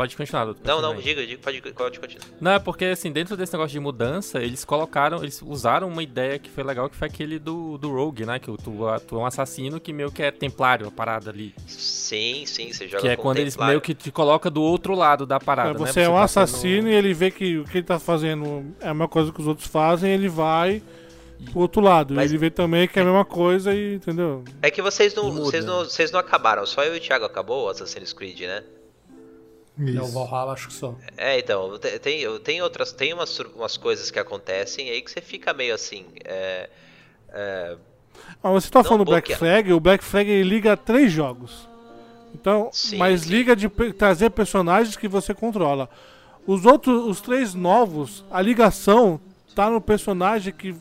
Pode 0.00 0.16
continuar, 0.16 0.46
doutor. 0.46 0.66
Não, 0.66 0.80
não, 0.80 0.96
diga, 0.96 1.26
diga, 1.26 1.42
pode, 1.42 1.60
pode 1.74 2.00
continuar. 2.00 2.24
Não, 2.40 2.52
é 2.52 2.58
porque 2.58 2.86
assim, 2.86 3.12
dentro 3.12 3.36
desse 3.36 3.52
negócio 3.52 3.72
de 3.74 3.80
mudança, 3.80 4.40
eles 4.42 4.64
colocaram, 4.64 5.18
eles 5.18 5.42
usaram 5.42 5.88
uma 5.88 6.02
ideia 6.02 6.38
que 6.38 6.48
foi 6.48 6.64
legal, 6.64 6.88
que 6.88 6.96
foi 6.96 7.06
aquele 7.06 7.38
do, 7.38 7.76
do 7.76 7.92
Rogue, 7.92 8.24
né? 8.24 8.38
Que 8.38 8.46
tu, 8.46 8.72
tu 9.06 9.16
é 9.16 9.18
um 9.18 9.26
assassino 9.26 9.78
que 9.78 9.92
meio 9.92 10.10
que 10.10 10.22
é 10.22 10.30
templário 10.30 10.88
a 10.88 10.90
parada 10.90 11.28
ali. 11.28 11.54
Sim, 11.66 12.46
sim, 12.46 12.72
você 12.72 12.88
joga 12.88 13.02
Que 13.02 13.08
é 13.08 13.16
quando 13.16 13.40
eles 13.40 13.58
meio 13.58 13.78
que 13.78 13.92
te 13.92 14.10
coloca 14.10 14.48
do 14.48 14.62
outro 14.62 14.94
lado 14.94 15.26
da 15.26 15.38
parada, 15.38 15.68
É, 15.68 15.72
né? 15.74 15.78
você 15.78 16.00
é 16.00 16.08
um 16.08 16.14
tá 16.14 16.22
assassino 16.22 16.84
sendo- 16.84 16.88
e 16.88 16.94
ele 16.94 17.12
vê 17.12 17.30
que 17.30 17.58
o 17.58 17.64
que 17.64 17.76
ele 17.76 17.86
tá 17.86 17.98
fazendo 17.98 18.74
é 18.80 18.88
a 18.88 18.94
mesma 18.94 19.06
coisa 19.06 19.30
que 19.30 19.40
os 19.42 19.46
outros 19.46 19.68
fazem, 19.68 20.10
ele 20.14 20.30
vai 20.30 20.82
pro 21.50 21.60
outro 21.60 21.82
lado. 21.82 22.14
Mas- 22.14 22.30
Ele 22.30 22.38
vê 22.38 22.50
também 22.50 22.88
que 22.88 22.98
é 22.98 23.02
a 23.02 23.04
mesma 23.04 23.26
coisa 23.26 23.74
e, 23.74 23.96
entendeu? 23.96 24.44
É 24.62 24.70
que 24.70 24.80
vocês 24.80 25.14
não, 25.14 25.30
vocês 25.30 25.62
não, 25.62 25.84
vocês 25.84 26.10
não 26.10 26.18
acabaram, 26.20 26.64
só 26.64 26.82
eu 26.84 26.94
e 26.94 26.96
o 26.96 27.00
Thiago 27.02 27.26
acabou 27.26 27.66
o 27.66 27.68
Assassin's 27.68 28.14
Creed, 28.14 28.40
né? 28.40 28.62
É 29.94 30.02
o 30.02 30.06
Isso. 30.06 30.12
Valhalla, 30.12 30.52
acho 30.52 30.68
que 30.68 30.74
só. 30.74 30.94
É, 31.16 31.38
então, 31.38 31.78
te- 31.78 31.98
tem, 31.98 32.38
tem 32.40 32.62
outras, 32.62 32.92
tem 32.92 33.12
umas, 33.14 33.38
umas 33.38 33.76
coisas 33.76 34.10
que 34.10 34.18
acontecem 34.18 34.90
aí 34.90 35.00
que 35.02 35.10
você 35.10 35.20
fica 35.20 35.52
meio 35.54 35.74
assim, 35.74 36.06
é, 36.24 36.68
É, 37.32 37.76
Ah, 38.42 38.50
você 38.50 38.70
tá 38.70 38.80
Não 38.80 38.84
falando 38.84 39.04
do 39.04 39.10
Black. 39.10 39.34
Flag, 39.34 39.72
o 39.72 39.80
Black 39.80 40.04
Flag 40.04 40.28
ele 40.30 40.48
liga 40.48 40.72
a 40.72 40.76
três 40.76 41.12
jogos. 41.12 41.68
Então, 42.34 42.70
Sim, 42.72 42.98
mas 42.98 43.22
sim. 43.22 43.30
liga 43.30 43.56
de 43.56 43.68
trazer 43.94 44.30
personagens 44.30 44.96
que 44.96 45.08
você 45.08 45.34
controla. 45.34 45.88
Os 46.46 46.64
outros, 46.66 47.06
os 47.06 47.20
três 47.20 47.54
novos, 47.54 48.24
a 48.30 48.40
ligação 48.40 49.20
tá 49.54 49.68
no 49.70 49.80
personagem 49.80 50.52
que 50.52 50.74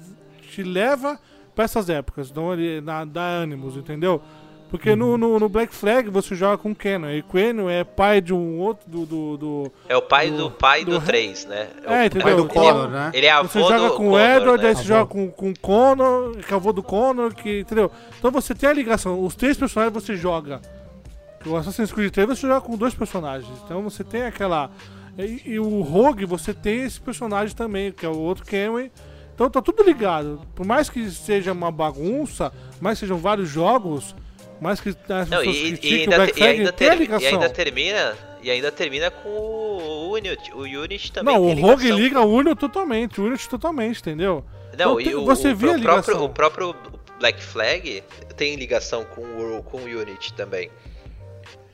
te 0.51 0.63
leva 0.63 1.19
pra 1.55 1.65
essas 1.65 1.89
épocas, 1.89 2.29
então 2.29 2.53
ele 2.53 2.81
na, 2.81 3.03
dá 3.05 3.21
ânimos, 3.23 3.75
entendeu? 3.75 4.21
Porque 4.69 4.95
no, 4.95 5.17
no, 5.17 5.39
no 5.39 5.49
Black 5.49 5.73
Flag 5.73 6.09
você 6.11 6.35
joga 6.35 6.57
com 6.57 6.71
o 6.71 6.75
Kenan, 6.75 7.11
e 7.13 7.21
o 7.21 7.23
Kenan 7.23 7.71
é 7.71 7.83
pai 7.83 8.21
de 8.21 8.33
um 8.33 8.59
outro 8.59 8.87
do. 8.87 9.05
do, 9.05 9.37
do- 9.37 9.71
é 9.87 9.97
o 9.97 10.01
pai 10.01 10.29
Do- 10.29 10.37
do, 10.37 10.51
pai 10.51 10.85
do 10.85 10.91
do 10.91 10.99
Re- 10.99 11.05
3, 11.07 11.45
né? 11.45 11.67
É, 11.77 11.81
o 11.81 11.87
pai 11.87 12.05
entendeu? 12.05 12.35
do 12.37 12.41
Ele- 12.43 12.49
Connor, 12.49 12.87
né? 12.89 13.11
Ele 13.13 13.25
é 13.25 13.31
avô 13.31 13.47
Você 13.49 13.59
joga 13.61 13.89
do 13.89 13.95
com 13.95 14.09
o 14.11 14.19
Edward, 14.19 14.61
né? 14.63 14.69
aí 14.69 14.75
você 14.75 14.83
joga 14.83 15.05
com, 15.07 15.31
com 15.31 15.49
o 15.49 15.59
Connor, 15.59 16.37
que 16.37 16.53
é 16.53 16.55
o 16.55 16.59
avô 16.59 16.71
do 16.71 16.83
Connor, 16.83 17.33
que, 17.33 17.61
entendeu? 17.61 17.91
Então 18.19 18.29
você 18.29 18.53
tem 18.53 18.69
a 18.69 18.73
ligação, 18.73 19.23
os 19.25 19.35
três 19.35 19.57
personagens 19.57 19.91
você 19.93 20.15
joga. 20.15 20.61
O 21.45 21.55
Assassin's 21.55 21.91
Creed 21.91 22.11
3 22.13 22.27
você 22.27 22.47
joga 22.47 22.61
com 22.61 22.77
dois 22.77 22.93
personagens, 22.93 23.49
então 23.65 23.81
você 23.81 24.03
tem 24.03 24.23
aquela. 24.23 24.69
E, 25.17 25.53
e 25.53 25.59
o 25.59 25.81
Rogue 25.81 26.25
você 26.25 26.53
tem 26.53 26.83
esse 26.83 26.99
personagem 27.01 27.55
também, 27.55 27.91
que 27.91 28.05
é 28.05 28.09
o 28.09 28.17
outro 28.17 28.45
Kenway. 28.45 28.91
Então 29.33 29.49
tá 29.49 29.61
tudo 29.61 29.81
ligado. 29.83 30.41
Por 30.53 30.65
mais 30.65 30.89
que 30.89 31.09
seja 31.09 31.53
uma 31.53 31.71
bagunça, 31.71 32.51
mais 32.79 32.97
que 32.99 33.05
sejam 33.05 33.17
vários 33.17 33.47
jogos, 33.49 34.13
mais 34.61 34.79
que 34.81 34.89
as 34.89 34.95
Não, 35.29 35.37
pessoas 35.39 35.55
e, 35.55 35.79
e 35.81 35.93
o 35.97 35.99
ainda, 36.01 36.15
Black 36.17 36.33
te- 36.33 36.39
e, 36.39 36.43
ainda 36.47 36.71
ter- 36.73 36.93
e 36.93 36.95
ligação. 36.97 37.27
ainda 37.29 37.49
termina 37.49 38.13
e 38.41 38.49
ainda 38.51 38.71
termina 38.71 39.11
com 39.11 39.29
o 39.29 40.11
Unity, 40.13 40.51
o 40.53 40.59
Unity 40.61 41.11
também 41.11 41.33
Não, 41.35 41.41
o 41.43 41.53
Rogue 41.53 41.83
ligação 41.83 41.99
liga 41.99 42.21
o 42.21 42.33
Unity 42.33 42.55
totalmente, 42.55 43.21
o 43.21 43.25
Unity 43.25 43.49
totalmente, 43.49 43.99
entendeu? 43.99 44.43
Não, 44.45 44.73
Então, 44.73 45.01
e 45.01 45.03
tem- 45.05 45.15
o, 45.15 45.25
você 45.25 45.51
o, 45.51 45.55
vê 45.55 45.69
a 45.69 45.75
o 45.77 45.81
próprio, 45.81 46.01
ligação. 46.13 46.25
o 46.25 46.29
próprio 46.29 46.75
Black 47.19 47.43
Flag 47.43 48.03
tem 48.37 48.55
ligação 48.55 49.03
com 49.03 49.21
o, 49.21 49.63
com 49.63 49.77
o 49.79 49.83
Unity 49.85 50.33
também. 50.33 50.69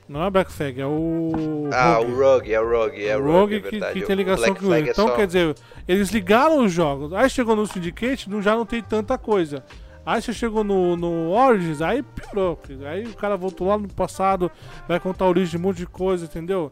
Não 0.08 0.24
é 0.24 0.30
Black 0.30 0.52
Flag, 0.52 0.80
é 0.80 0.86
o. 0.86 1.68
Ah, 1.74 1.96
Rogue. 1.96 2.12
o 2.12 2.16
Rogue, 2.20 2.54
é 2.54 2.62
o 2.62 2.70
Rogue, 2.70 3.08
é 3.08 3.18
o 3.18 3.20
o 3.20 3.24
Rogue, 3.24 3.56
Rogue 3.56 3.56
é 3.56 3.60
que, 3.92 4.00
que 4.00 4.06
tem 4.06 4.16
O 4.16 4.18
ligação 4.18 4.54
com 4.54 4.60
Flag 4.62 4.82
ele. 4.82 4.90
é 4.90 4.92
Então, 4.92 5.08
só- 5.08 5.16
quer 5.16 5.26
dizer, 5.26 5.56
eles 5.88 6.10
ligaram 6.12 6.64
os 6.64 6.72
jogos. 6.72 7.12
Aí 7.14 7.28
chegou 7.30 7.56
no 7.56 7.66
Syndicate, 7.66 8.30
não- 8.30 8.40
já 8.42 8.56
não 8.56 8.68
tem 8.68 8.84
tanta 8.84 9.18
coisa. 9.18 9.64
Aí 10.06 10.22
você 10.22 10.32
chegou 10.34 10.64
no, 10.64 10.96
no 10.96 11.32
Origins, 11.32 11.82
aí 11.82 12.04
piorou. 12.04 12.56
porque 12.56 12.78
Aí 12.86 13.04
o 13.06 13.16
cara 13.16 13.36
voltou 13.36 13.68
lá 13.68 13.78
no 13.78 13.88
passado, 13.88 14.52
vai 14.88 15.00
contar 15.00 15.26
a 15.26 15.30
origem 15.30 15.52
de 15.52 15.58
um 15.58 15.62
monte 15.62 15.78
de 15.78 15.88
coisa, 15.88 16.26
entendeu? 16.26 16.72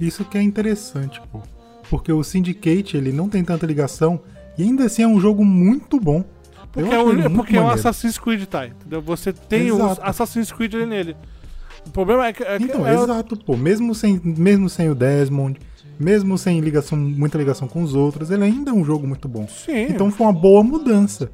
Isso 0.00 0.24
que 0.24 0.36
é 0.36 0.42
interessante, 0.42 1.20
pô. 1.32 1.40
Porque 1.88 2.12
o 2.12 2.22
Syndicate, 2.22 2.96
ele 2.96 3.12
não 3.12 3.28
tem 3.28 3.42
tanta 3.44 3.64
ligação 3.66 4.20
e 4.56 4.62
ainda 4.62 4.84
assim 4.84 5.02
é 5.02 5.06
um 5.08 5.20
jogo 5.20 5.44
muito 5.44 6.00
bom. 6.00 6.24
Porque, 6.72 6.94
é, 6.94 6.98
um, 6.98 7.10
ele 7.10 7.22
é 7.22 7.28
muito 7.28 7.36
porque 7.36 7.56
é 7.56 7.60
um. 7.60 7.68
Assassin's 7.68 8.18
Creed, 8.18 8.44
tá? 8.46 8.66
Entendeu? 8.66 9.00
Você 9.02 9.32
tem 9.32 9.70
o 9.72 9.76
Exato. 9.76 10.00
Assassin's 10.04 10.52
Creed 10.52 10.74
ali 10.74 10.86
nele. 10.86 11.16
O 11.86 11.90
problema 11.90 12.26
é 12.26 12.32
que. 12.32 12.42
É 12.42 12.56
Então, 12.56 12.86
é- 12.86 12.94
exato, 12.94 13.36
pô. 13.36 13.56
Mesmo 13.56 13.94
sem, 13.94 14.20
mesmo 14.22 14.68
sem 14.68 14.90
o 14.90 14.94
Desmond, 14.94 15.58
mesmo 15.98 16.36
sem 16.36 16.60
ligação, 16.60 16.98
muita 16.98 17.38
ligação 17.38 17.66
com 17.66 17.82
os 17.82 17.94
outros, 17.94 18.30
ele 18.30 18.44
ainda 18.44 18.70
é 18.70 18.74
um 18.74 18.84
jogo 18.84 19.06
muito 19.06 19.26
bom. 19.26 19.48
Sim. 19.48 19.86
Então 19.88 20.10
foi 20.10 20.26
uma 20.26 20.32
boa 20.32 20.62
mudança. 20.62 21.30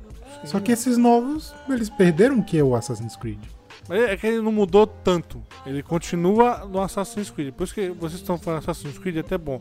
Só 0.47 0.61
que 0.61 0.73
esses 0.73 0.97
novos, 0.99 1.55
eles 1.69 1.89
perderam 1.91 2.39
o 2.39 2.45
que 2.45 2.59
é 2.59 2.63
o 2.63 2.75
Assassin's 2.75 3.17
Creed. 3.17 3.39
Mas 3.89 4.01
é 4.03 4.17
que 4.17 4.27
ele 4.27 4.41
não 4.41 4.53
mudou 4.53 4.87
tanto. 4.87 5.43
Ele 5.67 5.83
continua 5.83 6.65
no 6.67 6.81
Assassin's 6.81 7.31
Creed. 7.31 7.53
Por 7.55 7.65
isso 7.65 7.75
que 7.75 7.91
vocês 7.91 8.21
estão 8.21 8.39
falando 8.39 8.61
Assassin's 8.61 8.99
Creed 8.99 9.17
é 9.17 9.21
até 9.21 9.37
bom. 9.39 9.61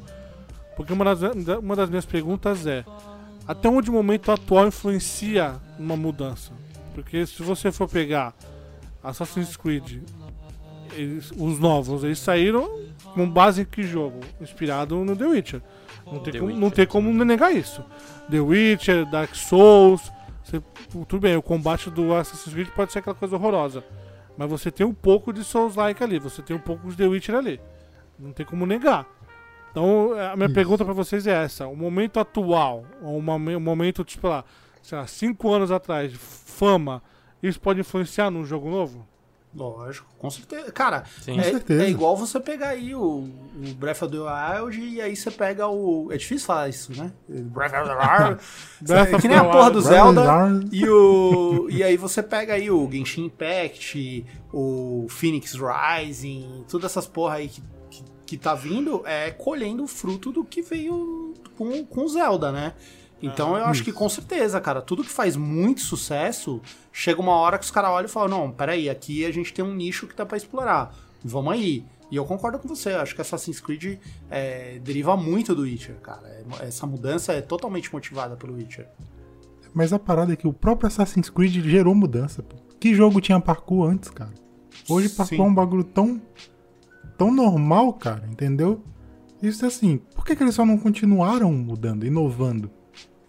Porque 0.75 0.91
uma 0.93 1.03
das, 1.15 1.19
uma 1.61 1.75
das 1.75 1.89
minhas 1.89 2.05
perguntas 2.05 2.65
é: 2.65 2.85
até 3.47 3.67
onde 3.69 3.89
o 3.89 3.93
momento 3.93 4.31
atual 4.31 4.67
influencia 4.67 5.55
uma 5.77 5.95
mudança? 5.97 6.51
Porque 6.95 7.25
se 7.25 7.41
você 7.43 7.71
for 7.71 7.87
pegar 7.89 8.33
Assassin's 9.03 9.57
Creed, 9.57 10.01
eles- 10.93 11.31
os 11.37 11.59
novos, 11.59 12.03
eles 12.03 12.19
saíram 12.19 12.79
com 13.13 13.29
base 13.29 13.61
em 13.61 13.65
que 13.65 13.83
jogo? 13.83 14.19
Inspirado 14.39 14.95
no 15.03 15.15
The 15.15 15.25
Witcher. 15.25 15.61
Não 16.05 16.19
tem, 16.19 16.33
como, 16.33 16.45
Witcher. 16.47 16.61
não 16.61 16.69
tem 16.69 16.85
como 16.87 17.25
negar 17.25 17.53
isso. 17.55 17.83
The 18.29 18.39
Witcher, 18.39 19.05
Dark 19.09 19.35
Souls. 19.35 20.01
Você- 20.43 20.61
tudo 21.07 21.19
bem, 21.19 21.35
o 21.35 21.41
combate 21.41 21.89
do 21.89 22.13
Assassin's 22.13 22.53
Creed 22.53 22.69
pode 22.69 22.91
ser 22.91 22.99
aquela 22.99 23.15
coisa 23.15 23.35
horrorosa. 23.35 23.83
Mas 24.37 24.49
você 24.49 24.71
tem 24.71 24.85
um 24.85 24.93
pouco 24.93 25.31
de 25.31 25.43
Souls-like 25.43 26.03
ali, 26.03 26.19
você 26.19 26.41
tem 26.41 26.55
um 26.55 26.59
pouco 26.59 26.89
de 26.89 26.97
The 26.97 27.05
Witcher 27.07 27.35
ali. 27.35 27.61
Não 28.17 28.31
tem 28.31 28.45
como 28.45 28.65
negar. 28.65 29.05
Então, 29.71 30.13
a 30.13 30.35
minha 30.35 30.45
Isso. 30.47 30.55
pergunta 30.55 30.83
pra 30.85 30.93
vocês 30.93 31.25
é 31.27 31.43
essa: 31.43 31.67
o 31.67 31.75
momento 31.75 32.19
atual, 32.19 32.85
ou 33.01 33.17
um 33.17 33.21
momen- 33.21 33.55
um 33.55 33.59
momento, 33.59 34.03
tipo 34.03 34.27
lá, 34.27 34.43
sei 34.81 34.97
lá, 34.97 35.07
cinco 35.07 35.51
anos 35.51 35.71
atrás, 35.71 36.11
de 36.11 36.17
fama, 36.17 37.01
isso 37.41 37.59
pode 37.59 37.79
influenciar 37.79 38.29
num 38.29 38.45
jogo 38.45 38.69
novo? 38.69 39.07
Lógico, 39.55 40.07
com 40.17 40.29
certeza. 40.31 40.71
Cara, 40.71 41.03
Sim. 41.21 41.39
é, 41.39 41.43
certeza. 41.43 41.83
é 41.83 41.89
igual 41.89 42.17
você 42.17 42.39
pegar 42.39 42.69
aí 42.69 42.95
o, 42.95 42.99
o 42.99 43.73
Breath 43.75 44.01
of 44.01 44.11
the 44.11 44.17
Wild 44.17 44.81
e 44.81 44.99
aí 44.99 45.15
você 45.15 45.29
pega 45.29 45.67
o. 45.67 46.11
É 46.11 46.17
difícil 46.17 46.47
falar 46.47 46.69
isso, 46.69 46.91
né? 46.95 47.11
Breath 47.29 47.73
of 47.73 47.87
the 47.87 47.95
Wild. 47.95 48.41
É 48.89 49.15
of 49.15 49.21
que 49.21 49.27
nem 49.27 49.37
a 49.37 49.45
porra 49.45 49.71
do 49.71 49.79
Zelda. 49.79 50.23
E, 50.71 50.89
o, 50.89 51.67
e 51.69 51.81
aí 51.83 51.95
você 51.95 52.21
pega 52.21 52.55
aí 52.55 52.69
o 52.69 52.89
Genshin 52.91 53.25
Impact, 53.25 54.25
o 54.51 55.05
Phoenix 55.07 55.53
Rising, 55.53 56.65
todas 56.67 56.91
essas 56.91 57.07
porra 57.07 57.35
aí 57.35 57.47
que, 57.47 57.63
que, 57.89 58.03
que 58.25 58.37
tá 58.37 58.55
vindo, 58.55 59.01
é 59.05 59.31
colhendo 59.31 59.83
o 59.83 59.87
fruto 59.87 60.31
do 60.31 60.43
que 60.43 60.61
veio 60.61 61.33
com, 61.57 61.85
com 61.85 62.07
Zelda, 62.07 62.51
né? 62.51 62.73
Então 63.25 63.55
eu 63.57 63.65
acho 63.65 63.83
que 63.83 63.91
com 63.93 64.09
certeza, 64.09 64.59
cara, 64.59 64.81
tudo 64.81 65.03
que 65.03 65.09
faz 65.09 65.35
muito 65.37 65.79
sucesso, 65.81 66.61
chega 66.91 67.21
uma 67.21 67.31
hora 67.31 67.57
que 67.57 67.63
os 67.63 67.71
caras 67.71 67.91
olham 67.91 68.05
e 68.05 68.11
falam, 68.11 68.27
não, 68.29 68.51
peraí, 68.51 68.89
aqui 68.89 69.25
a 69.25 69.31
gente 69.31 69.53
tem 69.53 69.63
um 69.63 69.73
nicho 69.73 70.07
que 70.07 70.15
dá 70.15 70.25
pra 70.25 70.35
explorar. 70.35 70.93
Vamos 71.23 71.53
aí. 71.53 71.85
E 72.11 72.15
eu 72.17 72.25
concordo 72.25 72.59
com 72.59 72.67
você, 72.67 72.93
eu 72.93 72.99
acho 72.99 73.15
que 73.15 73.21
Assassin's 73.21 73.59
Creed 73.59 73.97
é, 74.29 74.77
deriva 74.83 75.15
muito 75.15 75.55
do 75.55 75.61
Witcher, 75.63 75.95
cara. 75.95 76.27
É- 76.27 76.67
Essa 76.67 76.85
mudança 76.85 77.31
é 77.33 77.41
totalmente 77.41 77.91
motivada 77.91 78.35
pelo 78.35 78.53
Witcher. 78.55 78.87
Mas 79.73 79.91
a 79.93 79.97
parada 79.97 80.33
é 80.33 80.35
que 80.35 80.47
o 80.47 80.53
próprio 80.53 80.87
Assassin's 80.87 81.29
Creed 81.29 81.63
gerou 81.63 81.95
mudança, 81.95 82.43
pô. 82.43 82.57
Que 82.79 82.93
jogo 82.93 83.21
tinha 83.21 83.39
parkour 83.39 83.89
antes, 83.89 84.09
cara? 84.09 84.33
Hoje 84.89 85.09
parkour 85.09 85.37
Sim. 85.37 85.43
é 85.43 85.47
um 85.47 85.53
bagulho 85.55 85.83
tão. 85.85 86.21
tão 87.17 87.33
normal, 87.33 87.93
cara, 87.93 88.27
entendeu? 88.29 88.83
Isso 89.41 89.65
assim, 89.65 89.97
por 90.13 90.25
que, 90.25 90.35
que 90.35 90.43
eles 90.43 90.55
só 90.55 90.65
não 90.65 90.77
continuaram 90.77 91.51
mudando, 91.51 92.05
inovando? 92.05 92.69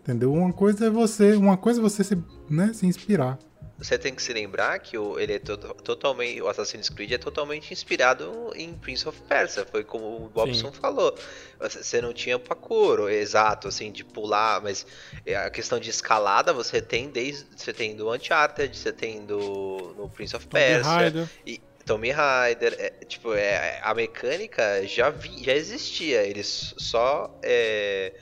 Entendeu? 0.04 0.32
Uma 0.32 0.52
coisa 0.52 0.86
é 0.86 0.90
você. 0.90 1.34
Uma 1.34 1.56
coisa 1.56 1.80
é 1.80 1.82
você 1.82 2.04
se, 2.04 2.16
né, 2.48 2.72
se 2.74 2.86
inspirar. 2.86 3.38
Você 3.76 3.98
tem 3.98 4.14
que 4.14 4.22
se 4.22 4.32
lembrar 4.32 4.78
que 4.78 4.96
o, 4.96 5.18
ele 5.18 5.32
é 5.32 5.38
to- 5.40 5.56
totalmente, 5.56 6.40
o 6.40 6.46
Assassin's 6.48 6.88
Creed 6.88 7.10
é 7.10 7.18
totalmente 7.18 7.72
inspirado 7.72 8.52
em 8.54 8.72
Prince 8.72 9.08
of 9.08 9.20
Persia, 9.22 9.66
foi 9.66 9.82
como 9.82 10.24
o 10.24 10.28
Bobson 10.28 10.70
falou. 10.72 11.12
Você 11.58 12.00
não 12.00 12.12
tinha 12.12 12.38
parkour, 12.38 13.10
exato, 13.10 13.66
assim, 13.66 13.90
de 13.90 14.04
pular, 14.04 14.60
mas 14.62 14.86
é, 15.26 15.34
a 15.34 15.50
questão 15.50 15.80
de 15.80 15.90
escalada 15.90 16.52
você 16.52 16.80
tem 16.80 17.10
desde, 17.10 17.46
você 17.56 17.72
tem 17.72 17.96
do 17.96 18.12
Uncharted, 18.12 18.76
você 18.76 18.92
tem 18.92 19.26
do 19.26 19.92
no 19.98 20.08
Prince 20.08 20.36
of 20.36 20.46
Persia, 20.46 21.12
e 21.44 21.60
Tomb 21.84 22.08
Raider, 22.12 22.74
é, 22.78 22.90
tipo, 23.04 23.34
é, 23.34 23.80
a 23.82 23.92
mecânica 23.92 24.86
já, 24.86 25.10
vi, 25.10 25.42
já 25.42 25.52
existia, 25.52 26.22
eles 26.22 26.74
só 26.78 27.38
é, 27.42 28.14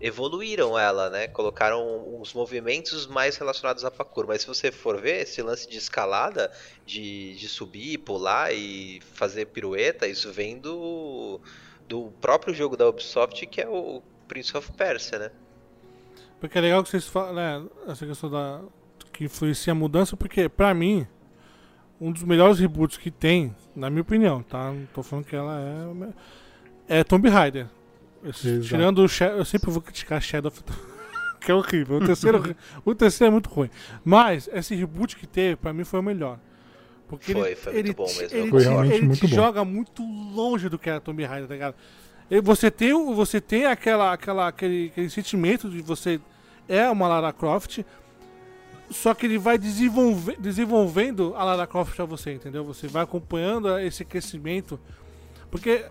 evoluíram 0.00 0.78
ela, 0.78 1.10
né? 1.10 1.28
Colocaram 1.28 2.20
os 2.20 2.32
movimentos 2.32 3.06
mais 3.06 3.36
relacionados 3.36 3.84
a 3.84 3.90
parkour. 3.90 4.26
Mas 4.26 4.42
se 4.42 4.46
você 4.46 4.72
for 4.72 5.00
ver, 5.00 5.22
esse 5.22 5.42
lance 5.42 5.68
de 5.68 5.76
escalada, 5.76 6.50
de, 6.86 7.34
de 7.34 7.48
subir, 7.48 7.98
pular 7.98 8.52
e 8.52 9.00
fazer 9.14 9.46
pirueta, 9.46 10.06
isso 10.06 10.32
vem 10.32 10.58
do, 10.58 11.40
do 11.88 12.12
próprio 12.20 12.54
jogo 12.54 12.76
da 12.76 12.88
Ubisoft, 12.88 13.46
que 13.46 13.60
é 13.60 13.68
o 13.68 14.02
Prince 14.26 14.56
of 14.56 14.72
Persia, 14.72 15.18
né? 15.18 15.30
Porque 16.40 16.56
é 16.56 16.60
legal 16.60 16.82
que 16.82 16.88
vocês 16.88 17.06
falam, 17.06 17.34
né, 17.34 17.68
essa 17.86 18.06
questão 18.06 18.30
da 18.30 18.62
que 19.12 19.24
influencia 19.24 19.72
a 19.72 19.76
mudança, 19.76 20.16
porque 20.16 20.48
pra 20.48 20.72
mim 20.72 21.06
um 22.00 22.10
dos 22.10 22.22
melhores 22.22 22.58
reboots 22.58 22.96
que 22.96 23.10
tem, 23.10 23.54
na 23.76 23.90
minha 23.90 24.00
opinião, 24.00 24.42
tá? 24.42 24.72
Não 24.72 24.86
tô 24.86 25.02
falando 25.02 25.26
que 25.26 25.36
ela 25.36 25.60
é 26.88 27.00
é 27.00 27.04
Tomb 27.04 27.28
Raider. 27.28 27.68
Exato. 28.24 28.60
Tirando 28.66 28.98
o 29.02 29.08
Shadow, 29.08 29.38
eu 29.38 29.44
sempre 29.44 29.70
vou 29.70 29.80
criticar 29.82 30.20
Shadow 30.20 30.48
of 30.50 30.62
the- 30.62 30.72
que 31.40 31.50
é 31.50 31.54
horrível. 31.54 31.96
O 31.98 32.04
terceiro, 32.06 32.56
o 32.84 32.94
terceiro 32.94 33.28
é 33.28 33.32
muito 33.32 33.48
ruim. 33.48 33.70
Mas 34.04 34.48
esse 34.52 34.74
reboot 34.74 35.16
que 35.16 35.26
teve, 35.26 35.56
pra 35.56 35.72
mim 35.72 35.84
foi 35.84 36.00
o 36.00 36.02
melhor. 36.02 36.38
Porque 37.08 37.32
Foi, 37.32 37.48
ele, 37.48 37.56
foi 37.56 37.72
muito 37.72 37.86
ele 37.86 37.94
bom 37.94 38.06
mesmo, 38.06 38.36
Ele, 38.38 38.50
Foi 38.50 38.62
realmente 38.62 38.94
ele 38.94 39.06
muito 39.06 39.18
te 39.20 39.26
bom. 39.26 39.34
joga 39.34 39.64
muito 39.64 40.02
longe 40.02 40.68
do 40.68 40.78
que 40.78 40.88
era 40.88 41.00
Tomb 41.00 41.24
Raider, 41.24 41.48
tá 41.48 41.54
ligado? 41.54 41.74
E 42.30 42.40
Você 42.40 42.70
tem, 42.70 42.92
o- 42.92 43.14
você 43.14 43.40
tem 43.40 43.66
aquela, 43.66 44.12
aquela, 44.12 44.46
aquele, 44.46 44.86
aquele 44.92 45.10
sentimento 45.10 45.68
de 45.68 45.82
você 45.82 46.20
é 46.68 46.88
uma 46.88 47.08
Lara 47.08 47.32
Croft, 47.32 47.80
só 48.90 49.12
que 49.14 49.26
ele 49.26 49.38
vai 49.38 49.58
desenvolve, 49.58 50.36
desenvolvendo 50.38 51.34
a 51.36 51.42
Lara 51.42 51.66
Croft 51.66 51.96
pra 51.96 52.04
você, 52.04 52.32
entendeu? 52.34 52.64
Você 52.64 52.86
vai 52.86 53.02
acompanhando 53.02 53.76
esse 53.80 54.04
crescimento. 54.04 54.78
Porque 55.50 55.84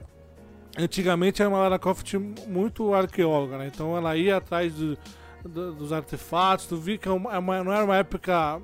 antigamente 0.78 1.42
era 1.42 1.50
uma 1.50 1.60
Lara 1.60 1.80
Croft 1.80 2.14
muito 2.48 2.94
arqueóloga, 2.94 3.58
né? 3.58 3.70
Então 3.74 3.96
ela 3.98 4.16
ia 4.16 4.38
atrás 4.38 4.74
do- 4.74 4.98
do- 5.44 5.74
dos 5.74 5.92
artefatos. 5.94 6.66
Tu 6.68 6.78
via 6.78 6.98
que 6.98 7.08
é 7.08 7.12
é 7.12 7.16
uma- 7.16 7.64
não 7.64 7.74
era 7.74 7.84
uma 7.86 7.96
época. 7.98 8.62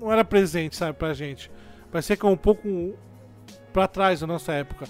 Não 0.00 0.12
era 0.12 0.24
presente, 0.24 0.76
sabe, 0.76 0.94
pra 0.98 1.12
gente. 1.14 1.50
Parecia 1.90 2.16
que 2.16 2.24
é 2.26 2.28
um 2.28 2.36
pouco 2.36 2.94
pra 3.72 3.86
trás 3.86 4.20
da 4.20 4.26
nossa 4.26 4.52
época. 4.52 4.86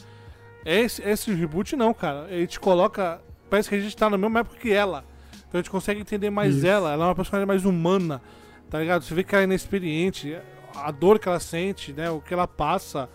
Esse, 0.65 1.03
esse 1.03 1.33
reboot 1.35 1.75
não, 1.77 1.93
cara. 1.93 2.27
Ele 2.31 2.47
te 2.47 2.59
coloca. 2.61 3.21
Parece 3.51 3.69
que 3.69 3.75
a 3.75 3.81
gente 3.81 3.97
tá 3.97 4.09
na 4.09 4.17
mesma 4.17 4.41
época 4.41 4.57
que 4.59 4.73
ela. 4.73 5.05
Então 5.49 5.59
a 5.59 5.63
gente 5.63 5.71
consegue 5.71 6.01
entender 6.01 6.31
mais 6.31 6.57
Isso. 6.57 6.67
ela. 6.67 6.93
Ela 6.93 7.05
é 7.05 7.09
uma 7.09 7.15
personagem 7.15 7.47
mais 7.47 7.65
humana, 7.65 8.23
tá 8.71 8.79
ligado? 8.79 9.03
Você 9.03 9.15
vê 9.15 9.23
que 9.25 9.35
ela 9.35 9.43
é 9.43 9.45
inexperiente, 9.45 10.39
a 10.75 10.91
dor 10.91 11.19
que 11.19 11.29
ela 11.29 11.41
sente, 11.41 11.93
né? 11.93 12.09
O 12.11 12.21
que 12.21 12.33
ela 12.33 12.47
passa. 12.47 13.11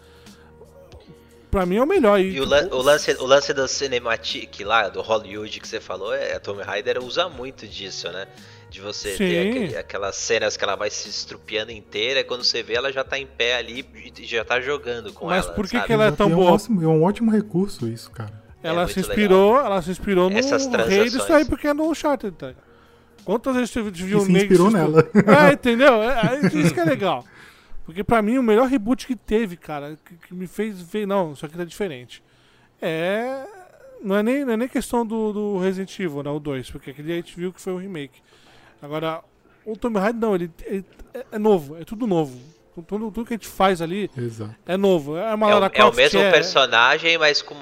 Pra 1.58 1.66
mim 1.66 1.78
é 1.78 1.82
o 1.84 1.88
melhor. 1.88 2.20
E 2.20 2.40
o, 2.40 2.46
lan- 2.46 2.68
o 2.72 2.82
lance, 2.84 3.12
o 3.20 3.26
lance 3.26 3.52
do 3.52 3.68
Cinematic 3.68 4.62
lá, 4.64 4.90
do 4.90 5.02
Hollywood 5.02 5.60
que 5.60 5.68
você 5.68 5.80
falou, 5.80 6.14
é, 6.14 6.36
a 6.36 6.40
Tomb 6.40 6.62
Raider 6.62 7.04
usa 7.04 7.28
muito 7.28 7.66
disso, 7.68 8.08
né? 8.12 8.28
De 8.70 8.80
você 8.80 9.16
ter 9.16 9.18
Sim. 9.44 9.50
aquele- 9.50 9.78
aquelas 9.78 10.16
cenas 10.18 10.56
que 10.56 10.64
ela 10.64 10.76
vai 10.76 10.92
se 10.92 11.10
estrupiando 11.10 11.72
inteira, 11.72 12.20
e 12.20 12.24
quando 12.24 12.44
você 12.44 12.62
vê, 12.62 12.76
ela 12.76 12.92
já 12.94 13.04
tá 13.04 13.18
em 13.18 13.26
pé 13.26 13.56
ali 13.56 13.84
e 14.20 14.24
já 14.24 14.46
tá 14.46 14.62
jogando 14.62 15.12
com 15.14 15.26
Mas 15.26 15.46
ela. 15.46 15.54
por 15.56 15.68
que 15.68 15.82
que 15.82 15.92
ela 15.92 16.06
é 16.06 16.12
tão 16.12 16.30
e 16.30 16.34
um 16.34 16.36
boa? 16.36 16.52
ótimo- 16.52 16.84
é 16.84 16.88
um 16.88 17.02
ótimo 17.04 17.32
recurso 17.32 17.88
isso, 17.88 18.12
cara. 18.12 18.32
Ela 18.62 18.84
É 18.84 18.88
se 18.88 19.00
inspirou, 19.00 19.58
ela 19.58 19.82
se 19.82 19.90
inspirou 19.90 20.30
no 20.30 20.38
Essas 20.38 20.68
rei 20.88 21.06
disso 21.10 21.34
aí 21.34 21.44
porque 21.46 21.68
é 21.68 21.74
no 21.74 21.90
Uncharted, 21.90 22.36
tá? 22.38 22.52
Quantas 23.26 23.56
vezes 23.56 23.72
você 23.72 23.82
viu 23.82 24.20
E 24.20 24.22
um 24.22 24.26
se 24.26 24.32
negro 24.32 24.46
inspirou 24.46 24.70
se 24.70 24.78
nela. 24.78 25.10
É, 25.50 25.54
entendeu? 25.54 26.04
É, 26.04 26.36
é 26.36 26.48
isso 26.60 26.72
que 26.74 26.80
é 26.80 26.86
legal. 26.86 27.26
Porque 27.88 28.04
pra 28.04 28.22
mim 28.22 28.38
o 28.38 28.44
melhor 28.44 28.68
reboot 28.68 29.08
que 29.08 29.16
teve, 29.16 29.56
cara, 29.56 29.98
que, 30.06 30.28
que 30.28 30.34
me 30.34 30.46
fez 30.46 30.82
ver, 30.82 31.08
não, 31.08 31.32
isso 31.32 31.46
aqui 31.46 31.56
tá 31.58 31.64
diferente. 31.64 32.22
É. 32.82 33.46
Não 34.04 34.16
é 34.18 34.22
nem, 34.22 34.44
não 34.44 34.54
é 34.54 34.58
nem 34.58 34.68
questão 34.68 35.06
do, 35.06 35.32
do 35.32 35.58
Resident 35.58 35.98
Evil, 35.98 36.22
né? 36.22 36.30
O 36.30 36.38
2, 36.38 36.70
porque 36.70 36.92
aquele 36.92 37.14
a 37.14 37.16
gente 37.16 37.34
viu 37.36 37.52
que 37.54 37.62
foi 37.62 37.72
o 37.72 37.78
remake. 37.78 38.20
Agora, 38.82 39.24
o 39.66 39.76
Tomb 39.78 39.98
Raider 39.98 40.20
não, 40.22 40.36
ele, 40.36 40.52
ele 40.66 40.86
é, 41.14 41.26
é 41.32 41.40
novo, 41.40 41.78
é 41.78 41.86
tudo 41.86 42.06
novo. 42.06 42.38
Tudo, 42.76 43.10
tudo 43.10 43.26
que 43.26 43.34
a 43.34 43.38
gente 43.38 43.48
faz 43.48 43.82
ali 43.82 44.12
Exato. 44.16 44.54
é 44.68 44.76
novo. 44.78 45.16
É 45.18 45.34
uma 45.34 45.50
É 45.50 45.56
o, 45.56 45.60
Lara 45.60 45.66
é 45.66 45.70
o 45.70 45.72
Croft 45.72 45.96
mesmo 45.96 46.20
é- 46.20 46.30
personagem, 46.30 47.18
mas 47.18 47.42
com, 47.42 47.56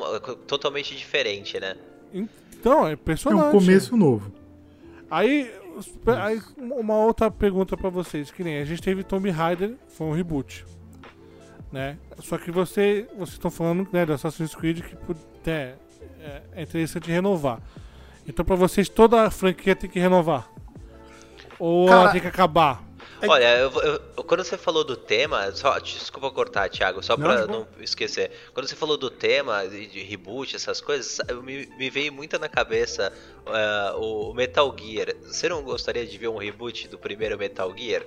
totalmente 0.47 0.93
diferente, 0.95 1.57
né? 1.59 1.76
Então, 2.11 2.86
é 2.86 2.89
É 2.89 2.93
impressionante. 2.95 3.47
um 3.47 3.51
começo 3.51 3.95
novo. 3.95 4.34
Aí, 5.09 5.49
aí, 6.07 6.41
uma 6.57 6.95
outra 6.95 7.30
pergunta 7.32 7.76
pra 7.76 7.89
vocês, 7.89 8.32
que 8.32 8.43
nem 8.43 8.59
a 8.59 8.65
gente 8.65 8.82
teve 8.82 9.03
Tomb 9.03 9.30
Raider, 9.30 9.76
foi 9.89 10.07
um 10.07 10.11
reboot, 10.11 10.65
né? 11.71 11.97
Só 12.19 12.38
que 12.38 12.51
você, 12.51 13.07
vocês 13.13 13.32
estão 13.34 13.51
falando 13.51 13.88
né, 13.91 14.05
do 14.05 14.13
Assassin's 14.13 14.55
Creed 14.55 14.82
que 14.82 14.95
pu- 14.95 15.15
é, 15.45 15.73
é, 16.53 16.61
interessante 16.61 17.09
renovar. 17.11 17.59
Então 18.28 18.43
pra 18.45 18.55
vocês 18.55 18.88
toda 18.89 19.23
a 19.23 19.32
franquia 19.32 19.76
tem 19.76 19.89
que 19.89 19.99
renovar? 19.99 20.49
Ou 21.59 21.88
ela 21.88 21.97
Cara, 21.99 22.11
tem 22.11 22.21
que 22.21 22.28
acabar? 22.28 22.84
É- 23.22 23.28
Olha, 23.28 23.57
eu, 23.57 23.72
eu- 23.82 24.24
quando 24.24 24.43
você 24.43 24.57
falou 24.57 24.84
do 24.84 24.95
tema, 24.97 25.51
só, 25.53 25.80
desculpa 25.80 26.30
cortar, 26.32 26.70
Thiago, 26.70 27.01
só 27.03 27.16
Não, 27.16 27.24
pra 27.26 27.47
não 27.47 27.66
esquecer. 27.80 28.30
Quando 28.53 28.68
você 28.68 28.76
falou 28.76 28.97
do 28.97 29.09
tema, 29.09 29.66
de, 29.68 29.88
reboot, 30.03 30.55
essas 30.55 30.82
coisas, 30.82 31.20
me, 31.43 31.68
me 31.78 31.89
veio 31.89 32.11
muito 32.11 32.38
na 32.38 32.49
cabeça 32.49 33.11
eh, 33.47 33.93
o 33.97 34.34
Metal 34.34 34.76
Gear. 34.78 35.13
Você 35.24 35.47
não 35.47 35.63
gostaria 35.63 36.05
de 36.05 36.18
ver 36.18 36.28
um 36.28 36.38
reboot 36.38 36.88
do 36.89 36.97
primeiro 36.97 37.38
Metal 37.38 37.74
Gear? 37.78 38.03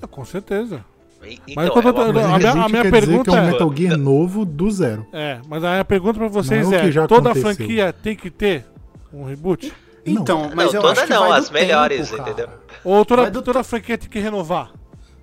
Ah, 0.00 0.06
com 0.06 0.24
certeza. 0.24 0.84
E- 1.22 1.38
Mas 1.54 1.66
Então, 1.68 1.80
é 1.80 1.86
eu 1.86 1.92
tô- 1.94 2.02
uma 2.02 2.12
Mas 2.12 2.24
a 2.24 2.34
a, 2.34 2.38
minha- 2.38 2.50
a 2.50 2.52
gente 2.54 2.70
minha 2.72 2.82
quer 2.82 2.90
dizer 2.90 3.00
que 3.00 3.06
pergunta 3.06 3.30
é 3.30 3.34
um 3.34 3.36
é- 3.44 3.50
Metal 3.52 3.76
Gear 3.76 3.96
novo 3.96 4.44
do 4.44 4.70
zero. 4.72 5.06
É, 5.12 5.40
mas 5.46 5.62
a 5.62 5.70
minha 5.70 5.84
pergunta 5.84 6.18
pra 6.18 6.26
vocês 6.28 6.66
Não 6.68 6.74
é 6.76 6.88
é, 6.88 7.06
toda 7.06 7.30
aconteceu. 7.30 7.54
franquia 7.54 7.92
tem 7.92 8.16
que 8.16 8.28
ter 8.28 8.64
um 9.12 9.22
reboot? 9.24 9.72
Então, 10.04 10.48
Não. 10.48 10.56
mas 10.56 10.66
Não, 10.66 10.74
eu 10.74 10.80
toda 10.82 10.92
acho 10.92 11.04
que 11.06 11.10
não, 11.12 11.28
vai 11.28 11.38
as 11.38 11.48
do 11.48 11.52
melhores, 11.52 12.10
tempo, 12.10 12.16
cara. 12.18 12.30
entendeu? 12.30 12.48
Ou 12.84 13.04
toda, 13.04 13.22
Vai 13.22 13.30
do 13.30 13.42
toda 13.42 13.62
franquia 13.62 13.96
tem 13.96 14.08
que 14.08 14.18
renovar? 14.18 14.72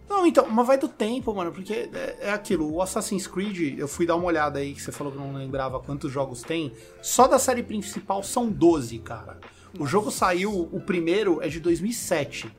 Não, 0.09 0.25
então, 0.25 0.47
mas 0.49 0.65
vai 0.65 0.77
do 0.77 0.87
tempo, 0.87 1.33
mano, 1.35 1.51
porque 1.51 1.89
é, 1.93 2.17
é 2.21 2.31
aquilo, 2.31 2.71
o 2.73 2.81
Assassin's 2.81 3.27
Creed, 3.27 3.77
eu 3.77 3.87
fui 3.87 4.07
dar 4.07 4.15
uma 4.15 4.25
olhada 4.25 4.57
aí, 4.57 4.73
que 4.73 4.81
você 4.81 4.91
falou 4.91 5.13
que 5.13 5.19
não 5.19 5.33
lembrava 5.33 5.79
quantos 5.79 6.11
jogos 6.11 6.41
tem, 6.41 6.73
só 7.01 7.27
da 7.27 7.37
série 7.37 7.61
principal 7.61 8.23
são 8.23 8.49
12, 8.49 8.97
cara. 8.99 9.37
O 9.77 9.85
jogo 9.85 10.09
saiu, 10.09 10.67
o 10.71 10.79
primeiro 10.81 11.41
é 11.43 11.47
de 11.47 11.59
2007. 11.59 12.51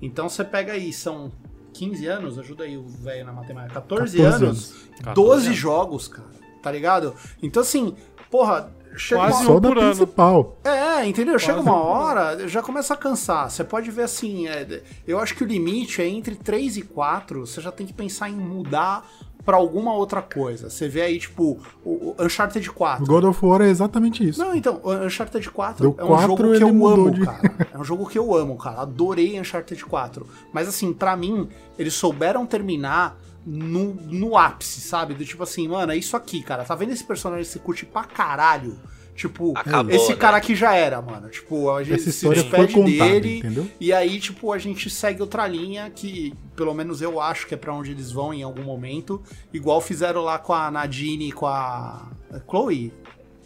Então 0.00 0.28
você 0.30 0.42
pega 0.44 0.72
aí, 0.72 0.92
são 0.92 1.30
15 1.74 2.06
anos, 2.06 2.38
ajuda 2.38 2.64
aí 2.64 2.76
o 2.78 2.86
velho 2.86 3.26
na 3.26 3.32
matemática, 3.32 3.74
14, 3.74 4.16
14 4.16 4.44
anos, 4.44 4.74
anos. 5.02 5.14
12 5.14 5.52
jogos, 5.52 6.08
cara, 6.08 6.28
tá 6.62 6.70
ligado? 6.72 7.14
Então 7.42 7.60
assim, 7.60 7.94
porra, 8.30 8.72
chega 8.96 9.20
Quase 9.22 9.34
uma... 9.34 9.42
um 9.42 9.46
Só 9.54 9.60
da 9.60 9.70
principal. 9.72 10.58
É, 10.64 11.06
entendeu? 11.06 11.38
Chega 11.38 11.54
Quase 11.54 11.68
uma 11.68 11.76
um 11.76 11.82
por 11.82 11.88
hora, 11.90 12.48
já 12.48 12.62
começa 12.62 12.94
a 12.94 12.96
cansar. 12.96 13.50
Você 13.50 13.64
pode 13.64 13.90
ver 13.90 14.02
assim, 14.02 14.46
é, 14.48 14.82
eu 15.06 15.18
acho 15.18 15.34
que 15.34 15.44
o 15.44 15.46
limite 15.46 16.00
é 16.02 16.08
entre 16.08 16.34
3 16.34 16.76
e 16.78 16.82
4, 16.82 17.46
você 17.46 17.60
já 17.60 17.70
tem 17.72 17.86
que 17.86 17.92
pensar 17.92 18.28
em 18.28 18.34
mudar 18.36 19.08
pra 19.44 19.56
alguma 19.56 19.94
outra 19.94 20.20
coisa. 20.20 20.68
Você 20.68 20.88
vê 20.88 21.00
aí, 21.00 21.18
tipo, 21.18 21.58
o, 21.82 22.14
Uncharted 22.18 22.68
O 22.68 22.72
4. 22.74 23.06
God 23.06 23.24
of 23.24 23.46
War 23.46 23.62
é 23.62 23.68
exatamente 23.70 24.28
isso. 24.28 24.38
Não, 24.38 24.54
então, 24.54 24.80
Uncharted 24.84 25.50
4 25.50 25.90
Do 25.90 25.98
é 25.98 26.04
um 26.04 26.08
4 26.08 26.26
jogo 26.26 26.58
que 26.58 26.62
eu 26.62 26.86
amo, 26.86 27.10
de- 27.10 27.24
cara. 27.24 27.68
É 27.72 27.78
um 27.78 27.84
jogo 27.84 28.06
que 28.06 28.18
eu 28.18 28.34
amo, 28.34 28.56
cara. 28.58 28.82
Adorei 28.82 29.40
Uncharted 29.40 29.82
4. 29.86 30.26
Mas 30.52 30.68
assim, 30.68 30.92
pra 30.92 31.16
mim, 31.16 31.48
eles 31.78 31.94
souberam 31.94 32.44
terminar 32.44 33.16
no, 33.46 33.94
no 33.94 34.36
ápice, 34.36 34.80
sabe? 34.80 35.14
Do 35.14 35.24
tipo 35.24 35.42
assim, 35.42 35.66
mano, 35.68 35.92
é 35.92 35.96
isso 35.96 36.16
aqui, 36.16 36.42
cara. 36.42 36.64
Tá 36.64 36.74
vendo 36.74 36.92
esse 36.92 37.04
personagem 37.04 37.44
que 37.44 37.50
você 37.50 37.58
curte 37.58 37.86
pra 37.86 38.04
caralho? 38.04 38.78
Tipo, 39.14 39.52
Acabou, 39.58 39.92
esse 39.92 40.10
né? 40.10 40.16
cara 40.16 40.36
aqui 40.36 40.54
já 40.54 40.74
era, 40.76 41.02
mano. 41.02 41.28
Tipo, 41.28 41.70
a 41.72 41.82
gente 41.82 41.96
Essa 41.96 42.04
se 42.04 42.10
história 42.10 42.40
foi 42.44 42.66
despede 42.66 42.74
contada, 42.74 43.10
dele. 43.20 43.38
entendeu? 43.38 43.68
E 43.80 43.92
aí, 43.92 44.20
tipo, 44.20 44.52
a 44.52 44.58
gente 44.58 44.88
segue 44.88 45.20
outra 45.20 45.44
linha 45.48 45.90
que, 45.90 46.32
pelo 46.54 46.72
menos 46.72 47.02
eu 47.02 47.20
acho 47.20 47.44
que 47.48 47.52
é 47.54 47.56
pra 47.56 47.74
onde 47.74 47.90
eles 47.90 48.12
vão 48.12 48.32
em 48.32 48.44
algum 48.44 48.62
momento. 48.62 49.20
Igual 49.52 49.80
fizeram 49.80 50.20
lá 50.22 50.38
com 50.38 50.52
a 50.54 50.70
Nadine 50.70 51.30
e 51.30 51.32
com 51.32 51.46
a. 51.46 52.12
a 52.30 52.40
Chloe. 52.48 52.92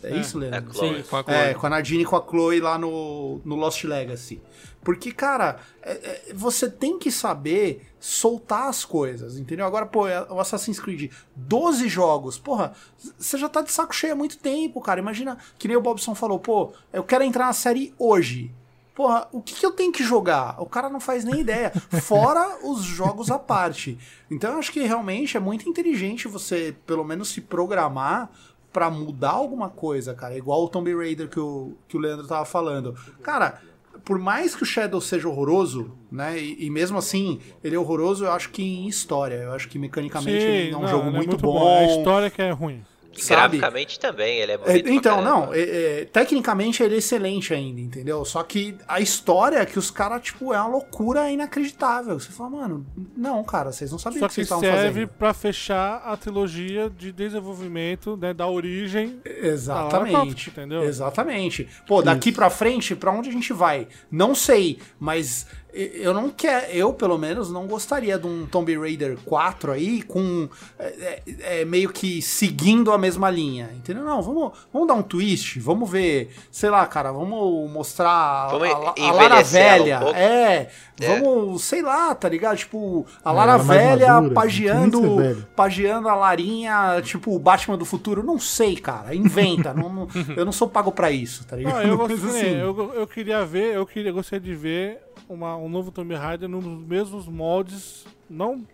É, 0.03 0.11
É. 0.11 0.21
isso, 0.21 0.37
Leandro? 0.39 0.71
É 0.71 0.75
Chloe. 0.75 0.97
Sim, 0.97 1.03
com 1.09 1.17
a 1.17 1.23
Chloe. 1.23 1.35
É, 1.37 1.55
com 1.55 1.67
a 1.67 1.71
Nadine 1.71 2.03
e 2.03 2.05
com 2.05 2.17
a 2.17 2.23
Chloe 2.23 2.61
lá 2.61 2.77
no, 2.77 3.41
no 3.43 3.55
Lost 3.57 3.83
Legacy. 3.85 4.43
Porque, 4.85 5.13
cara, 5.13 5.61
é- 5.83 5.93
é- 6.31 6.35
você 6.35 6.69
tem 6.69 6.99
que 6.99 7.11
saber 7.11 7.87
soltar 8.01 8.69
as 8.69 8.85
coisas, 8.85 9.39
entendeu? 9.39 9.65
Agora, 9.65 9.87
pô, 9.87 10.09
é 10.09 10.27
o 10.31 10.41
Assassin's 10.41 10.81
Creed, 10.81 11.13
12 11.37 11.89
jogos, 11.89 12.37
porra, 12.39 12.73
você 13.17 13.39
já 13.39 13.49
tá 13.49 13.63
de 13.63 13.71
saco 13.71 13.95
cheio 13.95 14.13
há 14.13 14.17
muito 14.17 14.39
tempo, 14.39 14.81
cara. 14.81 14.99
Imagina, 15.01 15.39
que 15.59 15.69
nem 15.69 15.77
o 15.77 15.81
Bobson 15.81 16.15
falou, 16.15 16.39
pô, 16.41 16.73
eu 16.93 17.05
quero 17.05 17.23
entrar 17.23 17.47
na 17.47 17.53
série 17.53 17.95
hoje. 17.99 18.53
Porra, 18.95 19.27
o 19.33 19.41
que, 19.41 19.55
que 19.55 19.65
eu 19.65 19.71
tenho 19.73 19.91
que 19.91 20.05
jogar? 20.05 20.61
O 20.61 20.67
cara 20.67 20.91
não 20.91 21.01
faz 21.01 21.25
nem 21.25 21.41
ideia. 21.41 21.73
Fora 22.03 22.59
os 22.67 22.83
jogos 22.83 23.31
à 23.31 23.39
parte. 23.39 23.99
Então 24.31 24.53
eu 24.53 24.59
acho 24.59 24.71
que 24.71 24.81
realmente 24.83 25.35
é 25.37 25.41
muito 25.41 25.67
inteligente 25.67 26.29
você, 26.29 26.77
pelo 26.87 27.03
menos, 27.03 27.29
se 27.31 27.41
programar 27.41 28.31
pra 28.71 28.91
mudar 28.91 29.31
alguma 29.31 29.71
coisa, 29.71 30.13
cara. 30.15 30.37
Igual 30.37 30.65
o 30.65 30.69
Tomb 30.69 30.95
Raider 30.95 31.29
que 31.29 31.41
o, 31.41 31.73
que 31.89 31.97
o 31.97 32.01
Leandro 32.01 32.27
tava 32.27 32.45
falando. 32.45 32.95
Cara, 33.23 33.63
por 34.05 34.19
mais 34.19 34.55
que 34.55 34.63
o 34.63 34.67
Shadow 34.67 35.01
seja 35.01 35.29
horroroso, 35.29 35.93
né? 36.11 36.39
E, 36.39 36.67
e 36.67 36.71
mesmo 36.71 36.99
assim, 36.99 37.39
ele 37.63 37.77
é 37.77 37.79
horroroso, 37.79 38.25
eu 38.25 38.33
acho 38.33 38.51
que 38.51 38.63
em 38.63 38.87
história. 38.89 39.37
Eu 39.37 39.53
acho 39.53 39.69
que 39.69 39.79
mecanicamente 39.79 40.31
ele 40.37 40.73
é 40.73 40.77
um 40.77 40.83
não, 40.83 40.89
jogo 40.89 41.09
ele 41.09 41.17
muito, 41.17 41.37
É 41.37 41.39
bom. 41.39 41.79
A 41.79 41.85
história 41.85 42.31
que 42.31 42.43
é 42.43 42.51
ruim. 42.51 42.83
Sabe? 43.21 43.59
Graficamente 43.59 43.99
também, 44.01 44.39
ele 44.39 44.53
é 44.53 44.55
É, 44.55 44.59
bonito 44.59 44.83
pra 44.85 44.93
então, 44.95 45.23
não, 45.23 45.53
é- 45.53 45.61
é, 45.61 46.05
tecnicamente 46.07 46.83
ele 46.83 46.95
é 46.95 46.99
excelente 46.99 47.53
ainda, 47.53 47.81
entendeu? 47.81 48.25
Só 48.25 48.43
que 48.43 48.77
a 48.89 49.01
história 49.01 49.57
é 49.59 49.67
que 49.67 49.79
os 49.79 49.91
caras, 49.91 50.23
tipo, 50.23 50.53
é 50.55 50.59
uma 50.61 50.69
loucura 50.69 51.31
inacreditável. 51.31 52.19
Você 52.19 52.31
fala, 52.33 52.51
mano, 52.51 52.87
não, 53.17 53.43
cara, 53.45 53.73
vocês 53.73 53.91
não 53.91 53.99
sabiam 53.99 54.21
Só 54.21 54.27
o 54.27 54.29
que 54.29 54.35
que 54.35 54.45
vocês 54.45 54.47
estavam 54.47 54.63
serve 54.65 55.01
fazendo. 55.03 55.09
pra 55.19 55.35
fechar 55.35 55.97
a 56.05 56.17
trilogia 56.17 56.89
de 56.91 57.13
desenvolvimento, 57.13 58.17
né, 58.17 58.33
da 58.33 58.47
origem. 58.47 59.21
Lara 59.25 59.33
Croft, 59.33 59.45
Exatamente. 59.45 60.51
entendeu? 60.51 60.83
Exatamente. 60.85 61.69
Pô, 61.87 62.03
daqui 62.03 62.33
pra 62.33 62.49
frente, 62.51 62.95
pra 62.95 63.11
onde 63.11 63.29
a 63.29 63.33
gente 63.33 63.53
vai? 63.53 63.89
Não 64.11 64.35
sei, 64.35 64.79
mas 64.99 65.47
eu 65.75 66.13
não 66.13 66.29
quero, 66.31 66.67
eu 66.73 66.93
pelo 66.93 67.17
menos 67.19 67.51
não 67.51 67.67
gostaria 67.67 68.19
de 68.19 68.27
um 68.27 68.47
Tomb 68.47 68.77
Raider 68.79 69.17
4 69.25 69.73
aí 69.73 70.03
com 70.03 70.49
é, 70.79 70.85
é, 70.87 71.61
é, 71.61 71.65
meio 71.65 71.91
que 71.91 72.21
seguindo 72.21 72.93
a 72.93 72.99
mesma 72.99 73.31
linha, 73.31 73.71
entendeu? 73.75 74.05
Não, 74.05 74.21
vamos, 74.23 74.53
vamos 74.73 74.89
dar 74.89 74.95
um 74.95 75.03
twist, 75.03 75.59
vamos 75.61 75.91
ver, 75.91 76.31
sei 76.51 76.69
lá, 76.71 76.87
cara, 76.87 77.11
vamos 77.13 77.71
mostrar 77.71 78.49
Vamos 78.51 78.69
a, 78.69 78.73
a, 79.03 79.09
a 79.09 79.13
Lara 79.13 79.41
um 79.41 79.45
velha, 79.45 79.99
pouco. 80.01 80.15
é, 80.17 80.69
É. 81.01 81.19
vamos, 81.21 81.63
sei 81.65 81.81
lá, 81.83 82.15
tá 82.15 82.29
ligado? 82.29 82.57
Tipo, 82.59 83.07
a 83.25 83.31
É, 83.31 83.35
Lara 83.35 83.59
mais 83.63 83.67
velha 83.81 84.15
madura, 84.15 84.35
pagiando, 84.35 85.47
pagiando 85.57 86.09
a 86.09 86.15
Larinha, 86.15 87.01
tipo, 87.03 87.35
o 87.35 87.39
Batman 87.39 87.79
do 87.79 87.85
futuro, 87.85 88.23
não 88.23 88.39
sei, 88.39 88.77
cara, 88.77 89.15
inventa, 89.15 89.73
não, 89.73 89.89
não- 89.89 90.09
eu 90.37 90.45
não 90.45 90.53
sou 90.53 90.69
pago 90.69 90.93
pra 90.93 91.11
isso, 91.11 91.45
tá 91.47 91.57
ligado? 91.57 91.75
Não, 91.75 91.83
eu, 91.83 91.97
gosto- 91.99 92.27
assim, 92.27 92.57
eu, 92.59 92.93
eu 92.95 93.07
queria 93.07 93.45
ver, 93.45 93.75
eu 93.75 93.87
queria, 93.87 94.13
gostaria 94.13 94.41
de 94.45 94.55
ver 94.55 94.99
uma, 95.29 95.57
um 95.57 95.69
novo 95.69 95.91
Tomb 95.91 96.15
Raider 96.15 96.49
nos 96.49 96.65
mesmos 96.87 97.27
moldes, 97.27 98.05
não 98.29 98.65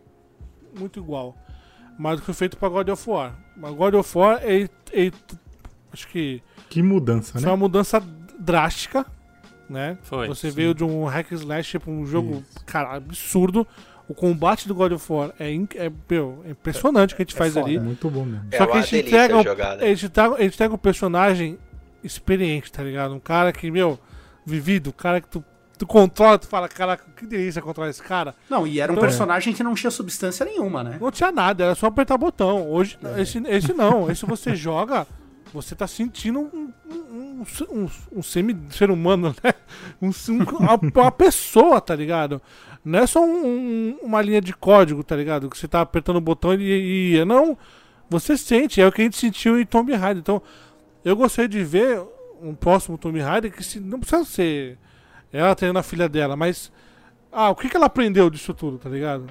muito 0.78 0.98
igual, 0.98 1.36
mas 1.98 2.20
que 2.20 2.26
foi 2.26 2.34
feito 2.34 2.56
pra 2.56 2.68
God 2.68 2.88
of 2.88 3.08
War. 3.10 3.34
Mas 3.56 3.74
God 3.74 3.94
of 3.94 4.18
War, 4.18 4.40
ele, 4.44 4.70
ele- 4.92 5.12
acho 5.92 6.06
que 6.08 6.42
Que 6.68 6.82
mudança, 6.82 7.32
foi 7.32 7.40
né? 7.42 7.48
uma 7.48 7.56
mudança 7.56 8.00
drástica, 8.38 9.04
né? 9.68 9.98
Foi, 10.02 10.28
Você 10.28 10.50
sim. 10.50 10.56
veio 10.56 10.74
de 10.74 10.84
um 10.84 11.04
hack 11.04 11.32
and 11.32 11.34
slash 11.36 11.78
pra 11.78 11.90
um 11.90 12.06
jogo, 12.06 12.42
cara, 12.66 12.94
absurdo. 12.96 13.66
O 14.08 14.14
combate 14.14 14.66
do 14.66 14.74
God 14.74 14.92
of 14.92 15.12
War 15.12 15.34
é, 15.38 15.52
inc- 15.52 15.76
é, 15.76 15.92
meu, 16.08 16.42
é 16.46 16.50
impressionante 16.52 17.12
o 17.12 17.16
que 17.16 17.22
a 17.22 17.24
gente 17.26 17.34
É 17.34 17.38
faz 17.38 17.52
foda. 17.52 17.66
ali. 17.66 17.78
Muito 17.78 18.08
bom 18.08 18.24
mesmo. 18.24 18.46
É 18.50 18.56
Só 18.56 18.66
que 18.66 18.78
a 18.78 18.80
gente 18.80 19.06
entrega 19.06 19.36
um- 19.36 19.42
né? 19.42 19.52
A 19.80 19.94
gente, 19.94 20.10
a 20.18 20.42
gente 20.42 20.56
pega 20.56 20.74
um 20.74 20.78
personagem 20.78 21.58
experiente, 22.02 22.72
tá 22.72 22.82
ligado? 22.82 23.14
Um 23.14 23.20
cara 23.20 23.52
que, 23.52 23.70
meu, 23.70 23.98
vivido, 24.46 24.88
um 24.88 24.92
cara 24.94 25.20
que 25.20 25.28
tu, 25.28 25.44
tu 25.78 25.86
controla, 25.86 26.38
tu 26.38 26.46
fala, 26.48 26.68
caraca, 26.68 27.04
que 27.16 27.24
delícia 27.26 27.62
controlar 27.62 27.88
esse 27.90 28.02
cara. 28.02 28.34
Não, 28.50 28.66
e 28.66 28.80
era 28.80 28.90
um 28.92 28.94
Então- 28.96 29.04
personagem 29.08 29.54
que 29.54 29.62
não 29.62 29.74
tinha 29.74 29.90
substância 29.90 30.44
nenhuma, 30.44 30.82
né? 30.82 30.98
Não 31.00 31.10
tinha 31.10 31.30
nada, 31.32 31.64
era 31.64 31.74
só 31.74 31.86
apertar 31.86 32.18
botão. 32.18 32.68
Hoje, 32.70 32.98
esse, 33.16 33.38
esse 33.46 33.72
não. 33.72 34.10
Esse 34.10 34.26
você 34.26 34.54
joga, 34.56 35.06
você 35.52 35.74
tá 35.74 35.86
sentindo 35.86 36.40
um, 36.40 36.72
um, 36.90 37.44
um, 37.70 37.82
um, 37.84 37.90
um 38.18 38.22
semi-ser 38.22 38.90
humano, 38.90 39.34
né? 39.42 39.54
Um, 40.02 40.08
um- 40.08 40.42
uma, 40.58 40.80
uma 41.02 41.12
pessoa, 41.12 41.80
tá 41.80 41.94
ligado? 41.94 42.42
Não 42.84 42.98
é 43.00 43.06
só 43.06 43.20
um- 43.24 43.46
um- 43.46 43.98
uma 44.02 44.20
linha 44.20 44.40
de 44.40 44.52
código, 44.52 45.02
tá 45.04 45.14
ligado? 45.16 45.48
Que 45.48 45.56
você 45.58 45.68
tá 45.68 45.80
apertando 45.80 46.16
o 46.16 46.20
botão 46.20 46.54
e 46.54 46.62
e 46.62 47.12
ia. 47.14 47.24
Não, 47.24 47.56
você 48.10 48.36
sente. 48.36 48.80
É 48.80 48.86
o 48.86 48.92
que 48.92 49.00
a 49.00 49.04
gente 49.04 49.16
sentiu 49.16 49.58
em 49.60 49.64
Tomb 49.66 49.92
Raider. 49.94 50.20
Então, 50.20 50.42
eu 51.04 51.14
gostaria 51.16 51.48
de 51.48 51.62
ver 51.64 52.02
um 52.42 52.54
próximo 52.54 52.96
Tomb 52.96 53.18
Raider 53.20 53.52
que 53.52 53.62
se, 53.64 53.80
não 53.80 53.98
precisa 54.00 54.24
ser 54.24 54.78
ela 55.32 55.54
treinando 55.54 55.78
a 55.78 55.82
filha 55.82 56.08
dela, 56.08 56.36
mas. 56.36 56.72
Ah, 57.30 57.50
o 57.50 57.54
que, 57.54 57.68
que 57.68 57.76
ela 57.76 57.86
aprendeu 57.86 58.30
disso 58.30 58.54
tudo, 58.54 58.78
tá 58.78 58.88
ligado? 58.88 59.26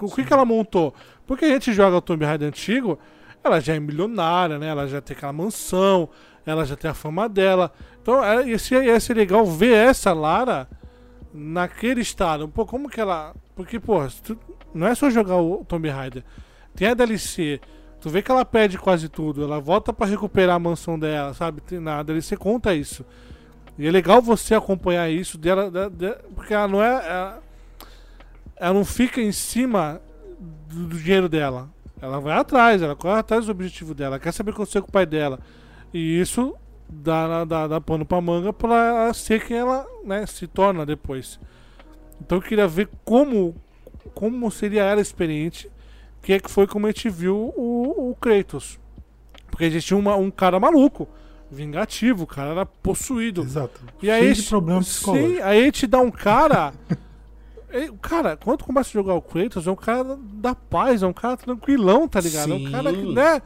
O 0.00 0.10
que, 0.10 0.24
que 0.24 0.32
ela 0.32 0.44
montou? 0.44 0.94
Porque 1.26 1.44
a 1.44 1.48
gente 1.48 1.72
joga 1.72 1.96
o 1.96 2.00
Tomb 2.00 2.24
Raider 2.24 2.48
antigo, 2.48 2.98
ela 3.42 3.60
já 3.60 3.74
é 3.74 3.80
milionária, 3.80 4.58
né? 4.58 4.68
Ela 4.68 4.86
já 4.86 5.00
tem 5.00 5.16
aquela 5.16 5.32
mansão, 5.32 6.08
ela 6.46 6.64
já 6.64 6.76
tem 6.76 6.90
a 6.90 6.94
fama 6.94 7.28
dela. 7.28 7.72
Então 8.00 8.22
ia, 8.42 8.58
ser, 8.58 8.84
ia 8.84 8.98
ser 9.00 9.14
legal 9.14 9.44
ver 9.44 9.74
essa 9.74 10.12
Lara 10.12 10.68
naquele 11.32 12.00
estado. 12.00 12.48
Pô, 12.48 12.64
como 12.64 12.88
que 12.88 13.00
ela. 13.00 13.34
Porque, 13.54 13.78
pô, 13.78 13.98
não 14.74 14.86
é 14.86 14.94
só 14.94 15.10
jogar 15.10 15.36
o 15.36 15.64
Tomb 15.64 15.88
Raider. 15.88 16.24
Tem 16.74 16.88
a 16.88 16.94
DLC. 16.94 17.60
Tu 18.00 18.08
vê 18.08 18.22
que 18.22 18.30
ela 18.30 18.44
perde 18.44 18.78
quase 18.78 19.08
tudo. 19.08 19.44
Ela 19.44 19.60
volta 19.60 19.92
pra 19.92 20.06
recuperar 20.06 20.56
a 20.56 20.58
mansão 20.58 20.98
dela, 20.98 21.34
sabe? 21.34 21.60
Tem 21.60 21.78
na 21.78 22.02
DLC 22.02 22.36
conta 22.36 22.74
isso. 22.74 23.04
E 23.78 23.86
é 23.86 23.90
legal 23.90 24.20
você 24.20 24.54
acompanhar 24.54 25.10
isso 25.10 25.38
dela, 25.38 25.70
porque 26.34 26.52
ela 26.52 26.68
não 26.68 26.82
é. 26.82 26.88
Ela, 26.88 27.42
ela 28.56 28.74
não 28.74 28.84
fica 28.84 29.20
em 29.20 29.32
cima 29.32 30.00
do, 30.68 30.86
do 30.86 30.98
dinheiro 30.98 31.28
dela. 31.28 31.68
Ela 32.00 32.18
vai 32.18 32.36
atrás, 32.36 32.80
ela 32.82 32.96
corre 32.96 33.18
atrás 33.18 33.46
do 33.46 33.52
objetivo 33.52 33.94
dela, 33.94 34.18
quer 34.18 34.32
saber 34.32 34.50
o 34.50 34.54
que 34.54 34.60
aconteceu 34.60 34.82
com 34.82 34.88
o 34.88 34.92
pai 34.92 35.04
dela. 35.04 35.38
E 35.92 36.20
isso 36.20 36.54
dá, 36.88 37.44
dá, 37.44 37.66
dá 37.66 37.80
pano 37.80 38.04
pra 38.04 38.20
manga 38.20 38.52
pra 38.52 38.86
ela 38.86 39.14
ser 39.14 39.44
quem 39.46 39.56
ela 39.56 39.86
né, 40.04 40.24
se 40.26 40.46
torna 40.46 40.86
depois. 40.86 41.38
Então 42.20 42.38
eu 42.38 42.42
queria 42.42 42.66
ver 42.66 42.88
como, 43.04 43.54
como 44.14 44.50
seria 44.50 44.82
ela 44.82 45.00
experiente, 45.00 45.70
que 46.22 46.32
é 46.32 46.40
que 46.40 46.50
foi 46.50 46.66
como 46.66 46.86
a 46.86 46.90
gente 46.90 47.08
viu 47.08 47.52
o, 47.56 48.10
o 48.10 48.14
Kratos. 48.14 48.78
Porque 49.50 49.64
existia 49.64 49.96
uma, 49.96 50.16
um 50.16 50.30
cara 50.30 50.60
maluco, 50.60 51.08
vingativo, 51.50 52.24
o 52.24 52.26
cara 52.26 52.50
era 52.50 52.66
possuído. 52.66 53.42
Exato. 53.42 53.80
E 54.02 54.10
aí, 54.10 54.22
Cheio 54.22 54.34
de 54.34 54.42
problema 54.44 54.80
psicológico. 54.80 55.34
Sim, 55.34 55.42
aí 55.42 55.72
te 55.72 55.86
dá 55.86 56.00
um 56.00 56.10
cara. 56.10 56.72
Cara, 58.02 58.36
quando 58.36 58.64
começa 58.64 58.90
a 58.90 58.92
jogar 58.92 59.14
o 59.14 59.22
Kratos, 59.22 59.66
é 59.66 59.70
um 59.70 59.76
cara 59.76 60.18
da 60.20 60.56
paz, 60.56 61.04
é 61.04 61.06
um 61.06 61.12
cara 61.12 61.36
tranquilão, 61.36 62.08
tá 62.08 62.20
ligado? 62.20 62.52
É 62.52 62.56
um 62.56 62.68
cara 62.68 62.92
que, 62.92 63.00
Sim. 63.00 63.14
né? 63.14 63.40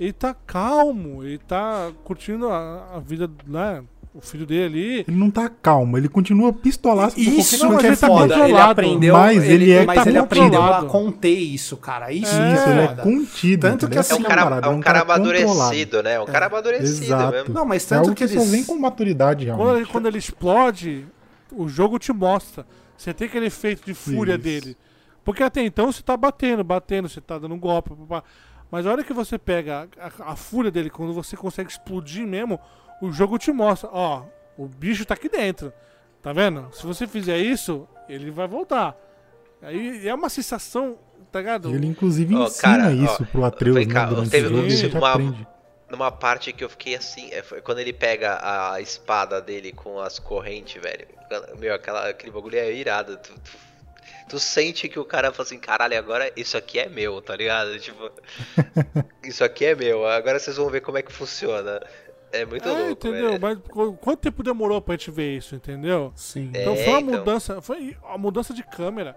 Ele 0.00 0.12
tá 0.12 0.34
calmo, 0.34 1.22
ele 1.22 1.38
tá 1.38 1.92
curtindo 2.02 2.48
a, 2.48 2.96
a 2.96 2.98
vida, 2.98 3.30
né? 3.46 3.84
O 4.14 4.20
filho 4.20 4.44
dele 4.44 4.64
ali. 4.66 5.04
Ele 5.08 5.16
não 5.16 5.30
tá 5.30 5.48
calmo, 5.48 5.96
ele 5.96 6.06
continua 6.06 6.52
pistolaço 6.52 7.16
por 7.16 7.22
Isso 7.22 7.56
qualquer 7.58 7.64
Não, 7.64 7.68
que 7.70 7.74
mas 7.76 7.84
é 7.84 7.88
ele 7.88 7.96
tá 7.96 8.06
foda. 8.06 8.24
Ele 8.34 8.42
controlado. 8.42 8.70
aprendeu, 8.72 9.14
Mas 9.14 9.42
ele 9.44 9.72
é- 9.72 9.86
mas 9.86 10.02
tá 10.04 10.08
ele 10.10 10.18
aprendeu 10.18 10.62
a 10.62 10.84
conter 10.84 11.30
isso, 11.38 11.76
cara. 11.78 12.12
Isso, 12.12 12.34
É, 12.34 12.54
Isso, 12.54 12.68
ele 12.68 12.80
é 12.80 12.88
contido. 12.88 13.60
Tanto 13.62 13.78
que 13.78 13.84
entendeu? 13.86 14.00
assim, 14.00 14.12
É 14.12 14.16
um 14.16 14.20
Essa 14.20 14.28
cara, 14.28 14.42
parada, 14.42 14.66
é 14.66 14.70
um 14.70 14.80
cara 14.80 14.98
controlado. 15.00 15.22
amadurecido, 15.30 16.02
né? 16.02 16.20
Um 16.20 16.26
cara 16.26 16.46
amadurecido 16.46 17.04
Exato. 17.04 17.32
mesmo. 17.32 17.54
Não, 17.54 17.64
mas 17.64 17.84
É 17.84 17.88
tanto 17.88 18.00
algo 18.00 18.14
que 18.14 18.26
que 18.26 18.34
só 18.34 18.40
eles... 18.40 18.50
vem 18.50 18.64
com 18.64 18.78
maturidade, 18.78 19.46
Quando 19.46 19.56
realmente. 19.56 19.76
ele, 19.82 19.86
quando 19.90 20.06
ele 20.08 20.18
explode, 20.18 21.06
o 21.50 21.66
jogo 21.66 21.98
te 21.98 22.12
mostra. 22.12 22.66
Você 22.94 23.14
tem 23.14 23.26
aquele 23.28 23.46
efeito 23.46 23.82
de 23.86 23.94
fúria 23.94 24.34
Isso. 24.34 24.42
dele. 24.42 24.76
Porque 25.24 25.42
até 25.42 25.62
então 25.64 25.90
você 25.90 26.02
tá 26.02 26.16
batendo, 26.18 26.62
batendo, 26.62 27.08
você 27.08 27.20
tá 27.20 27.38
dando 27.38 27.54
um 27.54 27.58
golpe. 27.58 27.90
papá. 27.94 28.22
Mas 28.70 28.86
a 28.86 28.90
hora 28.90 29.02
que 29.04 29.12
você 29.14 29.38
pega 29.38 29.88
a, 29.98 30.06
a- 30.06 30.32
a 30.32 30.36
fúria 30.36 30.70
dele, 30.70 30.90
quando 30.90 31.14
você 31.14 31.34
consegue 31.36 31.70
explodir 31.70 32.26
mesmo, 32.26 32.60
o 33.06 33.12
jogo 33.12 33.38
te 33.38 33.50
mostra, 33.52 33.88
ó, 33.92 34.24
o 34.56 34.66
bicho 34.66 35.04
tá 35.04 35.14
aqui 35.14 35.28
dentro. 35.28 35.72
Tá 36.22 36.32
vendo? 36.32 36.68
Se 36.72 36.86
você 36.86 37.06
fizer 37.06 37.36
isso, 37.38 37.86
ele 38.08 38.30
vai 38.30 38.46
voltar. 38.46 38.96
Aí 39.60 40.06
é 40.06 40.14
uma 40.14 40.28
sensação, 40.28 40.96
tá 41.30 41.40
ligado? 41.40 41.74
Ele, 41.74 41.86
inclusive, 41.86 42.34
Ó, 42.34 42.44
ensina 42.46 42.78
cara, 42.78 42.92
isso 42.92 43.26
pro 43.26 43.44
Atreus, 43.44 43.74
vem 43.76 43.86
né, 43.86 43.92
cá, 43.92 44.06
durante 44.06 44.30
teve 44.30 44.48
jogo, 44.48 44.70
gente 44.70 44.96
uma- 44.96 45.10
aprende. 45.12 45.46
Numa 45.90 46.10
parte 46.10 46.52
que 46.54 46.64
eu 46.64 46.70
fiquei 46.70 46.94
assim, 46.94 47.28
é, 47.32 47.42
foi 47.42 47.60
quando 47.60 47.78
ele 47.80 47.92
pega 47.92 48.38
a 48.42 48.80
espada 48.80 49.42
dele 49.42 49.72
com 49.72 50.00
as 50.00 50.18
correntes, 50.18 50.80
velho. 50.80 51.06
Meu, 51.58 51.74
aquela, 51.74 52.08
aquele 52.08 52.32
bagulho 52.32 52.56
é 52.56 52.72
irado. 52.72 53.18
Tu, 53.18 53.30
tu, 53.34 53.52
tu 54.30 54.38
sente 54.38 54.88
que 54.88 54.98
o 54.98 55.04
cara 55.04 55.30
fala 55.32 55.46
assim, 55.46 55.58
caralho, 55.58 55.98
agora 55.98 56.32
isso 56.34 56.56
aqui 56.56 56.78
é 56.78 56.88
meu, 56.88 57.20
tá 57.20 57.36
ligado? 57.36 57.78
Tipo, 57.78 58.10
isso 59.22 59.44
aqui 59.44 59.66
é 59.66 59.74
meu, 59.74 60.06
agora 60.06 60.38
vocês 60.38 60.56
vão 60.56 60.70
ver 60.70 60.80
como 60.80 60.96
é 60.98 61.02
que 61.02 61.12
funciona. 61.12 61.80
É 62.32 62.44
muito 62.46 62.66
É, 62.68 62.72
louco, 62.72 62.92
entendeu? 62.92 63.28
velho. 63.30 63.40
Mas 63.40 63.58
qu- 63.68 63.92
quanto 64.00 64.20
tempo 64.20 64.42
demorou 64.42 64.80
pra 64.80 64.94
gente 64.94 65.10
ver 65.10 65.36
isso, 65.36 65.54
entendeu? 65.54 66.12
Sim. 66.16 66.50
É, 66.54 66.62
Então 66.62 66.74
foi 66.76 66.88
uma 66.88 67.00
então. 67.00 67.18
mudança, 67.18 67.60
foi 67.60 67.96
a 68.08 68.16
mudança 68.16 68.54
de 68.54 68.62
câmera. 68.62 69.16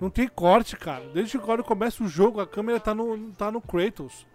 Não 0.00 0.10
tem 0.10 0.28
corte, 0.28 0.76
cara. 0.76 1.04
Desde 1.12 1.38
que 1.38 1.44
quando 1.44 1.64
começa 1.64 2.02
o 2.02 2.08
jogo, 2.08 2.40
a 2.40 2.46
câmera 2.46 2.78
tá 2.80 2.94
no, 2.94 3.32
tá 3.32 3.50
no 3.50 3.60
Kratos. 3.60 4.26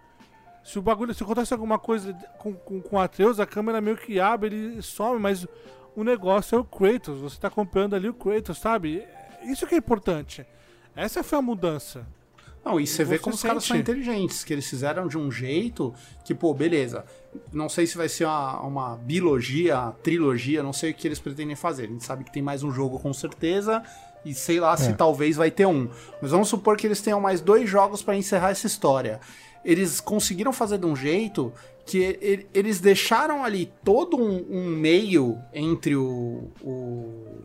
Se 0.63 0.80
o 0.80 0.82
bagulho, 0.82 1.13
se 1.13 1.21
acontece 1.23 1.53
alguma 1.53 1.78
coisa 1.78 2.13
com, 2.39 2.53
com, 2.53 2.82
com 2.82 2.95
o 2.95 2.99
Atreus, 2.99 3.39
a 3.39 3.45
câmera 3.45 3.80
meio 3.80 3.97
que 3.97 4.19
abre, 4.19 4.55
ele 4.55 4.82
some, 4.82 5.19
mas 5.19 5.45
o 5.95 6.03
negócio 6.03 6.55
é 6.55 6.59
o 6.59 6.63
Kratos. 6.63 7.19
Você 7.21 7.39
tá 7.39 7.47
acompanhando 7.47 7.95
ali 7.95 8.09
o 8.09 8.13
Kratos, 8.13 8.57
sabe? 8.57 9.05
Isso 9.43 9.67
que 9.67 9.76
é 9.76 9.78
importante. 9.78 10.43
Essa 10.95 11.23
foi 11.23 11.38
a 11.38 11.41
mudança. 11.41 12.07
Não, 12.66 12.80
e 12.80 12.88
você 12.88 13.03
vê 13.03 13.20
como 13.20 13.36
os 13.36 13.43
caras 13.43 13.63
são 13.63 13.78
inteligentes, 13.78 14.43
que 14.43 14.51
eles 14.51 14.68
fizeram 14.68 15.07
de 15.07 15.18
um 15.20 15.32
jeito 15.32 15.93
que, 16.24 16.34
pô, 16.34 16.51
beleza. 16.51 17.05
Não 17.53 17.70
sei 17.70 17.86
se 17.86 17.95
vai 17.95 18.09
ser 18.09 18.26
uma, 18.26 18.59
uma 18.61 18.95
bilogia, 18.95 19.93
trilogia, 20.01 20.63
não 20.63 20.74
sei 20.74 20.89
o 20.89 20.93
que 20.95 21.07
eles 21.07 21.20
pretendem 21.20 21.55
fazer. 21.55 21.84
A 21.84 21.88
gente 21.88 22.03
sabe 22.03 22.24
que 22.24 22.32
tem 22.34 22.41
mais 22.41 22.63
um 22.63 22.72
jogo 22.72 22.97
com 22.97 23.13
certeza, 23.13 23.84
e 24.26 24.34
sei 24.34 24.59
lá 24.59 24.76
se 24.76 24.89
É. 24.89 24.93
talvez 24.93 25.36
vai 25.36 25.51
ter 25.51 25.68
um. 25.68 25.88
Mas 26.20 26.32
vamos 26.32 26.47
supor 26.49 26.76
que 26.76 26.88
eles 26.88 27.01
tenham 27.01 27.22
mais 27.22 27.39
dois 27.39 27.70
jogos 27.70 28.01
pra 28.01 28.16
encerrar 28.16 28.49
essa 28.49 28.66
história. 28.66 29.20
Eles 29.63 29.99
conseguiram 30.01 30.51
fazer 30.51 30.80
de 30.80 30.88
um 30.88 30.95
jeito 30.95 31.53
que 31.86 32.47
eles 32.51 32.80
deixaram 32.80 33.43
ali 33.43 33.72
todo 33.84 34.18
um, 34.18 34.43
um 34.49 34.66
meio 34.66 35.38
entre 35.53 35.95
o, 35.95 36.49
o, 36.63 37.43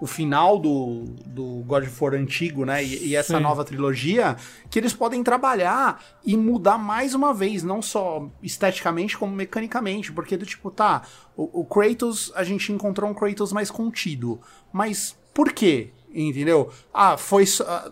o 0.00 0.06
final 0.06 0.58
do, 0.58 1.04
do 1.26 1.64
God 1.66 1.84
of 1.84 2.04
War 2.04 2.14
antigo, 2.14 2.64
né? 2.64 2.84
E, 2.84 3.08
e 3.08 3.16
essa 3.16 3.36
Sim. 3.36 3.42
nova 3.42 3.64
trilogia, 3.64 4.36
que 4.70 4.78
eles 4.78 4.92
podem 4.92 5.22
trabalhar 5.22 6.02
e 6.24 6.36
mudar 6.36 6.78
mais 6.78 7.14
uma 7.14 7.34
vez, 7.34 7.62
não 7.62 7.82
só 7.82 8.28
esteticamente, 8.42 9.18
como 9.18 9.34
mecanicamente. 9.34 10.12
Porque 10.12 10.36
do 10.36 10.46
tipo, 10.46 10.70
tá, 10.70 11.02
o, 11.36 11.60
o 11.60 11.64
Kratos, 11.64 12.32
a 12.34 12.44
gente 12.44 12.72
encontrou 12.72 13.10
um 13.10 13.14
Kratos 13.14 13.52
mais 13.52 13.70
contido. 13.70 14.40
Mas 14.72 15.16
por 15.34 15.52
quê? 15.52 15.92
Entendeu? 16.12 16.70
Ah, 16.92 17.16
foi. 17.16 17.44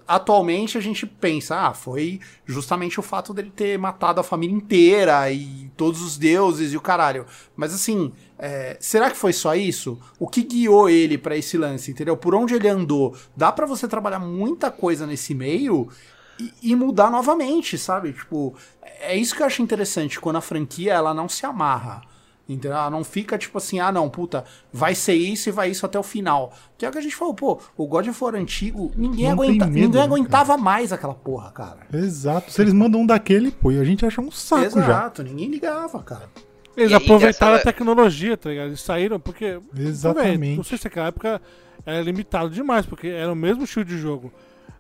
Atualmente 0.09 0.79
a 0.79 0.81
gente 0.81 1.07
pensa, 1.07 1.69
ah, 1.69 1.75
foi 1.75 2.19
justamente 2.47 2.99
o 2.99 3.03
fato 3.03 3.35
dele 3.35 3.53
ter 3.55 3.79
matado 3.79 4.21
a 4.21 4.25
família 4.25 4.57
inteira 4.57 5.31
e 5.31 5.71
todos 5.77 6.01
os 6.01 6.17
deuses 6.17 6.73
e 6.73 6.77
o 6.77 6.81
caralho. 6.81 7.27
Mas 7.55 7.75
assim, 7.75 8.13
é, 8.39 8.77
será 8.81 9.11
que 9.11 9.17
foi 9.17 9.33
só 9.33 9.55
isso? 9.55 9.99
O 10.19 10.29
que 10.29 10.43
guiou 10.43 10.89
ele 10.89 11.17
pra 11.17 11.37
esse 11.37 11.57
lance, 11.57 11.91
entendeu? 11.91 12.17
Por 12.17 12.35
onde 12.35 12.55
ele 12.55 12.69
andou? 12.69 13.17
Dá 13.37 13.51
pra 13.51 13.67
você 13.67 13.89
trabalhar 13.89 14.19
muita 14.19 14.71
coisa 14.71 15.07
nesse 15.07 15.35
meio 15.35 15.89
e, 16.39 16.53
e 16.63 16.77
mudar 16.77 17.11
novamente, 17.11 17.79
sabe? 17.79 18.13
Tipo, 18.13 18.55
é 19.01 19.17
isso 19.17 19.35
que 19.35 19.43
eu 19.43 19.47
acho 19.47 19.63
interessante 19.63 20.21
quando 20.21 20.37
a 20.37 20.43
franquia 20.43 20.93
ela 20.93 21.15
não 21.15 21.29
se 21.29 21.47
amarra. 21.47 22.03
Entendeu? 22.49 22.77
Ela 22.77 22.91
não 22.91 23.03
fica 23.03 23.37
tipo 23.37 23.59
assim, 23.59 23.81
ah 23.81 23.91
não, 23.91 24.09
puta, 24.09 24.45
vai 24.73 24.95
ser 24.95 25.15
isso 25.15 25.49
e 25.49 25.53
vai 25.53 25.69
isso 25.69 25.85
até 25.85 25.99
o 25.99 26.03
final. 26.03 26.53
Que 26.79 26.87
é 26.87 26.89
o 26.89 26.93
que 26.93 26.99
a 26.99 27.01
gente 27.01 27.17
falou, 27.17 27.35
pô, 27.35 27.59
o 27.77 27.89
God 27.89 28.07
of 28.07 28.23
War 28.23 28.37
antigo, 28.37 28.93
ninguém, 28.95 29.29
aguenta, 29.29 29.67
medo, 29.67 29.75
ninguém 29.75 29.91
né, 29.91 30.03
aguentava 30.03 30.57
mais 30.57 30.93
aquela 30.93 31.15
porra, 31.15 31.51
cara. 31.51 31.79
Exato. 31.93 32.53
Se 32.53 32.63
eles 32.63 32.73
mandam 32.73 33.01
um 33.01 33.07
daquele, 33.07 33.51
pô, 33.51 33.71
a 33.71 33.85
gente 33.85 34.07
acha 34.07 34.21
um 34.21 34.31
saco 34.31 34.79
já. 34.79 34.81
Exato, 34.81 35.25
ninguém 35.25 35.51
ligava, 35.51 36.01
cara. 36.05 36.31
Eles 36.77 36.93
aí, 36.93 36.97
aproveitaram 36.97 37.55
essa- 37.55 37.63
a 37.69 37.73
tecnologia, 37.73 38.37
tá 38.37 38.51
ligado? 38.51 38.67
Eles 38.69 38.81
saíram 38.81 39.19
porque. 39.19 39.59
Exatamente. 39.77 40.57
Não 40.57 40.65
sei 40.65 40.77
se 40.79 40.85
naquela 40.85 41.07
época 41.09 41.41
era 41.85 42.01
limitado 42.03 42.51
demais, 42.51 42.85
porque 42.87 43.07
era 43.09 43.33
o 43.33 43.37
mesmo 43.37 43.65
estilo 43.65 43.85
de 43.85 43.97
jogo. 43.99 44.33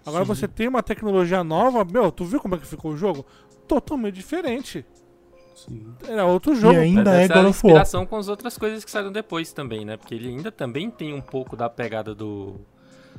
Agora 0.05 0.25
você 0.25 0.47
tem 0.47 0.69
uma 0.69 0.83
tecnologia 0.83 1.43
nova, 1.43 1.85
meu, 1.85 2.13
tu 2.13 2.25
viu 2.25 2.39
como 2.39 2.55
é 2.55 2.59
que 2.59 2.67
ficou 2.67 2.93
o 2.93 2.97
jogo? 2.97 3.25
Totalmente 3.67 4.15
diferente. 4.15 4.85
Era 6.07 6.25
outro 6.27 6.55
jogo. 6.55 6.75
E 6.75 6.79
ainda 6.79 7.15
é 7.15 7.27
ser 7.27 7.33
God 7.35 7.47
of 7.47 7.47
War. 7.47 7.51
inspiração 7.73 8.07
com 8.07 8.17
as 8.17 8.29
outras 8.29 8.57
coisas 8.59 8.85
que 8.85 8.91
saíram 8.91 9.11
depois 9.11 9.53
também, 9.53 9.85
né? 9.85 9.97
Porque 9.97 10.15
ele 10.15 10.29
ainda 10.29 10.53
também 10.53 10.91
tem 10.91 11.13
um 11.15 11.21
pouco 11.21 11.57
da 11.57 11.69
pegada 11.69 12.15
do. 12.15 12.61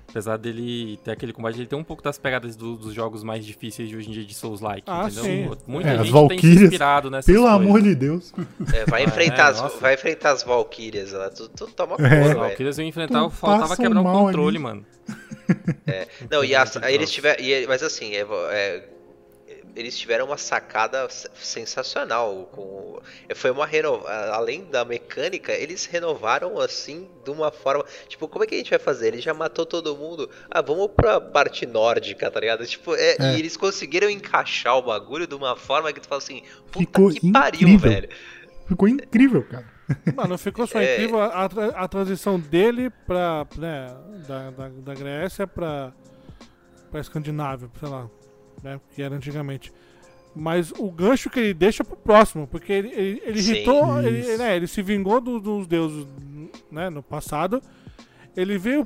Apesar 0.10 0.38
dele 0.38 0.98
ter 1.04 1.12
aquele 1.12 1.34
combate, 1.34 1.58
ele 1.60 1.68
tem 1.68 1.78
um 1.78 1.84
pouco 1.84 2.02
das 2.02 2.18
pegadas 2.18 2.56
do- 2.56 2.78
dos 2.78 2.94
jogos 2.94 3.24
mais 3.24 3.46
difíceis 3.46 3.90
de 3.90 3.96
hoje 3.98 4.10
em 4.10 4.14
dia 4.14 4.24
de 4.26 4.34
Souls-like, 4.34 4.84
Ah, 4.88 5.04
entendeu? 5.06 5.24
sim. 5.24 5.58
Muita 5.68 5.90
É, 5.90 5.92
gente 5.92 6.02
tem 6.02 6.06
se 6.08 6.12
Valkyrias, 6.14 6.62
inspirado 6.64 7.12
nessas 7.12 7.26
Pelo 7.26 7.44
coisas. 7.48 7.62
amor 7.62 7.82
de 7.82 7.96
Deus. 7.96 8.34
É, 8.74 8.86
vai, 8.86 9.02
Ah, 9.02 9.06
enfrentar 9.06 9.48
é, 9.48 9.52
as, 9.52 9.62
nossa. 9.62 9.78
vai 9.80 9.94
enfrentar 9.96 10.32
as 10.32 10.44
Valkyrias 10.44 11.12
lá. 11.12 11.30
Tu, 11.30 11.50
tu 11.50 11.68
toma 11.68 11.94
É. 11.96 11.98
porra, 11.98 12.08
As 12.22 12.28
velho. 12.28 12.40
Valkyrias 12.40 12.78
eu 12.78 12.84
ia 12.84 12.90
enfrentar, 12.90 13.24
Tu 13.26 13.30
faltava 13.32 13.76
quebrar 13.76 14.02
o 14.02 14.04
controle, 14.06 14.56
ali. 14.58 14.60
mano. 14.64 14.86
Não, 16.32 16.44
e 16.44 16.56
as- 16.56 16.76
eles 16.84 17.12
tiveram. 17.12 17.44
e 17.44 17.68
Mas 17.68 17.84
assim, 17.84 18.14
é, 18.14 18.26
é, 18.52 18.84
eles 19.78 19.98
tiveram 19.98 20.26
uma 20.26 20.38
sacada 20.38 21.08
se- 21.10 21.30
sensacional. 21.36 22.50
Com, 22.52 23.00
foi 23.36 23.52
uma 23.52 23.66
renova, 23.66 24.10
Além 24.34 24.66
da 24.66 24.84
mecânica, 24.84 25.52
eles 25.54 25.86
renovaram 25.86 26.60
assim 26.60 27.08
de 27.24 27.30
uma 27.32 27.52
forma. 27.52 27.86
Tipo, 28.08 28.28
como 28.28 28.44
é 28.44 28.48
que 28.48 28.56
a 28.56 28.58
gente 28.58 28.70
vai 28.70 28.80
fazer? 28.80 29.08
Ele 29.10 29.22
já 29.22 29.34
matou 29.34 29.66
todo 29.66 29.96
mundo. 29.96 30.30
Ah, 30.50 30.62
vamos 30.62 30.90
pra 30.96 31.22
parte 31.22 31.66
nórdica, 31.66 32.30
tá 32.32 32.40
ligado? 32.40 32.66
Tipo, 32.66 32.96
é, 32.96 33.16
É. 33.20 33.36
e 33.36 33.40
eles 33.40 33.56
conseguiram 33.56 34.10
encaixar 34.10 34.76
o 34.78 34.82
bagulho 34.82 35.28
de 35.28 35.36
uma 35.36 35.56
forma 35.56 35.92
que 35.94 36.00
tu 36.02 36.08
fala 36.08 36.20
assim, 36.20 36.42
puta 36.72 36.80
Ficou 36.80 37.10
que 37.12 37.32
pariu, 37.32 37.68
incrível. 37.70 37.92
velho. 37.92 38.10
Ficou 38.68 38.88
incrível, 38.88 39.44
cara. 39.44 39.66
Mano, 40.16 40.38
ficou 40.38 40.68
só 40.68 40.80
É. 40.82 40.96
incrível 40.96 41.22
a, 41.22 41.46
a 41.46 41.88
transição 41.88 42.38
dele 42.40 42.90
pra. 43.06 43.48
Né, 43.58 43.88
da, 44.28 44.50
da, 44.52 44.68
da 44.70 44.94
Grécia 44.94 45.48
pra. 45.48 45.94
pra 46.92 47.00
Escandinávia, 47.00 47.70
sei 47.80 47.88
lá. 47.88 48.10
Né, 48.64 48.80
que 48.96 49.02
era 49.02 49.16
antigamente. 49.16 49.72
Mas 50.36 50.72
o 50.78 50.92
gancho 50.92 51.30
que 51.30 51.40
ele 51.40 51.54
deixa 51.54 51.84
pro 51.84 51.96
próximo, 51.96 52.48
porque 52.48 52.72
ele, 52.72 52.90
ele, 52.94 53.22
ele 53.26 53.42
Sim. 53.42 53.52
irritou, 53.54 54.00
ele, 54.04 54.38
né, 54.38 54.56
ele 54.56 54.68
se 54.68 54.82
vingou 54.82 55.20
do- 55.20 55.40
dos 55.40 55.66
deuses 55.68 56.06
né, 56.72 56.90
no 56.90 57.02
passado. 57.02 57.62
Ele 58.36 58.58
veio 58.58 58.86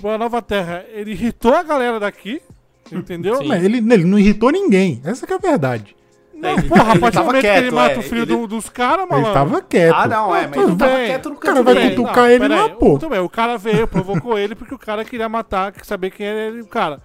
pra 0.00 0.18
Nova 0.18 0.42
Terra, 0.42 0.84
ele 0.92 1.12
irritou 1.12 1.54
a 1.54 1.62
galera 1.62 2.00
daqui, 2.00 2.42
entendeu? 2.90 3.36
Sim. 3.36 3.46
Mas 3.46 3.62
ele, 3.64 3.78
ele 3.78 4.04
não 4.04 4.18
irritou 4.18 4.50
ninguém. 4.50 5.00
Essa 5.04 5.26
que 5.26 5.32
é 5.32 5.36
a 5.36 5.38
verdade. 5.38 5.94
Não, 6.34 6.50
Ele- 6.58 6.62
porra, 6.68 6.84
a 6.88 6.90
ele 6.92 6.98
partir 7.00 7.18
do 7.18 7.24
momento 7.24 7.40
que 7.42 7.46
ele 7.46 7.60
quieto, 7.60 7.74
mata 7.74 7.94
é, 7.94 7.98
o 7.98 8.02
filho 8.02 8.22
ele- 8.22 8.26
do- 8.36 8.46
dos 8.46 8.68
caras, 8.70 9.06
Ele 9.10 9.20
mano. 9.20 9.32
tava 9.34 9.60
quieto. 9.62 9.94
Ah, 9.94 10.08
não, 10.08 10.34
é, 10.34 10.46
mas 10.48 10.56
ele 10.56 10.76
tava 10.76 10.96
bem. 10.96 11.06
quieto 11.06 11.28
no 11.28 11.34
O 11.34 11.38
cara 11.38 11.54
canto 11.56 11.74
vai 11.74 11.90
cutucar 11.90 12.30
ele 12.30 12.48
lá, 12.48 12.68
pô. 12.70 12.98
Tudo 12.98 13.10
bem, 13.10 13.18
o 13.20 13.28
cara 13.28 13.58
veio, 13.58 13.86
provocou 13.86 14.38
ele 14.38 14.54
porque 14.54 14.74
o 14.74 14.78
cara 14.78 15.04
queria 15.04 15.28
matar, 15.28 15.72
saber 15.84 16.10
quem 16.10 16.26
era 16.26 16.38
ele, 16.48 16.62
o 16.62 16.66
cara. 16.66 16.98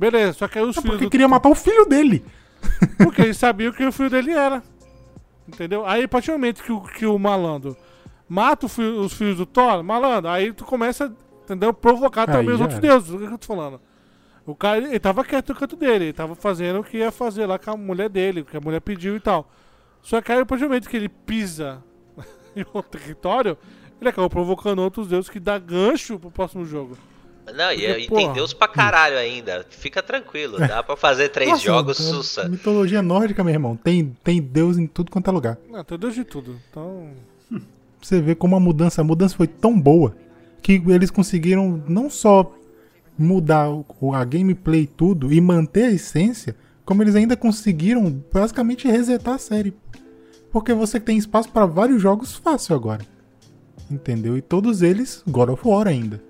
Beleza, 0.00 0.32
só 0.32 0.48
que 0.48 0.58
aí 0.58 0.64
os 0.64 0.76
É 0.78 0.80
filhos. 0.80 0.94
porque 0.96 1.04
do- 1.04 1.10
queria 1.10 1.28
matar 1.28 1.50
o 1.50 1.54
filho 1.54 1.84
dele. 1.84 2.24
Porque 2.98 3.22
eles 3.22 3.36
sabiam 3.36 3.72
quem 3.72 3.86
o 3.86 3.92
filho 3.92 4.10
dele 4.10 4.32
era. 4.32 4.62
Entendeu? 5.48 5.84
Aí, 5.86 6.04
a 6.04 6.08
partir 6.08 6.28
do 6.30 6.32
momento 6.34 6.62
que 6.62 6.72
o, 6.72 6.80
que 6.80 7.06
o 7.06 7.18
malandro 7.18 7.76
mata 8.28 8.66
o 8.66 8.68
filho- 8.68 9.00
os 9.00 9.12
filhos 9.12 9.36
do 9.36 9.44
Thor, 9.46 9.82
malandro, 9.82 10.30
aí 10.30 10.52
tu 10.52 10.64
começa, 10.64 11.12
entendeu? 11.44 11.72
Provocar 11.74 12.22
Aí 12.28 12.36
também 12.36 12.54
os 12.54 12.60
outros 12.60 12.78
era. 12.78 12.88
deuses. 12.88 13.10
O 13.10 13.18
que 13.18 13.24
eu 13.24 13.38
tô 13.38 13.46
falando? 13.46 13.80
O 14.46 14.54
cara, 14.54 14.78
ele, 14.78 14.88
ele 14.88 14.98
tava 15.00 15.24
quieto 15.24 15.50
no 15.50 15.54
canto 15.58 15.76
dele, 15.76 16.04
ele 16.06 16.12
tava 16.12 16.34
fazendo 16.34 16.80
o 16.80 16.84
que 16.84 16.98
ia 16.98 17.10
fazer 17.12 17.46
lá 17.46 17.58
com 17.58 17.70
a 17.70 17.76
mulher 17.76 18.08
dele, 18.08 18.40
o 18.40 18.44
que 18.44 18.56
a 18.56 18.60
mulher 18.60 18.80
pediu 18.80 19.16
e 19.16 19.20
tal. 19.20 19.50
Só 20.02 20.20
que 20.20 20.32
aí, 20.32 20.40
a 20.40 20.46
partir 20.46 20.64
do 20.64 20.68
momento 20.68 20.88
que 20.88 20.96
ele 20.96 21.08
pisa 21.08 21.82
em 22.56 22.64
outro 22.72 22.98
território, 22.98 23.56
ele 24.00 24.08
acabou 24.10 24.30
provocando 24.30 24.80
outros 24.80 25.08
deuses 25.08 25.28
que 25.30 25.38
dá 25.40 25.58
gancho 25.58 26.18
pro 26.18 26.30
próximo 26.30 26.64
jogo. 26.64 26.96
Não, 27.52 27.72
e, 27.72 28.06
Porque, 28.08 28.24
tem. 28.24 28.32
Deus 28.32 28.52
pra 28.52 28.68
caralho 28.68 29.16
ainda. 29.16 29.64
Fica 29.70 30.02
tranquilo, 30.02 30.58
dá 30.58 30.82
pra 30.82 30.96
fazer 30.96 31.28
três 31.30 31.50
Nossa, 31.50 31.62
jogos 31.62 32.00
a 32.00 32.02
sussa. 32.02 32.48
Mitologia 32.48 33.02
nórdica, 33.02 33.42
meu 33.44 33.52
irmão. 33.52 33.76
Tem, 33.76 34.16
tem 34.24 34.40
Deus 34.40 34.78
em 34.78 34.86
tudo 34.86 35.10
quanto 35.10 35.28
é 35.28 35.32
lugar. 35.32 35.58
Não, 35.70 35.82
tem 35.84 35.98
deus 35.98 36.14
de 36.14 36.24
tudo. 36.24 36.56
Então. 36.70 37.10
Pra 37.48 37.58
Você 38.00 38.20
vê 38.20 38.34
como 38.34 38.56
a 38.56 38.60
mudança, 38.60 39.00
a 39.00 39.04
mudança 39.04 39.36
foi 39.36 39.46
tão 39.46 39.78
boa 39.78 40.16
que 40.62 40.82
eles 40.88 41.10
conseguiram 41.10 41.82
não 41.86 42.08
só 42.08 42.50
mudar 43.18 43.68
o- 43.70 44.14
a 44.14 44.24
gameplay 44.24 44.82
e 44.82 44.86
tudo 44.86 45.32
e 45.32 45.40
manter 45.40 45.84
a 45.84 45.90
essência, 45.92 46.56
como 46.84 47.02
eles 47.02 47.14
ainda 47.14 47.36
conseguiram 47.36 48.10
basicamente 48.32 48.88
resetar 48.88 49.34
a 49.34 49.38
série. 49.38 49.74
Porque 50.50 50.72
você 50.72 50.98
tem 50.98 51.18
espaço 51.18 51.48
para 51.50 51.66
vários 51.66 52.00
jogos 52.00 52.34
fácil 52.34 52.74
agora. 52.74 53.04
Entendeu? 53.90 54.36
E 54.36 54.40
todos 54.40 54.82
eles 54.82 55.22
God 55.28 55.50
of 55.50 55.62
War 55.66 55.86
ainda. 55.86 56.22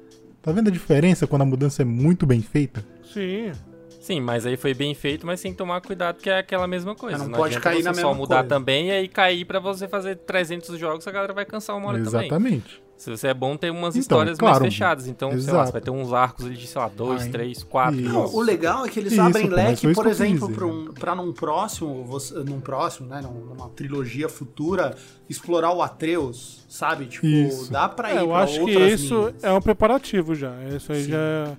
Tá 0.42 0.52
vendo 0.52 0.68
a 0.68 0.70
diferença 0.70 1.26
quando 1.26 1.42
a 1.42 1.46
mudança 1.46 1.82
é 1.82 1.84
muito 1.84 2.26
bem 2.26 2.40
feita? 2.40 2.84
Sim. 3.04 3.52
Sim, 4.00 4.20
mas 4.20 4.46
aí 4.46 4.56
foi 4.56 4.72
bem 4.72 4.94
feito, 4.94 5.26
mas 5.26 5.42
que 5.42 5.52
tomar 5.52 5.80
cuidado 5.82 6.16
que 6.22 6.30
é 6.30 6.38
aquela 6.38 6.66
mesma 6.66 6.94
coisa. 6.94 7.18
Não 7.18 7.28
Não, 7.28 7.36
pode 7.38 7.60
cair 7.60 7.82
você 7.82 7.82
na 7.82 7.92
só 7.94 8.00
mesma 8.08 8.14
mudar 8.14 8.36
coisa. 8.36 8.48
também 8.48 8.88
e 8.88 8.90
aí 8.92 9.08
cair 9.08 9.44
pra 9.44 9.60
você 9.60 9.86
fazer 9.86 10.16
300 10.16 10.78
jogos, 10.78 11.06
a 11.06 11.10
galera 11.10 11.34
vai 11.34 11.44
cansar 11.44 11.76
uma 11.76 11.88
hora 11.88 12.02
também. 12.02 12.20
Exatamente. 12.22 12.82
Se 13.00 13.08
você 13.08 13.28
é 13.28 13.34
bom, 13.34 13.56
tem 13.56 13.70
umas 13.70 13.94
Então, 13.96 14.00
histórias 14.00 14.36
claro, 14.36 14.60
mais 14.60 14.74
fechadas. 14.74 15.06
Então, 15.06 15.30
sei 15.30 15.38
lá, 15.38 15.44
exato. 15.44 15.66
você 15.68 15.72
vai 15.72 15.80
ter 15.80 15.90
uns 15.90 16.12
arcos 16.12 16.44
ali 16.44 16.54
de, 16.54 16.66
sei 16.66 16.78
lá, 16.82 16.86
dois, 16.88 17.22
Ai, 17.22 17.28
três, 17.30 17.62
quatro 17.62 17.98
jogos. 18.02 18.34
O 18.34 18.40
legal 18.42 18.84
é 18.84 18.90
que 18.90 19.00
eles 19.00 19.12
Isso, 19.14 19.22
abrem 19.22 19.48
leque, 19.48 19.94
por 19.94 20.06
exemplo, 20.06 20.52
pra, 20.52 20.66
um, 20.66 20.84
pra 20.92 21.14
num 21.14 21.32
próximo, 21.32 22.04
você- 22.04 22.34
num 22.44 22.60
próximo, 22.60 23.08
né, 23.08 23.22
num- 23.22 23.46
numa 23.46 23.70
trilogia 23.70 24.28
futura, 24.28 24.94
explorar 25.30 25.72
o 25.72 25.80
Atreus, 25.80 26.62
sabe? 26.68 27.06
Tipo, 27.06 27.26
Isso. 27.26 27.72
dá 27.72 27.88
pra 27.88 28.12
ir 28.12 28.18
É, 28.18 28.20
eu 28.20 28.28
pra 28.28 28.36
acho 28.40 28.64
que 28.66 28.70
isso 28.70 29.14
linhas. 29.18 29.44
é 29.44 29.50
um 29.50 29.62
preparativo 29.62 30.34
já. 30.34 30.52
Isso 30.76 30.92
aí 30.92 31.04
Sim. 31.04 31.10
já. 31.12 31.16
é- 31.18 31.56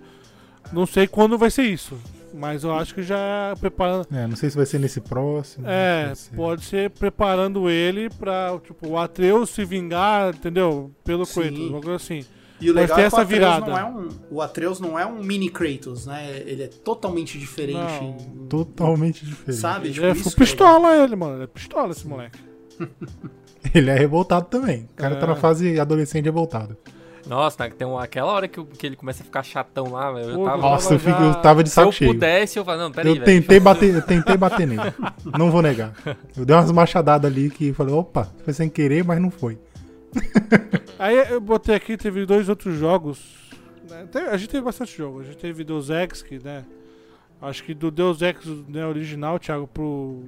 Não 0.72 0.86
sei 0.86 1.08
quando 1.08 1.40
vai 1.40 1.50
ser 1.50 1.64
isso. 1.64 1.98
Mas 2.34 2.64
eu 2.64 2.74
acho 2.74 2.94
que 2.96 3.04
já 3.04 3.18
é 3.18 3.56
preparando. 3.56 4.08
É, 4.12 4.26
não 4.28 4.36
sei 4.36 4.50
se 4.50 4.56
vai 4.58 4.66
ser 4.66 4.80
nesse 4.80 5.02
próximo. 5.02 5.66
É, 5.68 6.08
pode 6.08 6.20
ser. 6.20 6.36
pode 6.36 6.64
ser 6.66 6.90
preparando 6.92 7.70
ele 7.70 8.10
pra, 8.10 8.58
tipo, 8.64 8.88
o 8.90 8.98
Atreus 8.98 9.50
se 9.50 9.66
vingar, 9.66 10.34
entendeu? 10.34 10.92
Pelo 11.04 11.26
Sim. 11.26 11.42
Kratos, 11.42 11.60
uma 11.70 11.82
coisa 11.82 11.96
assim. 11.96 12.26
E 12.60 12.70
o 12.70 12.74
legal 12.76 12.96
é 12.98 13.02
que 13.02 13.06
o 13.06 13.08
essa 13.08 13.22
Atreus, 13.22 13.40
virada. 13.40 13.66
não 13.66 13.78
é 13.78 13.86
um, 13.86 14.10
o 14.30 14.42
Atreus 14.42 14.80
não 14.80 14.98
é 15.00 15.06
um 15.06 15.24
mini 15.24 15.50
Kratos, 15.50 16.06
né? 16.06 16.44
Ele 16.46 16.64
é 16.64 16.68
totalmente 16.68 17.40
diferente. 17.40 17.78
Não. 18.02 18.48
Totalmente 18.48 19.26
diferente. 19.26 19.60
Sabe? 19.60 19.88
Ele 19.88 19.94
Tipo, 19.96 20.06
é 20.06 20.12
que 20.14 20.20
é 20.20 20.24
legal. 20.24 20.34
pistola 20.38 20.96
ele, 20.98 21.16
mano. 21.16 21.36
Ele 21.38 21.44
é 21.46 21.48
pistola 21.48 21.92
esse 21.92 22.08
moleque. 22.08 22.40
Ele 23.76 23.90
é 23.92 23.96
revoltado 23.96 24.48
também. 24.48 24.90
O 24.92 24.96
cara 24.96 25.16
É. 25.16 25.20
tá 25.20 25.28
na 25.28 25.36
fase 25.36 25.80
adolescente 25.80 26.26
revoltado. 26.26 26.76
Nossa, 27.28 27.64
né, 27.64 27.70
tem 27.78 27.88
uma, 27.88 28.04
aquela 28.04 28.32
hora 28.32 28.48
que, 28.48 28.64
que 28.64 28.86
ele 28.86 28.96
começa 28.96 29.22
a 29.22 29.26
ficar 29.26 29.44
chatão 29.44 29.92
lá, 29.92 30.12
velho. 30.12 30.32
Eu 30.32 30.44
tava. 30.44 30.62
Nossa, 30.62 30.94
eu, 30.96 31.00
já- 31.00 31.12
fico- 31.12 31.24
eu 31.24 31.36
tava 31.42 31.64
de 31.64 31.70
se 31.70 31.76
saco 31.76 31.88
eu 31.90 31.92
cheio. 31.92 32.14
pudesse, 32.14 32.58
eu 32.60 32.66
falava, 32.66 32.84
não, 32.84 32.92
peraí, 32.92 33.18
Eu 33.18 33.24
tentei 33.24 33.60
bater, 33.60 33.94
eu 33.96 34.02
tentei 34.02 34.36
bater 34.38 34.68
nele. 34.68 34.82
Não 35.38 35.52
vou 35.52 35.62
negar. 35.62 35.94
Eu 36.36 36.46
dei 36.46 36.56
umas 36.56 36.72
machadadas 36.72 37.32
ali 37.32 37.50
que 37.50 37.74
falei, 37.74 37.94
opa, 37.94 38.32
foi 38.44 38.54
sem 38.54 38.70
querer, 38.70 39.04
mas 39.04 39.22
não 39.22 39.30
foi. 39.32 39.60
Aí 41.00 41.16
eu 41.32 41.40
botei 41.42 41.74
aqui, 41.76 41.96
teve 41.98 42.26
dois 42.26 42.50
outros 42.50 42.78
jogos. 42.78 43.20
né? 43.90 44.06
A 44.32 44.38
gente 44.38 44.50
teve 44.50 44.64
bastante 44.64 44.96
jogo. 44.98 45.22
A 45.22 45.24
gente 45.24 45.38
teve 45.38 45.64
Deus 45.64 45.90
Ex, 45.90 46.22
que, 46.22 46.38
né? 46.44 46.66
Acho 47.42 47.64
que 47.64 47.74
do 47.74 47.90
Deus 47.90 48.22
Ex 48.22 48.46
né, 48.68 48.86
original, 48.86 49.40
Thiago, 49.40 49.66
pro 49.68 50.22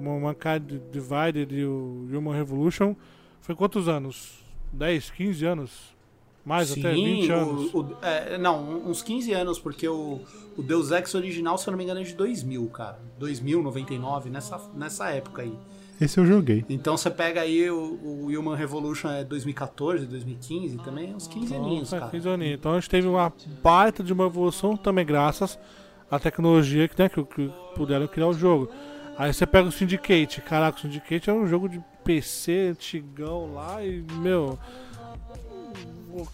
Mankind 0.00 0.80
Divided 0.92 1.52
e 1.52 1.64
o 1.64 2.06
Human 2.12 2.32
Revolution, 2.36 2.94
foi 3.40 3.56
quantos 3.56 3.88
anos? 3.88 4.38
10, 4.72 5.10
15 5.10 5.44
anos? 5.46 5.72
Mais 6.44 6.72
até 6.72 6.92
20 6.92 7.30
o- 7.30 7.34
anos. 7.34 7.74
o- 7.74 7.96
é, 8.02 8.38
não, 8.38 8.88
uns 8.88 9.02
15 9.02 9.32
anos, 9.32 9.58
porque 9.58 9.86
o, 9.88 10.20
o 10.56 10.62
Deus 10.62 10.90
Ex 10.90 11.14
original, 11.14 11.58
se 11.58 11.68
eu 11.68 11.72
não 11.72 11.78
me 11.78 11.84
engano, 11.84 12.00
é 12.00 12.02
de 12.02 12.14
2000, 12.14 12.66
cara. 12.68 12.98
2000, 13.18 13.62
99, 13.62 14.30
nessa, 14.30 14.60
nessa 14.74 15.10
época 15.10 15.42
aí. 15.42 15.52
Esse 16.00 16.18
eu 16.18 16.24
joguei. 16.24 16.64
Então 16.70 16.96
você 16.96 17.10
pega 17.10 17.42
aí 17.42 17.70
o, 17.70 17.76
o 18.02 18.26
Human 18.28 18.56
Revolution 18.56 19.10
é 19.10 19.22
2014, 19.22 20.06
2015, 20.06 20.78
também 20.78 21.10
é 21.12 21.14
uns 21.14 21.26
15 21.28 21.54
aninhos, 21.54 21.80
Nossa, 21.80 21.98
cara. 21.98 22.10
15 22.10 22.28
aninhos. 22.28 22.54
Então 22.58 22.72
a 22.72 22.80
gente 22.80 22.88
teve 22.88 23.06
uma 23.06 23.30
baita 23.62 24.02
de 24.02 24.10
uma 24.10 24.24
evolução 24.24 24.78
também 24.78 25.04
graças 25.04 25.58
à 26.10 26.18
tecnologia 26.18 26.88
que, 26.88 26.98
né, 27.00 27.06
que, 27.10 27.22
que 27.22 27.52
puderam 27.74 28.06
criar 28.08 28.28
o 28.28 28.32
jogo. 28.32 28.70
Aí 29.18 29.30
você 29.34 29.46
pega 29.46 29.68
o 29.68 29.72
Syndicate. 29.72 30.40
Caraca, 30.40 30.78
o 30.78 30.80
Syndicate 30.80 31.28
é 31.28 31.32
um 31.34 31.46
jogo 31.46 31.68
de 31.68 31.78
PC 32.02 32.68
antigão 32.70 33.52
lá 33.52 33.84
e, 33.84 34.02
meu. 34.22 34.58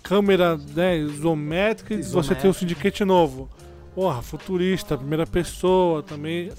Câmera 0.02 0.56
né, 0.74 0.96
isométrica 0.98 1.94
e 1.94 2.02
você 2.02 2.34
tem 2.34 2.48
o 2.48 2.52
Isométrica. 2.52 2.52
Syndicate 2.54 3.04
novo. 3.04 3.48
Porra, 3.94 4.20
futurista, 4.22 4.96
primeira 4.96 5.26
pessoa 5.26 6.02
também. 6.02 6.50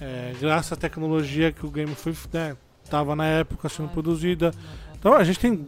é, 0.00 0.32
graças 0.40 0.72
à 0.72 0.76
tecnologia 0.76 1.52
que 1.52 1.64
o 1.66 1.70
game 1.70 1.94
foi, 1.94 2.14
né, 2.32 2.56
tava 2.90 3.14
na 3.16 3.26
época 3.26 3.68
sendo 3.68 3.88
produzida. 3.88 4.52
Então 4.98 5.14
a 5.14 5.24
gente 5.24 5.38
tem 5.38 5.66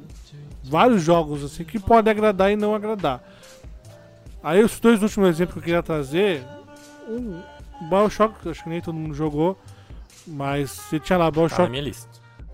vários 0.64 1.02
jogos 1.02 1.44
assim 1.44 1.64
que 1.64 1.78
podem 1.78 2.10
agradar 2.10 2.50
e 2.52 2.56
não 2.56 2.74
agradar. 2.74 3.22
Aí 4.42 4.62
os 4.62 4.78
dois 4.80 5.02
últimos 5.02 5.28
exemplos 5.28 5.54
que 5.54 5.58
eu 5.58 5.62
queria 5.64 5.82
trazer, 5.82 6.44
um 7.08 7.40
Bioshock, 7.88 8.48
acho 8.48 8.62
que 8.62 8.68
nem 8.68 8.80
todo 8.80 8.94
mundo 8.94 9.14
jogou, 9.14 9.58
mas 10.26 10.70
você 10.70 10.98
tinha 11.00 11.18
lá 11.18 11.24
Tá 11.26 11.30
na 11.40 11.46
Bioshock. 11.46 11.70
minha 11.70 11.82
lista. 11.82 12.08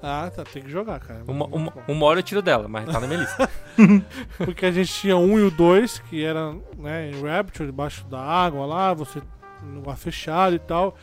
Ah, 0.07 0.31
tá, 0.31 0.45
tem 0.45 0.63
que 0.63 0.71
jogar, 0.71 1.01
cara. 1.01 1.25
Uma, 1.27 1.47
Muito 1.47 1.57
uma, 1.57 1.71
bom. 1.71 1.83
uma 1.89 2.07
hora 2.07 2.19
eu 2.19 2.23
tiro 2.23 2.43
dela, 2.43 2.69
mas 2.69 2.85
tá 2.85 3.01
na 3.01 3.07
minha 3.07 3.21
lista. 3.21 3.49
Porque 4.37 4.67
a 4.67 4.71
gente 4.71 4.93
tinha 4.93 5.17
um 5.17 5.39
e 5.39 5.43
o 5.43 5.51
dois, 5.51 5.99
que 6.11 6.23
era 6.23 6.55
né, 6.77 7.11
em 7.11 7.23
Rapture, 7.23 7.67
debaixo 7.67 8.05
da 8.07 8.21
água 8.21 8.67
lá, 8.67 8.93
você 8.93 9.23
no 9.63 9.77
lugar 9.77 9.97
fechado 9.97 10.55
e 10.55 10.59
tal. 10.59 10.95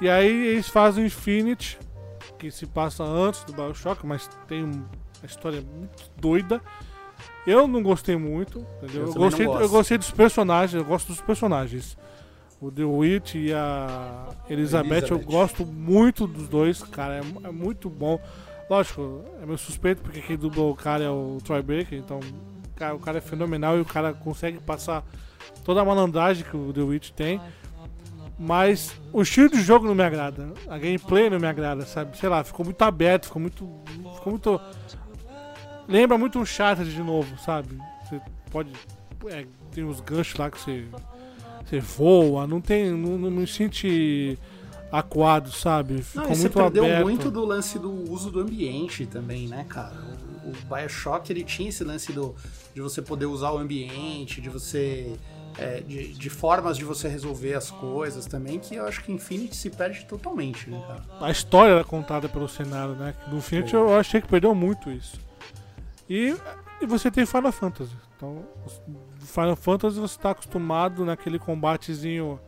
E 0.00 0.08
aí 0.08 0.48
eles 0.48 0.68
fazem 0.68 1.02
o 1.02 1.06
Infinity, 1.06 1.78
que 2.38 2.50
se 2.50 2.66
passa 2.66 3.02
antes 3.02 3.42
do 3.44 3.52
Bioshock, 3.52 4.06
mas 4.06 4.28
tem 4.46 4.62
uma 4.62 4.86
história 5.24 5.60
muito 5.60 6.10
doida. 6.16 6.60
Eu 7.46 7.66
não 7.66 7.82
gostei 7.82 8.16
muito, 8.16 8.66
entendeu? 8.82 9.02
Eu 9.02 9.08
Eu, 9.08 9.14
gostei, 9.14 9.46
eu 9.46 9.68
gostei 9.68 9.98
dos 9.98 10.10
personagens, 10.10 10.74
eu 10.74 10.84
gosto 10.84 11.08
dos 11.08 11.20
personagens. 11.20 11.96
O 12.60 12.70
The 12.70 12.84
Witch 12.84 13.34
e 13.34 13.52
a 13.52 14.28
Elizabeth, 14.48 15.10
eu 15.10 15.18
gosto 15.18 15.66
muito 15.66 16.26
dos 16.26 16.48
dois, 16.48 16.82
cara, 16.82 17.16
é, 17.16 17.48
é 17.48 17.50
muito 17.50 17.90
bom. 17.90 18.18
Lógico, 18.68 19.22
é 19.42 19.46
meu 19.46 19.58
suspeito 19.58 20.02
porque 20.02 20.20
quem 20.20 20.36
dublou 20.36 20.72
o 20.72 20.76
cara 20.76 21.04
é 21.04 21.10
o 21.10 21.38
Troy 21.44 21.62
Baker, 21.62 21.98
então 21.98 22.18
cara, 22.74 22.94
o 22.94 22.98
cara 22.98 23.18
é 23.18 23.20
fenomenal 23.20 23.76
e 23.76 23.80
o 23.80 23.84
cara 23.84 24.12
consegue 24.12 24.58
passar 24.58 25.04
toda 25.64 25.80
a 25.80 25.84
malandragem 25.84 26.44
que 26.44 26.56
o 26.56 26.72
The 26.72 26.80
Witch 26.80 27.10
tem. 27.10 27.40
Mas 28.38 28.94
o 29.12 29.22
estilo 29.22 29.48
de 29.48 29.62
jogo 29.62 29.86
não 29.86 29.94
me 29.94 30.02
agrada. 30.02 30.52
A 30.68 30.76
gameplay 30.76 31.30
não 31.30 31.40
me 31.40 31.46
agrada, 31.46 31.86
sabe? 31.86 32.16
Sei 32.18 32.28
lá, 32.28 32.44
ficou 32.44 32.64
muito 32.64 32.82
aberto, 32.82 33.26
ficou 33.26 33.40
muito. 33.40 33.66
Ficou 34.14 34.32
muito. 34.32 34.60
Lembra 35.88 36.18
muito 36.18 36.38
um 36.38 36.42
Uncharted 36.42 36.92
de 36.92 37.02
novo, 37.02 37.38
sabe? 37.38 37.78
Você 38.04 38.20
pode. 38.50 38.72
é, 39.28 39.46
tem 39.72 39.84
os 39.84 40.00
ganchos 40.00 40.38
lá 40.38 40.50
que 40.50 40.60
você. 40.60 40.86
Você 41.68 41.80
voa, 41.80 42.46
não 42.46 42.60
tem. 42.60 42.90
Não, 42.90 43.18
não 43.18 43.30
me 43.30 43.46
sente 43.46 44.38
acuado, 44.90 45.50
sabe? 45.50 46.02
Ficou 46.02 46.24
Não, 46.24 46.32
e 46.32 46.36
você 46.36 46.48
perdeu 46.48 46.84
aberto. 46.84 47.02
muito 47.02 47.30
do 47.30 47.44
lance 47.44 47.78
do 47.78 48.10
uso 48.10 48.30
do 48.30 48.40
ambiente 48.40 49.04
também, 49.04 49.48
né, 49.48 49.66
cara? 49.68 49.96
O, 50.44 50.50
o 50.50 50.52
Bioshock, 50.76 51.30
ele 51.30 51.42
tinha 51.42 51.68
esse 51.68 51.82
lance 51.82 52.12
do, 52.12 52.34
de 52.74 52.80
você 52.80 53.02
poder 53.02 53.26
usar 53.26 53.50
o 53.50 53.58
ambiente, 53.58 54.40
de 54.40 54.48
você... 54.48 55.12
é, 55.58 55.80
de, 55.80 56.12
de 56.12 56.30
formas 56.30 56.76
de 56.78 56.84
você 56.84 57.08
resolver 57.08 57.54
as 57.54 57.68
coisas 57.68 58.26
também, 58.26 58.60
que 58.60 58.76
eu 58.76 58.86
acho 58.86 59.02
que 59.02 59.10
Infinity 59.10 59.56
se 59.56 59.70
perde 59.70 60.04
totalmente, 60.04 60.70
né, 60.70 60.80
cara? 60.86 61.04
a 61.20 61.30
história 61.32 61.72
era 61.72 61.84
contada 61.84 62.28
pelo 62.28 62.48
cenário, 62.48 62.94
né? 62.94 63.12
No 63.28 63.38
Infinity 63.38 63.74
eu 63.74 63.98
achei 63.98 64.20
que 64.20 64.28
perdeu 64.28 64.54
muito 64.54 64.88
isso. 64.88 65.18
E, 66.08 66.36
e 66.80 66.86
você 66.86 67.10
tem 67.10 67.26
Final 67.26 67.50
Fantasy. 67.50 67.90
Então, 68.16 68.44
Final 69.20 69.56
Fantasy 69.56 69.98
você 70.00 70.16
está 70.16 70.30
acostumado 70.30 71.04
naquele 71.04 71.38
combatezinho 71.38 72.40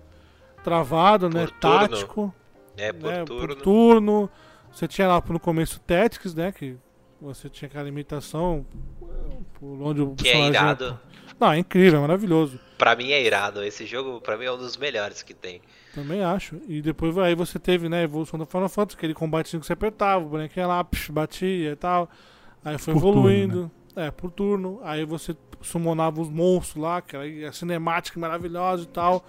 travado, 0.65 1.29
né? 1.29 1.47
Por 1.47 1.51
turno. 1.61 1.79
Tático, 1.89 2.35
É, 2.77 2.93
por 2.93 3.11
né? 3.13 3.25
turno. 3.25 3.47
por 3.49 3.63
turno. 3.63 4.31
Você 4.73 4.89
tinha 4.89 5.09
lá 5.09 5.23
no 5.29 5.41
começo 5.41 5.81
Tactics, 5.81 6.35
né? 6.35 6.53
Que 6.53 6.77
você 7.21 7.49
tinha 7.49 7.69
aquela 7.69 7.85
limitação 7.85 8.65
por 9.59 9.83
onde 9.83 10.01
o 10.03 10.15
Que 10.15 10.29
é 10.29 10.33
personagem- 10.33 10.51
irado. 10.51 11.01
Não, 11.39 11.53
é 11.53 11.59
incrível, 11.59 11.99
é 11.99 12.03
maravilhoso. 12.03 12.59
Pra 12.77 12.97
mim 12.97 13.11
é 13.11 13.23
irado. 13.25 13.63
Esse 13.63 13.85
jogo, 13.87 14.21
pra 14.21 14.37
mim, 14.37 14.45
é 14.47 14.53
um 14.53 14.57
dos 14.59 14.77
melhores 14.77 15.23
que 15.23 15.35
tem. 15.35 15.61
Também 15.95 16.23
acho. 16.23 16.61
E 16.67 16.81
depois 16.83 17.17
aí 17.19 17.35
você 17.35 17.59
teve, 17.59 17.89
né, 17.89 18.01
a 18.01 18.03
evolução 18.05 18.39
do 18.39 18.47
Final 18.47 18.69
Fantasy, 18.69 18.97
aquele 18.97 19.15
combatezinho 19.15 19.61
que 19.61 19.67
você 19.67 19.73
apertava, 19.73 20.25
o 20.25 20.29
bonequinho 20.29 20.67
lá, 20.67 20.83
psh, 20.83 21.11
batia 21.11 21.73
e 21.73 21.77
tal. 21.77 22.09
Aí 22.65 22.79
foi 22.79 22.95
Por 22.95 23.01
turno, 23.03 23.19
evoluindo. 23.21 23.71
É, 23.97 24.11
por 24.11 24.31
turno. 24.31 24.81
Aí 24.83 25.05
você 25.05 25.35
summonava 25.63 26.21
os 26.21 26.29
monstros 26.31 26.83
lá, 26.83 27.01
que 27.01 27.17
era 27.17 27.49
a 27.49 27.53
cinemática 27.53 28.19
maravilhosa 28.19 28.85
e 28.85 28.87
tal. 28.87 29.25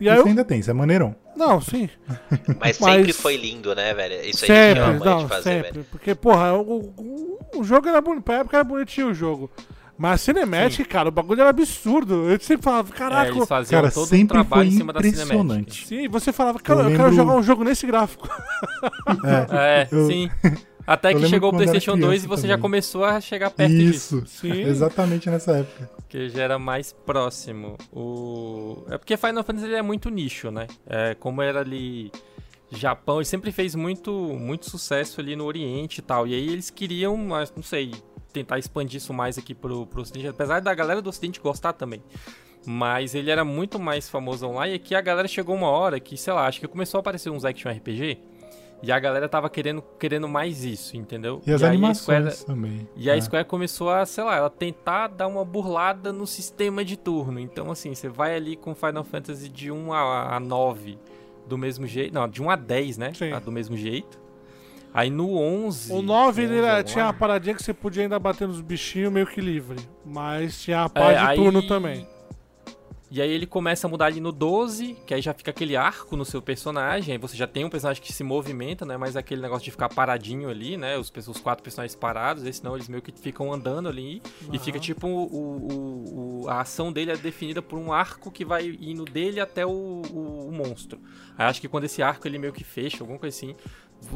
E 0.00 0.08
aí 0.08 0.14
Isso 0.16 0.24
eu... 0.24 0.28
ainda 0.28 0.44
tem, 0.44 0.60
isso 0.60 0.70
é 0.70 0.74
maneirão. 0.74 1.14
Não, 1.36 1.60
sim. 1.60 1.88
Mas, 2.58 2.78
Mas- 2.80 2.96
sempre 2.96 3.12
foi 3.12 3.36
lindo, 3.36 3.74
né, 3.74 3.92
velho? 3.94 4.14
Isso 4.28 4.44
aí 4.44 4.50
a 4.50 4.74
gente 4.74 4.80
sempre, 4.80 5.04
não, 5.04 5.18
de 5.22 5.28
fazer, 5.28 5.42
sempre. 5.42 5.70
velho. 5.72 5.86
Porque, 5.90 6.14
porra, 6.14 6.54
o, 6.54 6.78
o, 6.96 7.38
o 7.56 7.64
jogo 7.64 7.88
era 7.88 8.00
bonito. 8.00 8.22
Pra 8.24 8.36
época 8.38 8.56
era 8.56 8.64
bonitinho 8.64 9.08
o 9.08 9.14
jogo. 9.14 9.50
Mas 9.98 10.12
a 10.14 10.18
cinemática, 10.18 10.82
cara, 10.88 11.10
o 11.10 11.12
bagulho 11.12 11.42
era 11.42 11.50
absurdo. 11.50 12.30
Eu 12.30 12.40
sempre 12.40 12.62
falava, 12.64 12.88
É, 12.88 12.96
caraca. 12.96 13.30
eles 13.30 13.46
faziam 13.46 13.82
Cara, 13.82 13.92
todo 13.92 14.04
um 14.04 14.06
sempre 14.06 14.28
trabalho 14.38 14.62
foi 14.62 14.66
em 14.74 14.78
cima 14.78 14.92
da 14.94 15.00
impressionante. 15.00 15.86
Sim, 15.86 16.08
você 16.08 16.32
falava, 16.32 16.58
cara, 16.58 16.80
eu, 16.84 16.90
Eu 16.90 16.96
quero 16.96 17.12
jogar 17.12 17.34
um 17.34 17.42
jogo 17.42 17.62
nesse 17.64 17.86
gráfico. 17.86 18.26
É, 19.52 19.82
É, 19.82 19.88
Eu- 19.92 20.06
sim. 20.06 20.30
Até 20.90 21.14
que 21.14 21.24
chegou 21.28 21.50
o 21.50 21.52
PlayStation 21.52 21.96
2 21.96 22.24
e 22.24 22.26
você 22.26 22.48
já 22.48 22.54
também. 22.54 22.62
começou 22.62 23.04
a 23.04 23.20
chegar 23.20 23.48
perto 23.50 23.72
disso. 23.72 24.22
isso. 24.24 24.40
Sim. 24.40 24.62
Exatamente 24.62 25.30
nessa 25.30 25.58
época. 25.58 25.88
Que 26.08 26.28
já 26.28 26.42
era 26.42 26.58
mais 26.58 26.92
próximo. 26.92 27.76
O... 27.92 28.84
É 28.88 28.98
porque 28.98 29.16
Final 29.16 29.44
Fantasy 29.44 29.66
ele 29.66 29.76
é 29.76 29.82
muito 29.82 30.10
nicho, 30.10 30.50
né? 30.50 30.66
É, 30.88 31.14
como 31.14 31.42
era 31.42 31.60
ali 31.60 32.10
Japão, 32.72 33.18
ele 33.18 33.24
sempre 33.24 33.52
fez 33.52 33.76
muito, 33.76 34.12
muito 34.12 34.68
sucesso 34.68 35.20
ali 35.20 35.36
no 35.36 35.44
Oriente 35.44 35.98
e 35.98 36.02
tal. 36.02 36.26
E 36.26 36.34
aí 36.34 36.48
eles 36.48 36.70
queriam, 36.70 37.16
mas 37.16 37.52
não 37.54 37.62
sei, 37.62 37.92
tentar 38.32 38.58
expandir 38.58 38.96
isso 38.96 39.14
mais 39.14 39.38
aqui 39.38 39.54
pro, 39.54 39.86
pro 39.86 40.02
Ocidente. 40.02 40.26
Apesar 40.26 40.60
da 40.60 40.74
galera 40.74 41.00
do 41.00 41.08
Ocidente 41.08 41.38
gostar 41.38 41.72
também. 41.72 42.02
Mas 42.66 43.14
ele 43.14 43.30
era 43.30 43.44
muito 43.44 43.78
mais 43.78 44.08
famoso 44.08 44.44
online. 44.44 44.72
E 44.72 44.76
aqui 44.76 44.94
a 44.96 45.00
galera 45.00 45.28
chegou 45.28 45.54
uma 45.54 45.68
hora 45.68 46.00
que, 46.00 46.16
sei 46.16 46.32
lá, 46.32 46.48
acho 46.48 46.58
que 46.58 46.66
começou 46.66 46.98
a 46.98 47.00
aparecer 47.00 47.30
uns 47.30 47.44
action 47.44 47.70
RPG. 47.70 48.18
E 48.82 48.90
a 48.90 48.98
galera 48.98 49.28
tava 49.28 49.50
querendo, 49.50 49.82
querendo 49.98 50.26
mais 50.28 50.64
isso, 50.64 50.96
entendeu? 50.96 51.42
E 51.46 51.52
as 51.52 51.62
aí 51.62 51.68
a 51.68 51.70
animações 51.72 52.34
Square- 52.34 52.46
também. 52.46 52.88
e 52.96 53.10
a 53.10 53.16
É. 53.16 53.20
Square 53.20 53.44
começou 53.46 53.90
a, 53.90 54.06
sei 54.06 54.24
lá, 54.24 54.36
ela 54.36 54.48
tentar 54.50 55.08
dar 55.08 55.26
uma 55.26 55.44
burlada 55.44 56.12
no 56.12 56.26
sistema 56.26 56.82
de 56.84 56.96
turno. 56.96 57.38
Então, 57.38 57.70
assim, 57.70 57.94
você 57.94 58.08
vai 58.08 58.34
ali 58.34 58.56
com 58.56 58.74
Final 58.74 59.04
Fantasy 59.04 59.48
de 59.50 59.70
1 59.70 59.92
a, 59.92 60.36
a 60.36 60.40
9 60.40 60.98
do 61.46 61.58
mesmo 61.58 61.86
jeito. 61.86 62.14
Não, 62.14 62.26
de 62.28 62.42
1 62.42 62.48
a 62.50 62.56
10, 62.56 62.96
né? 62.96 63.12
Sim. 63.12 63.32
Ah, 63.32 63.38
Do 63.38 63.52
mesmo 63.52 63.76
jeito. 63.76 64.18
Aí 64.92 65.08
no 65.10 65.36
11. 65.36 65.92
O 65.92 66.02
9 66.02 66.42
ele 66.42 66.52
11 66.54 66.58
era- 66.58 66.66
online, 66.72 66.84
tinha 66.88 67.04
uma 67.04 67.12
paradinha 67.14 67.54
que 67.54 67.62
você 67.62 67.72
podia 67.74 68.02
ainda 68.02 68.18
bater 68.18 68.48
nos 68.48 68.60
bichinhos 68.60 69.12
meio 69.12 69.26
que 69.26 69.40
livre. 69.40 69.78
Mas 70.04 70.62
tinha 70.62 70.80
a 70.82 70.86
é, 70.86 70.88
parte 70.88 71.18
de 71.20 71.26
aí- 71.26 71.36
turno 71.36 71.62
também. 71.68 72.08
E 73.10 73.20
aí 73.20 73.28
ele 73.30 73.44
começa 73.46 73.86
a 73.86 73.90
mudar 73.90 74.06
ali 74.06 74.20
no 74.20 74.30
12, 74.30 74.94
que 75.04 75.12
aí 75.12 75.20
já 75.20 75.34
fica 75.34 75.50
aquele 75.50 75.74
arco 75.76 76.16
no 76.16 76.24
seu 76.24 76.40
personagem. 76.40 77.12
Aí 77.12 77.18
você 77.18 77.36
já 77.36 77.46
tem 77.46 77.64
um 77.64 77.68
personagem 77.68 78.00
que 78.00 78.12
se 78.12 78.22
movimenta, 78.22 78.84
não 78.84 78.94
é 78.94 78.98
mais 78.98 79.16
aquele 79.16 79.42
negócio 79.42 79.64
de 79.64 79.70
ficar 79.72 79.88
paradinho 79.88 80.48
ali, 80.48 80.76
né? 80.76 80.96
Os, 80.96 81.12
os 81.26 81.40
quatro 81.40 81.62
personagens 81.64 81.96
parados, 81.96 82.44
esse 82.44 82.62
não, 82.62 82.76
eles 82.76 82.88
meio 82.88 83.02
que 83.02 83.10
ficam 83.10 83.52
andando 83.52 83.88
ali. 83.88 84.22
E 84.52 84.58
fica 84.60 84.78
tipo 84.78 85.08
o, 85.08 85.24
o- 85.26 86.42
o- 86.44 86.48
a 86.48 86.60
ação 86.60 86.92
dele 86.92 87.10
é 87.10 87.16
definida 87.16 87.60
por 87.60 87.78
um 87.78 87.92
arco 87.92 88.30
que 88.30 88.44
vai 88.44 88.78
indo 88.80 89.04
dele 89.04 89.40
até 89.40 89.66
o, 89.66 90.50
monstro. 90.52 91.00
Aí 91.36 91.46
acho 91.46 91.60
que 91.60 91.68
quando 91.68 91.84
esse 91.84 92.02
arco 92.02 92.28
ele 92.28 92.38
meio 92.38 92.52
que 92.52 92.62
fecha, 92.62 92.98
alguma 93.02 93.18
coisa 93.18 93.34
assim, 93.36 93.56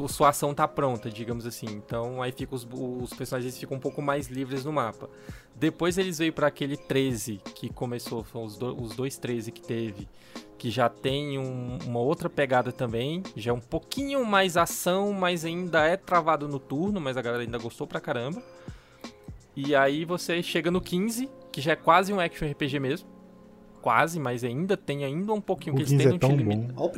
sua 0.08 0.30
ação 0.30 0.54
tá 0.54 0.66
pronta, 0.66 1.10
digamos 1.10 1.46
assim. 1.46 1.66
Então 1.66 2.22
aí 2.22 2.32
fica 2.32 2.54
os, 2.54 2.66
os 2.72 3.12
personagens 3.12 3.56
ficam 3.58 3.76
um 3.76 3.80
pouco 3.80 4.00
mais 4.02 4.28
livres 4.28 4.64
no 4.64 4.72
mapa. 4.72 5.08
Depois 5.54 5.98
eles 5.98 6.18
veio 6.18 6.32
para 6.32 6.46
aquele 6.48 6.76
13 6.76 7.40
que 7.54 7.68
começou, 7.68 8.24
os, 8.34 8.56
do- 8.56 8.80
os 8.82 8.96
dois 8.96 9.16
13 9.16 9.52
que 9.52 9.62
teve, 9.62 10.08
que 10.58 10.68
já 10.70 10.88
tem 10.88 11.38
um- 11.38 11.78
uma 11.86 12.00
outra 12.00 12.28
pegada 12.28 12.72
também, 12.72 13.22
já 13.36 13.50
é 13.50 13.54
um 13.54 13.60
pouquinho 13.60 14.24
mais 14.24 14.56
ação, 14.56 15.12
mas 15.12 15.44
ainda 15.44 15.86
é 15.86 15.96
travado 15.96 16.48
no 16.48 16.58
turno, 16.58 17.00
mas 17.00 17.16
a 17.16 17.22
galera 17.22 17.42
ainda 17.44 17.58
gostou 17.58 17.86
pra 17.86 18.00
caramba. 18.00 18.42
E 19.56 19.74
aí 19.76 20.04
você 20.04 20.42
chega 20.42 20.70
no 20.70 20.80
15, 20.80 21.30
que 21.52 21.60
já 21.60 21.72
é 21.72 21.76
quase 21.76 22.12
um 22.12 22.18
action 22.18 22.48
RPG 22.50 22.80
mesmo. 22.80 23.08
Quase, 23.84 24.18
mas 24.18 24.42
ainda 24.42 24.78
tem 24.78 25.04
ainda 25.04 25.30
um 25.34 25.42
pouquinho 25.42 25.74
O 25.74 25.76
que 25.76 25.82
eles 25.82 25.90
15 25.90 26.02
é 26.02 26.10
tentam 26.12 26.30
te 26.30 26.36
tão 26.36 26.38
limitar. 26.38 26.74
Olha 26.78 26.86
o 26.86 26.90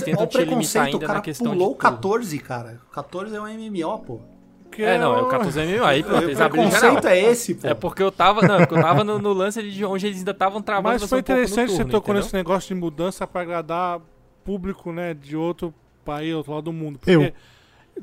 tentam 0.00 0.18
olha 0.18 0.26
o 0.26 0.26
te 0.26 0.38
limitar 0.38 0.46
preconceito 0.48 0.84
ainda 0.86 0.96
o 0.96 1.00
na 1.00 1.06
cara 1.06 1.20
questão 1.20 1.52
de 1.52 1.58
pulou 1.58 1.70
o 1.70 1.74
turno. 1.76 1.96
14, 1.96 2.38
cara. 2.40 2.80
14 2.90 3.36
é 3.36 3.40
um 3.40 3.46
MMO, 3.46 3.98
pô. 4.00 4.20
Que 4.72 4.82
É, 4.82 4.98
não, 4.98 5.14
é 5.14 5.22
o 5.22 5.26
o- 5.26 5.28
14 5.28 5.60
MMO, 5.60 5.84
aí 5.84 6.02
o 6.02 6.16
eles 6.16 6.40
abriram 6.40 6.64
geral. 6.68 6.80
preconceito 6.80 7.06
é 7.06 7.20
esse, 7.30 7.54
pô. 7.54 7.68
É 7.68 7.74
porque 7.74 8.02
eu 8.02 8.10
tava, 8.10 8.42
não, 8.42 8.56
é 8.56 8.58
porque 8.66 8.74
eu 8.74 8.82
tava 8.82 9.04
no, 9.04 9.20
no 9.20 9.32
lance 9.32 9.60
ali 9.60 9.70
de 9.70 9.84
onde 9.84 10.04
eles 10.06 10.18
ainda 10.18 10.32
estavam 10.32 10.60
travando 10.60 10.94
Mas 11.00 11.08
foi 11.08 11.20
um 11.20 11.22
pouco 11.22 11.30
no 11.32 11.38
interessante 11.38 11.70
você 11.70 11.76
turno, 11.76 11.90
tocou 11.92 12.06
entendeu? 12.12 12.22
nesse 12.24 12.34
negócio 12.34 12.74
de 12.74 12.80
mudança 12.80 13.24
pra 13.24 13.42
agradar 13.42 14.00
público, 14.42 14.90
né, 14.92 15.14
de 15.14 15.36
outro 15.36 15.72
país, 16.04 16.34
outro 16.34 16.54
lado 16.54 16.64
do 16.64 16.72
mundo. 16.72 16.98
Porque 16.98 17.12
Eu. 17.12 17.32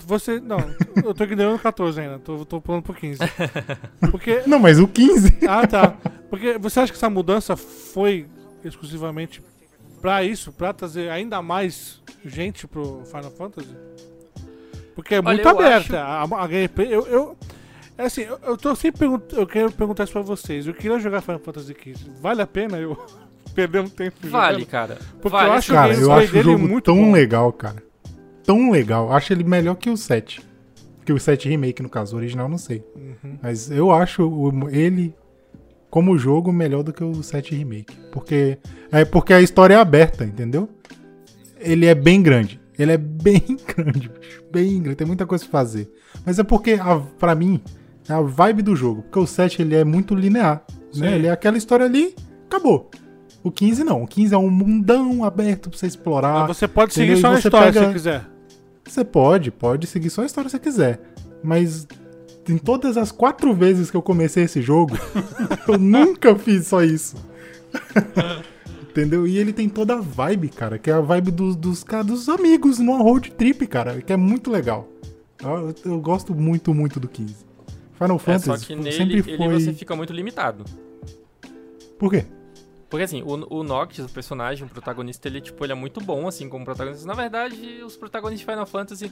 Você. 0.05 0.39
Não, 0.39 0.59
eu 1.03 1.13
tô 1.13 1.23
ignorando 1.23 1.55
o 1.55 1.59
14 1.59 1.99
ainda, 1.99 2.19
tô, 2.19 2.45
tô 2.45 2.61
pulando 2.61 2.83
pro 2.83 2.93
15. 2.93 3.19
Porque. 4.11 4.43
Não, 4.47 4.59
mas 4.59 4.79
o 4.79 4.87
15. 4.87 5.39
Ah, 5.47 5.65
tá. 5.67 5.95
Porque 6.29 6.57
você 6.57 6.79
acha 6.79 6.91
que 6.91 6.97
essa 6.97 7.09
mudança 7.09 7.55
foi 7.57 8.27
exclusivamente 8.63 9.41
pra 10.01 10.23
isso, 10.23 10.51
pra 10.51 10.71
trazer 10.73 11.09
ainda 11.09 11.41
mais 11.41 12.01
gente 12.23 12.67
pro 12.67 13.01
Final 13.05 13.31
Fantasy? 13.31 13.75
Porque 14.95 15.15
é 15.15 15.19
Olha, 15.19 15.27
muito 15.29 15.47
aberta 15.49 15.99
a, 16.01 16.23
a 16.23 16.47
gameplay. 16.47 16.93
Eu, 16.93 17.07
eu, 17.07 17.37
é 17.97 18.03
assim, 18.05 18.21
eu, 18.21 18.39
eu 18.43 18.57
tô 18.57 18.75
sempre 18.75 18.99
perguntando. 18.99 19.41
Eu 19.41 19.47
quero 19.47 19.71
perguntar 19.71 20.03
isso 20.03 20.13
pra 20.13 20.21
vocês. 20.21 20.67
Eu 20.67 20.73
queria 20.73 20.99
jogar 20.99 21.21
Final 21.21 21.39
Fantasy 21.39 21.73
XV. 21.73 22.11
Vale 22.21 22.41
a 22.41 22.47
pena 22.47 22.77
eu 22.77 22.97
perder 23.55 23.81
um 23.81 23.89
tempo 23.89 24.15
Vale, 24.27 24.59
jogando? 24.59 24.69
cara. 24.69 24.97
Porque 25.21 25.29
vale, 25.37 25.49
eu 25.49 25.53
acho 25.53 25.73
Cara, 25.73 25.95
que 25.95 26.01
eu 26.01 26.11
acho 26.11 26.27
o 26.27 26.31
dele 26.31 26.39
é 26.49 26.53
jogo 26.53 26.67
muito 26.67 26.85
tão 26.85 26.95
bom. 26.95 27.11
legal, 27.11 27.51
cara. 27.51 27.88
Tão 28.49 28.71
legal. 28.71 29.11
Acho 29.13 29.31
ele 29.33 29.43
melhor 29.43 29.75
que 29.75 29.89
o 29.91 29.95
7. 29.97 30.41
Que 31.05 31.13
o 31.13 31.19
7 31.19 31.47
Remake, 31.47 31.83
no 31.83 31.89
caso. 31.89 32.15
O 32.15 32.17
original, 32.19 32.49
não 32.49 32.57
sei. 32.57 32.83
Uhum. 32.95 33.37
Mas 33.43 33.69
eu 33.69 33.91
acho 33.91 34.23
o- 34.27 34.67
ele, 34.69 35.13
como 35.89 36.17
jogo, 36.17 36.51
melhor 36.51 36.81
do 36.81 36.91
que 36.91 37.03
o 37.03 37.21
7 37.21 37.53
Remake. 37.53 37.95
Porque 38.11 38.57
é 38.91 39.05
porque 39.05 39.33
a 39.33 39.41
história 39.41 39.75
é 39.75 39.77
aberta, 39.77 40.25
entendeu? 40.25 40.67
Ele 41.59 41.85
é 41.85 41.93
bem 41.93 42.23
grande. 42.23 42.59
Ele 42.77 42.91
é 42.91 42.97
bem 42.97 43.43
grande, 43.67 44.09
bicho. 44.09 44.43
Bem 44.51 44.81
grande. 44.81 44.95
Tem 44.97 45.05
muita 45.05 45.27
coisa 45.27 45.43
pra 45.45 45.51
fazer. 45.59 45.91
Mas 46.25 46.39
é 46.39 46.43
porque, 46.43 46.71
a, 46.73 46.99
pra 47.19 47.35
mim, 47.35 47.61
é 48.09 48.13
a 48.13 48.21
vibe 48.21 48.63
do 48.63 48.75
jogo. 48.75 49.03
Porque 49.03 49.19
o 49.19 49.27
7 49.27 49.61
ele 49.61 49.75
é 49.75 49.83
muito 49.83 50.15
linear. 50.15 50.63
Né? 50.95 51.15
Ele 51.15 51.27
é 51.27 51.31
aquela 51.31 51.57
história 51.57 51.85
ali, 51.85 52.15
acabou. 52.47 52.89
O 53.43 53.51
15 53.51 53.83
não. 53.83 54.01
O 54.03 54.07
15 54.07 54.33
é 54.33 54.37
um 54.37 54.49
mundão 54.49 55.23
aberto 55.23 55.69
pra 55.69 55.77
você 55.77 55.85
explorar. 55.87 56.47
Mas 56.47 56.57
você 56.57 56.67
pode 56.67 56.93
seguir 56.93 57.11
entendeu? 57.11 57.21
só 57.21 57.27
E 57.29 57.31
na 57.33 57.39
história 57.39 57.67
se 57.67 57.73
pega- 57.73 57.87
você 57.87 57.93
quiser. 57.93 58.25
Você 58.91 59.03
pode, 59.05 59.51
pode 59.51 59.87
seguir 59.87 60.09
só 60.09 60.21
a 60.21 60.25
história 60.25 60.49
se 60.49 60.57
você 60.57 60.59
quiser. 60.59 61.01
Mas 61.43 61.87
em 62.47 62.57
todas 62.57 62.97
as 62.97 63.11
quatro 63.11 63.53
vezes 63.53 63.91
que 63.91 63.97
eu 63.97 64.01
comecei 64.01 64.43
esse 64.43 64.61
jogo, 64.61 64.97
eu 65.67 65.77
nunca 65.77 66.35
fiz 66.35 66.67
só 66.67 66.83
isso. 66.83 67.15
Entendeu? 68.89 69.27
E 69.27 69.37
ele 69.37 69.53
tem 69.53 69.69
toda 69.69 69.93
a 69.95 70.01
vibe, 70.01 70.49
cara, 70.49 70.79
que 70.79 70.89
é 70.89 70.93
a 70.93 70.99
vibe 70.99 71.31
dos, 71.31 71.55
dos, 71.55 71.85
dos 72.05 72.27
amigos 72.27 72.79
numa 72.79 72.97
road 72.97 73.31
trip, 73.31 73.65
cara, 73.67 74.01
que 74.01 74.11
é 74.11 74.17
muito 74.17 74.49
legal. 74.49 74.89
Eu, 75.41 75.73
eu 75.85 76.01
gosto 76.01 76.33
muito, 76.33 76.73
muito 76.73 76.99
do 76.99 77.07
15. 77.07 77.35
Final 77.93 78.15
É, 78.15 78.19
Fantasy 78.19 78.45
só 78.45 78.57
que 78.57 78.65
sempre 78.65 78.83
nele 78.83 79.23
foi. 79.23 79.33
ele 79.45 79.59
você 79.59 79.73
fica 79.73 79.95
muito 79.95 80.11
limitado. 80.11 80.65
Por 81.97 82.09
quê? 82.09 82.25
Porque 82.89 83.03
assim, 83.03 83.21
o, 83.21 83.59
o 83.59 83.63
Noctis, 83.63 84.03
o 84.05 84.09
personagem, 84.09 84.65
o 84.65 84.69
protagonista, 84.69 85.27
ele, 85.27 85.39
tipo, 85.41 85.63
ele 85.63 85.71
é 85.73 85.75
muito 85.75 86.01
bom, 86.01 86.27
assim, 86.27 86.49
como 86.49 86.65
protagonista. 86.65 87.05
Na 87.07 87.13
verdade, 87.13 87.81
os 87.85 87.95
protagonistas 87.95 88.39
de 88.45 88.51
Final 88.51 88.65
Fantasy 88.65 89.11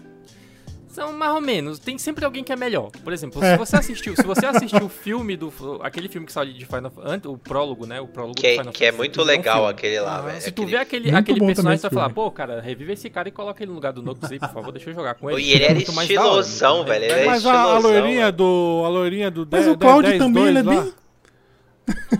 são 0.87 1.13
mais 1.13 1.31
ou 1.35 1.41
menos. 1.41 1.77
Tem 1.77 1.95
sempre 1.99 2.25
alguém 2.25 2.43
que 2.43 2.51
é 2.51 2.55
melhor. 2.55 2.89
Por 3.03 3.13
exemplo, 3.13 3.43
É. 3.43 3.51
se 3.51 3.57
você 3.59 3.75
assistiu, 3.75 4.15
se 4.15 4.23
você 4.23 4.47
assistiu 4.47 4.83
o 4.85 4.89
filme 4.89 5.37
do. 5.37 5.53
aquele 5.83 6.09
filme 6.09 6.25
que 6.25 6.33
saiu 6.33 6.53
de 6.53 6.65
Final 6.65 6.89
Fantasy. 6.89 7.27
O 7.27 7.37
prólogo, 7.37 7.85
né? 7.85 8.01
O 8.01 8.07
prólogo 8.07 8.33
Que, 8.35 8.41
do 8.41 8.47
é- 8.47 8.57
Final 8.57 8.73
que 8.73 8.83
é 8.83 8.87
Fantasy, 8.87 8.97
muito 8.97 9.19
é 9.19 9.23
um 9.23 9.25
legal 9.27 9.55
filme. 9.57 9.69
aquele 9.71 9.99
lá, 9.99 10.21
velho. 10.21 10.41
Se 10.41 10.51
tu 10.51 10.61
Aquele- 10.63 10.71
vê 10.71 10.77
aquele, 10.81 11.11
Muito 11.11 11.17
aquele 11.31 11.45
personagem, 11.45 11.77
tu 11.79 11.83
vai 11.83 11.91
falar, 11.91 12.09
pô, 12.09 12.31
cara, 12.31 12.59
revive 12.61 12.93
esse 12.93 13.11
cara 13.11 13.29
e 13.29 13.31
coloca 13.31 13.61
ele 13.61 13.69
no 13.69 13.75
lugar 13.75 13.93
do 13.93 14.01
Noctis 14.01 14.31
aí, 14.31 14.39
por 14.39 14.49
favor, 14.49 14.71
deixa 14.71 14.89
eu 14.89 14.95
jogar 14.95 15.13
com 15.13 15.29
ele. 15.29 15.39
E 15.43 15.51
ele 15.51 15.63
era 15.65 15.75
Muito 15.75 15.93
mais 15.93 16.09
hora, 16.09 16.17
estilosão, 16.19 16.75
muito 16.77 16.87
mais- 16.87 16.99
velho, 17.01 17.11
ele 17.13 17.21
era 17.21 17.29
Mas 17.31 17.45
a, 17.45 17.61
a 17.61 17.77
loirinha 17.77 18.21
velho. 18.25 18.31
do. 18.37 18.81
A 18.85 18.89
loirinha 18.89 19.29
do 19.29 19.41
Mas 19.51 19.65
10, 19.65 19.67
o 19.67 19.77
Cloud 19.77 20.07
10, 20.07 20.17
também, 20.17 20.43
2 20.45 20.47
ele 20.49 20.57
é 20.57 20.63
lá, 20.75 20.81
bem. 20.81 20.93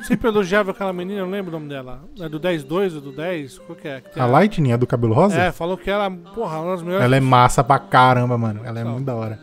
Sempre 0.03 0.30
elogiava 0.30 0.72
aquela 0.72 0.93
menina, 0.93 1.20
eu 1.22 1.26
não 1.26 1.32
lembro 1.32 1.49
o 1.49 1.59
nome 1.59 1.68
dela. 1.70 2.01
É 2.20 2.30
do 2.30 2.39
10-2 2.39 2.95
ou 2.95 3.01
do 3.01 3.11
10? 3.11 3.59
Qual 3.59 3.76
que 3.78 3.88
é? 3.88 4.01
Que 4.01 4.11
tem 4.13 4.24
A 4.24 4.26
Lightning, 4.26 4.72
a 4.72 4.78
do 4.78 4.88
cabelo 4.88 5.13
rosa? 5.13 5.38
É, 5.39 5.51
falou 5.51 5.78
que 5.78 5.89
era, 5.89 6.09
porra, 6.09 6.59
uma 6.61 6.72
das 6.74 6.82
melhores. 6.82 7.03
Ela 7.05 7.18
é 7.18 7.20
massa 7.20 7.63
pra 7.63 7.78
caramba, 7.80 8.38
mano. 8.38 8.61
Ela 8.63 8.80
é 8.80 8.84
muito 8.84 9.05
da 9.05 9.15
hora. 9.15 9.39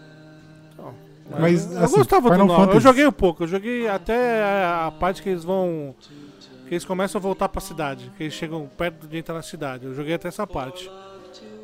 Mas, 1.31 1.41
Mas, 1.67 1.73
eu 1.77 1.85
assim, 1.85 1.97
gostava 1.97 2.29
do 2.29 2.33
Final 2.33 2.47
9. 2.47 2.61
Eu 2.61 2.67
Fantasy- 2.67 2.83
joguei 2.85 3.07
um 3.07 3.13
pouco. 3.13 3.43
Eu 3.45 3.49
joguei 3.49 3.89
até 3.89 4.43
a, 4.43 4.87
a 4.87 4.91
parte 4.91 5.23
que 5.23 5.29
eles 5.31 5.43
vão. 5.43 5.95
Que 6.69 6.75
eles 6.75 6.85
começam 6.85 7.19
a 7.19 7.23
voltar 7.23 7.49
pra 7.49 7.61
cidade. 7.63 8.11
Que 8.17 8.25
eles 8.25 8.35
chegam 8.35 8.69
perto 8.77 9.07
de 9.07 9.19
entrar 9.19 9.35
na 9.35 9.43
cidade. 9.43 9.87
Eu 9.87 9.95
joguei 9.95 10.15
até 10.15 10.29
essa 10.29 10.47
parte. 10.47 10.91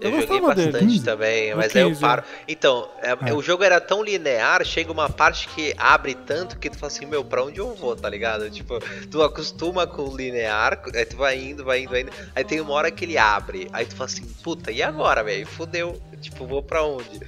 Eu, 0.00 0.10
Eu 0.10 0.20
joguei 0.22 0.26
gostava 0.40 0.54
dele. 0.54 0.72
bastante 0.72 0.92
15. 0.92 1.04
também, 1.04 1.50
No 1.50 1.56
mas 1.58 1.76
aí 1.76 1.82
eu 1.82 1.88
15, 1.88 2.00
paro. 2.00 2.22
Então, 2.48 2.88
é- 3.02 3.30
É. 3.30 3.34
o 3.34 3.42
jogo 3.42 3.62
era 3.62 3.80
tão 3.80 4.02
linear, 4.02 4.64
chega 4.64 4.90
uma 4.90 5.10
parte 5.10 5.46
que 5.48 5.74
abre 5.76 6.14
tanto 6.14 6.58
que 6.58 6.70
tu 6.70 6.78
fala 6.78 6.90
assim, 6.92 7.04
meu, 7.06 7.22
pra 7.24 7.44
onde 7.44 7.58
eu 7.58 7.74
vou, 7.74 7.94
tá 7.94 8.08
ligado? 8.08 8.48
Tipo, 8.50 8.78
tu 9.10 9.22
acostuma 9.22 9.86
com 9.86 10.02
o 10.08 10.16
linear, 10.16 10.80
aí 10.94 11.04
tu 11.04 11.16
vai 11.16 11.38
indo, 11.38 11.62
vai 11.64 11.82
indo, 11.82 11.90
vai 11.90 12.00
indo. 12.00 12.12
Aí 12.34 12.44
tem 12.44 12.60
uma 12.60 12.72
hora 12.72 12.90
que 12.90 13.04
ele 13.04 13.18
abre, 13.18 13.68
aí 13.72 13.84
tu 13.84 13.94
fala 13.94 14.08
assim, 14.08 14.24
puta, 14.42 14.72
e 14.72 14.82
agora, 14.82 15.22
velho? 15.22 15.46
Fudeu. 15.46 16.00
Tipo, 16.20 16.46
vou 16.46 16.62
pra 16.62 16.82
onde? 16.82 17.20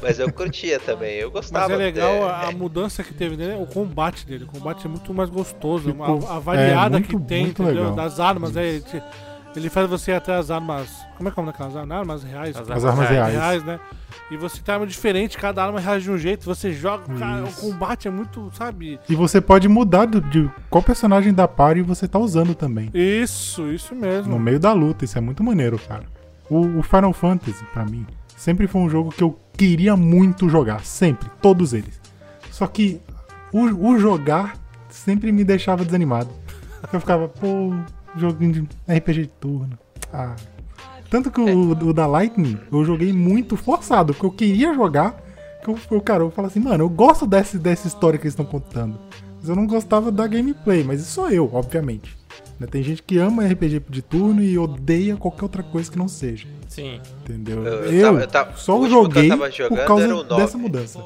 Mas 0.00 0.20
eu 0.20 0.32
curtia 0.32 0.78
também, 0.78 1.16
eu 1.16 1.26
Mas 1.34 1.50
gostava. 1.50 1.72
é 1.72 1.76
legal 1.76 2.12
é, 2.14 2.22
a, 2.22 2.40
a 2.48 2.52
mudança 2.52 3.02
que 3.02 3.12
teve 3.12 3.36
nele, 3.36 3.60
o 3.60 3.66
combate 3.66 4.24
dele. 4.24 4.44
O 4.44 4.46
combate 4.46 4.86
é 4.86 4.88
muito 4.88 5.12
mais 5.12 5.28
gostoso. 5.28 5.90
Ficou- 5.90 6.24
a, 6.28 6.36
a 6.36 6.38
variada 6.38 6.98
é, 6.98 7.00
que 7.00 7.12
muito- 7.14 7.26
tem, 7.26 7.42
muito 7.46 7.62
entendeu? 7.64 7.82
legal. 7.90 7.96
Das 7.96 8.20
armas. 8.20 8.56
É, 8.56 8.64
ele, 8.64 8.84
ele 9.56 9.68
faz 9.70 9.88
você 9.88 10.10
ir 10.12 10.14
até 10.14 10.34
as 10.34 10.50
armas. 10.50 10.88
Como 11.16 11.28
é 11.28 11.32
que 11.32 11.38
é 11.38 11.42
o 11.42 11.44
nome 11.46 11.52
daquelas 11.52 11.76
armas? 11.76 11.98
Armas 11.98 12.22
reais? 12.22 12.56
As 12.56 12.70
As 12.70 12.84
armas 12.84 13.08
reais. 13.08 13.32
reais, 13.34 13.64
né? 13.64 13.80
E 14.30 14.36
você 14.36 14.60
tem 14.60 14.74
arma 14.74 14.86
diferente, 14.86 15.38
cada 15.38 15.64
arma 15.64 15.80
reage 15.80 16.04
de 16.04 16.10
um 16.10 16.18
jeito, 16.18 16.44
você 16.44 16.72
joga, 16.72 17.04
cara, 17.18 17.44
o 17.44 17.52
combate 17.52 18.06
é 18.06 18.10
muito, 18.10 18.50
sabe? 18.54 19.00
E 19.08 19.14
você 19.14 19.40
pode 19.40 19.66
mudar 19.68 20.04
do- 20.06 20.20
de 20.20 20.50
qual 20.68 20.82
personagem 20.82 21.32
da 21.32 21.48
party 21.48 21.80
você 21.82 22.06
tá 22.06 22.18
usando 22.18 22.54
também. 22.54 22.90
Isso, 22.92 23.66
isso 23.72 23.94
mesmo. 23.94 24.30
No 24.32 24.38
meio 24.38 24.60
da 24.60 24.72
luta. 24.72 25.04
Isso 25.04 25.16
é 25.16 25.20
muito 25.20 25.42
maneiro, 25.42 25.78
cara. 25.78 26.04
O, 26.50 26.78
o 26.78 26.82
Final 26.82 27.12
Fantasy, 27.12 27.64
pra 27.72 27.84
mim, 27.84 28.06
sempre 28.36 28.66
foi 28.66 28.80
um 28.82 28.88
jogo 28.90 29.10
que 29.10 29.22
eu 29.22 29.38
queria 29.56 29.96
muito 29.96 30.48
jogar. 30.48 30.84
Sempre. 30.84 31.28
Todos 31.42 31.72
eles. 31.72 31.98
Só 32.50 32.66
que 32.66 33.00
o, 33.52 33.62
o 33.92 33.98
jogar 33.98 34.54
sempre 34.90 35.32
me 35.32 35.42
deixava 35.44 35.84
desanimado. 35.84 36.28
Eu 36.92 37.00
ficava, 37.00 37.28
pô, 37.28 37.72
joguinho 38.18 38.52
de 38.52 38.68
RPG 38.92 39.22
de 39.22 39.26
turno. 39.28 39.78
Ah. 40.12 40.34
Tanto 41.10 41.30
que 41.30 41.40
o, 41.40 41.70
o 41.70 41.92
da 41.94 42.06
Lightning 42.06 42.58
eu 42.70 42.84
joguei 42.84 43.12
muito 43.12 43.56
forçado, 43.56 44.12
porque 44.12 44.26
eu 44.26 44.30
queria 44.30 44.74
jogar. 44.74 45.16
Que 45.64 45.70
eu, 45.70 45.78
eu, 45.90 46.00
cara, 46.00 46.22
eu 46.22 46.30
falo 46.30 46.46
assim, 46.48 46.60
mano, 46.60 46.84
eu 46.84 46.88
gosto 46.88 47.26
dessa, 47.26 47.58
dessa 47.58 47.86
história 47.88 48.18
que 48.18 48.24
eles 48.24 48.32
estão 48.32 48.44
contando. 48.44 48.98
Mas 49.40 49.48
eu 49.48 49.56
não 49.56 49.66
gostava 49.66 50.10
da 50.12 50.26
gameplay, 50.26 50.84
mas 50.84 51.00
isso 51.00 51.12
sou 51.12 51.30
eu, 51.30 51.48
obviamente. 51.52 52.16
Né, 52.60 52.66
Tem 52.66 52.82
gente 52.82 53.02
que 53.02 53.18
ama 53.18 53.44
RPG 53.46 53.82
de 53.88 54.02
turno 54.02 54.42
e 54.42 54.58
odeia 54.58 55.16
qualquer 55.16 55.44
outra 55.44 55.62
coisa 55.62 55.90
que 55.90 55.96
não 55.98 56.08
seja. 56.08 56.46
Sim. 56.68 57.00
Entendeu? 57.22 57.64
Eu- 57.64 57.84
Eu, 57.84 57.92
eu 57.92 58.02
tava- 58.04 58.20
eu 58.20 58.26
tava- 58.28 58.50
o 58.52 58.58
só 58.58 58.88
joguei 58.88 59.30
por 59.30 59.84
causa 59.86 60.14
o 60.14 60.24
dessa 60.36 60.58
mudança. 60.58 61.00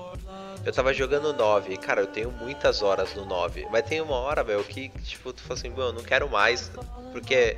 Eu 0.65 0.73
tava 0.73 0.93
jogando 0.95 1.33
9, 1.33 1.77
cara, 1.77 2.01
eu 2.01 2.07
tenho 2.07 2.31
muitas 2.31 2.83
horas 2.83 3.15
no 3.15 3.25
9, 3.25 3.67
mas 3.71 3.83
tem 3.85 4.01
uma 4.01 4.17
hora, 4.17 4.45
meu, 4.45 4.63
que, 4.63 4.89
tipo, 5.05 5.33
tu 5.33 5.43
fala 5.43 5.59
assim, 5.59 5.69
mano, 5.71 5.89
eu 5.89 5.93
não 5.95 6.03
quero 6.03 6.29
mais, 6.31 6.71
porque, 7.11 7.57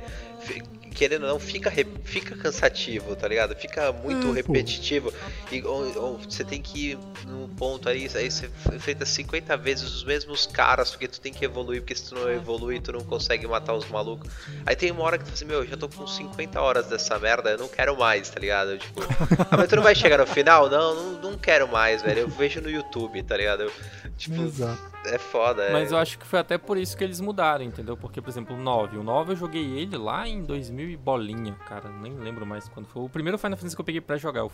querendo 0.93 1.23
ou 1.23 1.29
não, 1.29 1.39
fica, 1.39 1.71
fica 2.03 2.35
cansativo, 2.35 3.15
tá 3.15 3.27
ligado? 3.27 3.53
Fica 3.55 3.91
muito 3.91 4.27
pô. 4.27 4.33
repetitivo, 4.33 5.13
e 5.51 5.61
ou- 5.63 5.97
ou 6.01 6.19
você 6.27 6.43
tem 6.43 6.61
que 6.61 6.91
ir 6.91 6.99
num 7.27 7.47
ponto 7.49 7.89
aí, 7.89 8.09
aí 8.15 8.31
você 8.31 8.49
enfrenta 8.73 9.05
50 9.05 9.55
vezes 9.57 9.83
os 9.93 10.03
mesmos 10.03 10.45
caras, 10.45 10.91
porque 10.91 11.07
tu 11.07 11.19
tem 11.19 11.33
que 11.33 11.43
evoluir, 11.43 11.81
porque 11.81 11.95
se 11.95 12.09
tu 12.09 12.15
não 12.15 12.29
evolui, 12.31 12.79
tu 12.79 12.91
não 12.93 13.01
consegue 13.01 13.45
matar 13.47 13.73
os 13.73 13.85
malucos. 13.89 14.29
Aí 14.65 14.75
tem 14.75 14.91
uma 14.91 15.03
hora 15.03 15.17
que 15.17 15.23
tu 15.23 15.27
fala 15.27 15.35
assim, 15.35 15.45
meu, 15.45 15.59
eu 15.63 15.67
já 15.67 15.75
tô 15.77 15.87
com 15.89 16.05
50 16.07 16.61
horas 16.61 16.87
dessa 16.87 17.17
merda, 17.19 17.51
eu 17.51 17.57
não 17.57 17.67
quero 17.67 17.97
mais, 17.97 18.29
tá 18.29 18.39
ligado? 18.39 18.77
Tipo, 18.77 19.01
ah, 19.51 19.57
mas 19.57 19.67
tu 19.67 19.75
não 19.75 19.83
vai 19.83 19.95
chegar 19.95 20.17
no 20.17 20.27
final? 20.27 20.69
Não, 20.69 20.95
não, 20.95 21.11
não 21.31 21.37
quero 21.37 21.67
mais, 21.67 22.01
velho, 22.01 22.21
eu 22.21 22.27
vejo 22.29 22.61
no 22.61 22.69
YouTube, 22.69 22.94
tá 23.27 23.37
ligado? 23.37 23.71
Tipo, 24.17 24.41
Exato. 24.41 24.81
é 25.05 25.17
foda, 25.17 25.63
é. 25.63 25.73
Mas 25.73 25.91
eu 25.91 25.97
acho 25.97 26.17
que 26.17 26.25
foi 26.25 26.39
até 26.39 26.57
por 26.57 26.77
isso 26.77 26.97
que 26.97 27.03
eles 27.03 27.19
mudaram, 27.19 27.63
entendeu? 27.63 27.97
Porque, 27.97 28.21
por 28.21 28.29
exemplo, 28.29 28.55
o 28.55 28.59
9. 28.59 28.97
O 28.97 29.03
9 29.03 29.33
eu 29.33 29.35
joguei 29.35 29.77
ele 29.77 29.97
lá 29.97 30.27
em 30.27 30.43
2000 30.43 30.89
e 30.89 30.97
bolinha, 30.97 31.53
cara. 31.67 31.89
Nem 31.89 32.13
lembro 32.13 32.45
mais 32.45 32.67
quando 32.69 32.87
foi. 32.87 33.03
O 33.03 33.09
primeiro 33.09 33.37
Final 33.37 33.57
Fantasy 33.57 33.75
que 33.75 33.81
eu 33.81 33.85
peguei 33.85 34.01
pra 34.01 34.17
jogar. 34.17 34.41
eu 34.41 34.51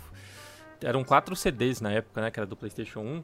Eram 0.82 1.04
quatro 1.04 1.36
CDs 1.36 1.80
na 1.80 1.92
época, 1.92 2.22
né? 2.22 2.32
Que 2.32 2.39
era 2.39 2.48
do 2.48 2.56
PlayStation 2.56 3.02
1. 3.02 3.24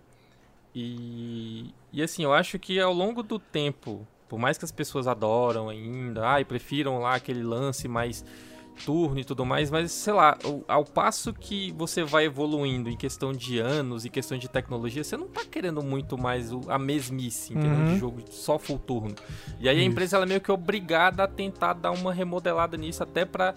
E, 0.75 1.73
e 1.91 2.03
assim, 2.03 2.23
eu 2.23 2.33
acho 2.33 2.59
que 2.59 2.79
ao 2.79 2.93
longo 2.93 3.23
do 3.23 3.39
tempo, 3.39 4.07
por 4.29 4.37
mais 4.37 4.57
que 4.57 4.65
as 4.65 4.71
pessoas 4.71 5.07
adoram 5.07 5.69
ainda, 5.69 6.23
ai, 6.27 6.45
prefiram 6.45 6.99
lá 6.99 7.15
aquele 7.15 7.41
lance 7.41 7.87
mais 7.87 8.23
turno 8.85 9.19
e 9.19 9.23
tudo 9.25 9.45
mais, 9.45 9.69
mas 9.69 9.91
sei 9.91 10.13
lá, 10.13 10.37
ao 10.67 10.85
passo 10.85 11.33
que 11.33 11.71
você 11.77 12.03
vai 12.03 12.25
evoluindo 12.25 12.89
em 12.89 12.95
questão 12.95 13.31
de 13.33 13.59
anos, 13.59 14.05
em 14.05 14.09
questão 14.09 14.37
de 14.37 14.47
tecnologia, 14.47 15.03
você 15.03 15.17
não 15.17 15.27
tá 15.27 15.41
querendo 15.43 15.81
muito 15.83 16.17
mais 16.17 16.51
o- 16.53 16.61
a 16.67 16.77
mesmice, 16.77 17.53
entendeu? 17.53 17.71
Uhum. 17.79 17.93
De 17.93 17.99
jogo 17.99 18.21
só 18.29 18.57
full 18.57 18.79
turno. 18.79 19.15
E 19.59 19.67
aí 19.67 19.77
a 19.77 19.79
Isso. 19.81 19.89
empresa 19.91 20.15
ela 20.17 20.25
é 20.25 20.29
meio 20.29 20.41
que 20.41 20.51
obrigada 20.51 21.23
a 21.23 21.27
tentar 21.27 21.73
dar 21.73 21.91
uma 21.91 22.13
remodelada 22.13 22.77
nisso 22.77 23.03
até 23.03 23.25
pra 23.25 23.53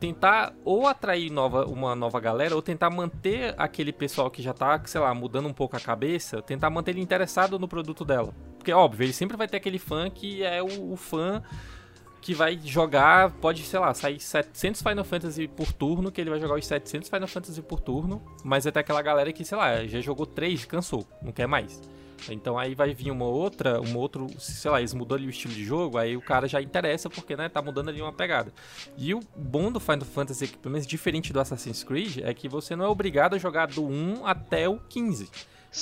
tentar 0.00 0.52
ou 0.64 0.86
atrair 0.86 1.28
nova, 1.30 1.64
uma 1.66 1.94
nova 1.96 2.20
galera 2.20 2.54
ou 2.54 2.62
tentar 2.62 2.88
manter 2.88 3.52
aquele 3.58 3.92
pessoal 3.92 4.30
que 4.30 4.40
já 4.40 4.52
tá, 4.54 4.80
sei 4.84 5.00
lá, 5.00 5.12
mudando 5.12 5.48
um 5.48 5.52
pouco 5.52 5.76
a 5.76 5.80
cabeça, 5.80 6.40
tentar 6.40 6.70
manter 6.70 6.92
ele 6.92 7.00
interessado 7.00 7.58
no 7.58 7.66
produto 7.66 8.04
dela. 8.04 8.32
Porque, 8.56 8.72
óbvio, 8.72 9.04
ele 9.06 9.12
sempre 9.12 9.36
vai 9.36 9.48
ter 9.48 9.56
aquele 9.56 9.78
fã 9.78 10.08
que 10.08 10.42
é 10.44 10.62
o, 10.62 10.92
o 10.92 10.96
fã 10.96 11.42
que 12.20 12.34
vai 12.34 12.58
jogar, 12.64 13.30
pode, 13.32 13.62
sei 13.62 13.78
lá, 13.78 13.94
sair 13.94 14.20
700 14.20 14.82
Final 14.82 15.04
Fantasy 15.04 15.48
por 15.48 15.72
turno, 15.72 16.10
que 16.10 16.20
ele 16.20 16.30
vai 16.30 16.40
jogar 16.40 16.56
os 16.56 16.66
700 16.66 17.08
Final 17.08 17.28
Fantasy 17.28 17.62
por 17.62 17.80
turno, 17.80 18.22
mas 18.44 18.64
vai 18.64 18.72
ter 18.72 18.80
aquela 18.80 19.02
galera 19.02 19.32
que, 19.32 19.44
sei 19.44 19.56
lá, 19.56 19.86
já 19.86 20.00
jogou 20.00 20.26
3, 20.26 20.64
cansou, 20.64 21.06
não 21.22 21.32
quer 21.32 21.46
mais. 21.46 21.80
Então 22.28 22.58
aí 22.58 22.74
vai 22.74 22.92
vir 22.92 23.10
uma 23.10 23.26
outra, 23.26 23.80
um 23.80 23.96
outro, 23.96 24.26
sei 24.38 24.70
lá, 24.70 24.80
eles 24.80 24.92
mudou 24.92 25.16
ali 25.16 25.26
o 25.26 25.30
estilo 25.30 25.54
de 25.54 25.64
jogo, 25.64 25.98
aí 25.98 26.16
o 26.16 26.20
cara 26.20 26.48
já 26.48 26.60
interessa 26.60 27.08
porque, 27.08 27.36
né, 27.36 27.48
tá 27.48 27.62
mudando 27.62 27.88
ali 27.90 28.02
uma 28.02 28.12
pegada. 28.12 28.52
E 28.96 29.14
o 29.14 29.20
bom 29.36 29.70
do 29.70 29.78
Final 29.78 30.04
Fantasy, 30.04 30.48
pelo 30.48 30.72
menos 30.72 30.86
diferente 30.86 31.32
do 31.32 31.40
Assassin's 31.40 31.84
Creed, 31.84 32.18
é 32.18 32.34
que 32.34 32.48
você 32.48 32.74
não 32.74 32.84
é 32.84 32.88
obrigado 32.88 33.34
a 33.34 33.38
jogar 33.38 33.68
do 33.68 33.86
1 33.86 34.26
até 34.26 34.68
o 34.68 34.78
15. 34.78 35.30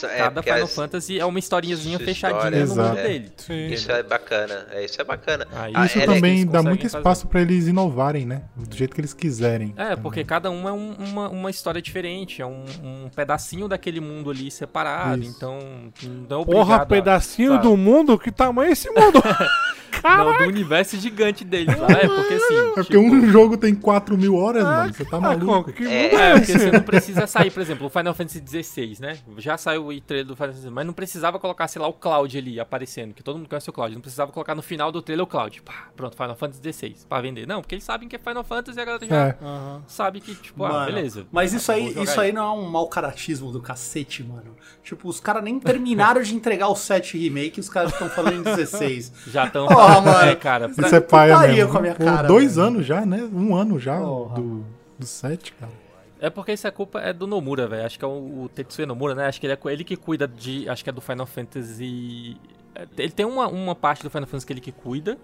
É, 0.03 0.19
Cada 0.19 0.31
porque 0.43 0.51
Final 0.51 0.65
as- 0.65 0.75
Fantasy 0.75 1.19
é 1.21 1.25
uma 1.25 1.39
historinhazinha 1.39 1.97
Sua 1.97 2.07
fechadinha 2.07 2.39
história, 2.41 2.61
no 2.61 2.67
mundo 2.69 2.81
exato. 2.83 2.97
dele. 3.09 3.33
Sim. 3.37 3.67
Isso 3.69 3.93
é 3.93 4.03
bacana, 4.03 4.67
é, 4.73 4.85
isso 4.85 5.01
é 5.01 5.05
bacana. 5.05 5.47
Ah, 5.53 5.87
Isso 5.87 5.99
é- 6.01 6.07
também 6.07 6.45
dá 6.47 6.61
muito 6.63 6.83
fazer. 6.83 6.97
espaço 6.99 7.27
pra 7.29 7.41
eles 7.41 7.67
inovarem, 7.69 8.27
né? 8.27 8.43
Do 8.57 8.77
jeito 8.77 8.95
que 8.95 9.01
eles 9.01 9.15
quiserem. 9.15 9.73
É, 9.77 9.91
também. 9.91 10.03
porque 10.03 10.25
cada 10.25 10.51
um 10.51 10.69
é 10.69 10.73
um- 10.73 10.93
uma, 10.99 11.29
uma 11.29 11.51
história 11.51 11.81
diferente, 11.81 12.43
é 12.43 12.47
um, 12.47 12.65
um 12.83 13.09
pedacinho 13.15 13.69
daquele 13.69 14.01
mundo 14.01 14.29
ali 14.31 14.51
separado, 14.51 15.23
Isso. 15.23 15.35
então 15.37 15.59
não 16.29 16.37
é 16.39 16.41
obrigado 16.41 16.45
Porra, 16.67 16.77
a- 16.83 16.87
pedacinho 16.87 17.53
sabe? 17.53 17.63
do 17.63 17.77
mundo? 17.77 18.19
Que 18.19 18.33
tamanho 18.33 18.69
é 18.71 18.73
esse 18.73 18.91
mundo? 18.91 19.23
Não, 20.03 20.39
do 20.39 20.45
universo 20.45 20.97
gigante 20.97 21.45
deles 21.45 21.79
lá. 21.79 21.87
É 21.91 22.07
porque 22.09 22.35
assim. 22.35 22.55
É 22.57 22.63
porque 22.75 22.99
tipo, 22.99 23.01
um 23.01 23.29
jogo 23.31 23.57
tem 23.57 23.75
4 23.75 24.17
mil 24.17 24.35
horas, 24.37 24.63
mano. 24.65 24.93
Você 24.93 25.05
tá 25.05 25.17
Ah, 25.17 25.21
maluco. 25.21 25.73
que 25.73 25.85
É, 25.87 26.15
É, 26.15 26.33
porque 26.39 26.53
você 26.59 26.71
não 26.71 26.83
precisa 26.83 27.27
sair, 27.27 27.51
por 27.51 27.61
exemplo, 27.61 27.87
o 27.87 27.91
Final 27.91 28.15
Fantasy 28.15 28.43
XVI, 28.47 28.97
né? 29.01 29.19
Já 29.39 29.57
saiu 29.57 29.87
o 29.89 30.01
trailer 30.01 30.27
do 30.27 30.37
Final 30.37 30.53
Fantasy, 30.53 30.71
mas 30.71 30.87
não 30.87 30.93
precisava 30.93 31.39
colocar, 31.39 31.69
sei 31.69 31.81
lá, 31.81 31.89
o 31.89 31.93
Cloud 31.93 32.37
ali 32.37 32.61
aparecendo, 32.61 33.15
que 33.15 33.23
todo 33.23 33.37
mundo 33.37 33.49
conhece 33.49 33.69
o 33.69 33.73
Cloud. 33.73 33.95
Não 33.95 34.01
precisava 34.01 34.31
colocar 34.33 34.55
no 34.55 34.63
final 34.63 34.91
do 34.93 35.01
trailer 35.03 35.25
o 35.25 35.27
Cloud. 35.27 35.63
Pá, 35.63 35.89
pronto, 35.97 36.17
Final 36.17 36.37
Fantasy 36.37 36.73
XVI, 36.73 36.97
pra 37.09 37.21
vender. 37.21 37.47
Não, 37.47 37.61
porque 37.61 37.75
eles 37.75 37.85
sabem 37.85 38.09
que 38.09 38.17
é 38.17 38.19
Final 38.19 38.45
Fantasy 38.45 38.79
e 38.79 38.83
a 38.83 38.85
galera 38.85 39.07
já 39.07 39.17
É. 39.29 39.37
Sabe 39.87 40.21
que, 40.21 40.35
tipo, 40.35 40.65
ah, 40.65 40.69
Mano, 40.73 40.87
beleza. 40.87 41.27
Mas 41.33 41.53
isso 41.53 41.73
Vou 41.73 41.75
aí, 41.81 42.03
isso 42.03 42.21
aí 42.21 42.33
não 42.33 42.43
é 42.43 42.51
um 42.51 42.69
mau 42.69 42.89
caratismo 42.89 43.51
do 43.53 43.61
cacete, 43.61 44.23
mano. 44.23 44.57
Tipo, 44.83 45.09
os 45.09 45.21
caras 45.21 45.43
nem 45.43 45.59
terminaram 45.59 46.23
de 46.23 46.35
entregar 46.35 46.69
o 46.69 46.77
7 46.77 47.19
remake 47.19 47.59
e 47.59 47.61
os 47.61 47.69
caras 47.69 47.93
estão 47.93 48.09
falando 48.09 48.35
em 48.39 48.43
16. 48.43 49.13
Já 49.29 49.47
estão. 49.47 49.67
Ó, 49.87 50.01
mano. 50.03 50.29
É, 50.31 50.35
cara. 50.37 50.69
pra- 50.69 50.87
Isso 50.87 50.97
é 50.97 51.01
paia 51.01 51.35
putaria 51.35 51.55
mesmo. 51.57 51.73
com 51.73 51.79
a 51.79 51.81
minha 51.81 51.95
Pô, 51.95 52.05
cara, 52.05 52.29
dois 52.29 52.57
velho. 52.57 52.67
anos 52.69 52.87
já, 52.87 53.05
né? 53.07 53.23
Um 53.33 53.55
ano 53.55 53.79
já 53.79 53.99
Porra. 53.99 54.35
do, 54.37 54.65
do 54.99 55.07
set, 55.07 55.53
cara. 55.55 55.73
É 56.19 56.31
porque 56.31 56.53
essa 56.53 56.73
culpa 56.73 56.99
é 57.01 57.13
do 57.13 57.27
Nomura, 57.27 57.67
velho. 57.69 57.85
Acho 57.85 57.99
que 57.99 58.05
é 58.05 58.09
o, 58.09 58.45
o 58.45 58.49
Tetsuya 58.49 58.87
Nomura, 58.87 59.15
né? 59.15 59.27
Acho 59.27 59.39
que 59.41 59.47
ele 59.47 59.53
é 59.53 59.59
ele 59.73 59.85
que 59.85 59.97
cuida 59.97 60.27
de. 60.27 60.69
Acho 60.69 60.83
que 60.83 60.89
é 60.91 60.93
do 60.93 61.01
Final 61.01 61.27
Fantasy. 61.27 62.37
é, 62.75 62.87
Ele 62.99 63.11
tem 63.13 63.27
uma, 63.27 63.47
uma 63.49 63.75
parte 63.75 64.03
do 64.03 64.11
Final 64.11 64.27
Fantasy 64.27 64.47
que 64.47 64.53
ele 64.53 64.61
que 64.61 64.73
cuida. 64.73 65.19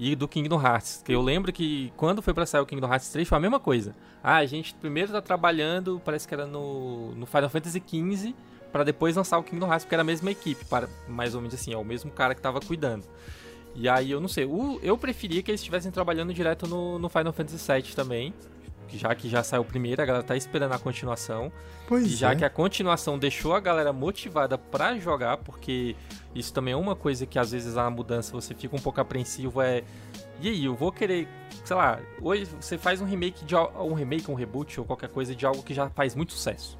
E 0.00 0.14
do 0.14 0.28
Kingdom 0.28 0.62
Hearts. 0.64 1.02
Que 1.04 1.12
eu 1.12 1.20
lembro 1.20 1.52
que 1.52 1.92
quando 1.96 2.22
foi 2.22 2.32
pra 2.32 2.46
sair 2.46 2.60
o 2.60 2.66
Kingdom 2.66 2.86
Hearts 2.86 3.08
3 3.10 3.26
foi 3.28 3.36
a 3.36 3.40
mesma 3.40 3.58
coisa. 3.58 3.96
Ah, 4.22 4.36
a 4.36 4.46
gente 4.46 4.72
primeiro 4.76 5.10
tá 5.10 5.20
trabalhando, 5.20 6.00
parece 6.04 6.28
que 6.28 6.32
era 6.32 6.46
no, 6.46 7.16
no 7.16 7.26
Final 7.26 7.50
Fantasy 7.50 7.82
XV, 7.84 8.32
pra 8.70 8.84
depois 8.84 9.16
lançar 9.16 9.38
o 9.38 9.42
Kingdom 9.42 9.66
Hearts, 9.66 9.84
porque 9.84 9.96
era 9.96 10.02
a 10.02 10.04
mesma 10.04 10.30
equipe, 10.30 10.64
para, 10.66 10.88
mais 11.08 11.34
ou 11.34 11.40
menos 11.40 11.54
assim, 11.56 11.72
é 11.74 11.76
o 11.76 11.84
mesmo 11.84 12.12
cara 12.12 12.32
que 12.32 12.40
tava 12.40 12.60
cuidando. 12.60 13.02
E 13.80 13.88
aí 13.88 14.10
eu 14.10 14.20
não 14.20 14.28
sei, 14.28 14.44
o- 14.44 14.80
eu 14.82 14.98
preferia 14.98 15.40
que 15.42 15.50
eles 15.50 15.60
estivessem 15.60 15.90
trabalhando 15.92 16.34
direto 16.34 16.66
no, 16.66 16.98
no 16.98 17.08
Final 17.08 17.32
Fantasy 17.32 17.72
VII 17.72 17.94
também. 17.94 18.34
Já 18.90 19.14
que 19.14 19.28
já 19.28 19.42
saiu 19.42 19.60
o 19.60 19.64
primeiro, 19.66 20.00
a 20.00 20.04
galera 20.06 20.24
tá 20.24 20.34
esperando 20.34 20.72
a 20.72 20.78
continuação. 20.78 21.52
Pois 21.86 22.06
E 22.06 22.16
já 22.16 22.32
é. 22.32 22.36
que 22.36 22.44
a 22.44 22.48
continuação 22.48 23.18
deixou 23.18 23.54
a 23.54 23.60
galera 23.60 23.92
motivada 23.92 24.56
pra 24.56 24.98
jogar, 24.98 25.36
porque 25.36 25.94
isso 26.34 26.52
também 26.54 26.72
é 26.72 26.76
uma 26.76 26.96
coisa 26.96 27.26
que 27.26 27.38
às 27.38 27.52
vezes 27.52 27.76
a 27.76 27.88
mudança 27.90 28.32
você 28.32 28.54
fica 28.54 28.74
um 28.74 28.78
pouco 28.80 28.98
apreensivo 29.00 29.60
é. 29.60 29.84
E 30.40 30.48
aí, 30.48 30.64
eu 30.64 30.74
vou 30.74 30.90
querer, 30.90 31.28
sei 31.64 31.76
lá, 31.76 32.00
hoje 32.22 32.46
você 32.58 32.78
faz 32.78 33.02
um 33.02 33.04
remake 33.04 33.44
de 33.44 33.54
um 33.54 33.92
remake, 33.92 34.30
um 34.30 34.34
reboot 34.34 34.80
ou 34.80 34.86
qualquer 34.86 35.10
coisa 35.10 35.34
de 35.34 35.44
algo 35.44 35.62
que 35.62 35.74
já 35.74 35.90
faz 35.90 36.14
muito 36.14 36.32
sucesso. 36.32 36.78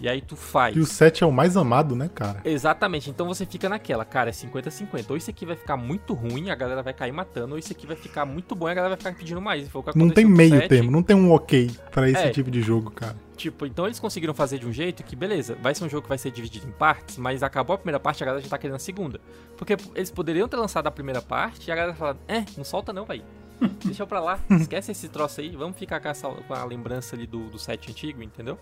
E 0.00 0.08
aí 0.08 0.20
tu 0.20 0.36
faz. 0.36 0.76
E 0.76 0.80
o 0.80 0.84
set 0.86 1.24
é 1.24 1.26
o 1.26 1.32
mais 1.32 1.56
amado, 1.56 1.96
né, 1.96 2.10
cara? 2.14 2.40
Exatamente, 2.44 3.08
então 3.08 3.26
você 3.26 3.46
fica 3.46 3.68
naquela, 3.68 4.04
cara, 4.04 4.28
é 4.30 4.32
50-50. 4.32 5.06
Ou 5.10 5.16
isso 5.16 5.30
aqui 5.30 5.46
vai 5.46 5.56
ficar 5.56 5.76
muito 5.76 6.12
ruim, 6.12 6.50
a 6.50 6.54
galera 6.54 6.82
vai 6.82 6.92
cair 6.92 7.12
matando, 7.12 7.52
ou 7.54 7.58
isso 7.58 7.72
aqui 7.72 7.86
vai 7.86 7.96
ficar 7.96 8.26
muito 8.26 8.54
bom 8.54 8.68
e 8.68 8.72
a 8.72 8.74
galera 8.74 8.94
vai 8.94 8.98
ficar 8.98 9.14
pedindo 9.18 9.40
mais. 9.40 9.68
Não 9.94 10.10
tem 10.10 10.24
meio 10.24 10.50
7. 10.56 10.68
termo, 10.68 10.90
não 10.90 11.02
tem 11.02 11.16
um 11.16 11.32
ok 11.32 11.70
pra 11.90 12.08
esse 12.10 12.24
É. 12.24 12.30
tipo 12.30 12.50
de 12.50 12.60
jogo, 12.60 12.90
cara. 12.90 13.16
Tipo, 13.36 13.66
então 13.66 13.84
eles 13.86 14.00
conseguiram 14.00 14.32
fazer 14.32 14.58
de 14.58 14.66
um 14.66 14.72
jeito 14.72 15.02
que, 15.04 15.14
beleza, 15.14 15.56
vai 15.62 15.74
ser 15.74 15.84
um 15.84 15.88
jogo 15.88 16.02
que 16.02 16.08
vai 16.08 16.18
ser 16.18 16.30
dividido 16.30 16.66
em 16.66 16.72
partes, 16.72 17.18
mas 17.18 17.42
acabou 17.42 17.74
a 17.74 17.78
primeira 17.78 18.00
parte, 18.00 18.22
a 18.22 18.26
galera 18.26 18.42
já 18.42 18.48
tá 18.48 18.56
querendo 18.58 18.76
a 18.76 18.78
segunda. 18.78 19.20
Porque 19.56 19.76
eles 19.94 20.10
poderiam 20.10 20.48
ter 20.48 20.56
lançado 20.56 20.86
a 20.86 20.90
primeira 20.90 21.20
parte 21.22 21.68
e 21.68 21.72
a 21.72 21.74
galera 21.76 21.94
falar, 21.94 22.16
é, 22.28 22.44
não 22.56 22.64
solta 22.64 22.92
não, 22.92 23.04
vai. 23.04 23.22
Deixa 23.84 24.06
pra 24.06 24.20
lá, 24.20 24.38
esquece 24.50 24.92
esse 24.92 25.08
troço 25.08 25.40
aí, 25.40 25.56
vamos 25.56 25.78
ficar 25.78 26.00
com, 26.00 26.08
essa, 26.08 26.28
com 26.28 26.52
a 26.54 26.64
lembrança 26.64 27.16
ali 27.16 27.26
do, 27.26 27.48
do 27.48 27.58
set 27.58 27.90
antigo, 27.90 28.22
entendeu? 28.22 28.58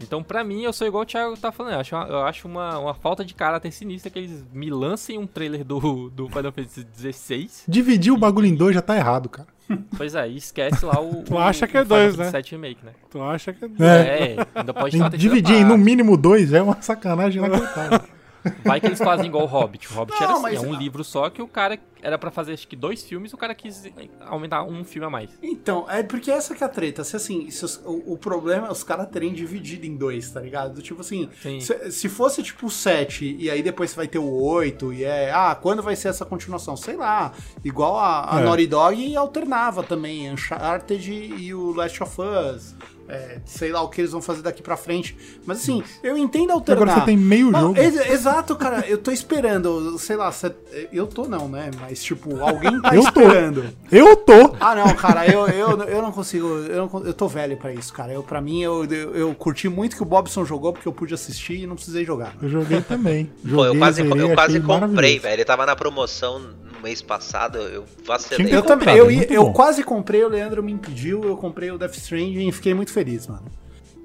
Então, 0.00 0.22
pra 0.22 0.42
mim, 0.44 0.62
eu 0.62 0.72
sou 0.72 0.86
igual 0.86 1.02
o 1.02 1.06
Thiago 1.06 1.36
tá 1.36 1.50
falando. 1.52 1.74
Eu 1.74 1.80
acho, 1.80 1.94
uma, 1.96 2.06
eu 2.06 2.22
acho 2.24 2.48
uma, 2.48 2.78
uma 2.78 2.94
falta 2.94 3.24
de 3.24 3.32
caráter 3.34 3.72
sinistra 3.72 4.10
que 4.10 4.18
eles 4.18 4.44
me 4.52 4.68
lancem 4.70 5.18
um 5.18 5.26
trailer 5.26 5.64
do, 5.64 6.10
do 6.10 6.28
Final 6.28 6.52
Fantasy 6.52 6.86
XVI. 6.96 7.50
Dividir 7.68 8.12
o 8.12 8.16
bagulho 8.18 8.46
em 8.46 8.54
dois 8.54 8.74
já 8.74 8.82
tá 8.82 8.96
errado, 8.96 9.28
cara. 9.28 9.48
Pois 9.96 10.14
é, 10.14 10.28
e 10.28 10.36
esquece 10.36 10.84
lá 10.84 11.00
o. 11.00 11.22
Tu 11.24 11.34
o- 11.34 11.38
acha 11.38 11.66
que 11.66 11.76
é 11.78 11.84
dois, 11.84 12.16
né? 12.16 12.30
Remake, 12.50 12.84
né? 12.84 12.92
Tu 13.10 13.22
acha 13.22 13.52
que 13.52 13.64
é. 13.64 13.68
É. 13.80 14.32
É, 14.34 14.46
ainda 14.54 14.74
pode 14.74 14.96
estar 14.96 15.08
dividir 15.16 15.56
em 15.56 15.64
no 15.64 15.78
mínimo 15.78 16.16
dois 16.18 16.52
é 16.52 16.60
uma 16.60 16.80
sacanagem 16.82 17.42
inacreditável. 17.42 18.00
Vai 18.64 18.80
que 18.80 18.86
eles 18.86 18.98
fazem 18.98 19.26
igual 19.26 19.44
o 19.44 19.46
Hobbit. 19.46 19.90
O 19.92 19.94
Hobbit 19.96 20.18
Não, 20.20 20.26
era 20.46 20.56
assim, 20.56 20.56
é 20.56 20.60
um 20.68 20.74
livro 20.74 21.02
só 21.04 21.30
que 21.30 21.40
o 21.42 21.48
cara 21.48 21.78
era 22.02 22.18
pra 22.18 22.30
fazer 22.30 22.52
acho 22.52 22.68
que 22.68 22.76
dois 22.76 23.02
filmes, 23.02 23.32
o 23.32 23.36
cara 23.38 23.54
quis 23.54 23.84
aumentar 24.26 24.62
um 24.64 24.84
filme 24.84 25.06
a 25.06 25.10
mais. 25.10 25.30
Então, 25.42 25.86
é 25.90 26.02
porque 26.02 26.30
essa 26.30 26.54
que 26.54 26.62
é 26.62 26.66
a 26.66 26.68
treta. 26.68 27.02
Se 27.02 27.16
assim, 27.16 27.50
se 27.50 27.64
os- 27.64 27.80
o, 27.84 28.12
o 28.12 28.18
problema 28.18 28.68
é 28.68 28.70
os 28.70 28.82
caras 28.84 29.08
terem 29.08 29.32
dividido 29.32 29.86
em 29.86 29.96
dois, 29.96 30.30
tá 30.30 30.40
ligado? 30.40 30.74
Do 30.74 30.82
Tipo 30.82 31.00
assim, 31.00 31.30
Sim. 31.42 31.60
se, 31.60 31.90
se 31.90 32.08
fosse 32.10 32.42
tipo 32.42 32.66
o 32.66 32.70
7 32.70 33.36
e 33.38 33.48
aí 33.50 33.62
depois 33.62 33.90
você 33.90 33.96
vai 33.96 34.06
ter 34.08 34.18
o 34.18 34.42
8 34.42 34.92
e 34.92 35.04
é, 35.04 35.32
ah, 35.32 35.54
quando 35.54 35.82
vai 35.82 35.96
ser 35.96 36.08
essa 36.08 36.24
continuação? 36.26 36.76
Sei 36.76 36.96
lá. 36.96 37.32
Igual 37.64 37.96
a, 37.98 38.36
a 38.36 38.40
É. 38.40 38.44
Naughty 38.44 38.66
Dog 38.66 39.16
alternava 39.16 39.82
também, 39.82 40.30
Uncharted 40.30 41.10
e 41.10 41.54
o 41.54 41.72
Last 41.72 42.02
of 42.02 42.16
Us. 42.20 42.74
É, 43.08 43.38
sei 43.44 43.70
lá 43.70 43.82
o 43.82 43.88
que 43.88 44.00
eles 44.00 44.12
vão 44.12 44.22
fazer 44.22 44.40
daqui 44.42 44.62
pra 44.62 44.76
frente. 44.76 45.14
Mas 45.44 45.58
assim, 45.58 45.82
eu 46.02 46.16
entendo 46.16 46.52
alternar. 46.52 46.82
Agora 46.82 47.00
você 47.00 47.06
tem 47.06 47.16
meio 47.16 47.50
Não, 47.50 47.60
jogo. 47.60 47.78
ex- 47.78 48.10
exato, 48.10 48.56
cara. 48.56 48.84
Eu 48.88 48.96
tô 48.98 49.10
esperando, 49.10 49.98
sei 49.98 50.16
lá, 50.16 50.32
cê- 50.32 50.54
eu 50.92 51.06
tô 51.06 51.26
não, 51.26 51.46
né? 51.48 51.70
Mas 51.80 52.02
tipo, 52.02 52.40
alguém 52.40 52.80
tá 52.80 52.94
Eu 52.94 53.02
tô. 53.02 53.08
esperando. 53.20 53.64
Eu 53.92 54.16
tô! 54.16 54.56
Ah, 54.58 54.74
não, 54.74 54.94
cara, 54.94 55.26
eu, 55.26 55.46
eu, 55.48 55.82
eu 55.82 56.00
não 56.02 56.10
consigo. 56.12 56.46
Eu, 56.46 56.88
não, 56.90 57.04
eu 57.04 57.12
tô 57.12 57.28
velho 57.28 57.56
pra 57.58 57.72
isso, 57.74 57.92
cara. 57.92 58.12
Eu, 58.12 58.22
pra 58.22 58.40
mim, 58.40 58.62
eu, 58.62 58.84
eu, 58.86 59.14
eu 59.14 59.34
curti 59.34 59.68
muito 59.68 59.96
que 59.96 60.02
o 60.02 60.06
Bobson 60.06 60.44
jogou 60.44 60.72
porque 60.72 60.88
eu 60.88 60.92
pude 60.92 61.12
assistir 61.12 61.60
e 61.60 61.66
não 61.66 61.74
precisei 61.76 62.04
jogar. 62.04 62.34
Eu 62.40 62.48
joguei 62.48 62.80
também. 62.80 63.30
Joguei, 63.44 63.56
Pô, 63.56 63.66
eu 63.66 63.78
quase, 63.78 64.00
eu 64.00 64.34
quase 64.34 64.60
comprei, 64.60 65.18
velho. 65.18 65.34
Ele 65.34 65.44
tava 65.44 65.66
na 65.66 65.76
promoção 65.76 66.40
mês 66.84 67.00
passado, 67.00 67.58
eu 67.58 67.84
vacilei. 68.04 68.54
Eu 68.54 68.62
também, 68.62 68.94
eu, 68.94 69.10
é 69.10 69.26
eu 69.30 69.50
quase 69.52 69.82
comprei, 69.82 70.22
o 70.22 70.28
Leandro 70.28 70.62
me 70.62 70.70
impediu, 70.70 71.24
eu 71.24 71.36
comprei 71.36 71.70
o 71.70 71.78
Death 71.78 71.96
Stranding 71.96 72.48
e 72.48 72.52
fiquei 72.52 72.74
muito 72.74 72.92
feliz, 72.92 73.26
mano. 73.26 73.46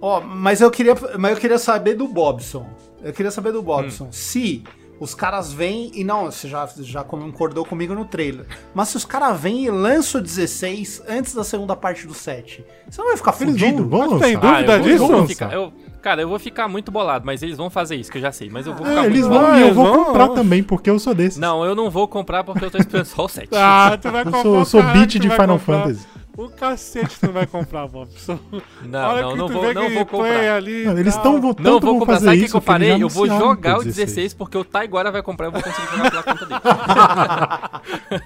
Ó, 0.02 0.22
mas 0.22 0.62
eu 0.62 0.72
queria, 0.72 0.96
mas 1.18 1.34
eu 1.34 1.38
queria 1.38 1.58
saber 1.58 1.96
do 1.96 2.08
Bobson. 2.08 2.68
Eu 3.04 3.12
queria 3.12 3.32
saber 3.32 3.52
do 3.52 3.62
Bobson. 3.62 4.08
Se 4.12 4.64
os 5.00 5.16
caras 5.16 5.52
vêm 5.54 5.92
e 5.94 6.04
não, 6.04 6.26
você 6.26 6.48
já, 6.48 6.68
já 6.80 7.04
concordou 7.04 7.64
comigo 7.66 7.94
no 7.96 8.06
trailer. 8.06 8.46
Mas 8.74 8.90
se 8.90 8.98
os 8.98 9.06
caras 9.06 9.40
vêm 9.40 9.66
e 9.66 9.70
lançam 9.72 10.20
o 10.20 10.24
16 10.24 11.04
antes 11.08 11.34
da 11.34 11.44
segunda 11.44 11.76
parte 11.76 12.06
do 12.06 12.14
7, 12.14 12.66
você 12.90 13.02
não 13.02 13.08
vai 13.08 13.18
ficar 13.18 13.36
Eles 13.40 13.54
fudido? 13.54 13.88
vão, 13.88 14.00
vão 14.02 14.10
Mas 14.12 14.22
tem 14.22 14.38
dúvida 14.38 14.74
eu 14.74 14.80
vou- 14.80 14.88
disso? 14.92 15.04
eu 15.04 15.08
vou 15.18 15.28
ficar- 15.28 15.54
eu- 15.54 15.74
cara, 16.02 16.22
eu 16.22 16.28
vou 16.30 16.40
ficar 16.40 16.68
muito 16.68 16.92
bolado, 16.92 17.26
mas 17.26 17.42
eles 17.42 17.58
vão 17.58 17.70
fazer 17.70 17.96
isso, 17.96 18.12
que 18.12 18.18
eu 18.18 18.22
já 18.22 18.32
sei. 18.32 18.50
Mas 18.50 18.68
eu 18.68 18.74
vou 18.76 18.86
É, 18.86 18.90
ficar 18.90 19.06
eles 19.06 19.20
muito 19.22 19.30
vão 19.30 19.40
bolado. 19.42 19.58
e 19.58 19.62
eu 19.62 19.66
eles 19.68 19.76
vou 19.76 19.86
vão, 19.86 20.06
comprar 20.06 20.26
vão. 20.28 20.36
também, 20.36 20.64
porque 20.64 20.90
eu 20.90 21.00
sou 21.00 21.14
desses. 21.14 21.40
Não, 21.40 21.64
eu 21.64 21.74
não 21.76 21.90
vou 21.90 22.08
comprar 22.08 22.44
porque 22.44 22.66
eu 22.66 22.72
tô 22.72 22.78
esperando 22.78 23.06
só 23.06 23.26
o 23.26 23.30
7. 23.30 23.50
Ah, 23.54 23.98
tu 24.02 24.10
vai 24.12 24.22
Eu 24.22 24.26
comprar. 24.26 24.42
sou, 24.44 24.60
o 24.62 24.66
sou 24.66 24.82
caralho, 24.82 25.00
beat 25.00 25.12
de 25.20 25.30
Final 25.30 25.60
comprar. 25.60 25.60
Fantasy. 25.84 26.06
O 26.40 26.50
cacete 26.50 27.20
tu 27.20 27.26
não 27.26 27.34
vai 27.34 27.46
comprar, 27.46 27.86
Bobson. 27.86 28.40
Não, 28.82 29.16
não, 29.22 29.36
não 29.36 29.48
vou, 29.50 29.74
não 29.74 29.90
vou 29.90 30.06
comprar. 30.06 30.56
Ali, 30.56 30.86
Não, 30.86 30.98
eles 30.98 31.14
estão 31.14 31.38
Não 31.38 31.54
tanto 31.54 31.82
vou 31.82 32.00
comprar, 32.00 32.14
fazer 32.14 32.26
sabe 32.28 32.38
o 32.38 32.40
que, 32.40 32.56
eu 32.56 32.88
já 32.88 32.98
Eu 32.98 33.10
vou 33.10 33.28
jogar 33.28 33.80
o 33.80 33.84
16 33.84 34.34
porque 34.36 34.58
o 34.58 34.64
Taiguara 34.64 35.12
vai 35.12 35.22
comprar 35.22 35.48
e 35.48 35.50
eu 35.50 35.52
vou 35.52 35.62
conseguir 35.62 35.98
jogar 35.98 36.12
pela 36.12 36.24
conta 36.24 36.46
dele. 36.46 36.62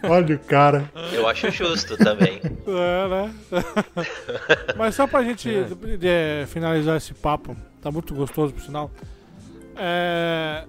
Olha 0.13 0.35
o 0.35 0.39
cara. 0.39 0.91
Eu 1.11 1.27
acho 1.27 1.49
justo 1.49 1.97
também. 1.97 2.39
É, 2.67 3.07
né? 3.09 3.33
Mas 4.77 4.93
só 4.93 5.07
pra 5.07 5.23
gente 5.23 5.49
é, 6.03 6.45
finalizar 6.47 6.95
esse 6.97 7.15
papo, 7.15 7.57
tá 7.81 7.89
muito 7.89 8.13
gostoso 8.13 8.53
por 8.53 8.61
sinal. 8.61 8.91
É, 9.75 10.65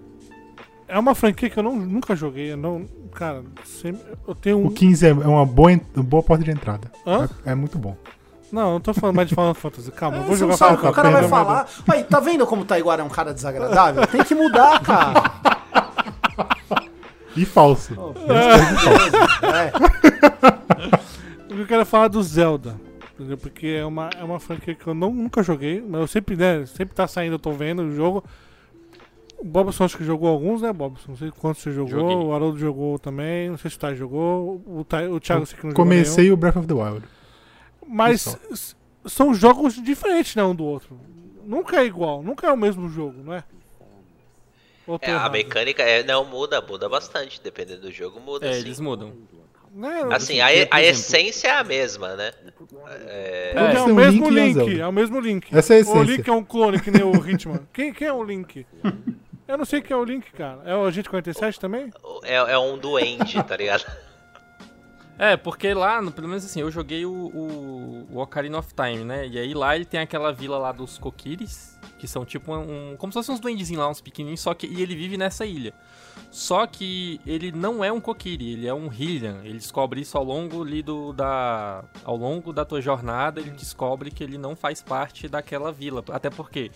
é 0.89 0.99
uma 0.99 1.15
franquia 1.15 1.51
que 1.51 1.59
eu 1.59 1.63
não, 1.63 1.77
nunca 1.77 2.17
joguei. 2.17 2.53
Eu 2.53 2.57
não, 2.57 2.87
cara, 3.15 3.43
sempre- 3.65 4.03
eu 4.27 4.35
tenho 4.35 4.59
um. 4.59 4.67
O 4.67 4.71
15 4.71 5.07
é 5.07 5.11
é 5.11 5.13
uma 5.13 5.47
boa, 5.47 5.73
en- 5.73 5.81
boa 5.97 6.23
porta 6.23 6.45
de 6.45 6.51
entrada. 6.51 6.91
Hã? 7.07 7.29
É, 7.47 7.53
é 7.53 7.55
muito 7.55 7.79
bom. 7.79 7.97
Não, 8.53 8.63
eu 8.69 8.73
não 8.75 8.81
tô 8.81 8.93
falando 8.95 9.17
mais 9.17 9.29
de 9.29 9.35
Final 9.35 9.55
Fantasy. 9.55 9.91
Calma, 9.91 10.19
eu 10.19 10.23
vou 10.25 10.37
jogar 10.37 10.51
não 10.53 10.57
sabe 10.59 10.75
o 10.75 10.77
que 10.77 10.81
Final 10.81 10.93
o 10.93 10.95
cara 10.95 11.11
vai 11.11 11.23
Fantasy. 11.29 11.45
falar. 11.47 11.97
Aí, 11.97 12.05
tá 12.05 12.21
vendo 12.21 12.47
como 12.47 12.63
o 12.63 12.65
Taiguara 12.65 13.03
é 13.03 13.05
um 13.05 13.09
cara 13.09 13.35
desagradável? 13.35 14.07
Tem 14.07 14.23
que 14.23 14.35
mudar, 14.35 14.81
cara. 14.81 15.15
E 17.37 17.45
falso. 17.45 17.95
É. 19.51 19.73
Eu 21.61 21.67
quero 21.67 21.85
falar 21.85 22.07
do 22.09 22.23
Zelda. 22.23 22.77
entendeu? 23.15 23.37
Porque 23.37 23.67
é 23.67 23.85
uma, 23.85 24.09
é 24.19 24.23
uma 24.25 24.39
franquia 24.41 24.75
que 24.75 24.87
eu 24.87 24.95
não, 24.95 25.11
nunca 25.13 25.43
joguei, 25.43 25.81
mas 25.87 26.01
eu 26.01 26.07
sempre, 26.07 26.37
né, 26.37 26.65
sempre 26.67 26.95
tá 26.95 27.07
saindo, 27.09 27.35
eu 27.35 27.39
tô 27.39 27.53
vendo 27.53 27.83
o 27.83 27.95
jogo. 27.95 28.23
O 29.45 29.47
Bobson 29.47 29.85
acho 29.85 29.99
que 29.99 30.05
jogou 30.05 30.29
alguns, 30.31 30.63
né, 30.63 30.73
Bobson? 30.73 31.11
Não 31.11 31.17
sei 31.19 31.31
quantos 31.31 31.63
você 31.63 31.71
jogou, 31.71 32.01
Joguei. 32.01 32.17
o 32.17 32.33
Haroldo 32.33 32.59
jogou 32.59 32.99
também, 32.99 33.51
não 33.51 33.59
sei 33.59 33.71
se 33.71 33.77
o 33.77 33.81
Thay 33.81 33.95
jogou, 33.95 34.63
o, 34.67 34.83
Thay, 34.89 35.07
o 35.09 35.21
Thiago 35.21 35.45
sei 35.45 35.59
que 35.59 35.67
não 35.67 35.75
Comecei 35.75 36.33
o 36.33 36.37
Breath 36.37 36.57
of 36.57 36.67
the 36.67 36.73
Wild. 36.73 37.05
Mas 37.87 38.39
são 39.05 39.35
jogos 39.35 39.75
diferentes, 39.75 40.35
né, 40.35 40.43
um 40.43 40.55
do 40.55 40.65
outro. 40.65 40.99
Nunca 41.45 41.77
é 41.77 41.85
igual, 41.85 42.23
nunca 42.23 42.47
é 42.47 42.51
o 42.53 42.57
mesmo 42.57 42.89
jogo, 42.89 43.23
não 43.23 43.35
é? 43.35 43.45
É, 45.03 45.13
a 45.13 45.29
mecânica 45.29 45.83
é, 45.83 46.03
não 46.03 46.25
muda, 46.25 46.61
muda 46.61 46.89
bastante. 46.89 47.41
Dependendo 47.43 47.83
do 47.83 47.93
jogo, 47.93 48.21
muda 48.21 48.47
É, 48.47 48.53
sim. 48.55 48.61
eles 48.61 48.81
mudam. 48.81 49.13
Né, 49.75 50.05
Assim, 50.11 50.41
a, 50.41 50.47
a 50.71 50.83
essência 50.83 51.49
é 51.49 51.59
a 51.59 51.65
mesma, 51.65 52.15
né? 52.17 52.33
É, 53.07 53.53
é, 53.55 53.73
Todos 53.75 53.83
o 53.91 53.95
mesmo 53.95 54.31
Link 54.31 54.59
Link, 54.61 54.81
é 54.81 54.87
o 54.87 54.93
mesmo 54.93 55.21
Link. 55.21 55.55
Essa 55.57 55.75
é 55.75 55.77
a 55.77 55.81
O 55.81 55.83
essência. 55.83 56.03
Link 56.17 56.29
é 56.29 56.33
um 56.33 56.45
clone 56.45 56.81
que 56.81 56.91
nem 56.91 57.03
o 57.03 57.13
Hitman. 57.29 57.61
quem, 57.73 57.93
quem 57.93 58.07
é 58.09 58.13
o 58.13 58.23
Link? 58.23 58.65
Eu 59.47 59.59
não 59.59 59.65
sei 59.65 59.83
quem 59.83 59.95
é 59.95 59.99
o 59.99 60.05
Link, 60.05 60.33
cara. 60.33 60.63
É 60.65 60.75
o 60.75 60.85
Agente 60.85 61.11
47 61.11 61.61
também? 61.61 61.91
é, 62.23 62.35
é 62.37 62.59
um 62.59 62.79
duende, 62.79 63.43
tá 63.43 63.57
ligado? 63.57 63.85
É, 65.19 65.37
porque 65.37 65.73
lá, 65.73 66.03
pelo 66.11 66.27
menos 66.27 66.45
assim, 66.45 66.61
eu 66.61 66.71
joguei 66.71 67.07
o, 67.07 67.13
o, 67.13 68.07
o 68.11 68.19
Ocarina 68.19 68.59
of 68.59 68.75
Time, 68.75 69.05
né? 69.05 69.29
E 69.29 69.39
aí 69.39 69.55
lá 69.55 69.77
ele 69.77 69.85
tem 69.85 70.01
aquela 70.01 70.33
vila 70.33 70.59
lá 70.59 70.73
dos 70.73 70.99
Kokiris, 70.99 71.79
que 71.99 72.09
são 72.09 72.25
tipo 72.25 72.53
um. 72.53 72.97
Como 72.97 73.13
se 73.13 73.19
fossem 73.19 73.35
uns 73.35 73.41
duendezinhos 73.41 73.81
lá, 73.81 73.89
uns 73.89 74.01
pequenininhos, 74.01 74.41
só 74.41 74.53
que. 74.55 74.67
E 74.67 74.83
ele 74.83 74.97
vive 74.97 75.17
nessa 75.17 75.47
ilha. 75.47 75.73
Só 76.33 76.67
que 76.67 77.21
ele 77.25 77.53
não 77.53 77.85
é 77.85 77.93
um 77.93 78.01
Kokiri, 78.01 78.55
ele 78.55 78.67
é 78.67 78.75
um 78.75 78.89
Hylian. 78.89 79.41
Ele 79.45 79.59
descobre 79.59 80.01
isso 80.01 80.19
ao 80.19 80.25
longo 80.25 80.65
ali 80.65 80.83
do, 80.83 81.13
da. 81.13 81.85
Ao 82.03 82.17
longo 82.17 82.53
da 82.53 82.65
tua 82.65 82.81
jornada, 82.81 83.41
ele 83.41 83.51
descobre 83.51 84.11
que 84.11 84.25
ele 84.25 84.37
não 84.37 84.57
faz 84.57 84.83
parte 84.83 85.29
daquela 85.29 85.71
vila. 85.71 86.03
Até 86.11 86.29
porque 86.29 86.73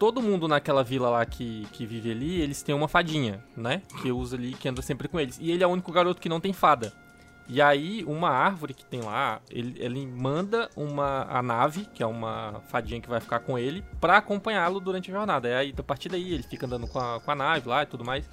todo 0.00 0.22
mundo 0.22 0.48
naquela 0.48 0.82
vila 0.82 1.10
lá 1.10 1.26
que, 1.26 1.66
que 1.72 1.84
vive 1.84 2.10
ali, 2.10 2.40
eles 2.40 2.62
têm 2.62 2.74
uma 2.74 2.88
fadinha, 2.88 3.44
né? 3.54 3.82
Que 4.00 4.10
usa 4.10 4.34
ali, 4.34 4.54
que 4.54 4.66
anda 4.66 4.80
sempre 4.80 5.06
com 5.06 5.20
eles. 5.20 5.38
E 5.38 5.50
ele 5.50 5.62
é 5.62 5.66
o 5.66 5.70
único 5.70 5.92
garoto 5.92 6.22
que 6.22 6.28
não 6.28 6.40
tem 6.40 6.54
fada. 6.54 6.90
E 7.46 7.60
aí, 7.60 8.02
uma 8.06 8.30
árvore 8.30 8.72
que 8.72 8.82
tem 8.82 9.02
lá, 9.02 9.42
ele, 9.50 9.74
ele 9.78 10.06
manda 10.06 10.70
uma, 10.74 11.26
a 11.28 11.42
nave, 11.42 11.84
que 11.92 12.02
é 12.02 12.06
uma 12.06 12.62
fadinha 12.70 12.98
que 12.98 13.10
vai 13.10 13.20
ficar 13.20 13.40
com 13.40 13.58
ele, 13.58 13.84
pra 14.00 14.16
acompanhá-lo 14.16 14.80
durante 14.80 15.10
a 15.10 15.14
jornada. 15.14 15.48
E 15.48 15.54
aí, 15.54 15.74
a 15.76 15.82
partir 15.82 16.08
daí, 16.08 16.32
ele 16.32 16.44
fica 16.44 16.64
andando 16.64 16.86
com 16.86 16.98
a, 16.98 17.20
com 17.20 17.30
a 17.30 17.34
nave 17.34 17.68
lá 17.68 17.82
e 17.82 17.86
tudo 17.86 18.02
mais. 18.02 18.26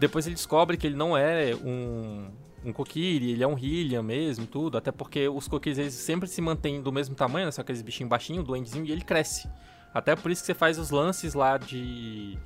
Depois 0.00 0.26
ele 0.26 0.34
descobre 0.34 0.76
que 0.76 0.88
ele 0.88 0.96
não 0.96 1.16
é 1.16 1.54
um, 1.54 2.30
um 2.64 2.72
Kokiri, 2.72 3.30
ele 3.30 3.44
é 3.44 3.46
um 3.46 3.54
Hylian 3.54 4.02
mesmo 4.02 4.44
tudo. 4.44 4.76
Até 4.76 4.90
porque 4.90 5.28
os 5.28 5.46
Kokiris, 5.46 5.78
eles 5.78 5.94
sempre 5.94 6.26
se 6.26 6.42
mantêm 6.42 6.82
do 6.82 6.90
mesmo 6.90 7.14
tamanho, 7.14 7.46
né? 7.46 7.52
São 7.52 7.62
aqueles 7.62 7.80
bichinhos 7.80 8.10
baixinhos, 8.10 8.44
duendezinho, 8.44 8.84
e 8.86 8.90
ele 8.90 9.02
cresce. 9.02 9.48
Até 9.96 10.14
por 10.14 10.30
isso 10.30 10.42
que 10.42 10.46
você 10.46 10.52
faz 10.52 10.78
os 10.78 10.90
lances 10.90 11.32
lá 11.32 11.56
de 11.56 12.38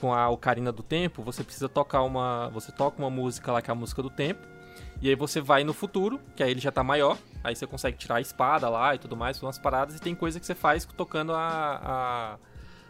com 0.00 0.14
a 0.14 0.30
Ocarina 0.30 0.72
do 0.72 0.82
Tempo, 0.82 1.22
você 1.22 1.44
precisa 1.44 1.68
tocar 1.68 2.00
uma, 2.00 2.48
você 2.54 2.72
toca 2.72 2.98
uma 2.98 3.10
música 3.10 3.52
lá 3.52 3.60
que 3.60 3.70
é 3.70 3.72
a 3.72 3.74
música 3.74 4.02
do 4.02 4.08
tempo. 4.08 4.40
E 5.02 5.10
aí 5.10 5.14
você 5.14 5.42
vai 5.42 5.62
no 5.62 5.74
futuro, 5.74 6.18
que 6.34 6.42
aí 6.42 6.50
ele 6.50 6.60
já 6.60 6.72
tá 6.72 6.82
maior, 6.82 7.18
aí 7.44 7.54
você 7.54 7.66
consegue 7.66 7.98
tirar 7.98 8.14
a 8.14 8.20
espada 8.22 8.66
lá 8.70 8.94
e 8.94 8.98
tudo 8.98 9.14
mais, 9.14 9.42
umas 9.42 9.58
paradas, 9.58 9.94
e 9.94 10.00
tem 10.00 10.14
coisa 10.14 10.40
que 10.40 10.46
você 10.46 10.54
faz 10.54 10.86
tocando 10.86 11.34
a, 11.34 11.38
a, 11.82 12.36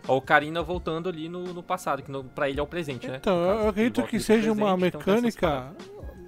a 0.06 0.12
Ocarina 0.12 0.62
voltando 0.62 1.08
ali 1.08 1.28
no, 1.28 1.52
no 1.52 1.62
passado, 1.62 2.00
que 2.00 2.12
no, 2.12 2.22
pra 2.22 2.48
ele 2.48 2.60
é 2.60 2.62
o 2.62 2.68
presente, 2.68 3.08
né? 3.08 3.16
Então, 3.16 3.44
caso, 3.44 3.60
eu 3.62 3.68
acredito 3.70 4.02
que 4.04 4.20
seja 4.20 4.52
uma 4.52 4.78
presente, 4.78 4.86
então 4.86 5.00
tem 5.00 5.14
essas 5.14 5.34
mecânica. 5.34 5.74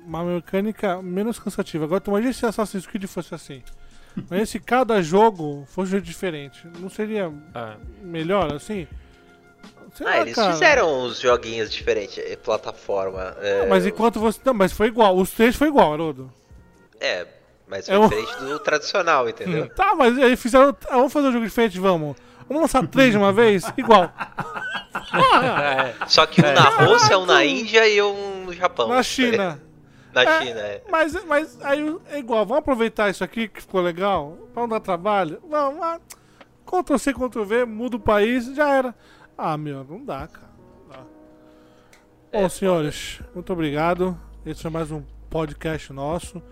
Uma 0.05 0.25
mecânica 0.25 1.01
menos 1.01 1.39
cansativa. 1.39 1.85
Agora, 1.85 2.01
tu 2.01 2.11
imagina 2.11 2.33
se 2.33 2.45
Assassin's 2.45 2.89
Creed 2.89 3.07
fosse 3.07 3.33
assim. 3.33 3.63
Mas 4.31 4.51
se 4.51 4.59
cada 4.61 5.01
jogo 5.03 5.65
fosse 5.69 6.01
diferente, 6.01 6.67
não 6.79 6.89
seria 6.91 7.33
paradas. 7.53 7.79
melhor 8.03 8.53
assim? 8.55 8.87
Sei 9.95 10.07
Ah, 10.07 10.11
lá, 10.11 10.21
eles 10.23 10.35
cara. 10.35 10.53
fizeram 10.53 11.05
uns 11.05 11.21
joguinhos 11.21 11.71
diferentes, 11.71 12.17
eh, 12.19 12.37
plataforma. 12.37 13.37
É, 13.41 13.67
Mas 13.67 13.85
enquanto 13.87 14.19
você. 14.19 14.41
Não, 14.45 14.55
mas 14.55 14.73
foi 14.73 14.87
igual. 14.87 15.17
Os 15.17 15.31
três 15.33 15.55
foi 15.55 15.69
igual, 15.69 15.93
Haroldo. 15.93 16.33
é, 17.01 17.27
mas 17.69 17.89
É 17.89 17.95
foi 17.95 17.99
um- 18.01 18.09
diferente 18.09 18.39
do 18.45 18.59
tradicional, 18.59 19.29
entendeu? 19.29 19.69
Tá, 19.75 19.95
mas 19.95 20.19
aí 20.19 20.35
fizeram. 20.37 20.71
ah, 20.89 20.97
vamos 20.97 21.13
fazer 21.13 21.29
um 21.29 21.33
jogo 21.33 21.45
diferente, 21.45 21.79
vamos. 21.79 22.17
Vamos 22.49 22.63
lançar 22.63 22.87
três 22.87 23.13
de 23.13 23.19
uma 23.19 23.33
vez? 23.33 23.65
Igual. 23.77 24.11
É, 25.15 26.07
Só 26.07 26.27
que 26.27 26.41
um 26.41 26.53
na 26.53 26.69
Rússia, 26.87 27.19
um 27.19 27.27
na 27.27 27.45
Índia 27.45 27.87
e 27.89 28.01
um 28.03 28.45
no 28.47 28.53
Japão. 28.53 28.89
Na 28.89 29.03
China. 29.03 29.61
Na 30.13 30.23
É. 30.25 30.43
China, 30.45 30.61
é. 30.61 30.83
Mas, 30.91 31.25
mas 31.25 31.59
aí 31.63 31.99
é 32.11 32.19
igual, 32.19 32.45
vamos 32.45 32.59
aproveitar 32.61 33.11
isso 33.11 33.25
aqui 33.25 33.49
que 33.49 33.61
ficou 33.61 33.81
legal, 33.81 34.37
pra 34.53 34.63
não 34.63 34.69
dar 34.69 34.81
trabalho. 34.81 35.41
Vamos, 35.49 35.83
ah, 35.83 36.01
Ctrl 36.67 36.97
C, 36.99 37.13
Ctrl 37.13 37.45
V, 37.45 37.65
muda 37.65 37.97
o 37.97 38.01
país, 38.01 38.47
já 38.55 38.69
era. 38.69 38.95
Ah, 39.37 39.57
meu, 39.57 39.85
não 39.85 40.05
dá, 40.05 40.27
cara. 40.29 40.51
Não 40.83 40.89
dá. 40.97 41.05
Bom, 42.33 42.49
senhores, 42.49 43.21
muito 43.35 43.53
obrigado. 43.53 44.19
Esse 44.45 44.63
foi 44.63 44.71
mais 44.71 44.91
um 44.91 45.03
podcast 45.31 45.93
nosso. 45.93 46.43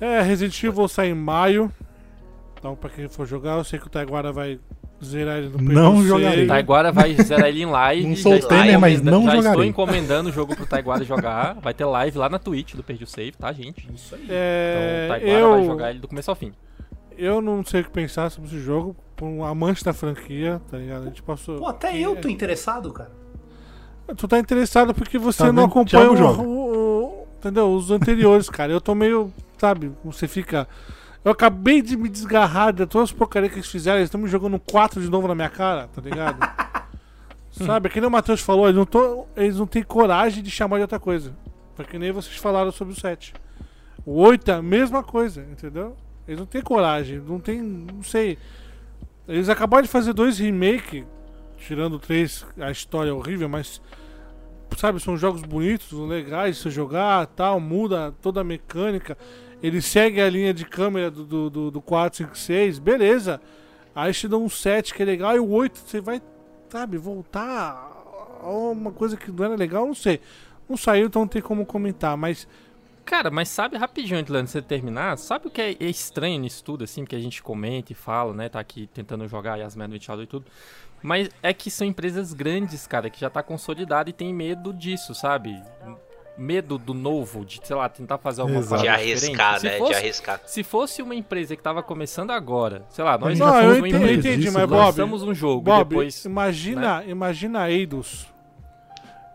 É, 0.00 0.20
Resident 0.20 0.62
Evil 0.62 0.88
sai 0.88 1.08
em 1.08 1.14
maio. 1.14 1.72
Então, 2.54 2.74
pra 2.76 2.90
quem 2.90 3.08
for 3.08 3.26
jogar, 3.26 3.56
eu 3.56 3.64
sei 3.64 3.78
que 3.78 3.86
o 3.86 3.90
Taiguara 3.90 4.32
vai 4.32 4.60
zerar 5.04 5.38
ele 5.38 5.48
no 5.50 5.58
Não 5.58 5.94
PVC. 5.96 6.08
jogarei. 6.08 6.46
Taiguara 6.46 6.92
vai 6.92 7.14
zerar 7.14 7.48
ele 7.48 7.62
em 7.62 7.66
live. 7.66 8.06
Não 8.08 8.16
já 8.16 8.22
sou 8.22 8.34
estou 8.34 8.48
Tamer, 8.50 8.78
mas 8.80 9.00
não 9.00 9.22
Já 9.24 9.28
estou 9.36 9.42
jogarei. 9.44 9.68
encomendando 9.68 10.28
o 10.28 10.32
jogo 10.32 10.56
pro 10.56 10.66
Taiguara 10.66 11.04
jogar. 11.04 11.54
Vai 11.62 11.72
ter 11.74 11.84
live 11.84 12.18
lá 12.18 12.28
na 12.28 12.38
Twitch 12.38 12.74
do 12.74 12.82
Perdi 12.82 13.04
o 13.04 13.06
Save, 13.06 13.32
tá, 13.32 13.52
gente? 13.52 13.88
Isso 13.94 14.14
aí. 14.14 14.26
É, 14.28 15.04
Então 15.06 15.16
o 15.16 15.20
Taiguara 15.20 15.40
eu, 15.40 15.50
vai 15.56 15.64
jogar 15.66 15.90
ele 15.90 15.98
do 16.00 16.08
começo 16.08 16.30
ao 16.30 16.34
fim. 16.36 16.52
eu 17.16 17.40
não 17.40 17.64
sei 17.64 17.80
o 17.80 17.84
que 17.84 17.90
pensar 17.90 18.30
sobre 18.30 18.48
esse 18.50 18.60
jogo. 18.60 18.94
Por 19.16 19.26
um 19.26 19.44
amante 19.44 19.82
da 19.84 19.92
franquia, 19.92 20.60
tá 20.70 20.78
ligado? 20.78 21.02
A 21.02 21.06
gente 21.06 21.22
passou. 21.22 21.58
Pô, 21.58 21.66
até 21.66 21.96
eu 21.98 22.14
tô 22.16 22.28
interessado, 22.28 22.92
cara. 22.92 23.10
Tu 24.16 24.26
tá 24.28 24.38
interessado 24.38 24.94
porque 24.94 25.18
você 25.18 25.38
Tá 25.38 25.52
não 25.52 25.62
vendo? 25.64 25.70
acompanha 25.70 26.10
o, 26.10 26.40
o- 26.40 27.04
o- 27.04 27.26
entendeu? 27.38 27.68
os 27.72 27.90
anteriores, 27.90 28.48
cara. 28.48 28.72
Eu 28.72 28.80
tô 28.80 28.94
meio, 28.94 29.32
sabe, 29.58 29.90
você 30.04 30.26
fica. 30.28 30.66
Eu 31.28 31.32
acabei 31.32 31.82
de 31.82 31.94
me 31.94 32.08
desgarrar 32.08 32.72
de 32.72 32.86
todas 32.86 33.10
as 33.10 33.14
porcarias 33.14 33.52
que 33.52 33.58
eles 33.58 33.68
fizeram. 33.70 33.98
Eles 33.98 34.06
estão 34.06 34.18
me 34.18 34.28
jogando 34.28 34.58
4 34.58 34.98
de 34.98 35.10
novo 35.10 35.28
na 35.28 35.34
minha 35.34 35.50
cara, 35.50 35.86
tá 35.88 36.00
ligado? 36.00 36.38
sabe, 37.52 37.86
é 37.88 37.90
que 37.92 38.00
nem 38.00 38.08
o 38.08 38.10
Matheus 38.10 38.40
falou, 38.40 38.64
eles 38.64 38.76
não, 38.78 38.86
tão- 38.86 39.26
eles 39.36 39.58
não 39.58 39.66
têm 39.66 39.82
coragem 39.82 40.42
de 40.42 40.50
chamar 40.50 40.76
de 40.76 40.82
outra 40.82 40.98
coisa. 40.98 41.36
Porque 41.76 41.98
nem 41.98 42.12
vocês 42.12 42.34
falaram 42.38 42.72
sobre 42.72 42.94
o 42.94 42.96
7. 42.98 43.34
O 44.06 44.22
8 44.22 44.50
é 44.50 44.54
a 44.54 44.62
mesma 44.62 45.02
coisa, 45.02 45.42
entendeu? 45.52 45.94
Eles 46.26 46.40
não 46.40 46.46
têm 46.46 46.62
coragem, 46.62 47.18
não 47.18 47.38
tem. 47.38 47.60
não 47.60 48.02
sei. 48.02 48.38
Eles 49.28 49.50
acabaram 49.50 49.82
de 49.82 49.90
fazer 49.90 50.14
dois 50.14 50.38
remake, 50.38 51.04
tirando 51.58 51.98
3, 51.98 52.46
a 52.58 52.70
história 52.70 53.10
é 53.10 53.12
horrível, 53.12 53.50
mas 53.50 53.82
sabe, 54.78 54.98
são 54.98 55.14
jogos 55.14 55.42
bonitos, 55.42 55.92
legais 55.92 56.56
de 56.56 56.62
se 56.62 56.70
jogar, 56.70 57.26
tal, 57.26 57.60
muda 57.60 58.14
toda 58.22 58.40
a 58.40 58.44
mecânica. 58.44 59.18
Ele 59.62 59.80
segue 59.82 60.20
a 60.20 60.30
linha 60.30 60.54
de 60.54 60.64
câmera 60.64 61.10
do, 61.10 61.24
do, 61.24 61.50
do, 61.50 61.70
do 61.70 61.80
4, 61.80 62.18
5, 62.18 62.38
6, 62.38 62.78
beleza. 62.78 63.40
Aí 63.94 64.12
te 64.12 64.28
dá 64.28 64.36
um 64.36 64.48
7 64.48 64.94
que 64.94 65.02
é 65.02 65.06
legal, 65.06 65.34
e 65.34 65.40
o 65.40 65.50
8 65.50 65.78
você 65.78 66.00
vai, 66.00 66.22
sabe, 66.68 66.96
voltar 66.96 67.92
a 68.40 68.48
uma 68.48 68.92
coisa 68.92 69.16
que 69.16 69.30
não 69.30 69.44
era 69.44 69.56
legal, 69.56 69.86
não 69.86 69.94
sei. 69.94 70.20
Não 70.68 70.76
saiu, 70.76 71.06
então 71.06 71.22
não 71.22 71.28
tem 71.28 71.42
como 71.42 71.66
comentar, 71.66 72.16
mas 72.16 72.46
Cara, 73.08 73.30
mas 73.30 73.48
sabe, 73.48 73.78
rapidinho 73.78 74.20
antes 74.20 74.30
de 74.30 74.50
você 74.50 74.60
terminar, 74.60 75.16
sabe 75.16 75.46
o 75.48 75.50
que 75.50 75.62
é 75.62 75.76
estranho 75.80 76.38
nisso 76.38 76.62
tudo, 76.62 76.84
assim, 76.84 77.06
que 77.06 77.16
a 77.16 77.18
gente 77.18 77.42
comenta 77.42 77.90
e 77.90 77.94
fala, 77.94 78.34
né? 78.34 78.50
Tá 78.50 78.60
aqui 78.60 78.86
tentando 78.92 79.26
jogar 79.26 79.58
as 79.62 79.74
Metal 79.74 80.22
e 80.22 80.26
tudo. 80.26 80.44
Mas 81.02 81.30
é 81.42 81.54
que 81.54 81.70
são 81.70 81.86
empresas 81.86 82.34
grandes, 82.34 82.86
cara, 82.86 83.08
que 83.08 83.18
já 83.18 83.30
tá 83.30 83.42
consolidado 83.42 84.10
e 84.10 84.12
tem 84.12 84.34
medo 84.34 84.74
disso, 84.74 85.14
sabe? 85.14 85.58
Medo 86.38 86.78
do 86.78 86.94
novo, 86.94 87.44
de, 87.44 87.60
sei 87.64 87.74
lá, 87.74 87.88
tentar 87.88 88.16
fazer 88.18 88.42
alguma 88.42 88.60
Exato. 88.60 88.82
coisa 88.82 88.96
De 88.96 89.06
diferente. 89.06 89.24
arriscar, 89.38 89.58
Se 89.60 89.66
né? 89.66 89.76
fosse- 89.78 89.90
De 89.90 89.96
arriscar. 89.98 90.40
Se 90.46 90.62
fosse 90.62 91.02
uma 91.02 91.14
empresa 91.16 91.56
que 91.56 91.62
tava 91.62 91.82
começando 91.82 92.30
agora, 92.30 92.84
sei 92.90 93.04
lá, 93.04 93.18
nós 93.18 93.36
Não, 93.38 93.60
eu 93.60 93.78
entendi, 93.78 93.96
empresa, 93.96 94.12
entendi, 94.20 94.36
disso, 94.44 94.52
mas 94.54 94.62
né? 94.62 94.66
Bob, 94.76 94.84
lançamos 94.86 95.22
um 95.24 95.34
jogo 95.34 95.62
e 95.62 95.64
Bob, 95.64 95.88
depois... 95.88 96.24
imagina, 96.24 97.02
imagina 97.06 97.62
a 97.62 97.70
Eidos 97.70 98.28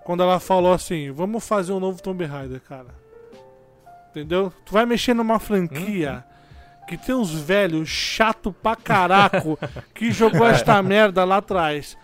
quando 0.05 0.23
ela 0.23 0.39
falou 0.39 0.71
assim, 0.73 1.11
vamos 1.11 1.45
fazer 1.45 1.73
um 1.73 1.79
novo 1.79 2.01
Tomb 2.01 2.23
Raider, 2.25 2.61
cara. 2.61 2.87
Entendeu? 4.11 4.53
Tu 4.65 4.71
vai 4.71 4.85
mexer 4.85 5.13
numa 5.13 5.39
franquia 5.39 6.23
que 6.87 6.97
tem 6.97 7.15
uns 7.15 7.33
velhos 7.33 7.89
chato 7.89 8.53
pra 8.53 8.75
caraco 8.75 9.57
que 9.93 10.11
jogou 10.11 10.45
esta 10.47 10.79
merda 10.83 11.23
lá 11.25 11.37
atrás. 11.37 11.97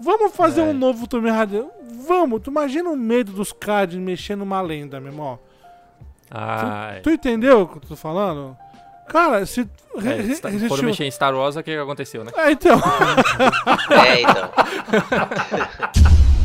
Vamos 0.00 0.34
fazer 0.34 0.60
É. 0.60 0.64
um 0.64 0.72
novo 0.74 1.06
Tomb 1.06 1.28
Raider? 1.30 1.64
Vamos! 2.06 2.42
Tu 2.42 2.50
imagina 2.50 2.90
o 2.90 2.96
medo 2.96 3.32
dos 3.32 3.52
caras 3.52 3.90
de 3.90 3.98
mexer 3.98 4.36
numa 4.36 4.60
lenda, 4.60 5.00
meu 5.00 5.10
irmão. 5.12 5.38
Ai, 6.30 7.00
Tu 7.00 7.10
entendeu 7.10 7.62
o 7.62 7.68
que 7.68 7.76
eu 7.78 7.80
tô 7.80 7.96
falando? 7.96 8.56
Cara, 9.08 9.46
se. 9.46 9.60
Re- 9.96 10.08
é, 10.10 10.14
Re- 10.16 10.22
Resident 10.22 10.68
foram 10.68 10.82
mexer 10.82 11.04
em 11.04 11.10
Star 11.10 11.34
Wars, 11.34 11.54
o 11.56 11.62
que 11.62 11.70
que 11.72 11.78
aconteceu, 11.78 12.24
né? 12.24 12.32
É, 12.36 12.50
então. 12.50 12.78
É, 13.90 14.20
então. 14.22 14.50